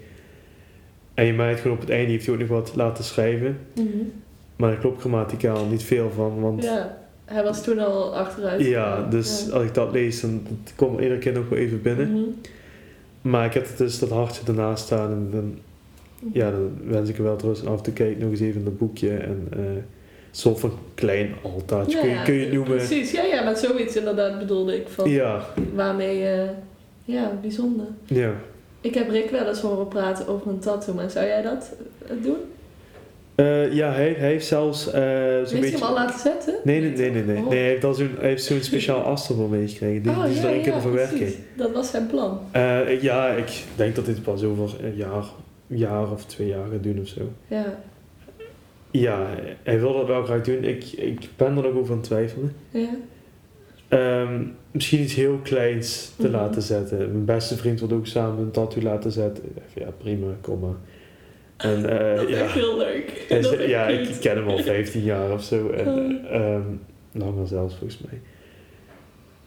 En 1.13 1.25
je 1.25 1.33
merkt 1.33 1.59
gewoon 1.59 1.75
op 1.77 1.81
het 1.83 1.91
einde 1.91 2.11
heeft 2.11 2.25
hij 2.25 2.33
ook 2.33 2.39
nog 2.41 2.49
wat 2.49 2.71
laten 2.75 3.03
schrijven. 3.03 3.57
Mhm. 3.75 3.87
Maar 4.55 4.69
daar 4.71 4.79
klopt 4.79 4.99
grammaticaal 4.99 5.65
niet 5.65 5.83
veel 5.83 6.11
van. 6.15 6.39
Want 6.41 6.63
ja, 6.63 6.73
Ja, 6.75 6.97
hij 7.25 7.43
was 7.43 7.63
toen 7.63 7.79
al 7.79 8.15
achteruit. 8.15 8.61
gegaan. 8.63 9.09
dus 9.09 9.45
Ja. 9.47 9.53
als 9.53 9.63
ik 9.63 9.73
dat 9.73 9.91
lees, 9.91 10.21
dan 10.21 10.41
dat 10.63 10.73
komt 10.75 10.99
iedere 11.01 11.19
keer 11.19 11.33
nog 11.33 11.49
wel 11.49 11.59
even 11.59 11.81
binnen. 11.81 12.11
Mhm. 12.11 12.21
Maar 13.21 13.45
ik 13.45 13.53
heb 13.53 13.67
het 13.67 13.77
dus 13.77 13.99
dat 13.99 14.09
hartje 14.09 14.41
ernaast 14.47 14.83
staan. 14.85 15.11
En 15.11 15.27
dan, 15.31 15.55
ja, 16.33 16.51
dan 16.51 16.71
wens 16.87 17.09
ik 17.09 17.17
er 17.17 17.23
wel 17.23 17.35
troost. 17.35 17.61
En 17.61 17.67
af 17.67 17.77
en 17.77 17.83
toe 17.83 17.93
kijk 17.93 18.11
ik 18.11 18.19
nog 18.19 18.29
eens 18.29 18.39
even 18.39 18.59
in 18.59 18.63
dat 18.65 18.77
boekje. 18.77 19.09
En 19.17 19.47
eh 19.51 19.59
een 19.59 20.39
soort 20.39 20.59
van 20.59 20.71
klein 20.93 21.33
altaartje 21.43 21.99
kun, 21.99 22.09
je, 22.09 22.15
Ja, 22.15 22.23
kun 22.23 22.33
je 22.33 22.39
het 22.45 22.53
noemen. 22.53 22.75
Precies, 22.77 23.11
ja, 23.11 23.23
ja, 23.23 23.43
met 23.43 23.59
zoiets 23.59 23.95
inderdaad 23.95 24.39
bedoelde 24.39 24.75
ik 24.75 24.87
van 24.87 25.09
Ja, 25.09 25.45
waarmee 25.75 26.17
je, 26.17 26.49
ja, 27.05 27.31
bijzonder. 27.41 27.85
ja. 28.05 28.31
Ik 28.83 28.93
heb 28.93 29.09
Rick 29.09 29.29
wel 29.29 29.47
eens 29.47 29.59
horen 29.61 29.87
praten 29.87 30.27
over 30.27 30.47
een 30.51 30.59
tattoo, 30.59 30.93
maar 30.93 31.09
zou 31.09 31.25
jij 31.25 31.41
dat 31.41 31.75
eh, 32.07 32.15
doen? 32.23 32.37
Eh, 33.35 33.73
ja, 33.73 33.91
hij, 33.91 34.13
hij 34.17 34.29
heeft 34.29 34.45
zelfs 34.45 34.87
eh 34.87 34.93
zo'n 34.93 35.01
Heeft 35.01 35.51
hij 35.51 35.59
beetje... 35.59 35.77
hem 35.77 35.85
al 35.87 35.93
laten 35.93 36.19
zetten? 36.19 36.53
Nee, 36.63 36.81
nee, 36.81 36.91
nee, 36.91 37.11
nee. 37.11 37.23
nee. 37.23 37.37
Oh. 37.43 37.49
nee 37.49 37.59
hij 37.59 37.69
heeft, 37.69 37.83
al 37.83 37.93
zo'n, 37.93 38.15
hij 38.19 38.29
heeft 38.29 38.43
zo'n 38.43 38.61
speciaal 38.61 39.01
aster 39.01 39.35
voor 39.35 39.49
meegekregen. 39.49 40.01
Die, 40.03 40.11
oh, 40.11 40.23
die 40.25 40.33
ja, 40.35 40.41
erin 40.43 40.55
ja, 40.57 40.63
kunnen 40.63 40.81
verwerken. 40.81 41.17
precies. 41.17 41.37
Dat 41.57 41.71
was 41.71 41.89
zijn 41.89 42.07
plan. 42.07 42.39
Ik- 42.87 43.01
ja, 43.01 43.27
ik 43.29 43.63
denk 43.75 43.95
dat 43.95 44.05
dit 44.05 44.23
pas 44.23 44.43
over 44.43 44.75
een 44.85 44.95
jaar, 44.95 45.25
jaar 45.67 46.11
of 46.11 46.25
twee 46.25 46.47
jaar 46.47 46.67
gaat 46.71 46.83
doen 46.83 46.99
of 47.01 47.07
zo. 47.07 47.21
Ja, 47.47 47.65
Ja, 48.91 49.27
hij 49.63 49.79
wil 49.79 49.93
dat 49.93 50.07
wel 50.07 50.23
graag 50.23 50.41
doen. 50.41 50.63
Ik, 50.63 50.83
ik 50.91 51.29
ben 51.35 51.47
er 51.57 51.63
nog 51.63 51.73
over 51.73 51.91
aan 51.91 51.97
het 51.97 52.03
twijfelen. 52.07 52.55
ja. 52.69 52.87
Ehm, 53.87 54.41
misschien 54.71 55.01
iets 55.01 55.15
heel 55.15 55.39
kleins 55.43 56.11
te 56.17 56.27
Mhm. 56.27 56.31
laten 56.35 56.61
zetten. 56.61 56.97
Mijn 56.97 57.25
beste 57.25 57.55
vriend 57.57 57.79
wil 57.79 57.91
ook 57.91 58.07
samen 58.07 58.39
een 58.43 58.51
tattoo 58.51 58.81
laten 58.83 59.11
zetten. 59.11 59.43
Ja, 59.73 59.87
prima, 59.97 60.27
kom 60.41 60.59
maar. 60.59 60.75
En 61.57 61.89
eh, 61.99 62.15
dat 62.15 62.29
is 62.29 62.37
ja, 62.37 62.43
echt 62.43 62.53
heel 62.53 62.77
leuk. 62.77 63.25
Dat 63.41 63.67
ja 63.67 63.87
ik 63.87 64.07
ken 64.21 64.35
hem 64.35 64.47
al 64.47 64.57
15 64.57 65.03
jaar 65.03 65.31
of 65.31 65.43
zo. 65.43 65.69
En, 65.69 65.87
Oh. 65.87 66.31
ehm, 66.35 66.61
langer 67.11 67.47
zelfs 67.47 67.75
volgens 67.75 67.99
mij. 68.09 68.19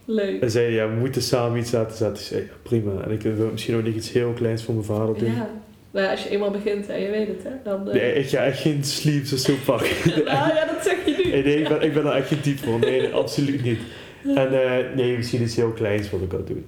Leuk. 0.05 0.39
Hij 0.39 0.49
zei, 0.49 0.73
ja, 0.73 0.89
we 0.89 0.95
moeten 0.95 1.21
samen 1.21 1.59
iets 1.59 1.71
laten 1.71 1.97
zetten. 1.97 2.17
Ik 2.23 2.27
zei, 2.27 2.41
ja, 2.41 2.47
prima. 2.63 3.01
En 3.03 3.11
ik 3.11 3.21
wil 3.21 3.49
misschien 3.51 3.75
ook 3.75 3.83
nog 3.83 3.93
iets 3.93 4.11
heel 4.11 4.31
kleins 4.31 4.63
voor 4.63 4.73
mijn 4.73 4.85
vader 4.85 5.17
doen. 5.17 5.31
Ja. 5.35 5.49
Maar 5.91 6.03
ja, 6.03 6.11
als 6.11 6.23
je 6.23 6.29
eenmaal 6.29 6.51
begint 6.51 6.87
en 6.89 7.01
je 7.01 7.09
weet 7.09 7.27
het, 7.27 7.43
hè, 7.43 7.49
dan... 7.63 7.87
eh, 7.87 7.93
Nee, 7.93 8.13
ik 8.13 8.27
ga 8.29 8.37
echt 8.45 8.59
geen 8.59 8.83
sleeves 8.83 9.33
of 9.33 9.39
zo 9.39 9.53
pakken. 9.65 10.09
nou 10.25 10.25
ja, 10.57 10.65
dat 10.65 10.83
zeg 10.83 10.95
je 11.05 11.21
nu. 11.23 11.31
Nee, 11.31 11.43
nee, 11.43 11.55
ik 11.61 11.67
ben, 11.67 11.81
ik 11.81 11.93
ben 11.93 12.05
er 12.05 12.11
echt 12.15 12.27
geen 12.27 12.41
type 12.41 12.63
voor. 12.63 12.79
Nee, 12.79 13.07
absoluut 13.13 13.63
niet. 13.63 13.79
En 14.23 14.51
eh, 14.63 14.95
nee, 14.95 15.17
misschien 15.17 15.41
iets 15.41 15.55
heel 15.55 15.71
kleins 15.71 16.09
wil 16.09 16.21
ik 16.21 16.31
wel 16.31 16.43
doen. 16.43 16.65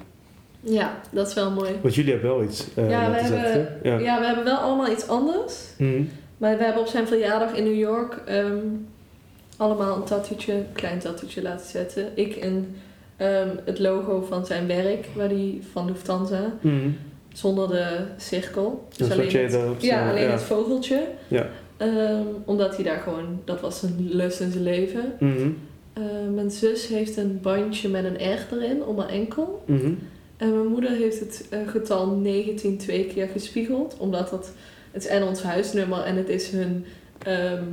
Ja, 0.62 1.00
dat 1.12 1.28
is 1.28 1.34
wel 1.34 1.52
mooi. 1.52 1.72
Want 1.82 1.96
jullie 1.96 2.12
hebben 2.12 2.30
wel 2.30 2.44
iets 2.44 2.68
eh 2.76 2.90
Ja, 2.90 3.12
we 3.12 3.18
hebben-. 3.18 3.68
Ja. 3.84 3.98
Ja, 4.00 4.20
we 4.20 4.26
hebben 4.26 4.44
wel 4.44 4.58
allemaal 4.58 4.92
iets 4.92 5.08
anders. 5.08 5.54
Mhm. 5.78 6.04
Maar 6.38 6.58
we 6.58 6.64
hebben 6.64 6.82
op 6.82 6.88
zijn 6.88 7.08
verjaardag 7.08 7.54
in 7.54 7.64
New 7.64 7.78
York 7.80 8.22
ehm, 8.26 8.58
allemaal 9.58 9.96
een 9.96 10.04
tattoetje, 10.04 10.54
een 10.54 10.66
klein 10.74 11.00
tattoetje 11.00 11.42
laten 11.42 11.68
zetten. 11.68 12.08
Ik 12.14 12.36
in 12.36 12.76
ehm, 13.18 13.48
het 13.66 13.80
logo 13.80 14.26
van 14.30 14.46
zijn 14.46 14.68
werk, 14.68 15.08
waar 15.16 15.30
die 15.30 15.62
van 15.72 15.86
Lufthansa, 15.86 16.54
Mhm. 16.62 16.90
zonder 17.34 17.68
de 17.68 17.98
cirkel. 18.18 18.88
Dus 18.90 18.98
Dus 18.98 19.12
alleen 19.12 19.26
wat 19.26 19.42
het, 19.42 19.52
daarop 19.52 19.80
ja, 19.80 20.10
alleen 20.10 20.24
ja. 20.24 20.30
het 20.32 20.42
vogeltje. 20.42 21.04
Ja. 21.28 21.48
Ehm, 21.78 22.22
omdat 22.46 22.76
hij 22.76 22.84
daar 22.86 23.00
gewoon, 23.00 23.42
dat 23.46 23.62
was 23.62 23.80
zijn 23.80 23.96
lust 24.10 24.40
in 24.40 24.52
zijn 24.52 24.64
leven. 24.64 25.14
Mhm. 25.20 25.50
Eh, 26.00 26.34
mijn 26.34 26.52
zus 26.52 26.88
heeft 26.88 27.18
een 27.18 27.40
bandje 27.42 27.90
met 27.90 28.04
een 28.04 28.34
R 28.34 28.48
erin 28.52 28.84
om 28.84 29.00
haar 29.00 29.10
enkel. 29.10 29.64
Mhm. 29.66 29.94
En 30.38 30.56
mijn 30.56 30.68
moeder 30.68 30.90
heeft 30.90 31.20
het 31.20 31.46
eh, 31.50 31.60
getal 31.68 32.08
19 32.08 32.78
twee 32.78 33.06
keer 33.06 33.28
gespiegeld, 33.28 33.96
omdat 33.98 34.30
dat, 34.30 34.52
het 34.92 35.04
is 35.04 35.10
en 35.10 35.24
ons 35.24 35.42
huisnummer 35.42 36.04
en 36.04 36.16
het 36.16 36.30
is 36.30 36.50
hun, 36.50 36.86
ehm, 37.24 37.64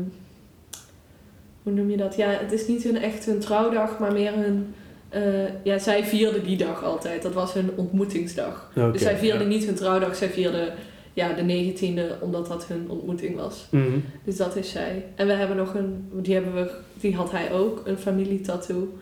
hoe 1.62 1.72
noem 1.72 1.90
je 1.90 1.96
dat? 1.96 2.16
Ja, 2.16 2.30
het 2.30 2.52
is 2.52 2.66
niet 2.66 2.82
hun 2.82 3.02
echt 3.02 3.24
hun 3.24 3.38
trouwdag, 3.38 3.98
maar 3.98 4.12
meer 4.12 4.32
hun, 4.34 4.74
eh, 5.08 5.64
ja, 5.64 5.78
zij 5.78 6.04
vierden 6.04 6.44
die 6.44 6.56
dag 6.56 6.84
altijd. 6.84 7.22
Dat 7.22 7.34
was 7.34 7.52
hun 7.52 7.70
ontmoetingsdag. 7.76 8.70
Dus 8.92 9.02
zij 9.02 9.16
vierden 9.16 9.50
ja. 9.50 9.56
niet 9.56 9.64
hun 9.64 9.74
trouwdag, 9.74 10.16
zij 10.16 10.28
vierden 10.28 10.72
ja, 11.16 11.32
de 11.32 11.72
19e, 11.72 12.20
omdat 12.20 12.46
dat 12.46 12.66
hun 12.66 12.90
ontmoeting 12.90 13.36
was. 13.36 13.66
Mhm. 13.70 13.98
Dus 14.24 14.36
dat 14.36 14.56
is 14.56 14.70
zij. 14.70 15.04
En 15.14 15.26
we 15.26 15.32
hebben 15.32 15.56
nog 15.56 15.74
een, 15.74 16.08
die, 16.12 16.34
hebben 16.34 16.54
we, 16.54 16.70
die 17.00 17.14
had 17.14 17.30
hij 17.30 17.52
ook, 17.52 17.82
een 17.84 17.98
familietattoo 17.98 18.98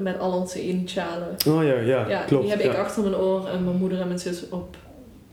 met 0.00 0.18
al 0.18 0.32
onze 0.32 0.62
initialen. 0.68 1.36
Oh 1.48 1.64
ja, 1.64 1.78
ja, 1.78 2.08
Ja, 2.08 2.22
klopt. 2.22 2.42
die 2.42 2.52
heb 2.52 2.62
ja. 2.62 2.70
ik 2.70 2.76
achter 2.78 3.02
mijn 3.02 3.14
oor 3.14 3.46
en 3.46 3.64
mijn 3.64 3.76
moeder 3.76 4.00
en 4.00 4.06
mijn 4.06 4.18
zus 4.18 4.48
op 4.48 4.76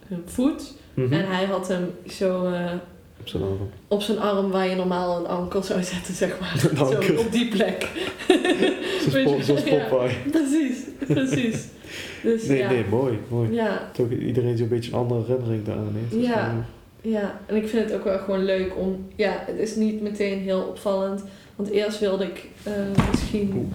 hun 0.07 0.21
voet. 0.25 0.73
Mhm. 0.93 1.13
En 1.13 1.25
hij 1.27 1.45
had 1.45 1.67
hem 1.67 1.91
zo 2.07 2.45
eh, 2.45 2.71
Op 3.19 3.27
zijn 3.27 3.43
arm. 3.43 3.69
op 3.87 4.01
zijn 4.01 4.19
arm 4.19 4.49
waar 4.51 4.67
je 4.67 4.75
normaal 4.75 5.19
een 5.19 5.27
anker 5.27 5.63
zou 5.63 5.83
zetten, 5.83 6.13
zeg 6.13 6.39
maar. 6.39 6.57
Zo, 6.87 7.13
op 7.17 7.31
die 7.31 7.47
plek. 7.47 7.87
Zoals 9.11 9.47
Ja. 9.65 9.85
Popeye. 9.87 10.15
precies, 10.31 10.77
precies. 11.07 11.65
Dus 12.23 12.43
Nee, 12.45 12.57
ja. 12.57 12.69
nee, 12.71 12.85
mooi, 12.89 13.19
mooi. 13.27 13.51
Ja, 13.53 13.89
Toch 13.93 14.09
iedereen 14.09 14.57
zo'n 14.57 14.67
beetje 14.67 14.91
een 14.91 14.97
andere 14.97 15.23
herinnering 15.25 15.65
daaraan 15.65 15.95
heeft. 16.09 16.23
Ja. 16.25 16.65
ja, 17.01 17.39
en 17.45 17.55
ik 17.55 17.67
vind 17.67 17.83
het 17.89 17.93
ook 17.99 18.03
wel 18.03 18.17
gewoon 18.19 18.43
leuk 18.45 18.71
om... 18.77 19.05
Ja, 19.15 19.43
het 19.45 19.57
is 19.57 19.75
niet 19.75 20.01
meteen 20.01 20.39
heel 20.39 20.61
opvallend. 20.61 21.23
Want 21.55 21.69
eerst 21.69 21.99
wilde 21.99 22.23
ik 22.25 22.47
eh, 22.63 22.73
misschien... 23.11 23.71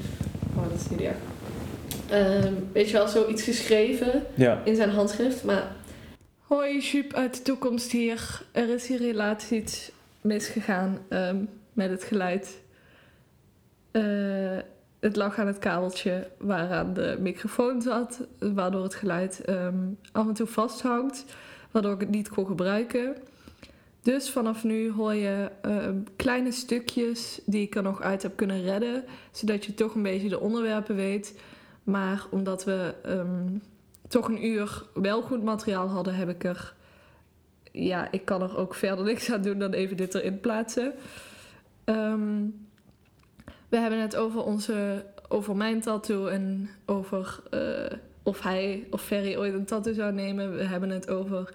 Oh, 0.57 0.63
dat 0.71 0.81
is 0.81 0.91
niet 0.91 1.01
erg. 1.01 1.17
Ehm, 2.09 2.53
weet 2.73 2.87
je 2.91 2.97
wel, 2.97 3.09
zoiets 3.09 3.43
geschreven 3.43 4.23
Ja. 4.35 4.61
in 4.65 4.77
zijn 4.77 4.91
handschrift, 4.91 5.45
maar... 5.45 5.73
Hoi, 6.45 6.81
Jup 6.81 7.13
uit 7.13 7.37
de 7.37 7.43
toekomst 7.43 7.93
hier. 7.93 8.43
Er 8.53 8.69
is 8.69 8.87
hier 8.87 8.99
helaas 8.99 9.51
iets 9.51 9.91
misgegaan 10.21 10.99
ehm, 11.09 11.45
met 11.73 11.91
het 11.91 12.05
geluid. 12.05 12.61
Eh, 13.91 14.59
het 15.01 15.17
lag 15.17 15.39
aan 15.39 15.47
het 15.47 15.59
kabeltje 15.59 16.31
waaraan 16.39 16.95
de 16.95 17.17
microfoon 17.21 17.83
zat, 17.83 18.21
waardoor 18.39 18.83
het 18.83 18.95
geluid 18.95 19.41
ehm, 19.45 19.79
af 20.13 20.27
en 20.27 20.35
toe 20.35 20.47
vasthangt, 20.47 21.25
waardoor 21.71 21.93
ik 21.93 22.01
het 22.01 22.11
niet 22.11 22.29
kon 22.29 22.47
gebruiken. 22.47 23.17
Dus 24.03 24.31
vanaf 24.31 24.65
nu 24.65 24.91
hoor 24.91 25.15
je 25.15 25.51
ehm, 25.63 25.99
kleine 26.17 26.53
stukjes 26.53 27.41
die 27.47 27.63
ik 27.63 27.75
er 27.75 27.83
nog 27.83 28.03
uit 28.03 28.23
heb 28.23 28.37
kunnen 28.37 28.63
redden, 28.63 29.05
zodat 29.31 29.65
je 29.65 29.75
toch 29.75 29.95
een 29.95 30.03
beetje 30.03 30.29
de 30.29 30.41
onderwerpen 30.41 30.97
weet. 30.97 31.39
Maar 31.85 32.27
omdat 32.31 32.65
we 32.65 32.95
toch 34.09 34.29
een 34.29 34.47
uur 34.47 34.85
wel 34.95 35.23
goed 35.23 35.43
materiaal 35.43 35.89
hadden, 35.89 36.15
heb 36.15 36.29
ik 36.29 36.45
er. 36.45 36.75
Ja, 37.73 38.11
ik 38.11 38.25
kan 38.25 38.43
er 38.43 38.57
ook 38.57 38.75
verder 38.75 39.05
niks 39.05 39.33
aan 39.33 39.43
doen 39.43 39.59
dan 39.59 39.73
even 39.73 39.97
dit 39.97 40.15
erin 40.15 40.41
plaatsen. 40.41 40.95
Ehm, 41.85 42.47
we 43.69 43.77
hebben 43.77 44.01
het 44.01 44.17
over, 44.17 44.43
onze, 44.43 45.05
over 45.29 45.57
mijn 45.57 45.81
tattoo 45.81 46.27
en 46.27 46.71
over 46.87 47.41
eh, 47.51 47.99
of 48.23 48.41
hij 48.41 48.87
of 48.91 49.03
Ferry 49.03 49.37
ooit 49.37 49.55
een 49.55 49.65
tattoo 49.65 49.93
zou 49.93 50.13
nemen. 50.13 50.57
We 50.57 50.63
hebben 50.63 50.91
het 50.91 51.11
over 51.11 51.55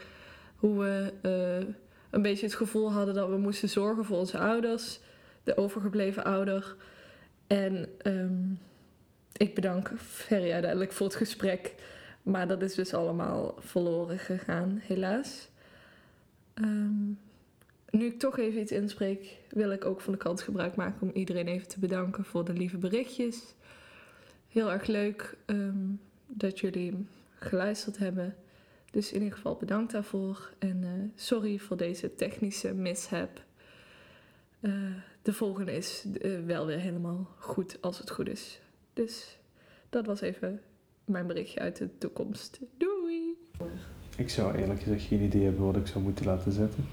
hoe 0.56 0.80
we 0.80 1.14
eh, 1.22 1.68
een 2.10 2.22
beetje 2.22 2.46
het 2.46 2.56
gevoel 2.56 2.92
hadden 2.92 3.14
dat 3.14 3.30
we 3.30 3.38
moesten 3.38 3.70
zorgen 3.70 4.06
voor 4.06 4.18
onze 4.18 4.38
ouders, 4.38 5.00
de 5.44 5.58
overgebleven 5.58 6.24
ouder. 6.24 6.76
En 7.48 7.90
ehm, 7.98 8.54
ik 9.38 9.56
bedank 9.56 9.92
Ferry 9.98 10.52
uiteindelijk 10.52 10.92
voor 10.92 11.06
het 11.08 11.16
gesprek. 11.16 11.76
Maar 12.24 12.48
dat 12.48 12.62
is 12.62 12.74
dus 12.74 12.94
allemaal 12.94 13.56
verloren 13.60 14.20
gegaan, 14.20 14.80
helaas. 14.84 15.50
Ehm, 16.54 17.08
nu 17.90 18.06
ik 18.06 18.20
toch 18.20 18.38
even 18.38 18.62
iets 18.62 18.72
inspreek, 18.72 19.38
wil 19.50 19.72
ik 19.72 19.86
ook 19.86 20.02
van 20.02 20.14
de 20.14 20.20
kans 20.20 20.44
gebruik 20.44 20.76
maken 20.76 21.02
om 21.02 21.12
iedereen 21.14 21.48
even 21.48 21.68
te 21.68 21.80
bedanken 21.80 22.26
voor 22.26 22.46
de 22.46 22.54
lieve 22.54 22.78
berichtjes. 22.78 23.56
Heel 24.48 24.72
erg 24.72 24.86
leuk 24.86 25.38
ehm, 25.46 25.88
dat 26.26 26.60
jullie 26.60 27.08
geluisterd 27.40 27.98
hebben. 27.98 28.36
Dus 28.92 29.12
in 29.12 29.22
ieder 29.22 29.36
geval 29.36 29.56
bedankt 29.56 29.92
daarvoor. 29.92 30.54
En 30.60 30.84
eh, 30.84 31.22
sorry 31.22 31.58
voor 31.58 31.78
deze 31.78 32.16
technische 32.16 32.74
mishap. 32.74 33.44
Eh, 34.60 34.72
de 35.22 35.34
volgende 35.34 35.76
is 35.76 36.06
eh, 36.22 36.40
wel 36.46 36.66
weer 36.66 36.80
helemaal 36.80 37.36
goed 37.38 37.82
als 37.82 37.98
het 37.98 38.10
goed 38.10 38.30
is. 38.30 38.62
Dus 38.94 39.38
dat 39.90 40.06
was 40.06 40.22
even 40.22 40.62
mijn 41.10 41.28
berichtje 41.28 41.60
uit 41.60 41.78
de 41.78 41.90
toekomst. 41.98 42.60
Doei! 42.78 43.38
Ik 44.18 44.30
zou 44.30 44.58
eerlijk 44.58 44.82
gezegd 44.82 45.04
geen 45.04 45.22
idee 45.22 45.44
hebben 45.44 45.66
wat 45.66 45.76
ik 45.76 45.88
zou 45.88 46.04
moeten 46.04 46.26
laten 46.26 46.52
zetten. 46.52 46.86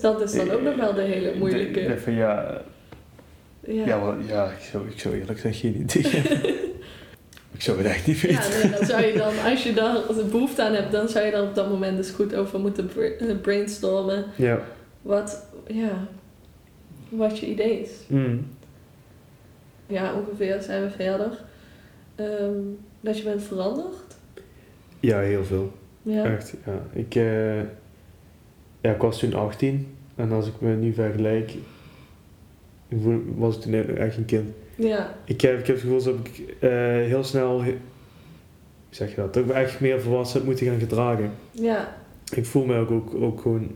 Dat 0.00 0.20
is 0.20 0.32
dan 0.32 0.50
ook 0.50 0.62
nog 0.62 0.76
wel 0.76 0.94
de 0.94 1.00
hele 1.02 1.28
Ik 1.32 1.38
moeilijke. 1.38 1.98
van 1.98 2.12
ja, 2.12 2.62
Ja, 3.66 3.84
ja, 3.86 4.00
wel, 4.00 4.18
ja 4.20 4.50
ik, 4.50 4.58
zou, 4.62 4.88
ik 4.88 5.00
zou 5.00 5.14
eerlijk 5.14 5.38
gezegd 5.40 5.58
geen 5.58 5.80
idee 5.80 6.02
hebben. 6.12 6.48
ik 7.56 7.62
zou 7.62 7.78
het 7.78 7.86
echt 7.86 8.06
niet 8.06 8.18
Ja, 8.20 8.26
weten. 8.28 8.60
nee, 8.70 8.78
dan 8.78 8.86
zou 8.86 9.04
je 9.04 9.12
dan, 9.12 9.32
als 9.50 9.62
je 9.62 9.72
daar 9.72 9.94
de 10.06 10.28
behoefte 10.30 10.62
aan 10.62 10.72
hebt, 10.74 10.92
dan 10.92 11.08
zou 11.08 11.24
je 11.24 11.30
daar 11.30 11.42
op 11.42 11.54
dat 11.54 11.68
moment 11.68 11.96
dus 11.96 12.10
goed 12.10 12.34
over 12.34 12.60
moeten 12.60 12.90
eh, 13.18 13.36
brainstormen. 13.40 14.24
Ja. 14.36 14.60
Wat, 15.02 15.46
ja, 15.66 16.06
wat 17.08 17.38
je 17.38 17.46
idee 17.46 17.80
is. 17.80 17.90
Mm. 18.06 18.46
Ja, 19.86 20.14
ongeveer 20.14 20.62
zijn 20.62 20.82
we 20.82 20.90
verder. 20.90 21.38
Ehm, 22.18 22.52
dat 23.00 23.18
je 23.18 23.24
bent 23.24 23.42
veranderd. 23.42 24.16
Ja, 25.00 25.18
heel 25.18 25.44
veel. 25.44 25.72
Ja. 26.02 26.24
Echt, 26.24 26.54
ja. 26.66 26.82
Ik, 26.92 27.14
eh, 27.14 27.58
ja, 28.80 28.92
ik 28.94 29.00
was 29.00 29.18
toen 29.18 29.34
18 29.34 29.86
en 30.14 30.32
als 30.32 30.46
ik 30.46 30.60
me 30.60 30.74
nu 30.74 30.92
vergelijk, 30.92 31.54
was 33.36 33.56
ik 33.56 33.60
toen 33.62 33.74
echt 33.96 34.16
een 34.16 34.24
kind. 34.24 34.46
Ja, 34.76 35.14
Ik 35.24 35.40
heb, 35.40 35.58
ik 35.58 35.66
heb 35.66 35.76
het 35.76 35.84
gevoel 35.84 36.02
dat 36.02 36.14
ik 36.26 36.54
eh, 36.60 36.70
heel 37.06 37.24
snel, 37.24 37.62
hoe 37.62 37.74
zeg 38.90 39.10
je 39.10 39.16
dat, 39.16 39.34
dat 39.34 39.42
ik 39.42 39.48
me 39.48 39.54
echt 39.54 39.80
meer 39.80 40.00
volwassen 40.00 40.38
heb 40.38 40.46
moeten 40.48 40.66
gaan 40.66 40.78
gedragen. 40.78 41.30
ja, 41.50 41.96
Ik 42.34 42.46
voel 42.46 42.64
me 42.64 42.78
ook, 42.78 42.90
ook, 42.90 43.14
ook 43.14 43.40
gewoon 43.40 43.70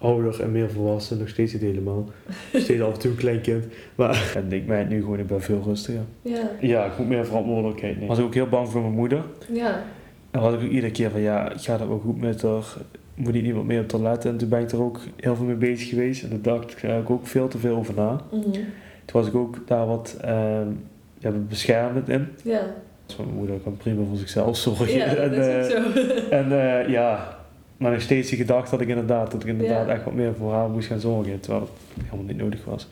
ouder 0.00 0.42
en 0.42 0.52
meer 0.52 0.70
volwassen, 0.70 1.18
nog 1.18 1.28
steeds 1.28 1.52
niet 1.52 1.62
helemaal. 1.62 2.08
Steeds 2.54 2.80
af 2.82 2.92
en 2.92 2.98
toe 2.98 3.10
een 3.10 3.16
klein 3.16 3.40
kind. 3.40 3.64
Maar 3.94 4.32
en 4.36 4.52
ik 4.52 4.66
merk 4.66 4.88
nu 4.88 5.00
gewoon, 5.00 5.18
ik 5.18 5.26
ben 5.26 5.40
veel 5.42 5.62
rustiger. 5.64 6.00
ja, 6.22 6.50
Ja, 6.60 6.84
ik 6.84 6.98
moet 6.98 7.08
meer 7.08 7.26
verantwoordelijkheid 7.26 7.92
nemen. 7.92 8.10
Ik 8.10 8.16
was 8.16 8.24
ook 8.26 8.34
heel 8.34 8.48
bang 8.48 8.68
voor 8.68 8.80
mijn 8.80 8.92
moeder. 8.94 9.24
ja, 9.52 9.82
En 10.30 10.40
was 10.40 10.54
ik 10.54 10.60
ook 10.60 10.66
iedere 10.70 10.92
keer 10.92 11.10
van, 11.10 11.20
ja, 11.20 11.52
gaat 11.56 11.78
het 11.80 11.88
wel 11.88 11.98
goed 11.98 12.20
met 12.20 12.42
haar? 12.42 12.64
Moet 13.14 13.34
ik 13.34 13.42
niet 13.42 13.54
wat 13.54 13.64
meer 13.64 13.84
op 13.94 14.00
letten? 14.02 14.30
En 14.30 14.36
toen 14.36 14.48
ben 14.48 14.60
ik 14.60 14.70
er 14.70 14.82
ook 14.82 15.00
heel 15.16 15.36
veel 15.36 15.44
mee 15.44 15.54
bezig 15.56 15.88
geweest. 15.88 16.22
En 16.22 16.28
daar 16.28 16.40
dacht 16.42 16.70
ik 16.72 16.82
eigenlijk 16.82 17.10
ook 17.10 17.26
veel 17.26 17.48
te 17.48 17.58
veel 17.58 17.76
over 17.76 17.94
na. 17.94 18.20
mhm, 18.30 18.42
Toen 19.04 19.20
was 19.20 19.26
ik 19.26 19.34
ook 19.34 19.66
daar 19.66 19.86
wat 19.86 20.16
ehm 20.20 20.68
ja, 21.18 21.30
beschermend 21.30 22.08
in. 22.08 22.28
ja. 22.44 22.60
Dus 23.06 23.16
mijn 23.16 23.34
moeder 23.34 23.56
kan 23.56 23.76
prima 23.76 24.02
voor 24.08 24.16
zichzelf 24.16 24.56
zorgen. 24.56 24.96
Ja, 24.96 25.06
dat 25.14 25.32
en, 25.32 25.32
is 25.60 25.72
eh, 25.72 25.86
ook 25.86 25.92
zo. 25.92 26.28
En 26.30 26.52
eh, 26.82 26.88
ja, 26.88 27.37
maar 27.78 27.92
nog 27.92 28.00
steeds 28.00 28.28
die 28.28 28.38
gedachte 28.38 28.70
dat 28.70 28.80
ik 28.80 28.88
inderdaad, 28.88 29.30
dat 29.30 29.42
ik 29.42 29.48
inderdaad 29.48 29.86
Ja. 29.86 29.92
echt 29.92 30.04
wat 30.04 30.14
meer 30.14 30.34
voor 30.34 30.52
haar 30.52 30.68
moest 30.68 30.88
gaan 30.88 31.00
zorgen. 31.00 31.40
Terwijl 31.40 31.62
het 31.94 32.04
helemaal 32.04 32.24
niet 32.26 32.36
nodig 32.36 32.64
was. 32.64 32.88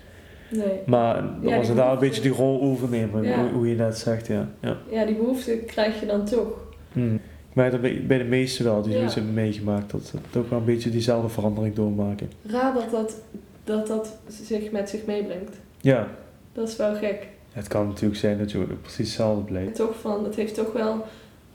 Nee. 0.50 0.78
Maar 0.86 1.14
dan 1.14 1.40
die 1.40 1.54
was 1.54 1.68
het 1.68 1.76
daar 1.76 1.92
een 1.92 1.98
beetje 1.98 2.22
die 2.22 2.30
rol 2.30 2.60
overnemen, 2.62 3.22
Ja. 3.22 3.50
hoe, 3.52 3.68
je 3.68 3.74
net 3.74 3.98
zegt, 3.98 4.26
ja. 4.26 4.48
ja. 4.60 4.76
Ja, 4.90 5.04
die 5.04 5.14
behoefte 5.14 5.56
krijg 5.66 6.00
je 6.00 6.06
dan 6.06 6.24
toch. 6.24 6.48
Hm. 6.92 7.14
Ik 7.14 7.62
merk 7.62 7.70
dat 7.70 7.80
bij, 8.06 8.18
de 8.18 8.24
meesten 8.24 8.64
wel, 8.64 8.82
die 8.82 8.90
Ja. 8.90 8.96
zoiets 8.96 9.14
hebben 9.14 9.34
meegemaakt, 9.34 9.90
dat 9.90 10.04
ze 10.04 10.38
ook 10.38 10.50
wel 10.50 10.58
een 10.58 10.64
beetje 10.64 10.90
diezelfde 10.90 11.28
verandering 11.28 11.74
doormaken. 11.74 12.30
Raar 12.46 12.74
dat 12.74 12.90
dat, 12.90 13.20
dat 13.64 13.86
dat 13.86 14.16
zich 14.28 14.70
met 14.70 14.88
zich 14.88 15.06
meebrengt. 15.06 15.56
Ja, 15.80 16.08
Dat 16.52 16.68
is 16.68 16.76
wel 16.76 16.94
gek. 16.94 17.26
het 17.52 17.68
kan 17.68 17.86
natuurlijk 17.86 18.20
zijn 18.20 18.38
dat 18.38 18.50
je 18.50 18.58
precies 18.58 18.98
hetzelfde 19.06 19.42
blijft. 19.44 19.74
Toch 19.74 19.98
van, 20.00 20.24
het 20.24 20.34
heeft 20.34 20.54
toch 20.54 20.72
wel 20.72 21.04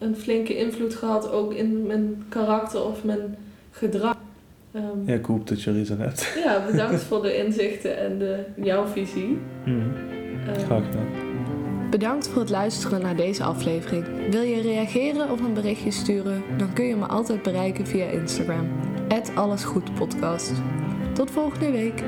een 0.01 0.15
flinke 0.15 0.57
invloed 0.57 0.95
gehad, 0.95 1.31
ook 1.31 1.53
in 1.53 1.85
mijn 1.87 2.23
karakter 2.29 2.83
of 2.83 3.03
mijn 3.03 3.35
gedrag. 3.71 4.15
Ehm, 4.71 4.83
Ja, 5.05 5.13
ik 5.13 5.25
hoop 5.25 5.47
dat 5.47 5.61
je 5.61 5.71
er 5.71 5.79
iets 5.79 5.91
aan 5.91 5.99
hebt. 5.99 6.33
ja, 6.45 6.65
bedankt 6.71 7.01
voor 7.03 7.21
de 7.21 7.37
inzichten 7.37 7.97
en 7.97 8.17
de, 8.17 8.43
jouw 8.55 8.85
visie. 8.85 9.37
Hm. 9.63 9.69
Ehm, 9.69 10.59
Graag 10.59 10.83
gedaan. 10.85 11.29
Bedankt 11.89 12.27
voor 12.27 12.41
het 12.41 12.49
luisteren 12.49 13.01
naar 13.01 13.15
deze 13.15 13.43
aflevering. 13.43 14.05
Wil 14.29 14.41
je 14.41 14.61
reageren 14.61 15.29
of 15.29 15.39
een 15.41 15.53
berichtje 15.53 15.91
sturen? 15.91 16.43
Dan 16.57 16.73
kun 16.73 16.85
je 16.85 16.95
me 16.95 17.05
altijd 17.05 17.41
bereiken 17.41 17.87
via 17.87 18.05
Instagram. 18.05 18.67
Allesgoedpodcast. 19.35 20.51
Tot 21.13 21.31
volgende 21.31 21.71
week. 21.71 22.03